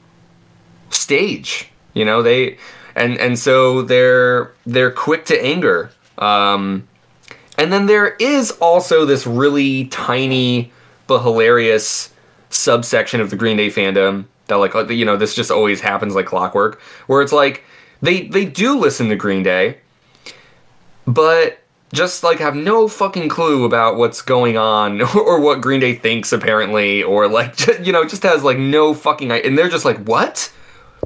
stage. 0.91 1.69
You 1.95 2.05
know 2.05 2.23
they 2.23 2.59
and 2.95 3.19
and 3.19 3.39
so 3.39 3.83
they're 3.83 4.53
they're 4.67 4.91
quick 4.91 5.27
to 5.27 5.45
anger. 5.45 5.91
Um, 6.19 6.89
and 7.59 7.73
then 7.73 7.87
there 7.87 8.15
is 8.17 8.51
also 8.53 9.05
this 9.05 9.27
really 9.27 9.87
tiny 9.87 10.73
but 11.07 11.23
hilarious 11.23 12.13
subsection 12.51 13.21
of 13.21 13.31
the 13.31 13.37
Green 13.37 13.57
Day 13.57 13.69
fandom 13.69 14.27
that 14.47 14.57
like 14.57 14.75
you 14.91 15.05
know 15.05 15.17
this 15.17 15.35
just 15.35 15.51
always 15.51 15.81
happens 15.81 16.15
like 16.15 16.27
clockwork 16.27 16.81
where 17.07 17.23
it's 17.23 17.33
like 17.33 17.65
they 18.03 18.27
they 18.29 18.45
do 18.45 18.79
listen 18.79 19.09
to 19.09 19.17
Green 19.17 19.43
Day 19.43 19.79
but 21.07 21.59
just 21.97 22.23
like 22.23 22.39
have 22.39 22.55
no 22.57 22.89
fucking 22.89 23.29
clue 23.29 23.65
about 23.65 23.97
what's 23.97 24.23
going 24.23 24.57
on 24.59 25.03
or 25.17 25.41
what 25.41 25.61
Green 25.63 25.81
Day 25.81 25.95
thinks 25.97 26.33
apparently 26.33 27.03
or 27.03 27.29
like 27.29 27.57
just, 27.57 27.81
you 27.87 27.93
know 27.93 28.05
just 28.07 28.23
has 28.25 28.45
like 28.45 28.59
no 28.59 28.95
fucking 28.95 29.33
and 29.33 29.59
they're 29.59 29.69
just 29.71 29.85
like 29.87 29.99
what 30.07 30.53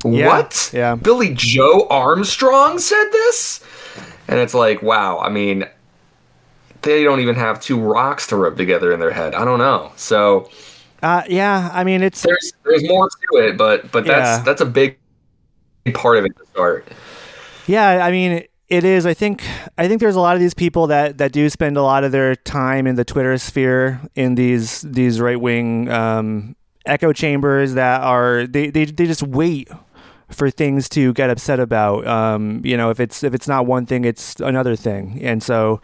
Yeah, 0.05 0.27
what 0.29 0.71
yeah. 0.75 0.97
Billie 0.97 1.35
Joe 1.35 1.87
Armstrong 1.91 2.79
said 2.79 3.11
this 3.13 3.65
and 4.29 4.39
it's 4.41 4.55
like 4.55 4.83
wow 4.83 5.19
I 5.21 5.31
mean 5.31 5.67
they 6.83 7.05
don't 7.05 7.21
even 7.21 7.35
have 7.37 7.61
two 7.61 7.79
rocks 7.81 8.27
to 8.29 8.37
rub 8.37 8.57
together 8.57 8.93
in 8.93 9.01
their 9.01 9.11
head 9.13 9.35
I 9.35 9.45
don't 9.45 9.59
know 9.59 9.93
so 9.97 10.51
Uh, 11.03 11.23
yeah, 11.29 11.71
I 11.73 11.85
mean 11.85 12.03
it's 12.03 12.23
there's 12.23 12.53
there's 12.65 12.87
more 12.89 13.09
to 13.09 13.39
it, 13.49 13.57
but 13.57 13.91
but 13.93 14.07
that's 14.07 14.39
Yeah. 14.39 14.45
that's 14.45 14.61
a 14.61 14.67
big 14.67 14.99
part 15.95 16.19
of 16.19 16.25
it 16.27 16.37
to 16.39 16.47
start. 16.53 16.89
Yeah, 17.67 18.05
I 18.05 18.11
mean 18.11 18.45
it 18.71 18.85
is. 18.85 19.05
I 19.05 19.15
think 19.15 19.45
I 19.77 19.89
think 19.89 20.01
there's 20.01 20.15
a 20.15 20.21
lot 20.21 20.37
of 20.37 20.41
these 20.41 20.55
people 20.55 20.87
that 20.87 21.19
that 21.19 21.33
do 21.33 21.51
spend 21.51 21.77
a 21.77 21.83
lot 21.83 22.05
of 22.05 22.13
their 22.13 22.37
time 22.37 22.87
in 22.87 22.95
the 22.95 23.05
Twitter 23.05 23.37
sphere 23.37 24.01
in 24.15 24.37
these 24.37 24.81
these 24.83 25.21
right 25.21 25.39
wing 25.39 25.91
um, 25.91 26.57
echo 26.87 27.13
chambers 27.13 27.75
that 27.75 28.01
are 28.01 28.47
they, 28.47 28.71
they 28.71 28.85
they 28.85 29.07
just 29.07 29.25
wait 29.25 29.69
for 30.29 30.49
things 30.49 30.89
to 30.91 31.13
get 31.13 31.29
upset 31.29 31.59
about. 31.59 32.07
Um, 32.07 32.63
you 32.65 32.77
know, 32.77 32.91
if 32.91 33.01
it's 33.01 33.25
if 33.25 33.35
it's 33.35 33.49
not 33.49 33.67
one 33.67 33.87
thing, 33.87 34.05
it's 34.05 34.39
another 34.41 34.77
thing, 34.77 35.21
and 35.23 35.43
so. 35.43 35.81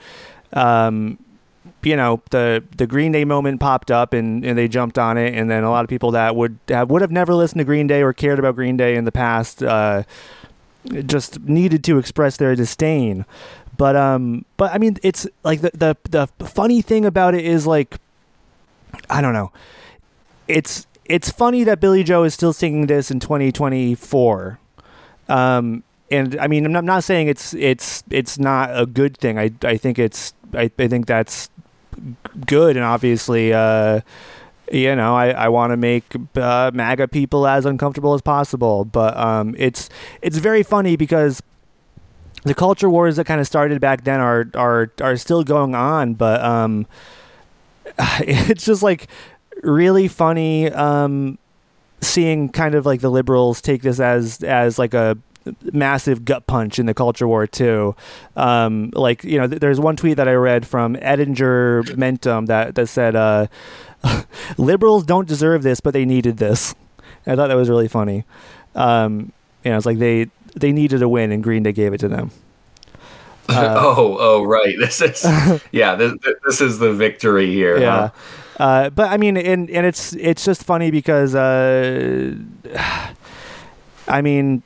Um, 0.53 1.19
you 1.83 1.97
know 1.97 2.23
the 2.31 2.65
the 2.77 2.87
Green 2.87 3.13
Day 3.13 3.25
moment 3.25 3.61
popped 3.61 3.91
up 3.91 4.13
and, 4.13 4.45
and 4.45 4.59
they 4.59 4.67
jumped 4.67 4.99
on 4.99 5.17
it 5.19 5.35
and 5.35 5.51
then 5.51 5.63
a 5.63 5.71
lot 5.71 5.85
of 5.85 5.89
people 5.89 6.13
that 6.13 6.35
would 6.35 6.59
have 6.69 6.91
would 6.91 7.01
have 7.01 7.11
never 7.11 7.35
listened 7.35 7.59
to 7.59 7.65
Green 7.65 7.87
Day 7.87 8.03
or 8.03 8.13
cared 8.13 8.39
about 8.39 8.55
Green 8.55 8.77
Day 8.77 8.97
in 8.97 9.05
the 9.05 9.13
past 9.13 9.63
uh, 9.63 10.03
just 11.07 11.41
needed 11.41 11.85
to 11.85 11.99
express 11.99 12.37
their 12.37 12.55
disdain. 12.55 13.25
But 13.77 13.97
um 13.97 14.45
but 14.57 14.73
I 14.73 14.79
mean 14.79 14.97
it's 15.03 15.27
like 15.43 15.61
the 15.61 15.71
the 15.75 15.97
the 16.39 16.47
funny 16.47 16.83
thing 16.83 17.05
about 17.05 17.35
it 17.35 17.45
is 17.45 17.67
like 17.67 17.97
I 19.11 19.21
don't 19.21 19.33
know. 19.33 19.53
It's 20.49 20.87
it's 21.05 21.31
funny 21.31 21.65
that 21.65 21.81
Billie 21.81 22.05
Joe 22.05 22.25
is 22.25 22.35
still 22.35 22.53
singing 22.53 22.87
this 22.87 23.11
in 23.11 23.21
2024. 23.21 24.59
Um 25.29 25.83
and 26.11 26.39
I 26.39 26.47
mean 26.47 26.65
I'm 26.75 26.85
not, 26.85 27.05
saying 27.05 27.29
it's 27.29 27.53
it's 27.55 28.03
it's 28.11 28.39
not 28.39 28.71
a 28.73 28.87
good 28.87 29.17
thing. 29.17 29.39
I 29.39 29.51
I 29.63 29.77
think 29.77 29.99
it's 29.99 30.33
I, 30.55 30.71
I 30.79 30.89
think 30.89 31.07
that's 31.07 31.51
good 32.47 32.77
and 32.77 32.85
obviously 32.85 33.53
uh 33.53 34.01
you 34.73 34.95
know, 34.97 35.15
I, 35.15 35.31
I 35.31 35.49
want 35.49 35.73
to 35.73 35.77
make 35.77 36.05
uh, 36.35 36.71
MAGA 36.75 37.09
people 37.09 37.47
as 37.47 37.65
uncomfortable 37.65 38.15
as 38.15 38.23
possible. 38.23 38.85
But 38.85 39.17
um, 39.17 39.55
it's 39.59 39.89
it's 40.23 40.39
very 40.39 40.63
funny 40.63 40.97
because 40.97 41.43
the 42.45 42.55
culture 42.55 42.89
wars 42.89 43.17
that 43.17 43.25
kind 43.25 43.41
of 43.41 43.47
started 43.47 43.81
back 43.81 44.05
then 44.05 44.21
are 44.21 44.49
are 44.55 44.93
are 45.01 45.17
still 45.17 45.43
going 45.43 45.75
on. 45.75 46.15
But 46.15 46.43
um, 46.43 46.87
it's 48.21 48.65
just 48.65 48.83
like 48.83 49.09
really 49.63 50.09
funny 50.09 50.71
um, 50.71 51.39
seeing 52.01 52.49
kind 52.49 52.75
of 52.75 52.87
like 52.87 53.01
the 53.01 53.11
liberals 53.11 53.61
take 53.61 53.83
this 53.83 54.01
as 54.01 54.43
as 54.43 54.79
like 54.79 54.95
a 54.95 55.17
massive 55.73 56.25
gut 56.25 56.47
punch 56.47 56.79
in 56.79 56.87
the 56.87 56.95
culture 56.95 57.27
war 57.27 57.47
too. 57.47 57.95
Um, 58.37 58.91
like 58.95 59.25
you 59.25 59.39
know, 59.39 59.47
th- 59.47 59.61
there's 59.61 59.81
one 59.81 59.97
tweet 59.97 60.17
that 60.17 60.29
I 60.29 60.35
read 60.35 60.67
from 60.67 60.97
Edinger 60.97 61.85
Mentum 61.97 62.47
that 62.47 62.75
that 62.75 62.89
said, 62.89 63.17
uh, 63.17 63.47
"Liberals 64.57 65.05
don't 65.05 65.29
deserve 65.29 65.63
this, 65.63 65.81
but 65.81 65.93
they 65.93 66.05
needed 66.05 66.39
this." 66.39 66.75
I 67.27 67.35
thought 67.35 67.49
that 67.49 67.57
was 67.57 67.69
really 67.69 67.89
funny. 67.89 68.25
Um, 68.75 69.33
you 69.65 69.71
know, 69.71 69.77
it's 69.77 69.87
like 69.87 69.99
they 69.99 70.27
they 70.55 70.73
needed 70.73 71.03
a 71.03 71.09
win, 71.09 71.33
and 71.33 71.43
Green 71.43 71.63
Day 71.63 71.73
gave 71.73 71.93
it 71.93 71.99
to 71.99 72.09
them. 72.09 72.31
oh, 73.49 74.17
oh, 74.19 74.45
right. 74.45 74.75
This 74.79 75.01
is 75.01 75.25
yeah. 75.73 75.95
This, 75.95 76.13
this 76.45 76.61
is 76.61 76.79
the 76.79 76.93
victory 76.93 77.53
here. 77.53 77.79
yeah. 77.79 78.09
huh? 78.09 78.11
Uh, 78.59 78.91
but 78.91 79.11
I 79.11 79.19
mean, 79.19 79.37
and 79.37 79.69
and 79.71 79.87
it's 79.87 80.15
it's 80.15 80.45
just 80.45 80.65
funny 80.65 80.91
because 80.91 81.35
uh, 81.35 82.35
I 84.09 84.23
mean, 84.23 84.63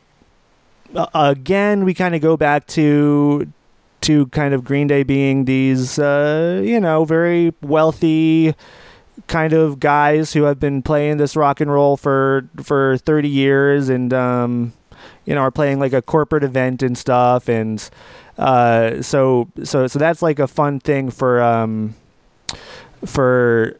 uh, 0.94 1.06
again, 1.14 1.84
we 1.84 1.94
kind 1.94 2.14
of 2.14 2.20
go 2.20 2.36
back 2.36 2.66
to 2.68 3.50
to 4.02 4.26
kind 4.28 4.54
of 4.54 4.64
Green 4.64 4.86
Day 4.86 5.02
being 5.02 5.44
these 5.44 5.98
uh, 5.98 6.62
you 6.64 6.78
know 6.78 7.04
very 7.04 7.52
wealthy 7.62 8.54
kind 9.30 9.52
of 9.52 9.78
guys 9.78 10.32
who 10.32 10.42
have 10.42 10.58
been 10.58 10.82
playing 10.82 11.16
this 11.16 11.36
rock 11.36 11.60
and 11.60 11.72
roll 11.72 11.96
for 11.96 12.48
for 12.64 12.96
30 12.98 13.28
years 13.28 13.88
and 13.88 14.12
um 14.12 14.72
you 15.24 15.32
know 15.34 15.40
are 15.40 15.52
playing 15.52 15.78
like 15.78 15.92
a 15.92 16.02
corporate 16.02 16.42
event 16.42 16.82
and 16.82 16.98
stuff 16.98 17.48
and 17.48 17.88
uh 18.38 19.00
so 19.00 19.48
so 19.62 19.86
so 19.86 19.98
that's 20.00 20.20
like 20.20 20.40
a 20.40 20.48
fun 20.48 20.80
thing 20.80 21.10
for 21.10 21.40
um 21.40 21.94
for 23.06 23.78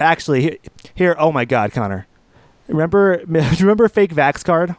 actually 0.00 0.58
here 0.94 1.14
oh 1.16 1.30
my 1.30 1.44
god 1.44 1.70
Connor. 1.70 2.08
Remember 2.66 3.22
remember 3.26 3.88
fake 3.88 4.12
vax 4.12 4.44
card? 4.44 4.74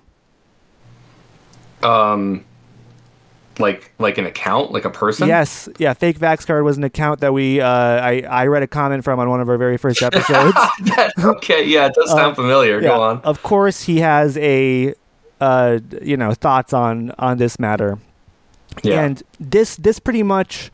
Um, 1.81 2.43
like 3.59 3.91
like 3.99 4.17
an 4.17 4.25
account, 4.25 4.71
like 4.71 4.85
a 4.85 4.89
person. 4.89 5.27
Yes, 5.27 5.69
yeah. 5.77 5.93
Fake 5.93 6.19
Vax 6.19 6.45
card 6.45 6.63
was 6.63 6.77
an 6.77 6.83
account 6.83 7.19
that 7.21 7.33
we 7.33 7.61
uh, 7.61 7.67
I 7.67 8.21
I 8.29 8.47
read 8.47 8.63
a 8.63 8.67
comment 8.67 9.03
from 9.03 9.19
on 9.19 9.29
one 9.29 9.41
of 9.41 9.49
our 9.49 9.57
very 9.57 9.77
first 9.77 10.01
episodes. 10.03 10.57
okay. 11.19 11.63
Yeah, 11.65 11.87
it 11.87 11.93
does 11.95 12.09
sound 12.09 12.35
familiar. 12.35 12.77
Uh, 12.77 12.81
Yeah, 12.81 12.87
Go 12.89 13.01
on. 13.01 13.21
Of 13.21 13.43
course, 13.43 13.83
he 13.83 13.99
has 13.99 14.37
a 14.37 14.93
uh, 15.41 15.79
you 16.01 16.17
know 16.17 16.33
thoughts 16.33 16.73
on 16.73 17.11
on 17.19 17.37
this 17.37 17.59
matter, 17.59 17.99
Yeah. 18.83 19.03
and 19.03 19.21
this 19.39 19.75
this 19.77 19.99
pretty 19.99 20.23
much 20.23 20.71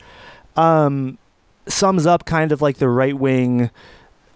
um, 0.56 1.18
sums 1.66 2.06
up 2.06 2.24
kind 2.24 2.52
of 2.52 2.62
like 2.62 2.78
the 2.78 2.88
right 2.88 3.18
wing 3.18 3.70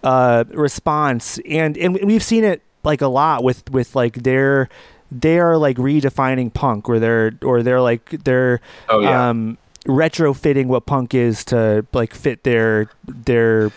uh, 0.03 0.43
response, 0.49 1.39
and 1.49 1.77
and 1.77 1.99
we've 2.03 2.23
seen 2.23 2.43
it 2.43 2.61
like 2.83 3.01
a 3.01 3.07
lot 3.07 3.43
with 3.43 3.69
with 3.71 3.95
like 3.95 4.23
their 4.23 4.69
they 5.11 5.39
are 5.39 5.57
like 5.57 5.77
redefining 5.77 6.53
punk, 6.53 6.89
or 6.89 6.99
they're 6.99 7.33
or 7.41 7.63
they're 7.63 7.81
like 7.81 8.09
they're 8.23 8.61
oh 8.89 8.99
yeah. 8.99 9.29
um, 9.29 9.57
retrofitting 9.85 10.65
what 10.67 10.85
punk 10.85 11.13
is 11.13 11.45
to 11.45 11.85
like 11.93 12.13
fit 12.13 12.43
their 12.43 12.89
their 13.05 13.71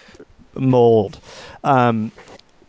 mold. 0.55 1.21
Um, 1.65 2.13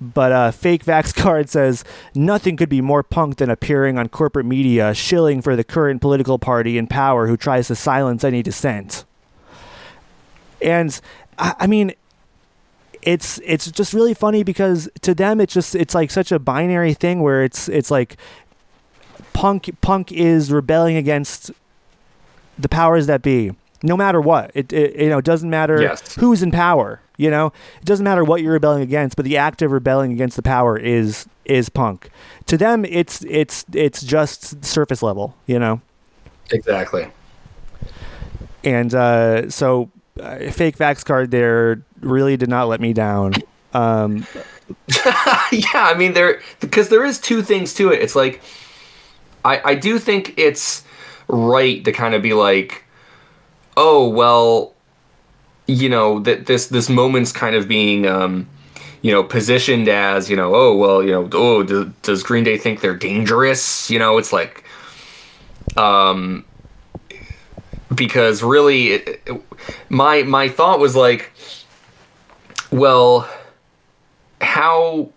but 0.01 0.31
uh, 0.31 0.51
fake 0.51 0.85
Vax 0.85 1.13
card 1.23 1.49
says 1.49 1.83
nothing 2.15 2.57
could 2.57 2.69
be 2.69 2.81
more 2.81 3.03
punk 3.03 3.37
than 3.37 3.49
appearing 3.49 3.97
on 3.97 4.09
corporate 4.09 4.45
media 4.45 4.93
shilling 4.93 5.41
for 5.41 5.55
the 5.55 5.63
current 5.63 6.01
political 6.01 6.39
party 6.39 6.77
in 6.77 6.87
power 6.87 7.27
who 7.27 7.37
tries 7.37 7.67
to 7.67 7.75
silence 7.75 8.23
any 8.23 8.41
dissent. 8.41 9.05
And 10.61 10.99
I, 11.37 11.55
I 11.59 11.67
mean, 11.67 11.93
it's 13.01 13.39
it's 13.45 13.71
just 13.71 13.93
really 13.93 14.13
funny 14.13 14.43
because 14.43 14.89
to 15.01 15.15
them 15.15 15.39
it's 15.39 15.53
just 15.53 15.73
it's 15.75 15.95
like 15.95 16.11
such 16.11 16.31
a 16.31 16.39
binary 16.39 16.93
thing 16.93 17.21
where 17.21 17.43
it's 17.43 17.69
it's 17.69 17.89
like 17.89 18.17
punk 19.39 19.69
punk 19.81 20.11
is 20.11 20.51
rebelling 20.51 20.97
against 20.97 21.51
the 22.57 22.67
powers 22.69 23.07
that 23.07 23.21
be 23.21 23.51
no 23.81 23.95
matter 23.95 24.19
what. 24.19 24.51
It, 24.53 24.73
it 24.73 24.95
you 24.97 25.09
know 25.09 25.19
it 25.19 25.25
doesn't 25.25 25.49
matter 25.49 25.81
Yes. 25.81 26.15
who's 26.15 26.43
in 26.43 26.51
power. 26.51 26.99
You 27.15 27.29
know, 27.29 27.47
it 27.81 27.85
doesn't 27.85 28.03
matter 28.03 28.23
what 28.23 28.41
you're 28.41 28.53
rebelling 28.53 28.81
against, 28.81 29.15
but 29.17 29.25
the 29.25 29.35
act 29.37 29.61
of 29.61 29.71
rebelling 29.71 30.11
against 30.13 30.35
the 30.35 30.41
power 30.41 30.77
is 30.77 31.25
is 31.45 31.69
punk. 31.69 32.09
To 32.47 32.57
them, 32.57 32.83
it's 32.85 33.23
it's 33.25 33.65
it's 33.73 34.01
just 34.01 34.63
surface 34.65 35.01
level. 35.01 35.35
You 35.47 35.59
know, 35.59 35.81
Exactly. 36.51 37.07
and 38.63 38.93
uh, 38.93 39.49
so 39.49 39.89
uh, 40.19 40.49
fake 40.51 40.77
vax 40.77 41.03
card 41.05 41.31
there 41.31 41.81
really 42.01 42.35
did 42.37 42.49
not 42.49 42.67
let 42.67 42.79
me 42.81 42.93
down. 42.93 43.33
Um, 43.73 44.25
yeah, 45.51 45.63
I 45.91 45.93
mean 45.97 46.13
there 46.13 46.41
because 46.59 46.89
there 46.89 47.05
is 47.05 47.19
two 47.19 47.41
things 47.41 47.73
to 47.75 47.91
it. 47.91 48.01
It's 48.01 48.15
like 48.15 48.41
I 49.45 49.61
I 49.71 49.75
do 49.75 49.99
think 49.99 50.33
it's 50.37 50.83
right 51.27 51.83
to 51.85 51.91
kind 51.91 52.13
of 52.13 52.21
be 52.21 52.33
like, 52.33 52.83
oh 53.77 54.07
well, 54.09 54.73
you 55.67 55.89
know 55.89 56.19
that 56.19 56.45
this 56.47 56.67
this 56.67 56.89
moment's 56.89 57.31
kind 57.31 57.55
of 57.55 57.67
being 57.67 58.07
um 58.07 58.47
you 59.01 59.11
know 59.11 59.23
positioned 59.23 59.87
as 59.87 60.29
you 60.29 60.35
know 60.35 60.53
oh 60.55 60.75
well 60.75 61.01
you 61.03 61.11
know 61.11 61.29
oh 61.33 61.63
do, 61.63 61.93
does 62.01 62.23
Green 62.23 62.43
Day 62.43 62.57
think 62.57 62.81
they're 62.81 62.95
dangerous? 62.97 63.89
You 63.89 63.99
know 63.99 64.17
it's 64.17 64.33
like 64.33 64.63
um 65.77 66.43
because 67.93 68.43
really 68.43 68.87
it, 68.93 69.21
it- 69.25 69.43
my 69.89 70.23
my 70.23 70.49
thought 70.49 70.79
was 70.79 70.95
like 70.95 71.31
well 72.71 73.29
how 74.41 75.09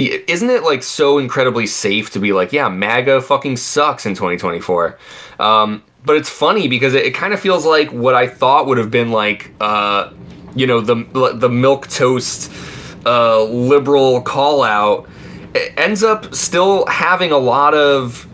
isn't 0.00 0.50
it 0.50 0.62
like 0.62 0.82
so 0.82 1.18
incredibly 1.18 1.66
safe 1.66 2.10
to 2.10 2.18
be 2.18 2.32
like 2.32 2.52
yeah 2.52 2.68
maga 2.68 3.20
fucking 3.20 3.56
sucks 3.56 4.06
in 4.06 4.14
2024 4.14 4.98
um, 5.38 5.82
but 6.04 6.16
it's 6.16 6.28
funny 6.28 6.68
because 6.68 6.94
it, 6.94 7.04
it 7.04 7.14
kind 7.14 7.34
of 7.34 7.40
feels 7.40 7.66
like 7.66 7.90
what 7.92 8.14
i 8.14 8.26
thought 8.26 8.66
would 8.66 8.78
have 8.78 8.90
been 8.90 9.10
like 9.10 9.52
uh, 9.60 10.10
you 10.54 10.66
know 10.66 10.80
the 10.80 10.94
the 11.34 11.48
milk 11.48 11.88
toast 11.88 12.52
uh, 13.06 13.42
liberal 13.44 14.20
call 14.20 14.62
out 14.62 15.08
ends 15.76 16.02
up 16.02 16.34
still 16.34 16.86
having 16.86 17.32
a 17.32 17.38
lot 17.38 17.74
of 17.74 18.26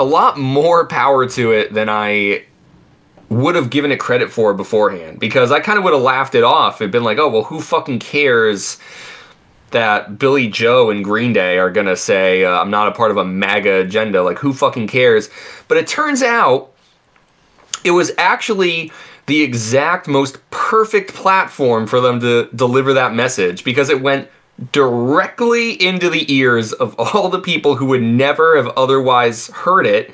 a 0.00 0.04
lot 0.04 0.38
more 0.38 0.86
power 0.86 1.28
to 1.28 1.52
it 1.52 1.72
than 1.72 1.88
i 1.88 2.42
would 3.32 3.54
have 3.54 3.70
given 3.70 3.90
it 3.90 3.98
credit 3.98 4.30
for 4.30 4.52
beforehand 4.52 5.18
because 5.18 5.50
I 5.50 5.60
kind 5.60 5.78
of 5.78 5.84
would 5.84 5.94
have 5.94 6.02
laughed 6.02 6.34
it 6.34 6.44
off. 6.44 6.80
It'd 6.80 6.92
been 6.92 7.02
like, 7.02 7.18
oh 7.18 7.28
well, 7.28 7.44
who 7.44 7.60
fucking 7.60 7.98
cares 7.98 8.78
that 9.72 10.18
Billie 10.18 10.48
Joe 10.48 10.90
and 10.90 11.04
Green 11.04 11.32
Day 11.32 11.58
are 11.58 11.70
gonna 11.70 11.96
say 11.96 12.44
uh, 12.44 12.60
I'm 12.60 12.70
not 12.70 12.88
a 12.88 12.92
part 12.92 13.10
of 13.10 13.16
a 13.16 13.24
MAGA 13.24 13.80
agenda? 13.80 14.22
Like, 14.22 14.38
who 14.38 14.52
fucking 14.52 14.88
cares? 14.88 15.30
But 15.68 15.78
it 15.78 15.86
turns 15.86 16.22
out 16.22 16.72
it 17.84 17.92
was 17.92 18.12
actually 18.18 18.92
the 19.26 19.42
exact 19.42 20.08
most 20.08 20.38
perfect 20.50 21.14
platform 21.14 21.86
for 21.86 22.00
them 22.00 22.20
to 22.20 22.48
deliver 22.54 22.92
that 22.94 23.14
message 23.14 23.64
because 23.64 23.88
it 23.88 24.02
went 24.02 24.28
directly 24.72 25.72
into 25.72 26.10
the 26.10 26.32
ears 26.32 26.72
of 26.72 26.94
all 26.98 27.28
the 27.28 27.40
people 27.40 27.76
who 27.76 27.86
would 27.86 28.02
never 28.02 28.56
have 28.56 28.68
otherwise 28.76 29.48
heard 29.48 29.86
it 29.86 30.12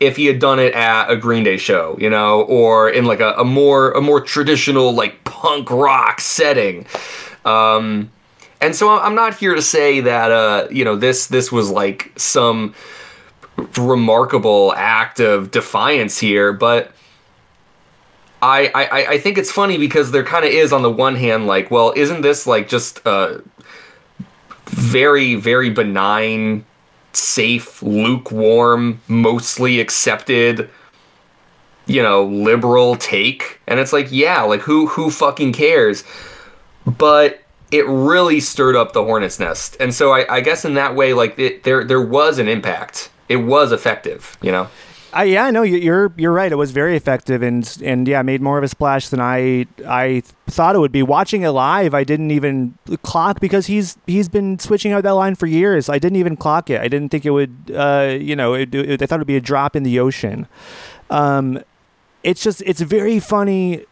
if 0.00 0.16
he 0.16 0.26
had 0.26 0.38
done 0.38 0.58
it 0.58 0.74
at 0.74 1.10
a 1.10 1.16
Green 1.16 1.44
Day 1.44 1.56
show, 1.56 1.96
you 2.00 2.10
know, 2.10 2.42
or 2.42 2.90
in 2.90 3.04
like 3.04 3.20
a, 3.20 3.32
a 3.34 3.44
more 3.44 3.92
a 3.92 4.00
more 4.00 4.20
traditional 4.20 4.92
like 4.92 5.22
punk 5.24 5.70
rock 5.70 6.20
setting. 6.20 6.86
Um, 7.44 8.10
and 8.64 8.74
so 8.74 8.98
I'm 8.98 9.14
not 9.14 9.36
here 9.36 9.54
to 9.54 9.60
say 9.60 10.00
that 10.00 10.30
uh, 10.30 10.68
you 10.70 10.84
know 10.84 10.96
this 10.96 11.26
this 11.26 11.52
was 11.52 11.70
like 11.70 12.12
some 12.16 12.74
remarkable 13.76 14.72
act 14.74 15.20
of 15.20 15.50
defiance 15.50 16.18
here, 16.18 16.52
but 16.52 16.92
I 18.40 18.70
I, 18.74 19.06
I 19.12 19.18
think 19.18 19.36
it's 19.36 19.52
funny 19.52 19.76
because 19.76 20.12
there 20.12 20.24
kind 20.24 20.46
of 20.46 20.50
is 20.50 20.72
on 20.72 20.80
the 20.82 20.90
one 20.90 21.14
hand 21.14 21.46
like, 21.46 21.70
well, 21.70 21.92
isn't 21.94 22.22
this 22.22 22.46
like 22.46 22.68
just 22.68 23.00
very 24.66 25.34
very 25.34 25.68
benign 25.68 26.64
safe, 27.12 27.82
lukewarm, 27.82 29.00
mostly 29.08 29.78
accepted, 29.78 30.70
you 31.86 32.02
know, 32.02 32.24
liberal 32.24 32.96
take. 32.96 33.60
And 33.66 33.78
it's 33.78 33.92
like, 33.92 34.08
yeah, 34.10 34.42
like 34.42 34.60
who 34.60 34.86
who 34.86 35.10
fucking 35.10 35.52
cares? 35.52 36.02
But 36.86 37.43
it 37.74 37.84
really 37.88 38.38
stirred 38.38 38.76
up 38.76 38.92
the 38.92 39.02
hornet's 39.02 39.40
nest. 39.40 39.76
And 39.80 39.92
so 39.92 40.12
I, 40.12 40.36
I 40.36 40.40
guess 40.40 40.64
in 40.64 40.74
that 40.74 40.94
way, 40.94 41.12
like 41.12 41.36
it, 41.38 41.64
there 41.64 41.82
there 41.82 42.00
was 42.00 42.38
an 42.38 42.46
impact. 42.46 43.10
It 43.28 43.38
was 43.38 43.72
effective, 43.72 44.38
you 44.42 44.52
know. 44.52 44.68
I, 45.12 45.24
yeah, 45.24 45.48
you're 45.50 46.12
you're 46.16 46.32
right. 46.32 46.50
It 46.50 46.56
was 46.56 46.70
very 46.70 46.96
effective 46.96 47.42
and 47.42 47.78
and 47.82 48.06
yeah, 48.06 48.22
made 48.22 48.40
more 48.40 48.58
of 48.58 48.64
a 48.64 48.68
splash 48.68 49.08
than 49.08 49.20
I 49.20 49.66
I 49.86 50.22
thought 50.46 50.76
it 50.76 50.78
would 50.78 50.92
be. 50.92 51.02
Watching 51.02 51.42
it 51.42 51.50
live, 51.50 51.94
I 51.94 52.04
didn't 52.04 52.30
even 52.30 52.78
clock 53.02 53.40
because 53.40 53.66
he's 53.66 53.98
he's 54.06 54.28
been 54.28 54.60
switching 54.60 54.92
out 54.92 55.02
that 55.02 55.10
line 55.12 55.34
for 55.34 55.46
years. 55.46 55.88
I 55.88 55.98
didn't 55.98 56.16
even 56.16 56.36
clock 56.36 56.70
it. 56.70 56.80
I 56.80 56.86
didn't 56.86 57.08
think 57.08 57.26
it 57.26 57.30
would. 57.30 57.72
Uh, 57.74 58.16
you 58.20 58.36
know, 58.36 58.54
it, 58.54 58.72
it, 58.72 59.02
I 59.02 59.06
thought 59.06 59.16
it'd 59.16 59.26
be 59.26 59.36
a 59.36 59.40
drop 59.40 59.74
in 59.74 59.82
the 59.82 59.98
ocean. 59.98 60.46
Um, 61.10 61.62
it's 62.22 62.42
just 62.42 62.62
it's 62.62 62.80
very 62.80 63.18
funny 63.18 63.84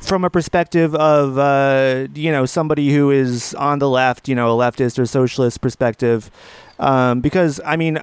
from 0.00 0.24
a 0.24 0.30
perspective 0.30 0.94
of 0.94 1.38
uh, 1.38 2.06
you 2.14 2.30
know 2.30 2.46
somebody 2.46 2.92
who 2.94 3.10
is 3.10 3.54
on 3.54 3.78
the 3.78 3.88
left, 3.88 4.28
you 4.28 4.34
know, 4.34 4.58
a 4.58 4.62
leftist 4.62 4.98
or 4.98 5.06
socialist 5.06 5.60
perspective, 5.60 6.30
um, 6.78 7.20
because 7.20 7.60
I 7.64 7.76
mean, 7.76 7.98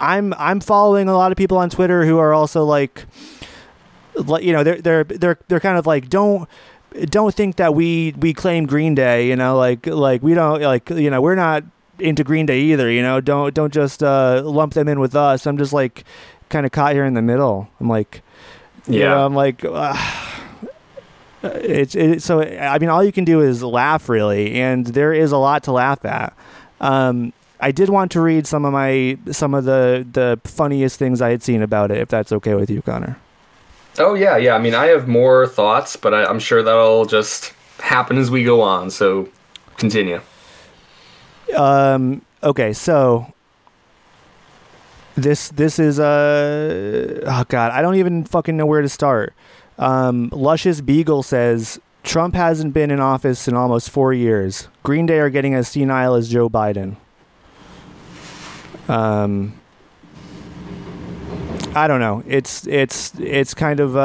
I'm 0.00 0.34
I'm 0.38 0.60
following 0.60 1.08
a 1.08 1.14
lot 1.14 1.32
of 1.32 1.36
people 1.38 1.58
on 1.58 1.70
Twitter 1.70 2.04
who 2.04 2.18
are 2.18 2.32
also 2.34 2.64
like, 2.64 3.04
like 4.14 4.42
you 4.44 4.52
know, 4.52 4.62
they're 4.64 4.80
they're 4.80 5.04
they're 5.04 5.38
they're 5.48 5.60
kind 5.60 5.78
of 5.78 5.86
like 5.86 6.08
don't 6.08 6.48
don't 7.06 7.34
think 7.34 7.56
that 7.56 7.74
we 7.74 8.12
we 8.18 8.34
claim 8.34 8.66
Green 8.66 8.94
Day, 8.94 9.28
you 9.28 9.36
know, 9.36 9.56
like 9.56 9.86
like 9.86 10.22
we 10.22 10.34
don't 10.34 10.60
like 10.60 10.90
you 10.90 11.10
know 11.10 11.20
we're 11.22 11.36
not 11.36 11.62
into 11.98 12.24
Green 12.24 12.46
Day 12.46 12.60
either, 12.60 12.90
you 12.90 13.02
know, 13.02 13.20
don't 13.20 13.54
don't 13.54 13.72
just 13.72 14.02
uh, 14.02 14.42
lump 14.44 14.74
them 14.74 14.88
in 14.88 14.98
with 15.00 15.14
us. 15.14 15.46
I'm 15.46 15.58
just 15.58 15.72
like 15.72 16.04
kind 16.48 16.66
of 16.66 16.72
caught 16.72 16.94
here 16.94 17.04
in 17.04 17.14
the 17.14 17.22
middle. 17.22 17.68
I'm 17.78 17.88
like, 17.88 18.22
you 18.88 18.98
Yeah. 19.00 19.08
know, 19.10 19.26
I'm 19.26 19.34
like. 19.34 19.64
Uh, 19.64 19.94
it's 21.42 21.94
it, 21.94 22.22
so 22.22 22.42
I 22.42 22.78
mean 22.78 22.90
all 22.90 23.02
you 23.02 23.12
can 23.12 23.24
do 23.24 23.40
is 23.40 23.62
laugh 23.62 24.08
really 24.08 24.60
and 24.60 24.86
there 24.86 25.12
is 25.12 25.32
a 25.32 25.38
lot 25.38 25.62
to 25.64 25.72
laugh 25.72 26.04
at. 26.04 26.36
Um, 26.80 27.32
I 27.60 27.72
did 27.72 27.90
want 27.90 28.10
to 28.12 28.20
read 28.20 28.46
some 28.46 28.64
of 28.64 28.72
my 28.72 29.18
some 29.30 29.54
of 29.54 29.64
the 29.64 30.06
the 30.10 30.40
funniest 30.44 30.98
things 30.98 31.20
I 31.20 31.30
had 31.30 31.42
seen 31.42 31.62
about 31.62 31.90
it 31.90 31.98
if 31.98 32.08
that's 32.08 32.32
okay 32.32 32.54
with 32.54 32.70
you 32.70 32.82
Connor. 32.82 33.18
Oh 33.98 34.14
yeah, 34.14 34.36
yeah. 34.36 34.54
I 34.54 34.58
mean, 34.58 34.74
I 34.74 34.86
have 34.86 35.08
more 35.08 35.46
thoughts, 35.46 35.96
but 35.96 36.14
I, 36.14 36.24
I'm 36.24 36.38
sure 36.38 36.62
that'll 36.62 37.04
just 37.04 37.52
happen 37.78 38.18
as 38.18 38.30
we 38.30 38.44
go 38.44 38.60
on. 38.60 38.90
So 38.90 39.28
continue. 39.76 40.20
Um, 41.56 42.22
okay, 42.42 42.72
so 42.72 43.32
this 45.16 45.48
this 45.50 45.78
is 45.78 45.98
uh 45.98 47.20
oh 47.26 47.44
god, 47.48 47.72
I 47.72 47.82
don't 47.82 47.96
even 47.96 48.24
fucking 48.24 48.56
know 48.56 48.66
where 48.66 48.82
to 48.82 48.88
start. 48.88 49.34
Um, 49.80 50.28
Luscious 50.30 50.82
Beagle 50.82 51.22
says 51.22 51.80
Trump 52.02 52.34
hasn't 52.34 52.74
been 52.74 52.90
in 52.90 53.00
office 53.00 53.48
in 53.48 53.54
almost 53.54 53.90
four 53.90 54.12
years. 54.12 54.68
Green 54.82 55.06
Day 55.06 55.18
are 55.18 55.30
getting 55.30 55.54
as 55.54 55.68
senile 55.68 56.14
as 56.14 56.28
Joe 56.28 56.50
Biden. 56.50 56.96
Um, 58.88 59.58
I 61.74 61.88
don't 61.88 62.00
know. 62.00 62.22
It's 62.26 62.66
it's 62.66 63.18
it's 63.18 63.54
kind 63.54 63.80
of 63.80 63.96
uh, 63.96 64.00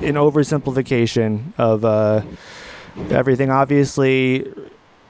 an 0.00 0.14
oversimplification 0.14 1.52
of 1.58 1.84
uh, 1.84 2.22
everything. 3.10 3.50
Obviously, 3.50 4.50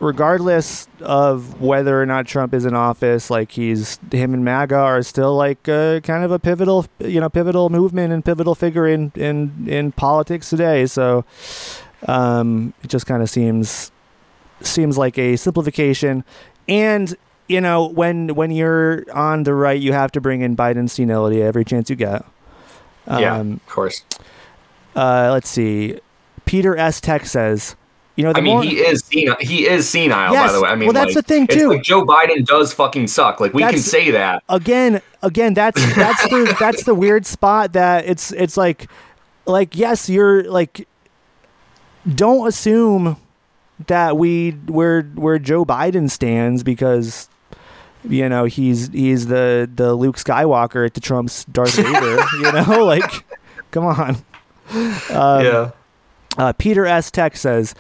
regardless 0.03 0.89
of 1.01 1.61
whether 1.61 2.03
or 2.03 2.05
not 2.05 2.27
Trump 2.27 2.53
is 2.53 2.65
in 2.65 2.75
office, 2.75 3.31
like 3.31 3.53
he's 3.53 3.99
him 4.11 4.35
and 4.35 4.45
MAGA 4.45 4.75
are 4.77 5.03
still 5.03 5.37
like 5.37 5.69
uh, 5.69 6.01
kind 6.01 6.25
of 6.25 6.33
a 6.33 6.39
pivotal, 6.39 6.87
you 6.99 7.21
know, 7.21 7.31
pivotal 7.31 7.71
movement 7.71 8.13
and 8.13 8.25
pivotal 8.25 8.55
figure 8.55 8.87
in 8.87 9.13
in 9.15 9.67
in 9.69 9.93
politics 9.93 10.51
today. 10.51 10.87
So 10.87 11.25
um, 12.09 12.75
it 12.83 12.89
just 12.89 13.07
kind 13.07 13.23
of 13.23 13.31
seems 13.31 13.93
seems 14.61 14.99
like 14.99 15.17
a 15.19 15.37
simplification, 15.37 16.25
and 16.69 17.15
you 17.49 17.61
know 17.61 17.87
when 17.87 18.35
when 18.35 18.51
you're 18.51 19.05
on 19.15 19.45
the 19.45 19.55
right, 19.55 19.81
you 19.81 19.93
have 19.93 20.11
to 20.13 20.21
bring 20.21 20.41
in 20.41 20.57
Biden's 20.57 20.93
senility 20.93 21.43
every 21.43 21.65
chance 21.65 21.89
you 21.89 21.97
get. 21.97 22.25
yeah, 23.09 23.37
Um, 23.37 23.53
of 23.53 23.67
course. 23.73 24.05
uh, 24.97 25.31
let's 25.33 25.49
see. 25.49 25.99
Peter 26.45 26.77
S. 26.77 27.01
Tech 27.01 27.25
says, 27.25 27.77
you 28.17 28.25
know, 28.25 28.33
the 28.33 28.39
I 28.39 28.43
mean, 28.43 28.55
more, 28.55 28.63
he 28.63 28.77
is 28.79 29.03
senile. 29.05 29.37
He 29.41 29.67
is 29.67 29.89
senile, 29.89 30.33
Yes. 30.33 30.49
by 30.49 30.53
the 30.53 30.63
way. 30.63 30.69
I 30.69 30.75
mean, 30.75 30.87
Well, 30.89 30.93
that's 30.93 31.15
like, 31.15 31.25
the 31.27 31.35
thing, 31.35 31.47
too. 31.47 31.69
like 31.71 31.83
Joe 31.83 32.05
Biden 32.05 32.45
does 32.45 32.73
fucking 32.75 33.07
suck. 33.07 33.41
Like 33.41 33.55
we 33.55 33.63
can 33.63 33.79
say 33.79 34.11
that. 34.11 34.43
again 34.49 35.01
again 35.23 35.55
that's 35.55 35.81
that's 35.97 36.23
the 36.29 36.57
that's 36.59 36.83
the 36.85 36.95
weird 36.95 37.25
spot 37.25 37.73
that 37.75 38.05
it's 38.07 38.33
it's 38.33 38.57
like 38.57 38.91
like 39.47 39.77
yes 39.77 40.09
you're 40.09 40.43
like 40.45 40.87
don't 42.15 42.47
assume 42.49 43.17
that 43.87 44.17
we 44.17 44.51
where 44.67 45.03
where 45.03 45.39
Joe 45.39 45.65
Biden 45.65 46.11
stands 46.11 46.63
because 46.63 47.29
you 48.09 48.29
know 48.29 48.45
he's 48.45 48.89
he's 48.89 49.27
the 49.29 49.71
the 49.73 49.95
Luke 49.95 50.17
Skywalker 50.17 50.85
at 50.85 50.95
the 50.95 51.01
Trump's 51.01 51.45
Darth 51.47 51.75
Vader. 51.77 52.19
you 52.41 52.53
know, 52.53 52.85
like 52.85 53.25
come 53.71 53.87
on. 53.87 54.17
Um, 55.11 55.45
yeah. 55.45 55.71
Uh, 56.39 56.53
Peter 56.55 56.87
S. 56.87 57.11
Tech 57.11 57.37
says, 57.37 57.75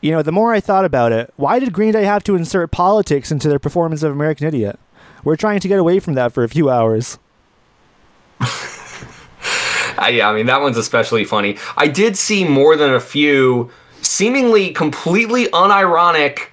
you 0.00 0.10
know, 0.12 0.22
the 0.22 0.32
more 0.32 0.52
I 0.52 0.60
thought 0.60 0.84
about 0.84 1.12
it, 1.12 1.32
why 1.36 1.58
did 1.58 1.72
Green 1.72 1.92
Day 1.92 2.04
have 2.04 2.24
to 2.24 2.36
insert 2.36 2.70
politics 2.70 3.30
into 3.30 3.48
their 3.48 3.58
performance 3.58 4.02
of 4.02 4.12
American 4.12 4.46
Idiot? 4.46 4.78
We're 5.24 5.36
trying 5.36 5.60
to 5.60 5.68
get 5.68 5.78
away 5.78 6.00
from 6.00 6.14
that 6.14 6.32
for 6.32 6.44
a 6.44 6.48
few 6.48 6.70
hours. 6.70 7.18
Yeah, 10.10 10.30
I 10.30 10.34
mean 10.34 10.46
that 10.46 10.60
one's 10.60 10.76
especially 10.76 11.24
funny. 11.24 11.58
I 11.76 11.88
did 11.88 12.16
see 12.16 12.44
more 12.44 12.76
than 12.76 12.94
a 12.94 13.00
few 13.00 13.70
seemingly 14.00 14.70
completely 14.70 15.46
unironic 15.46 16.48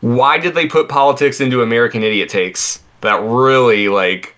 why 0.00 0.38
did 0.38 0.54
they 0.54 0.66
put 0.66 0.88
politics 0.88 1.40
into 1.40 1.62
American 1.62 2.02
Idiot 2.02 2.28
takes 2.28 2.82
that 3.02 3.20
really 3.22 3.88
like 3.88 4.34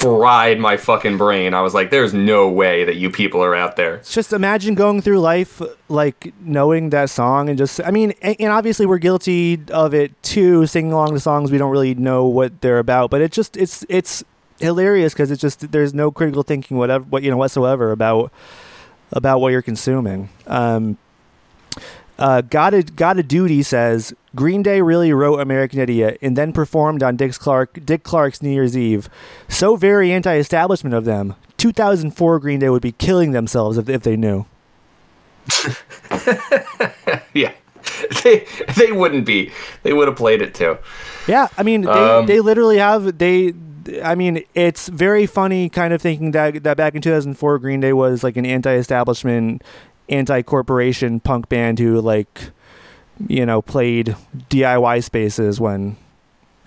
fried 0.00 0.58
my 0.58 0.76
fucking 0.76 1.16
brain. 1.16 1.54
I 1.54 1.62
was 1.62 1.74
like 1.74 1.90
there's 1.90 2.14
no 2.14 2.48
way 2.48 2.84
that 2.84 2.96
you 2.96 3.10
people 3.10 3.42
are 3.42 3.54
out 3.54 3.76
there. 3.76 4.02
Just 4.08 4.32
imagine 4.32 4.74
going 4.74 5.00
through 5.00 5.20
life 5.20 5.60
like 5.88 6.32
knowing 6.40 6.90
that 6.90 7.10
song 7.10 7.48
and 7.48 7.56
just 7.56 7.80
I 7.84 7.90
mean 7.90 8.14
and, 8.22 8.36
and 8.38 8.52
obviously 8.52 8.86
we're 8.86 8.98
guilty 8.98 9.60
of 9.70 9.94
it 9.94 10.20
too 10.22 10.66
singing 10.66 10.92
along 10.92 11.14
to 11.14 11.20
songs 11.20 11.50
we 11.50 11.58
don't 11.58 11.70
really 11.70 11.94
know 11.94 12.26
what 12.26 12.60
they're 12.60 12.78
about, 12.78 13.10
but 13.10 13.20
it 13.20 13.32
just 13.32 13.56
it's 13.56 13.84
it's 13.88 14.24
hilarious 14.60 15.12
because 15.12 15.30
it's 15.30 15.40
just 15.40 15.72
there's 15.72 15.94
no 15.94 16.10
critical 16.10 16.42
thinking 16.42 16.76
whatever 16.76 17.04
what 17.04 17.22
you 17.22 17.30
know 17.30 17.36
whatsoever 17.36 17.90
about 17.92 18.32
about 19.12 19.40
what 19.40 19.50
you're 19.50 19.62
consuming. 19.62 20.28
Um, 20.46 20.98
uh, 22.18 22.40
got 22.42 22.74
a 22.74 22.82
got 22.82 23.18
a 23.18 23.22
duty 23.22 23.62
says 23.62 24.14
Green 24.34 24.62
Day 24.62 24.80
really 24.80 25.12
wrote 25.12 25.40
American 25.40 25.80
Idiot 25.80 26.18
and 26.22 26.36
then 26.36 26.52
performed 26.52 27.02
on 27.02 27.16
Dick 27.16 27.32
Clark 27.34 27.84
Dick 27.84 28.02
Clark's 28.02 28.42
New 28.42 28.50
Year's 28.50 28.76
Eve. 28.76 29.08
So 29.48 29.76
very 29.76 30.12
anti-establishment 30.12 30.94
of 30.94 31.04
them. 31.04 31.34
2004 31.56 32.38
Green 32.40 32.60
Day 32.60 32.68
would 32.68 32.82
be 32.82 32.92
killing 32.92 33.32
themselves 33.32 33.78
if, 33.78 33.88
if 33.88 34.02
they 34.02 34.16
knew. 34.16 34.46
yeah. 37.34 37.52
They 38.22 38.46
they 38.76 38.92
wouldn't 38.92 39.26
be. 39.26 39.52
They 39.82 39.92
would 39.92 40.08
have 40.08 40.16
played 40.16 40.40
it 40.40 40.54
too. 40.54 40.78
Yeah, 41.26 41.48
I 41.58 41.62
mean 41.62 41.82
they, 41.82 41.90
Um, 41.90 42.26
they 42.26 42.40
literally 42.40 42.78
have 42.78 43.18
they 43.18 43.52
I 44.02 44.14
mean 44.14 44.42
it's 44.54 44.88
very 44.88 45.26
funny 45.26 45.68
kind 45.68 45.92
of 45.92 46.00
thinking 46.00 46.30
that 46.30 46.62
that 46.62 46.76
back 46.78 46.94
in 46.94 47.02
2004 47.02 47.58
Green 47.58 47.80
Day 47.80 47.92
was 47.92 48.24
like 48.24 48.36
an 48.38 48.46
anti-establishment 48.46 49.62
anti-corporation 50.08 51.20
punk 51.20 51.48
band 51.48 51.78
who 51.78 52.00
like 52.00 52.50
you 53.28 53.46
know 53.46 53.62
played 53.62 54.16
DIY 54.50 55.02
spaces 55.04 55.60
when 55.60 55.96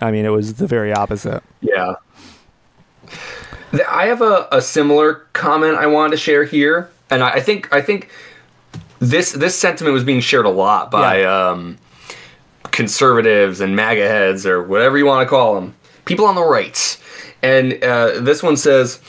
I 0.00 0.10
mean 0.10 0.24
it 0.24 0.30
was 0.30 0.54
the 0.54 0.66
very 0.66 0.92
opposite. 0.92 1.42
Yeah. 1.60 1.94
I 3.88 4.06
have 4.06 4.22
a, 4.22 4.48
a 4.50 4.62
similar 4.62 5.26
comment 5.34 5.76
I 5.76 5.86
wanted 5.86 6.12
to 6.12 6.16
share 6.16 6.44
here, 6.44 6.88
and 7.10 7.22
I, 7.22 7.32
I 7.32 7.40
think 7.40 7.72
I 7.72 7.82
think 7.82 8.08
this 8.98 9.32
this 9.32 9.58
sentiment 9.58 9.92
was 9.94 10.04
being 10.04 10.20
shared 10.20 10.46
a 10.46 10.50
lot 10.50 10.90
by 10.90 11.20
Yeah. 11.20 11.48
um, 11.50 11.78
conservatives 12.70 13.60
and 13.60 13.76
MAGA 13.76 14.06
heads 14.08 14.46
or 14.46 14.62
whatever 14.62 14.96
you 14.98 15.04
want 15.06 15.26
to 15.26 15.28
call 15.28 15.54
them, 15.54 15.74
people 16.06 16.24
on 16.26 16.34
the 16.34 16.44
right. 16.44 16.96
And 17.42 17.82
uh, 17.84 18.20
this 18.20 18.42
one 18.42 18.56
says, 18.56 19.00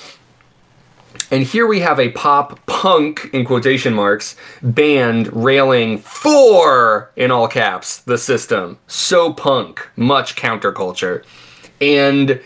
and 1.32 1.44
here 1.44 1.68
we 1.68 1.80
have 1.82 2.00
a 2.00 2.10
pop 2.10 2.66
punk 2.66 3.30
in 3.34 3.46
quotation 3.46 3.94
marks 3.94 4.36
band 4.62 5.32
railing 5.34 5.98
for 6.00 7.12
in 7.16 7.32
all 7.32 7.48
caps 7.48 7.98
the 8.00 8.18
system. 8.18 8.78
So 8.88 9.34
punk, 9.34 9.88
much 9.96 10.36
counterculture. 10.36 11.24
And 11.82 12.42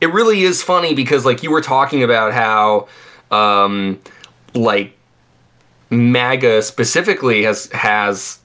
it 0.00 0.12
really 0.12 0.42
is 0.42 0.62
funny 0.62 0.94
because 0.94 1.24
like 1.24 1.42
you 1.42 1.50
were 1.50 1.60
talking 1.60 2.02
about 2.02 2.32
how 2.32 2.88
um 3.30 4.00
like 4.54 4.96
MAGA 5.90 6.62
specifically 6.62 7.42
has 7.44 7.70
has 7.72 8.38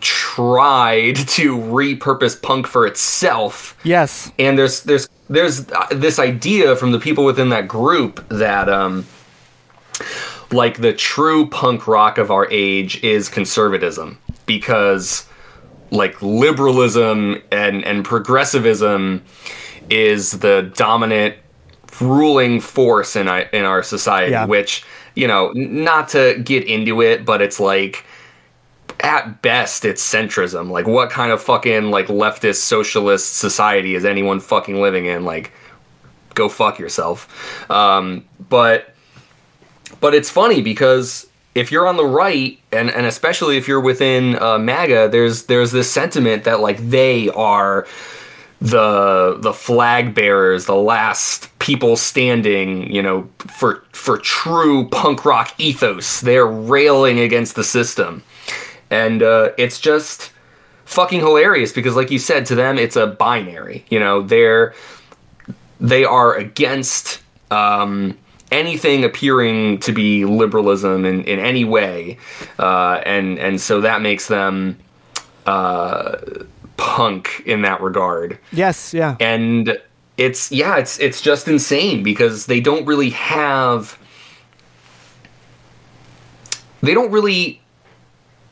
tried 0.00 1.16
to 1.16 1.56
repurpose 1.56 2.40
punk 2.40 2.66
for 2.66 2.86
itself 2.86 3.76
Yes. 3.82 4.30
and 4.38 4.58
there's 4.58 4.82
there's 4.82 5.08
there's 5.28 5.70
uh, 5.72 5.86
this 5.90 6.18
idea 6.18 6.76
from 6.76 6.92
the 6.92 6.98
people 6.98 7.24
within 7.24 7.48
that 7.48 7.66
group 7.66 8.26
that 8.28 8.68
um 8.68 9.06
like 10.52 10.80
the 10.80 10.92
true 10.92 11.48
punk 11.48 11.86
rock 11.86 12.18
of 12.18 12.30
our 12.30 12.46
age 12.50 13.02
is 13.02 13.28
conservatism. 13.28 14.18
Because 14.46 15.26
like 15.90 16.20
liberalism 16.22 17.40
and 17.52 17.84
and 17.84 18.04
progressivism 18.04 19.22
is 19.88 20.32
the 20.40 20.72
dominant 20.74 21.36
ruling 22.00 22.60
force 22.60 23.14
in 23.16 23.28
our, 23.28 23.40
in 23.40 23.64
our 23.64 23.82
society 23.82 24.32
Yeah. 24.32 24.46
which 24.46 24.84
you 25.14 25.26
know 25.28 25.52
not 25.54 26.08
to 26.10 26.38
get 26.44 26.64
into 26.64 27.00
it 27.00 27.24
but 27.24 27.40
it's 27.40 27.58
like 27.60 28.04
at 29.00 29.42
best 29.42 29.84
it's 29.84 30.02
centrism. 30.02 30.70
Like 30.70 30.86
what 30.88 31.10
kind 31.10 31.30
of 31.30 31.40
fucking 31.42 31.90
like 31.90 32.08
leftist 32.08 32.56
socialist 32.56 33.36
society 33.36 33.94
is 33.94 34.04
anyone 34.04 34.40
fucking 34.40 34.80
living 34.80 35.06
in? 35.06 35.24
Like 35.24 35.52
go 36.34 36.48
fuck 36.48 36.78
yourself. 36.80 37.70
Um 37.70 38.24
but 38.48 38.94
but 40.06 40.14
it's 40.14 40.30
funny 40.30 40.62
because 40.62 41.26
if 41.56 41.72
you're 41.72 41.84
on 41.84 41.96
the 41.96 42.06
right 42.06 42.60
and 42.70 42.90
and 42.90 43.06
especially 43.06 43.56
if 43.56 43.66
you're 43.66 43.80
within 43.80 44.40
uh, 44.40 44.56
MAGA 44.56 45.08
there's 45.10 45.46
there's 45.46 45.72
this 45.72 45.90
sentiment 45.90 46.44
that 46.44 46.60
like 46.60 46.78
they 46.78 47.28
are 47.30 47.88
the 48.60 49.36
the 49.40 49.52
flag 49.52 50.14
bearers, 50.14 50.66
the 50.66 50.76
last 50.76 51.58
people 51.58 51.96
standing, 51.96 52.88
you 52.88 53.02
know, 53.02 53.28
for 53.38 53.82
for 53.90 54.16
true 54.16 54.88
punk 54.90 55.24
rock 55.24 55.52
ethos. 55.58 56.20
They're 56.20 56.46
railing 56.46 57.18
against 57.18 57.56
the 57.56 57.64
system, 57.64 58.22
and 58.90 59.24
uh, 59.24 59.50
it's 59.58 59.80
just 59.80 60.30
fucking 60.84 61.18
hilarious 61.18 61.72
because, 61.72 61.96
like 61.96 62.12
you 62.12 62.20
said, 62.20 62.46
to 62.46 62.54
them 62.54 62.78
it's 62.78 62.94
a 62.94 63.08
binary. 63.08 63.84
You 63.88 63.98
know, 63.98 64.22
they're 64.22 64.72
they 65.80 66.04
are 66.04 66.36
against 66.36 67.22
um, 67.50 68.16
anything 68.50 69.04
appearing 69.04 69.78
to 69.80 69.92
be 69.92 70.24
liberalism 70.24 71.04
in, 71.04 71.24
in 71.24 71.38
any 71.38 71.64
way, 71.64 72.18
uh, 72.58 73.00
and 73.04 73.38
and 73.38 73.60
so 73.60 73.80
that 73.80 74.02
makes 74.02 74.28
them 74.28 74.78
uh, 75.46 76.16
punk 76.76 77.42
in 77.46 77.62
that 77.62 77.80
regard 77.80 78.38
Yes, 78.52 78.92
yeah. 78.92 79.16
and 79.20 79.78
it's 80.16 80.50
yeah 80.50 80.76
it's 80.78 80.98
it's 80.98 81.20
just 81.20 81.46
insane 81.46 82.02
because 82.02 82.46
they 82.46 82.60
don't 82.60 82.86
really 82.86 83.10
have 83.10 83.98
they 86.82 86.94
don't 86.94 87.10
really 87.10 87.60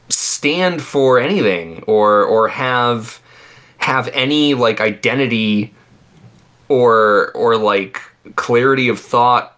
stand 0.08 0.82
for 0.82 1.18
anything 1.18 1.82
or 1.86 2.24
or 2.24 2.48
have 2.48 3.20
have 3.78 4.08
any 4.08 4.54
like 4.54 4.80
identity 4.80 5.72
or 6.68 7.32
or 7.32 7.56
like 7.56 8.00
clarity 8.36 8.88
of 8.88 8.98
thought 9.00 9.53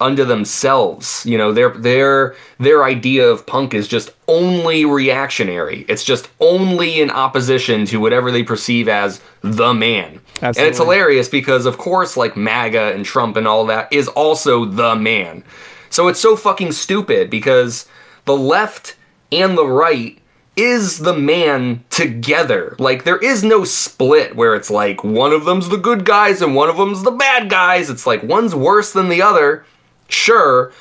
unto 0.00 0.24
themselves 0.24 1.24
you 1.26 1.36
know 1.38 1.52
their 1.52 1.70
their 1.70 2.34
their 2.58 2.84
idea 2.84 3.28
of 3.28 3.46
punk 3.46 3.74
is 3.74 3.86
just 3.86 4.10
only 4.28 4.84
reactionary 4.84 5.84
it's 5.88 6.04
just 6.04 6.28
only 6.40 7.00
in 7.00 7.10
opposition 7.10 7.84
to 7.84 7.98
whatever 7.98 8.30
they 8.30 8.42
perceive 8.42 8.88
as 8.88 9.20
the 9.42 9.72
man 9.72 10.20
and 10.58 10.66
it's 10.66 10.78
hilarious 10.78 11.28
because 11.28 11.66
of 11.66 11.78
course 11.78 12.16
like 12.16 12.36
maga 12.36 12.92
and 12.94 13.04
trump 13.04 13.36
and 13.36 13.46
all 13.46 13.66
that 13.66 13.92
is 13.92 14.08
also 14.08 14.64
the 14.64 14.96
man 14.96 15.44
so 15.90 16.08
it's 16.08 16.20
so 16.20 16.36
fucking 16.36 16.72
stupid 16.72 17.28
because 17.30 17.86
the 18.24 18.36
left 18.36 18.96
and 19.30 19.56
the 19.56 19.66
right 19.66 20.18
is 20.56 20.98
the 20.98 21.14
man 21.14 21.82
together. 21.90 22.76
Like 22.78 23.04
there 23.04 23.18
is 23.18 23.42
no 23.42 23.64
split 23.64 24.36
where 24.36 24.54
it's 24.54 24.70
like 24.70 25.02
one 25.02 25.32
of 25.32 25.44
them's 25.44 25.68
the 25.68 25.76
good 25.76 26.04
guys 26.04 26.42
and 26.42 26.54
one 26.54 26.68
of 26.68 26.76
them's 26.76 27.02
the 27.02 27.10
bad 27.10 27.48
guys. 27.48 27.88
It's 27.88 28.06
like 28.06 28.22
one's 28.22 28.54
worse 28.54 28.92
than 28.92 29.08
the 29.08 29.22
other. 29.22 29.64
Sure, 30.12 30.72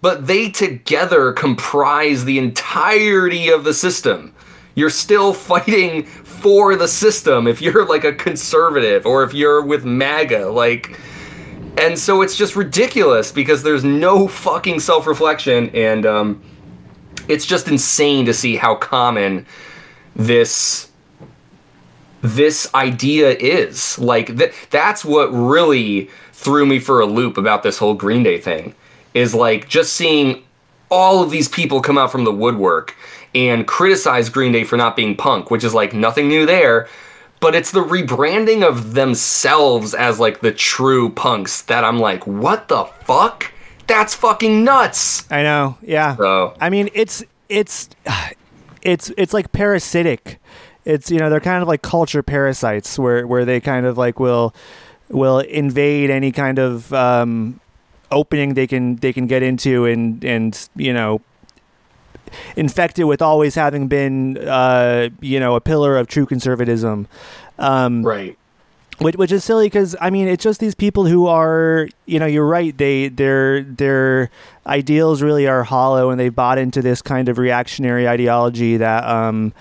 but 0.00 0.26
they 0.26 0.50
together 0.50 1.32
comprise 1.32 2.24
the 2.24 2.38
entirety 2.38 3.48
of 3.48 3.64
the 3.64 3.72
system. 3.72 4.34
You're 4.74 4.90
still 4.90 5.32
fighting 5.50 6.04
for 6.04 6.74
the 6.74 6.88
system 6.88 7.46
if 7.46 7.62
you're 7.62 7.86
like 7.86 8.04
a 8.04 8.12
conservative 8.12 9.06
or 9.06 9.22
if 9.22 9.32
you're 9.32 9.62
with 9.62 9.84
MAGA 9.84 10.48
like 10.48 10.98
and 11.78 11.98
so 11.98 12.20
it's 12.20 12.36
just 12.36 12.56
ridiculous 12.56 13.32
because 13.32 13.62
there's 13.62 13.84
no 13.84 14.26
fucking 14.28 14.80
self-reflection 14.80 15.70
and 15.70 16.04
um 16.04 16.42
it's 17.28 17.46
just 17.46 17.68
insane 17.68 18.26
to 18.26 18.34
see 18.34 18.56
how 18.56 18.74
common 18.74 19.46
this 20.16 20.90
this 22.22 22.72
idea 22.74 23.30
is 23.30 23.98
like 23.98 24.36
th- 24.36 24.52
that's 24.70 25.04
what 25.04 25.28
really 25.28 26.10
threw 26.42 26.66
me 26.66 26.78
for 26.78 27.00
a 27.00 27.06
loop 27.06 27.36
about 27.38 27.62
this 27.62 27.78
whole 27.78 27.94
green 27.94 28.22
day 28.22 28.38
thing 28.38 28.74
is 29.14 29.34
like 29.34 29.68
just 29.68 29.92
seeing 29.92 30.42
all 30.90 31.22
of 31.22 31.30
these 31.30 31.48
people 31.48 31.80
come 31.80 31.96
out 31.98 32.12
from 32.12 32.24
the 32.24 32.32
woodwork 32.32 32.96
and 33.34 33.66
criticize 33.66 34.28
green 34.28 34.52
day 34.52 34.64
for 34.64 34.76
not 34.76 34.96
being 34.96 35.16
punk 35.16 35.50
which 35.50 35.64
is 35.64 35.74
like 35.74 35.92
nothing 35.92 36.28
new 36.28 36.44
there 36.46 36.88
but 37.42 37.56
it's 37.56 37.72
the 37.72 37.82
rebranding 37.82 38.62
of 38.66 38.94
themselves 38.94 39.94
as 39.94 40.20
like 40.20 40.42
the 40.42 40.52
true 40.52 41.10
punks 41.10 41.62
that 41.62 41.82
I'm 41.82 41.98
like, 41.98 42.24
what 42.24 42.68
the 42.68 42.84
fuck? 42.84 43.52
That's 43.88 44.14
fucking 44.14 44.62
nuts. 44.62 45.30
I 45.30 45.42
know. 45.42 45.76
Yeah. 45.82 46.14
So 46.14 46.54
I 46.60 46.70
mean, 46.70 46.88
it's 46.94 47.24
it's 47.48 47.90
it's 48.82 49.10
it's 49.18 49.34
like 49.34 49.50
parasitic. 49.50 50.38
It's 50.84 51.10
you 51.10 51.18
know 51.18 51.28
they're 51.30 51.40
kind 51.40 51.62
of 51.62 51.68
like 51.68 51.82
culture 51.82 52.22
parasites 52.22 52.96
where 52.96 53.26
where 53.26 53.44
they 53.44 53.58
kind 53.60 53.86
of 53.86 53.98
like 53.98 54.20
will 54.20 54.54
will 55.12 55.40
invade 55.40 56.10
any 56.10 56.32
kind 56.32 56.58
of 56.58 56.92
um, 56.92 57.60
opening 58.10 58.54
they 58.54 58.66
can 58.66 58.96
they 58.96 59.12
can 59.12 59.26
get 59.26 59.42
into 59.42 59.84
and 59.86 60.24
and 60.24 60.68
you 60.76 60.92
know 60.92 61.20
infected 62.56 63.04
with 63.06 63.22
always 63.22 63.54
having 63.54 63.88
been 63.88 64.38
uh, 64.38 65.08
you 65.20 65.40
know 65.40 65.54
a 65.56 65.60
pillar 65.60 65.96
of 65.96 66.06
true 66.06 66.26
conservatism. 66.26 67.06
Um, 67.58 68.04
right. 68.04 68.38
Which, 68.98 69.16
which 69.16 69.32
is 69.32 69.42
silly 69.42 69.66
because 69.66 69.96
I 70.00 70.10
mean 70.10 70.28
it's 70.28 70.44
just 70.44 70.60
these 70.60 70.74
people 70.74 71.06
who 71.06 71.26
are 71.26 71.88
you 72.06 72.18
know 72.18 72.26
you're 72.26 72.46
right 72.46 72.76
they 72.76 73.08
their 73.08 73.62
their 73.62 74.30
ideals 74.66 75.22
really 75.22 75.48
are 75.48 75.64
hollow 75.64 76.10
and 76.10 76.20
they've 76.20 76.34
bought 76.34 76.58
into 76.58 76.82
this 76.82 77.02
kind 77.02 77.28
of 77.28 77.38
reactionary 77.38 78.06
ideology 78.06 78.76
that 78.76 79.04
um 79.04 79.54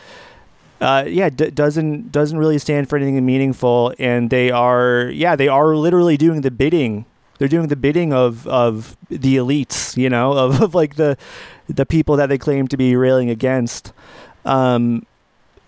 uh 0.81 1.05
yeah 1.07 1.29
d- 1.29 1.51
doesn't 1.51 2.11
doesn't 2.11 2.37
really 2.37 2.57
stand 2.57 2.89
for 2.89 2.97
anything 2.97 3.23
meaningful 3.25 3.93
and 3.99 4.29
they 4.29 4.51
are 4.51 5.09
yeah 5.13 5.35
they 5.35 5.47
are 5.47 5.75
literally 5.75 6.17
doing 6.17 6.41
the 6.41 6.51
bidding. 6.51 7.05
They're 7.37 7.47
doing 7.47 7.69
the 7.69 7.75
bidding 7.75 8.13
of 8.13 8.47
of 8.47 8.97
the 9.09 9.37
elites 9.37 9.95
you 9.95 10.09
know 10.09 10.33
of, 10.37 10.61
of 10.61 10.75
like 10.75 10.95
the 10.95 11.17
the 11.67 11.85
people 11.85 12.17
that 12.17 12.29
they 12.29 12.37
claim 12.37 12.67
to 12.67 12.77
be 12.77 12.95
railing 12.95 13.29
against. 13.29 13.93
Um 14.43 15.05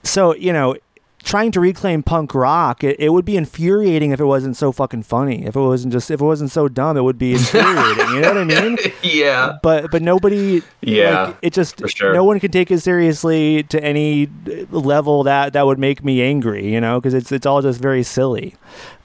so 0.04 0.36
you 0.36 0.52
know 0.52 0.76
trying 1.24 1.52
to 1.52 1.60
reclaim 1.60 2.04
punk 2.04 2.36
rock, 2.36 2.84
it, 2.84 3.00
it 3.00 3.10
would 3.10 3.26
be 3.26 3.38
infuriating 3.38 4.12
if 4.12 4.20
it 4.20 4.26
wasn't 4.26 4.58
so 4.58 4.72
fucking 4.72 5.04
funny. 5.04 5.46
If 5.46 5.56
it 5.56 5.60
wasn't 5.60 5.94
just 5.94 6.12
if 6.12 6.22
it 6.22 6.26
wasn't 6.26 6.52
so 6.52 6.68
dumb, 6.68 6.98
it 6.98 7.02
would 7.02 7.18
be 7.18 7.34
infuriating. 7.34 8.08
you 8.10 8.22
know 8.22 8.34
what 8.34 8.38
I 8.38 8.44
mean? 8.44 8.78
yeah. 9.04 9.58
But 9.64 9.90
but 9.92 10.02
nobody. 10.02 10.62
Yeah. 10.82 11.24
Like, 11.24 11.38
it 11.42 11.54
just 11.54 11.82
sure. 11.90 12.14
no 12.14 12.24
one 12.24 12.40
can 12.40 12.52
take 12.52 12.70
it 12.72 12.80
seriously 12.80 13.64
to 13.64 13.84
any 13.84 14.30
level 14.70 15.24
that 15.24 15.54
that 15.54 15.66
would 15.66 15.80
make 15.80 16.04
me 16.04 16.22
angry. 16.22 16.72
You 16.72 16.82
know, 16.82 17.00
because 17.00 17.14
it's 17.14 17.32
it's 17.32 17.46
all 17.46 17.62
just 17.62 17.80
very 17.80 18.04
silly. 18.04 18.56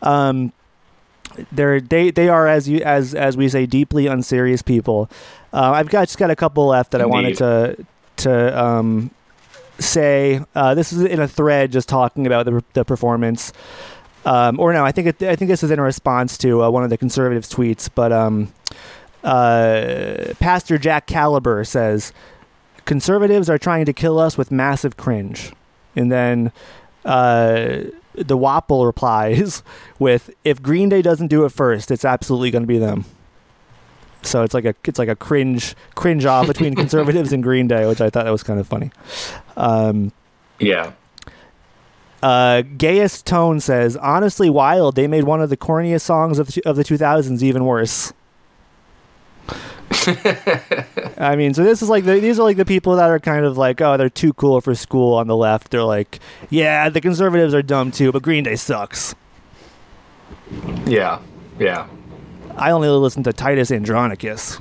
Um, 0.02 0.52
they're 1.52 1.80
they 1.80 2.10
they 2.10 2.28
are 2.28 2.48
as 2.48 2.68
you 2.68 2.80
as 2.80 3.14
as 3.14 3.36
we 3.36 3.48
say 3.48 3.66
deeply 3.66 4.06
unserious 4.06 4.62
people. 4.62 5.08
Uh, 5.52 5.72
I've 5.72 5.88
got 5.88 6.06
just 6.06 6.18
got 6.18 6.30
a 6.30 6.36
couple 6.36 6.66
left 6.66 6.90
that 6.92 7.00
Indeed. 7.00 7.10
I 7.10 7.14
wanted 7.14 7.36
to 7.36 7.86
to 8.16 8.64
um 8.64 9.10
say 9.78 10.40
uh, 10.54 10.74
this 10.74 10.92
is 10.92 11.02
in 11.02 11.20
a 11.20 11.28
thread 11.28 11.72
just 11.72 11.88
talking 11.88 12.26
about 12.26 12.46
the, 12.46 12.62
the 12.72 12.84
performance. 12.84 13.52
Um, 14.24 14.58
or 14.60 14.72
no, 14.72 14.84
I 14.84 14.92
think 14.92 15.08
it, 15.08 15.22
I 15.22 15.36
think 15.36 15.48
this 15.48 15.62
is 15.62 15.70
in 15.70 15.80
response 15.80 16.36
to 16.38 16.62
uh, 16.64 16.70
one 16.70 16.84
of 16.84 16.90
the 16.90 16.98
conservatives' 16.98 17.52
tweets. 17.52 17.88
But 17.92 18.12
um, 18.12 18.52
uh, 19.24 20.34
Pastor 20.40 20.78
Jack 20.78 21.06
Caliber 21.06 21.64
says 21.64 22.12
conservatives 22.84 23.48
are 23.48 23.58
trying 23.58 23.84
to 23.86 23.92
kill 23.92 24.18
us 24.18 24.36
with 24.36 24.50
massive 24.50 24.96
cringe, 24.96 25.52
and 25.96 26.10
then 26.10 26.52
uh, 27.04 27.84
the 28.14 28.36
Wapple 28.36 28.84
replies 28.86 29.62
with, 29.98 30.30
"If 30.44 30.62
Green 30.62 30.88
Day 30.88 31.02
doesn't 31.02 31.28
do 31.28 31.44
it 31.44 31.52
first, 31.52 31.90
it's 31.90 32.04
absolutely 32.04 32.50
going 32.50 32.64
to 32.64 32.68
be 32.68 32.78
them." 32.78 33.04
So 34.22 34.42
it's 34.42 34.54
like 34.54 34.64
a 34.64 34.74
it's 34.84 34.98
like 34.98 35.08
a 35.08 35.16
cringe 35.16 35.74
cringe 35.94 36.24
off 36.24 36.46
between 36.46 36.74
conservatives 36.76 37.32
and 37.32 37.42
Green 37.42 37.68
Day, 37.68 37.86
which 37.86 38.00
I 38.00 38.10
thought 38.10 38.24
that 38.24 38.30
was 38.30 38.42
kind 38.42 38.60
of 38.60 38.66
funny. 38.66 38.90
Um, 39.56 40.12
yeah. 40.58 40.92
Uh, 42.22 42.62
Gayest 42.76 43.26
Tone 43.26 43.60
says, 43.60 43.96
"Honestly, 43.96 44.50
Wild. 44.50 44.96
They 44.96 45.06
made 45.06 45.24
one 45.24 45.40
of 45.40 45.50
the 45.50 45.56
corniest 45.56 46.02
songs 46.02 46.38
of 46.38 46.48
the, 46.48 46.62
of 46.66 46.76
the 46.76 46.82
2000s 46.82 47.42
even 47.42 47.64
worse." 47.64 48.12
I 51.18 51.34
mean, 51.36 51.54
so 51.54 51.64
this 51.64 51.80
is 51.82 51.88
like 51.88 52.04
the, 52.04 52.20
these 52.20 52.38
are 52.38 52.42
like 52.42 52.56
the 52.56 52.64
people 52.64 52.96
that 52.96 53.08
are 53.08 53.18
kind 53.18 53.44
of 53.44 53.56
like, 53.56 53.80
oh, 53.80 53.96
they're 53.96 54.10
too 54.10 54.32
cool 54.34 54.60
for 54.60 54.74
school 54.74 55.14
on 55.14 55.26
the 55.26 55.36
left. 55.36 55.70
They're 55.70 55.82
like, 55.82 56.20
yeah, 56.50 56.88
the 56.88 57.00
conservatives 57.00 57.54
are 57.54 57.62
dumb 57.62 57.90
too, 57.90 58.12
but 58.12 58.22
Green 58.22 58.44
Day 58.44 58.56
sucks. 58.56 59.14
Yeah. 60.86 61.20
Yeah. 61.58 61.88
I 62.58 62.70
only 62.72 62.88
listen 62.88 63.22
to 63.24 63.32
Titus 63.32 63.70
Andronicus. 63.70 64.58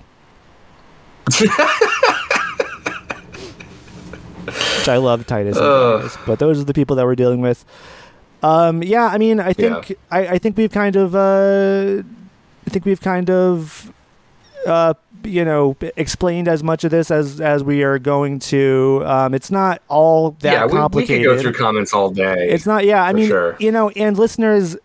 Which 4.46 4.88
I 4.88 4.98
love 4.98 5.26
Titus 5.28 5.58
Andronicus, 5.58 6.18
but 6.26 6.40
those 6.40 6.60
are 6.60 6.64
the 6.64 6.74
people 6.74 6.96
that 6.96 7.06
we're 7.06 7.16
dealing 7.16 7.42
with. 7.42 7.66
Um, 8.44 8.82
yeah, 8.84 9.08
I 9.08 9.18
mean, 9.18 9.40
I 9.40 9.52
think 9.54 9.90
Yeah. 9.90 9.96
I, 10.12 10.28
I 10.28 10.38
think 10.38 10.56
we've 10.58 10.72
kind 10.72 10.96
of 10.96 11.16
uh, 11.16 12.04
I 12.66 12.70
think 12.70 12.86
we've 12.86 13.02
kind 13.02 13.30
of 13.30 13.92
uh, 14.66 14.94
you 15.26 15.44
know 15.44 15.76
explained 15.98 16.48
as 16.48 16.64
much 16.64 16.84
of 16.86 16.92
this 16.92 17.12
as 17.12 17.42
as 17.42 17.64
we 17.64 17.84
are 17.84 18.00
going 18.00 18.40
to. 18.40 19.02
Um, 19.06 19.34
it's 19.34 19.52
not 19.52 19.82
all 19.90 20.32
that 20.40 20.54
yeah, 20.54 20.66
we, 20.66 20.72
we 20.74 20.78
complicated. 20.78 21.26
could 21.26 21.36
go 21.36 21.42
through 21.42 21.54
comments 21.54 21.94
all 21.94 22.10
day. 22.10 22.48
It's 22.50 22.66
not. 22.66 22.86
Yeah, 22.86 23.04
I 23.04 23.12
mean, 23.12 23.28
sure. 23.28 23.58
you 23.60 23.72
know, 23.72 23.90
and 23.90 24.18
listeners, 24.18 24.78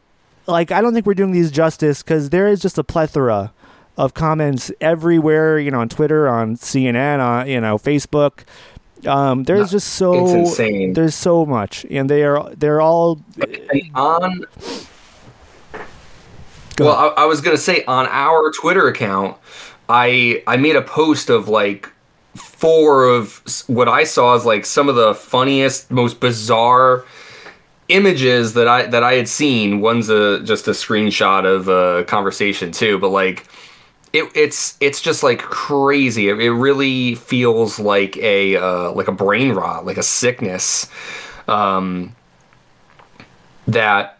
like, 0.47 0.71
I 0.71 0.81
don't 0.81 0.93
think 0.95 1.07
we're 1.07 1.15
doing 1.15 1.33
these 1.33 1.51
justice 1.51 2.03
because 2.03 2.31
there 2.31 2.49
is 2.49 2.61
just 2.61 2.79
a 2.79 2.85
plethora 2.85 3.53
of 3.97 4.15
comments 4.15 4.71
everywhere. 4.81 5.59
You 5.59 5.71
know, 5.71 5.81
on 5.81 5.89
Twitter, 5.89 6.29
on 6.29 6.57
CNN, 6.57 7.21
on 7.21 7.49
you 7.49 7.61
know 7.61 7.79
Facebook. 7.79 8.45
Um, 9.07 9.45
there's 9.45 9.71
just 9.73 9.95
so 9.95 10.25
It's 10.25 10.33
insane. 10.33 10.93
there's 10.93 11.15
so 11.17 11.45
much, 11.45 11.85
and 11.91 12.09
they 12.09 12.23
are 12.23 12.51
they're 12.55 12.81
all. 12.81 13.21
And 13.41 13.91
on 13.95 14.45
Go 16.77 16.87
well, 16.87 16.95
I, 16.97 17.23
I 17.23 17.25
was 17.27 17.41
gonna 17.41 17.57
say 17.59 17.85
on 17.85 18.07
our 18.09 18.51
Twitter 18.53 18.89
account, 18.89 19.37
I 19.89 20.43
I 20.47 20.57
made 20.57 20.77
a 20.77 20.83
post 20.83 21.29
of 21.31 21.49
like 21.49 21.91
four 22.35 23.05
of 23.05 23.43
what 23.67 23.89
I 23.89 24.05
saw 24.05 24.35
as 24.37 24.47
like 24.47 24.65
some 24.65 24.89
of 24.89 24.95
the 24.95 25.15
funniest, 25.15 25.91
most 25.91 26.21
bizarre 26.21 27.05
images 27.89 28.55
that 28.55 28.69
I 28.69 28.87
that 28.87 29.03
I 29.03 29.15
had 29.15 29.29
seen. 29.29 29.81
One's 29.81 30.09
a 30.09 30.43
just 30.43 30.69
a 30.69 30.73
screenshot 30.73 31.45
of 31.45 31.69
a 31.69 32.05
conversation 32.05 32.73
too, 32.73 32.99
but 32.99 33.09
like 33.09 33.47
it, 34.13 34.31
it's 34.35 34.77
it's 34.81 35.01
just 35.01 35.23
like 35.23 35.41
crazy. 35.41 36.29
It, 36.29 36.39
it 36.41 36.53
really 36.53 37.15
feels 37.15 37.79
like 37.79 38.17
a 38.19 38.57
uh, 38.57 38.93
like 38.93 39.09
a 39.09 39.13
brain 39.13 39.53
rot, 39.53 39.87
like 39.87 39.97
a 39.97 40.03
sickness 40.03 40.89
um, 41.49 42.15
that 43.67 44.19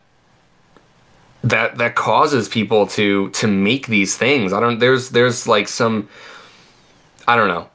that 1.45 1.79
that 1.79 1.95
causes 1.95 2.49
people 2.49 2.87
to 2.89 3.31
to 3.31 3.47
make 3.47 3.87
these 3.87 4.17
things. 4.17 4.53
I 4.53 4.61
don't. 4.61 4.79
There's 4.79 5.11
there's 5.11 5.47
like 5.47 5.69
some 5.69 6.09
I 7.27 7.37
don't 7.37 7.49
know, 7.49 7.69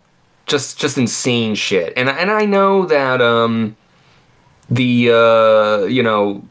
just 0.45 0.80
just 0.80 0.97
insane 0.97 1.55
shit. 1.55 1.93
And 1.95 2.09
and 2.09 2.31
I 2.31 2.45
know 2.45 2.85
that 2.85 3.22
um 3.22 3.76
the 4.69 5.11
uh 5.11 5.85
you 5.85 6.03
know 6.03 6.44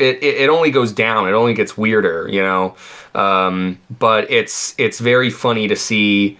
it, 0.00 0.22
it, 0.22 0.42
it 0.42 0.48
only 0.48 0.70
goes 0.70 0.92
down. 0.92 1.28
It 1.28 1.32
only 1.32 1.54
gets 1.54 1.76
weirder, 1.76 2.28
you 2.28 2.42
know. 2.42 2.76
Um, 3.14 3.78
but 3.98 4.30
it's 4.30 4.74
it's 4.78 4.98
very 4.98 5.30
funny 5.30 5.68
to 5.68 5.76
see 5.76 6.38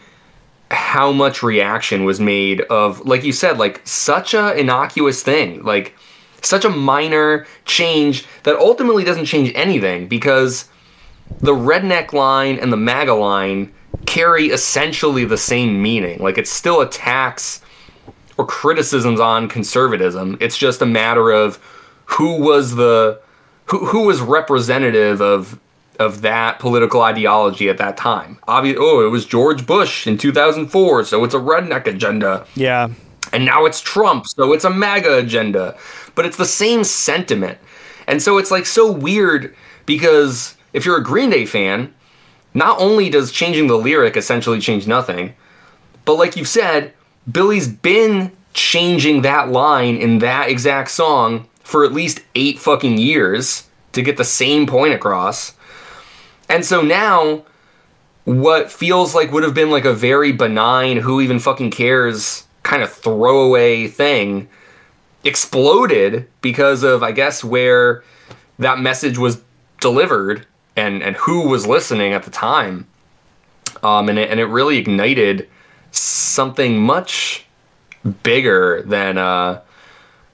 how 0.70 1.12
much 1.12 1.42
reaction 1.42 2.04
was 2.04 2.18
made 2.18 2.62
of, 2.62 3.00
like 3.06 3.24
you 3.24 3.32
said, 3.32 3.58
like 3.58 3.86
such 3.86 4.32
a 4.34 4.58
innocuous 4.58 5.22
thing, 5.22 5.62
like 5.62 5.94
such 6.40 6.64
a 6.64 6.70
minor 6.70 7.46
change 7.66 8.26
that 8.44 8.56
ultimately 8.56 9.04
doesn't 9.04 9.26
change 9.26 9.52
anything 9.54 10.08
because 10.08 10.68
the 11.40 11.52
redneck 11.52 12.12
line 12.12 12.58
and 12.58 12.72
the 12.72 12.76
MAGA 12.76 13.14
line 13.14 13.72
carry 14.06 14.46
essentially 14.46 15.24
the 15.24 15.38
same 15.38 15.80
meaning. 15.80 16.18
Like 16.20 16.38
it's 16.38 16.50
still 16.50 16.80
attacks 16.80 17.61
or 18.36 18.46
criticisms 18.46 19.20
on 19.20 19.48
conservatism. 19.48 20.36
It's 20.40 20.56
just 20.56 20.82
a 20.82 20.86
matter 20.86 21.30
of 21.30 21.56
who 22.06 22.40
was 22.40 22.74
the 22.76 23.20
who, 23.66 23.86
who 23.86 24.06
was 24.06 24.20
representative 24.20 25.20
of 25.20 25.58
of 25.98 26.22
that 26.22 26.58
political 26.58 27.02
ideology 27.02 27.68
at 27.68 27.78
that 27.78 27.96
time. 27.96 28.38
Obvi- 28.48 28.76
oh, 28.78 29.04
it 29.06 29.10
was 29.10 29.26
George 29.26 29.66
Bush 29.66 30.06
in 30.06 30.16
2004, 30.18 31.04
so 31.04 31.22
it's 31.22 31.34
a 31.34 31.38
redneck 31.38 31.86
agenda. 31.86 32.46
Yeah, 32.54 32.88
And 33.32 33.44
now 33.44 33.66
it's 33.66 33.80
Trump, 33.80 34.26
so 34.26 34.52
it's 34.52 34.64
a 34.64 34.70
MAGA 34.70 35.18
agenda. 35.18 35.76
But 36.14 36.26
it's 36.26 36.36
the 36.38 36.46
same 36.46 36.82
sentiment. 36.82 37.58
And 38.06 38.20
so 38.20 38.38
it's 38.38 38.50
like 38.50 38.66
so 38.66 38.90
weird 38.90 39.54
because 39.86 40.56
if 40.72 40.84
you're 40.84 40.96
a 40.96 41.04
Green 41.04 41.30
Day 41.30 41.46
fan, 41.46 41.94
not 42.54 42.78
only 42.80 43.08
does 43.08 43.30
changing 43.30 43.66
the 43.66 43.78
lyric 43.78 44.16
essentially 44.16 44.60
change 44.60 44.86
nothing, 44.86 45.34
but 46.04 46.14
like 46.14 46.36
you've 46.36 46.48
said, 46.48 46.92
Billie's 47.30 47.68
been 47.68 48.32
changing 48.54 49.22
that 49.22 49.48
line 49.50 49.96
in 49.96 50.18
that 50.18 50.48
exact 50.48 50.90
song 50.90 51.48
for 51.62 51.84
at 51.84 51.92
least 51.92 52.20
eight 52.34 52.58
fucking 52.58 52.98
years 52.98 53.68
to 53.92 54.02
get 54.02 54.16
the 54.16 54.24
same 54.24 54.66
point 54.66 54.94
across. 54.94 55.54
And 56.48 56.64
so 56.64 56.82
now, 56.82 57.44
what 58.24 58.70
feels 58.70 59.14
like 59.14 59.32
would 59.32 59.42
have 59.42 59.54
been 59.54 59.70
like 59.70 59.84
a 59.84 59.94
very 59.94 60.32
benign, 60.32 60.98
who 60.98 61.20
even 61.20 61.38
fucking 61.38 61.70
cares 61.70 62.44
kind 62.62 62.82
of 62.82 62.92
throwaway 62.92 63.88
thing 63.88 64.48
exploded 65.24 66.28
because 66.40 66.82
of 66.82 67.02
I 67.02 67.12
guess 67.12 67.42
where 67.44 68.02
that 68.58 68.78
message 68.78 69.18
was 69.18 69.42
delivered 69.80 70.46
and 70.76 71.02
and 71.02 71.16
who 71.16 71.48
was 71.48 71.66
listening 71.66 72.12
at 72.12 72.24
the 72.24 72.30
time. 72.30 72.86
Um, 73.82 74.08
and 74.08 74.18
it, 74.18 74.30
and 74.30 74.38
it 74.38 74.46
really 74.46 74.76
ignited 74.76 75.48
something 75.92 76.80
much 76.80 77.46
bigger 78.22 78.82
than 78.82 79.18
uh, 79.18 79.60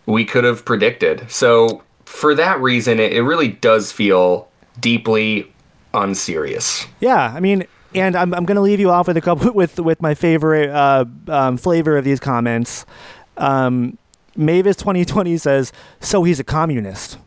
we 0.07 0.25
could 0.25 0.45
have 0.45 0.65
predicted. 0.65 1.31
So 1.31 1.83
for 2.05 2.35
that 2.35 2.61
reason, 2.61 2.99
it, 2.99 3.13
it 3.13 3.23
really 3.23 3.49
does 3.49 3.93
feel 3.93 4.49
deeply 4.81 5.53
unserious. 5.93 6.87
Yeah, 7.01 7.33
I 7.35 7.41
mean, 7.41 7.67
and 7.95 8.17
I'm 8.17 8.33
I'm 8.35 8.45
gonna 8.45 8.61
leave 8.61 8.81
you 8.81 8.91
off 8.91 9.09
with 9.09 9.17
a 9.17 9.21
couple 9.21 9.53
with 9.55 9.79
with 9.79 10.01
my 10.01 10.15
favorite 10.15 10.71
uh, 10.71 11.05
um, 11.29 11.57
flavor 11.57 11.97
of 11.97 12.05
these 12.05 12.21
comments. 12.21 12.87
Um, 13.37 13.99
Mavis 14.37 14.77
2020 14.77 15.37
says, 15.37 15.73
"So 16.01 16.23
he's 16.25 16.41
a 16.41 16.45
communist." 16.45 17.19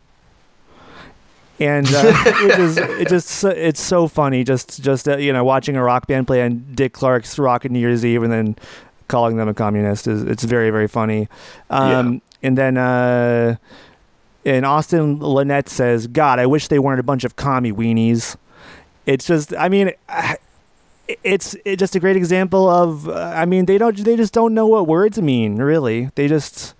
And 1.60 1.86
uh, 1.86 2.12
it 2.26 2.56
just 2.56 2.78
it 2.78 3.08
just 3.08 3.44
it's 3.44 3.80
so 3.80 4.08
funny 4.08 4.44
just 4.44 4.82
just 4.82 5.08
uh, 5.08 5.16
you 5.16 5.32
know 5.32 5.44
watching 5.44 5.76
a 5.76 5.82
rock 5.82 6.06
band 6.06 6.26
play 6.26 6.42
on 6.42 6.64
Dick 6.74 6.92
Clark's 6.92 7.38
Rock 7.38 7.64
New 7.64 7.78
Year's 7.78 8.04
Eve 8.04 8.22
and 8.22 8.32
then 8.32 8.56
calling 9.08 9.36
them 9.36 9.48
a 9.48 9.54
communist 9.54 10.06
is 10.06 10.22
it's 10.22 10.44
very 10.44 10.70
very 10.70 10.88
funny. 10.88 11.28
Um, 11.70 12.14
yeah. 12.14 12.20
And 12.44 12.58
then 12.58 12.76
uh, 12.76 13.56
and 14.44 14.66
Austin 14.66 15.20
Lynette 15.20 15.68
says, 15.68 16.06
"God, 16.08 16.38
I 16.38 16.46
wish 16.46 16.68
they 16.68 16.78
weren't 16.78 16.98
a 16.98 17.04
bunch 17.04 17.24
of 17.24 17.36
commie 17.36 17.72
weenies." 17.72 18.36
It's 19.06 19.26
just, 19.26 19.54
I 19.54 19.68
mean. 19.68 19.92
It's, 21.24 21.56
it's 21.66 21.80
just 21.80 21.94
a 21.94 22.00
great 22.00 22.16
example 22.16 22.70
of. 22.70 23.06
Uh, 23.08 23.34
I 23.36 23.44
mean, 23.44 23.66
they 23.66 23.76
don't. 23.76 23.94
They 24.02 24.16
just 24.16 24.32
don't 24.32 24.54
know 24.54 24.66
what 24.66 24.86
words 24.86 25.20
mean. 25.20 25.56
Really, 25.56 26.10
they 26.14 26.26
just 26.26 26.74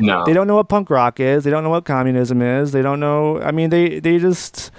no. 0.00 0.24
They 0.24 0.32
don't 0.32 0.46
know 0.46 0.56
what 0.56 0.68
punk 0.68 0.90
rock 0.90 1.20
is. 1.20 1.44
They 1.44 1.50
don't 1.50 1.62
know 1.62 1.70
what 1.70 1.84
communism 1.84 2.42
is. 2.42 2.72
They 2.72 2.82
don't 2.82 3.00
know. 3.00 3.40
I 3.40 3.50
mean, 3.52 3.70
they 3.70 4.00
they 4.00 4.18
just. 4.18 4.70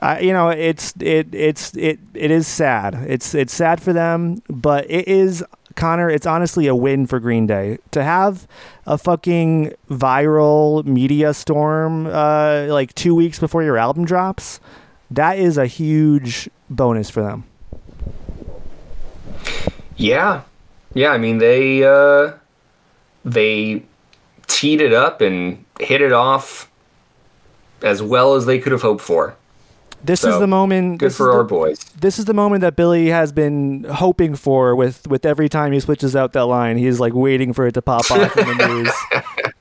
Uh, 0.00 0.18
you 0.20 0.32
know, 0.32 0.48
it's 0.48 0.94
it 0.98 1.32
it's 1.32 1.76
it 1.76 2.00
it 2.14 2.32
is 2.32 2.48
sad. 2.48 2.94
It's 3.06 3.36
it's 3.36 3.54
sad 3.54 3.80
for 3.80 3.92
them, 3.92 4.42
but 4.48 4.90
it 4.90 5.06
is 5.06 5.44
Connor. 5.76 6.10
It's 6.10 6.26
honestly 6.26 6.66
a 6.66 6.74
win 6.74 7.06
for 7.06 7.20
Green 7.20 7.46
Day 7.46 7.78
to 7.92 8.02
have 8.02 8.48
a 8.84 8.98
fucking 8.98 9.72
viral 9.88 10.84
media 10.84 11.32
storm 11.34 12.06
uh, 12.06 12.66
like 12.68 12.92
two 12.94 13.14
weeks 13.14 13.38
before 13.38 13.62
your 13.62 13.78
album 13.78 14.04
drops. 14.04 14.58
That 15.10 15.38
is 15.38 15.56
a 15.56 15.66
huge 15.66 16.50
bonus 16.68 17.08
for 17.08 17.22
them. 17.22 17.44
Yeah, 19.96 20.42
yeah. 20.94 21.10
I 21.10 21.18
mean, 21.18 21.38
they 21.38 21.84
uh, 21.84 22.32
they 23.24 23.84
teed 24.52 24.80
it 24.80 24.92
up 24.92 25.20
and 25.20 25.64
hit 25.80 26.00
it 26.00 26.12
off 26.12 26.70
as 27.82 28.02
well 28.02 28.34
as 28.34 28.46
they 28.46 28.58
could 28.58 28.72
have 28.72 28.82
hoped 28.82 29.02
for. 29.02 29.36
This 30.04 30.20
so, 30.20 30.30
is 30.30 30.38
the 30.40 30.46
moment. 30.46 30.98
Good 30.98 31.14
for 31.14 31.32
our 31.32 31.38
the, 31.38 31.44
boys. 31.44 31.78
This 32.00 32.18
is 32.18 32.24
the 32.24 32.34
moment 32.34 32.62
that 32.62 32.74
Billie 32.74 33.08
has 33.08 33.32
been 33.32 33.84
hoping 33.84 34.34
for. 34.34 34.74
With 34.74 35.06
with 35.06 35.24
every 35.24 35.48
time 35.48 35.72
he 35.72 35.80
switches 35.80 36.16
out 36.16 36.32
that 36.32 36.46
line, 36.46 36.76
he's 36.76 36.98
like 36.98 37.14
waiting 37.14 37.52
for 37.52 37.66
it 37.66 37.72
to 37.72 37.82
pop 37.82 38.10
off 38.10 38.36
in 38.36 38.46
the 38.46 38.66
news. 38.66 38.92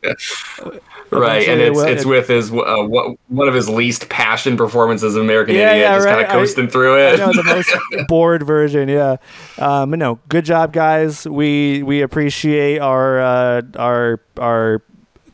right, 1.11 1.47
and 1.47 1.61
it's 1.61 1.79
it's 1.81 2.05
with 2.05 2.27
his 2.27 2.51
uh, 2.51 2.83
what, 2.83 3.17
one 3.27 3.47
of 3.47 3.53
his 3.53 3.69
least 3.69 4.09
passion 4.09 4.57
performances 4.57 5.15
of 5.15 5.21
American 5.21 5.55
yeah, 5.55 5.71
Idiot, 5.71 5.83
yeah, 5.83 5.95
just 5.95 6.05
right. 6.05 6.13
kind 6.13 6.25
of 6.25 6.31
coasting 6.31 6.65
I, 6.65 6.69
through 6.69 6.99
it. 6.99 7.19
I 7.19 7.25
know 7.25 7.33
the 7.33 7.43
most 7.43 7.75
bored 8.07 8.43
version. 8.43 8.89
Yeah, 8.89 9.17
um, 9.59 9.91
no, 9.91 10.19
good 10.29 10.45
job, 10.45 10.73
guys. 10.73 11.27
We 11.27 11.83
we 11.83 12.01
appreciate 12.01 12.79
our 12.79 13.19
uh, 13.19 13.61
our 13.75 14.21
our 14.39 14.81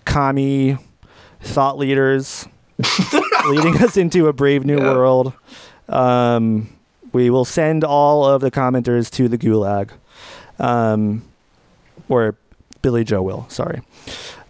commie 0.04 0.78
thought 1.40 1.78
leaders 1.78 2.46
leading 3.46 3.78
us 3.84 3.98
into 3.98 4.28
a 4.28 4.34
brave 4.34 4.66
new 4.66 4.78
yeah. 4.78 4.94
world. 4.94 5.34
Um, 5.90 6.70
we 7.14 7.30
will 7.30 7.46
send 7.46 7.84
all 7.84 8.26
of 8.26 8.42
the 8.42 8.52
commenters 8.52 9.10
to 9.12 9.28
the 9.28 9.38
gulag, 9.38 9.92
um, 10.60 11.24
or 12.10 12.36
Billie 12.82 13.04
Joe 13.04 13.22
will. 13.22 13.48
Sorry. 13.50 13.82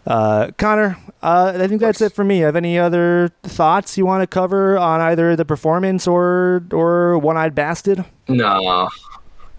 Uh, 0.05 0.51
Connor, 0.57 0.97
uh, 1.21 1.53
I 1.55 1.67
think 1.67 1.81
that's 1.81 1.99
it 2.01 2.13
for 2.13 2.23
me. 2.23 2.39
Have 2.39 2.55
any 2.55 2.79
other 2.79 3.31
thoughts 3.43 3.97
you 3.97 4.05
want 4.05 4.23
to 4.23 4.27
cover 4.27 4.77
on 4.77 5.01
either 5.01 5.35
the 5.35 5.43
performance 5.43 6.07
or 6.07 6.63
or 6.71 7.17
One 7.17 7.35
Eyed 7.35 7.53
Bastard? 7.53 8.05
No, 8.29 8.89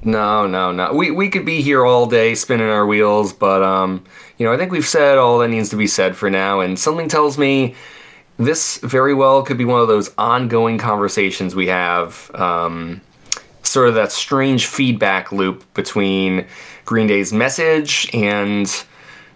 no, 0.03 0.47
no, 0.47 0.73
no. 0.73 0.93
We 0.95 1.11
we 1.11 1.29
could 1.29 1.45
be 1.45 1.61
here 1.61 1.85
all 1.85 2.07
day 2.07 2.35
spinning 2.35 2.69
our 2.69 2.87
wheels, 2.87 3.33
but 3.33 3.63
um, 3.63 4.05
you 4.39 4.47
know, 4.47 4.53
I 4.53 4.57
think 4.57 4.73
we've 4.73 4.87
said 4.87 5.19
all 5.19 5.39
that 5.41 5.49
needs 5.49 5.69
to 5.71 5.77
be 5.77 5.87
said 5.87 6.17
for 6.17 6.31
now, 6.31 6.61
and 6.61 6.79
something 6.79 7.09
tells 7.09 7.37
me 7.37 7.75
this 8.39 8.79
very 8.79 9.15
well 9.15 9.43
could 9.43 9.59
be 9.59 9.65
one 9.65 9.81
of 9.81 9.89
those 9.89 10.13
ongoing 10.17 10.79
conversations 10.79 11.55
we 11.55 11.67
have. 11.69 12.31
Um, 12.35 13.01
sort 13.63 13.89
of 13.89 13.95
that 13.97 14.11
strange 14.11 14.67
feedback 14.67 15.31
loop 15.31 15.63
between 15.75 16.47
Green 16.87 17.07
Day's 17.07 17.35
message 17.35 18.09
and 18.15 18.67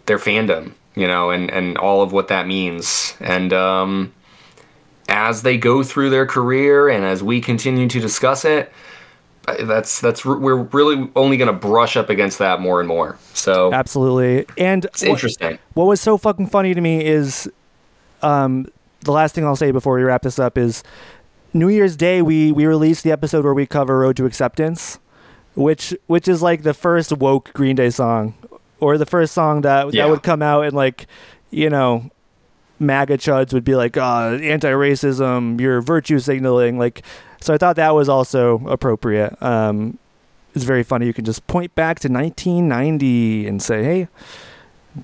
their 0.07 0.19
fandom 0.19 0.73
you 0.95 1.07
know, 1.07 1.31
and, 1.31 1.51
and 1.51 1.79
all 1.79 2.03
of 2.03 2.12
what 2.12 2.29
that 2.29 2.47
means. 2.47 3.16
And 3.20 3.53
um, 3.53 4.12
as 5.09 5.43
they 5.43 5.57
go 5.57 5.83
through 5.83 6.11
their 6.11 6.27
career 6.27 6.89
and 6.89 7.05
as 7.05 7.23
we 7.23 7.41
continue 7.41 7.89
to 7.89 8.01
discuss 8.01 8.45
it, 8.45 8.73
that's 9.62 10.01
that's 10.01 10.24
we're 10.24 10.55
really 10.55 11.11
only 11.16 11.37
going 11.37 11.53
to 11.53 11.59
brush 11.59 11.97
up 11.97 12.11
against 12.11 12.39
that 12.39 12.61
more 12.61 12.79
and 12.79 12.87
more. 12.87 13.19
So 13.35 13.73
absolutely, 13.73 14.47
and 14.57 14.85
it's 14.85 15.03
interesting. 15.03 15.51
What, 15.51 15.61
what 15.74 15.85
was 15.87 16.01
so 16.01 16.16
fucking 16.16 16.47
funny 16.47 16.74
to 16.74 16.81
me 16.81 17.05
is, 17.05 17.51
um, 18.23 18.69
the 19.03 19.12
last 19.12 19.35
thing 19.35 19.45
I'll 19.45 19.57
say 19.57 19.70
before 19.70 19.97
we 19.97 20.03
wrap 20.03 20.23
this 20.23 20.39
up 20.39 20.57
is, 20.57 20.83
New 21.55 21.69
Year's 21.69 21.97
Day 21.97 22.23
we 22.23 22.51
we 22.51 22.66
released 22.66 23.05
the 23.05 23.12
episode 23.12 23.45
where 23.45 23.55
we 23.55 23.66
cover 23.66 23.99
Road 23.99 24.16
to 24.16 24.27
Acceptance, 24.27 24.99
which 25.55 25.95
which 26.07 26.29
is 26.29 26.43
like 26.43 26.62
the 26.62 26.74
first 26.74 27.12
woke 27.12 27.53
Green 27.53 27.77
Day 27.77 27.91
song 27.91 28.35
or 28.81 28.97
the 28.97 29.07
first 29.07 29.35
song 29.35 29.61
that 29.62 29.93
yeah. 29.93 30.05
that 30.05 30.11
would 30.11 30.23
come 30.23 30.43
out 30.43 30.65
and 30.65 30.74
like 30.74 31.07
you 31.51 31.69
know 31.69 32.11
MAGA 32.83 33.19
chuds 33.19 33.53
would 33.53 33.65
be 33.65 33.74
like, 33.74 33.97
oh, 33.97 34.39
anti-racism, 34.43 35.61
you're 35.61 35.81
virtue 35.81 36.19
signaling. 36.19 36.79
Like, 36.79 37.03
so 37.41 37.55
I 37.55 37.59
thought 37.59 37.77
that 37.77 37.95
was 37.95 38.09
also 38.09 38.66
appropriate. 38.66 39.41
Um, 39.43 39.99
it's 40.55 40.65
very 40.65 40.83
funny. 40.83 41.07
You 41.07 41.15
can 41.15 41.24
just 41.24 41.47
point 41.47 41.74
back 41.74 42.01
to 42.01 42.09
1990 42.09 43.47
and 43.47 43.62
say, 43.62 43.85
hey, 43.85 44.09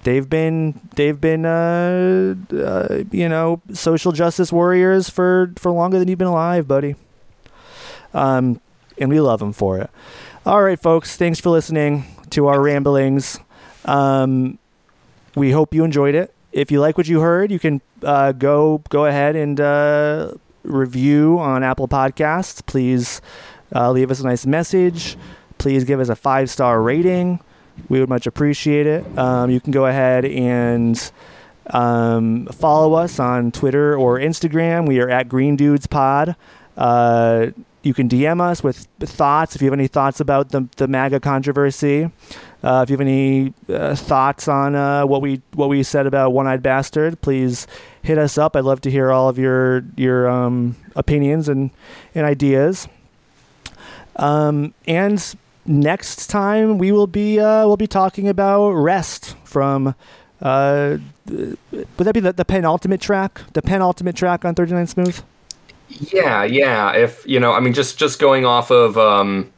they've 0.02 0.28
been 0.28 0.80
they've 0.96 1.20
been 1.20 1.44
uh, 1.44 2.34
uh, 2.52 3.02
you 3.10 3.28
know 3.28 3.60
social 3.72 4.12
justice 4.12 4.52
warriors 4.52 5.08
for 5.08 5.52
for 5.56 5.72
longer 5.72 5.98
than 5.98 6.08
you've 6.08 6.18
been 6.18 6.28
alive, 6.28 6.68
buddy. 6.68 6.96
Um, 8.14 8.60
and 8.98 9.10
we 9.10 9.20
love 9.20 9.40
them 9.40 9.52
for 9.52 9.78
it. 9.78 9.90
All 10.46 10.62
right, 10.62 10.80
folks. 10.80 11.16
Thanks 11.16 11.40
for 11.40 11.50
listening 11.50 12.04
to 12.30 12.46
our 12.46 12.60
ramblings. 12.60 13.38
Um, 13.84 14.58
we 15.34 15.50
hope 15.50 15.74
you 15.74 15.84
enjoyed 15.84 16.14
it. 16.14 16.34
If 16.52 16.70
you 16.70 16.80
like 16.80 16.96
what 16.96 17.06
you 17.06 17.20
heard, 17.20 17.50
you 17.50 17.58
can 17.58 17.80
uh, 18.02 18.32
go 18.32 18.82
go 18.88 19.06
ahead 19.06 19.36
and 19.36 19.60
uh, 19.60 20.32
review 20.62 21.38
on 21.38 21.62
Apple 21.62 21.88
Podcasts. 21.88 22.64
Please 22.64 23.20
uh, 23.74 23.90
leave 23.90 24.10
us 24.10 24.20
a 24.20 24.24
nice 24.24 24.46
message. 24.46 25.16
Please 25.58 25.84
give 25.84 26.00
us 26.00 26.08
a 26.08 26.16
five 26.16 26.50
star 26.50 26.80
rating. 26.80 27.40
We 27.88 28.00
would 28.00 28.08
much 28.08 28.26
appreciate 28.26 28.86
it. 28.86 29.18
Um, 29.18 29.50
you 29.50 29.60
can 29.60 29.72
go 29.72 29.86
ahead 29.86 30.24
and 30.24 31.10
um, 31.68 32.46
follow 32.46 32.94
us 32.94 33.18
on 33.18 33.52
Twitter 33.52 33.96
or 33.96 34.18
Instagram. 34.18 34.86
We 34.86 35.00
are 35.00 35.08
at 35.08 35.28
Green 35.28 35.56
Dudes 35.56 35.86
Pod. 35.86 36.36
Uh, 36.76 37.48
you 37.82 37.94
can 37.94 38.08
DM 38.08 38.40
us 38.40 38.62
with 38.62 38.88
thoughts 39.00 39.54
if 39.54 39.62
you 39.62 39.66
have 39.66 39.78
any 39.78 39.86
thoughts 39.86 40.20
about 40.20 40.50
the 40.50 40.68
the 40.76 40.88
MAGA 40.88 41.20
controversy. 41.20 42.10
Uh, 42.62 42.80
if 42.82 42.90
you 42.90 42.94
have 42.94 43.00
any 43.00 43.54
uh, 43.68 43.94
thoughts 43.94 44.48
on 44.48 44.74
uh, 44.74 45.06
what 45.06 45.22
we 45.22 45.40
what 45.54 45.68
we 45.68 45.82
said 45.82 46.06
about 46.06 46.30
One 46.32 46.46
Eyed 46.46 46.62
Bastard, 46.62 47.20
please 47.20 47.66
hit 48.02 48.18
us 48.18 48.36
up. 48.36 48.56
I'd 48.56 48.64
love 48.64 48.80
to 48.82 48.90
hear 48.90 49.12
all 49.12 49.28
of 49.28 49.38
your 49.38 49.84
your 49.96 50.28
um, 50.28 50.76
opinions 50.96 51.48
and 51.48 51.70
and 52.14 52.26
ideas. 52.26 52.88
Um, 54.16 54.74
and 54.86 55.22
next 55.66 56.28
time 56.28 56.78
we 56.78 56.92
will 56.92 57.06
be 57.06 57.38
uh, 57.38 57.66
we'll 57.66 57.76
be 57.76 57.86
talking 57.86 58.28
about 58.28 58.72
Rest 58.72 59.36
from. 59.44 59.94
Uh, 60.40 60.98
would 61.26 61.58
that 61.96 62.14
be 62.14 62.20
the, 62.20 62.32
the 62.32 62.44
penultimate 62.44 63.00
track? 63.00 63.40
The 63.54 63.62
penultimate 63.62 64.14
track 64.14 64.44
on 64.44 64.54
39 64.54 64.86
Smooth? 64.86 65.20
Yeah, 65.88 66.44
yeah. 66.44 66.92
If 66.92 67.26
you 67.26 67.40
know, 67.40 67.52
I 67.52 67.60
mean, 67.60 67.72
just 67.72 67.98
just 67.98 68.18
going 68.18 68.44
off 68.44 68.70
of 68.70 68.96
um, 68.98 69.50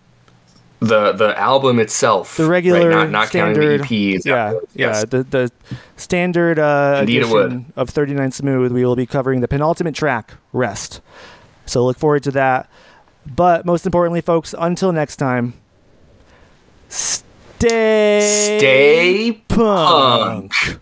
the 0.80 1.12
the 1.12 1.38
album 1.38 1.78
itself, 1.78 2.36
the 2.36 2.46
regular, 2.46 2.88
right? 2.88 2.96
not, 2.96 3.10
not 3.10 3.28
standard, 3.28 3.80
counting 3.82 3.98
the 3.98 4.16
EPs. 4.16 4.24
Yeah, 4.24 4.52
yes. 4.74 5.00
yeah. 5.00 5.04
The 5.04 5.22
the 5.24 5.52
standard 5.96 6.58
uh, 6.58 7.00
edition 7.02 7.72
of 7.76 7.90
39 7.90 8.32
Smooth. 8.32 8.72
We 8.72 8.84
will 8.84 8.96
be 8.96 9.06
covering 9.06 9.40
the 9.40 9.48
penultimate 9.48 9.94
track, 9.94 10.34
Rest. 10.52 11.00
So 11.66 11.84
look 11.84 11.98
forward 11.98 12.22
to 12.24 12.30
that. 12.32 12.70
But 13.26 13.66
most 13.66 13.84
importantly, 13.84 14.22
folks, 14.22 14.54
until 14.58 14.92
next 14.92 15.16
time, 15.16 15.54
stay 16.90 18.58
stay 18.58 19.32
punk. 19.48 20.52
punk. 20.52 20.80